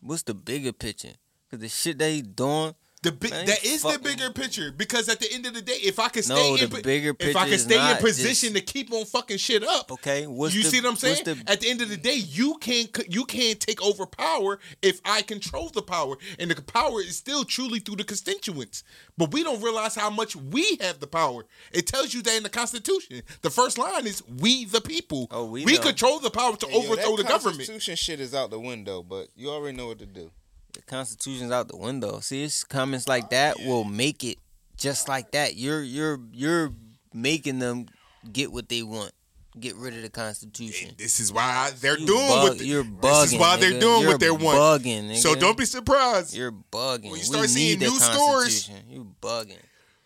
What's 0.00 0.22
the 0.22 0.34
bigger 0.34 0.72
picture? 0.72 1.12
Cause 1.50 1.60
the 1.60 1.68
shit 1.68 1.98
that 1.98 2.10
he 2.10 2.22
doing, 2.22 2.74
The 3.02 3.12
big 3.12 3.30
Man, 3.30 3.46
that 3.46 3.62
the 3.62 3.78
fucking- 3.78 4.02
bigger 4.02 4.30
picture 4.30 4.70
because 4.70 5.08
at 5.08 5.20
the 5.20 5.32
end 5.32 5.46
of 5.46 5.54
the 5.54 5.62
day, 5.62 5.78
if 5.82 5.98
I 5.98 6.08
can 6.10 6.22
stay 6.22 6.34
No, 6.34 6.54
in, 6.56 6.68
the 6.68 6.76
po- 6.76 6.82
bigger 6.82 7.16
if 7.18 7.34
I 7.34 7.48
can 7.48 7.58
stay 7.58 7.90
in 7.92 7.96
position 7.96 8.52
just- 8.52 8.66
to 8.66 8.72
keep 8.72 8.92
on 8.92 9.06
fucking 9.06 9.38
shit 9.38 9.64
up, 9.64 9.90
okay? 9.90 10.26
What's 10.26 10.54
you 10.54 10.62
the, 10.62 10.68
see 10.68 10.80
what 10.82 10.90
I'm 10.90 10.96
saying? 10.96 11.24
the- 11.24 11.42
At 11.46 11.60
the 11.60 11.70
end 11.70 11.80
of 11.80 11.88
the 11.88 11.96
day, 11.96 12.16
you 12.16 12.58
can't 12.58 12.90
you 13.08 13.24
can't 13.24 13.58
take 13.58 13.80
over 13.82 14.04
power 14.04 14.58
if 14.82 15.00
I 15.06 15.22
control 15.22 15.70
the 15.70 15.80
power, 15.80 16.16
and 16.38 16.50
the 16.50 16.60
power 16.60 17.00
is 17.00 17.16
still 17.16 17.44
truly 17.44 17.78
through 17.78 17.96
the 17.96 18.04
constituents. 18.04 18.84
But 19.16 19.32
we 19.32 19.44
don't 19.44 19.62
realize 19.62 19.94
how 19.94 20.10
much 20.10 20.36
we 20.36 20.76
have 20.82 21.00
the 21.00 21.06
power. 21.06 21.46
It 21.72 21.86
tells 21.86 22.12
you 22.12 22.20
that 22.20 22.36
in 22.36 22.42
the 22.42 22.50
Constitution. 22.50 23.22
The 23.40 23.48
first 23.50 23.78
line 23.78 24.06
is 24.06 24.22
"We 24.28 24.66
the 24.66 24.82
people." 24.82 25.26
Oh, 25.30 25.46
we 25.46 25.64
know. 25.64 25.78
control 25.80 26.18
the 26.18 26.30
power 26.30 26.54
to 26.54 26.66
Hey, 26.66 26.72
yo, 26.74 26.78
overthrow 26.80 27.16
that 27.16 27.22
the 27.22 27.28
government. 27.28 27.56
Constitution 27.60 27.96
shit 27.96 28.20
is 28.20 28.34
out 28.34 28.50
the 28.50 28.60
window, 28.60 29.02
but 29.02 29.28
you 29.36 29.48
already 29.48 29.74
know 29.74 29.86
what 29.86 29.98
to 30.00 30.06
do. 30.06 30.30
The 30.72 30.82
Constitution's 30.82 31.50
out 31.52 31.68
the 31.68 31.76
window. 31.76 32.20
See, 32.20 32.44
it's 32.44 32.64
comments 32.64 33.08
like 33.08 33.30
that 33.30 33.56
oh, 33.60 33.66
will 33.68 33.84
make 33.84 34.24
it 34.24 34.38
just 34.76 35.08
like 35.08 35.32
that. 35.32 35.56
You're 35.56 35.82
you're 35.82 36.20
you're 36.32 36.72
making 37.12 37.58
them 37.58 37.86
get 38.32 38.52
what 38.52 38.68
they 38.68 38.82
want. 38.82 39.12
Get 39.58 39.74
rid 39.74 39.94
of 39.96 40.02
the 40.02 40.10
Constitution. 40.10 40.94
This 40.96 41.18
is 41.18 41.32
why 41.32 41.72
they're 41.80 41.98
You 41.98 42.06
doing 42.06 42.28
bug- 42.28 42.48
what 42.50 42.58
they, 42.58 42.64
you're 42.66 42.84
bugging. 42.84 43.00
This 43.22 43.32
is 43.32 43.38
why 43.38 43.56
they're 43.56 43.80
doing 43.80 44.02
You're 44.02 44.10
what 44.12 44.20
they 44.20 44.30
want. 44.30 44.58
Bugging, 44.58 45.08
nigga. 45.10 45.16
So 45.16 45.34
don't 45.34 45.58
be 45.58 45.64
surprised 45.64 46.36
You're 46.36 46.52
bugging. 46.52 47.02
When 47.02 47.04
you 47.04 47.10
We 47.12 47.18
start 47.18 47.48
seeing 47.48 47.78
new 47.80 47.98
stores-. 47.98 48.70
You 48.88 49.12
bugging. 49.20 49.58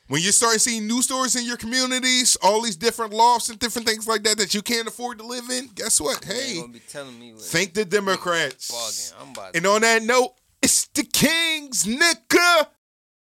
when 0.09 0.23
you 0.23 0.33
start 0.33 0.63
seeing 0.63 0.87
new 0.87 1.03
stores 1.03 1.37
in 1.37 1.45
your 1.45 1.59
communities, 1.59 2.37
all 2.43 2.63
these 2.63 2.77
different 2.77 3.13
lofts 3.13 3.51
and 3.51 3.59
different 3.59 3.87
things 3.87 4.09
like 4.09 4.23
that 4.25 4.39
that 4.39 4.55
you 4.55 4.63
can't 4.63 4.89
afford 4.89 5.19
to 5.19 5.27
live 5.27 5.51
in. 5.51 5.69
Guess 5.75 6.01
what? 6.01 6.25
Hey, 6.25 6.63
be 6.73 6.81
telling 6.89 7.19
me 7.19 7.35
what 7.35 7.43
thank 7.43 7.75
the 7.75 7.85
Democrats. 7.85 8.71
bugging. 8.71 9.13
I'm 9.23 9.31
about 9.33 9.55
And 9.55 9.67
on 9.67 9.83
that 9.83 10.03
note, 10.03 10.33
it's 10.65 10.87
the 10.95 11.03
Kings, 11.05 11.85
nigga. 11.85 12.69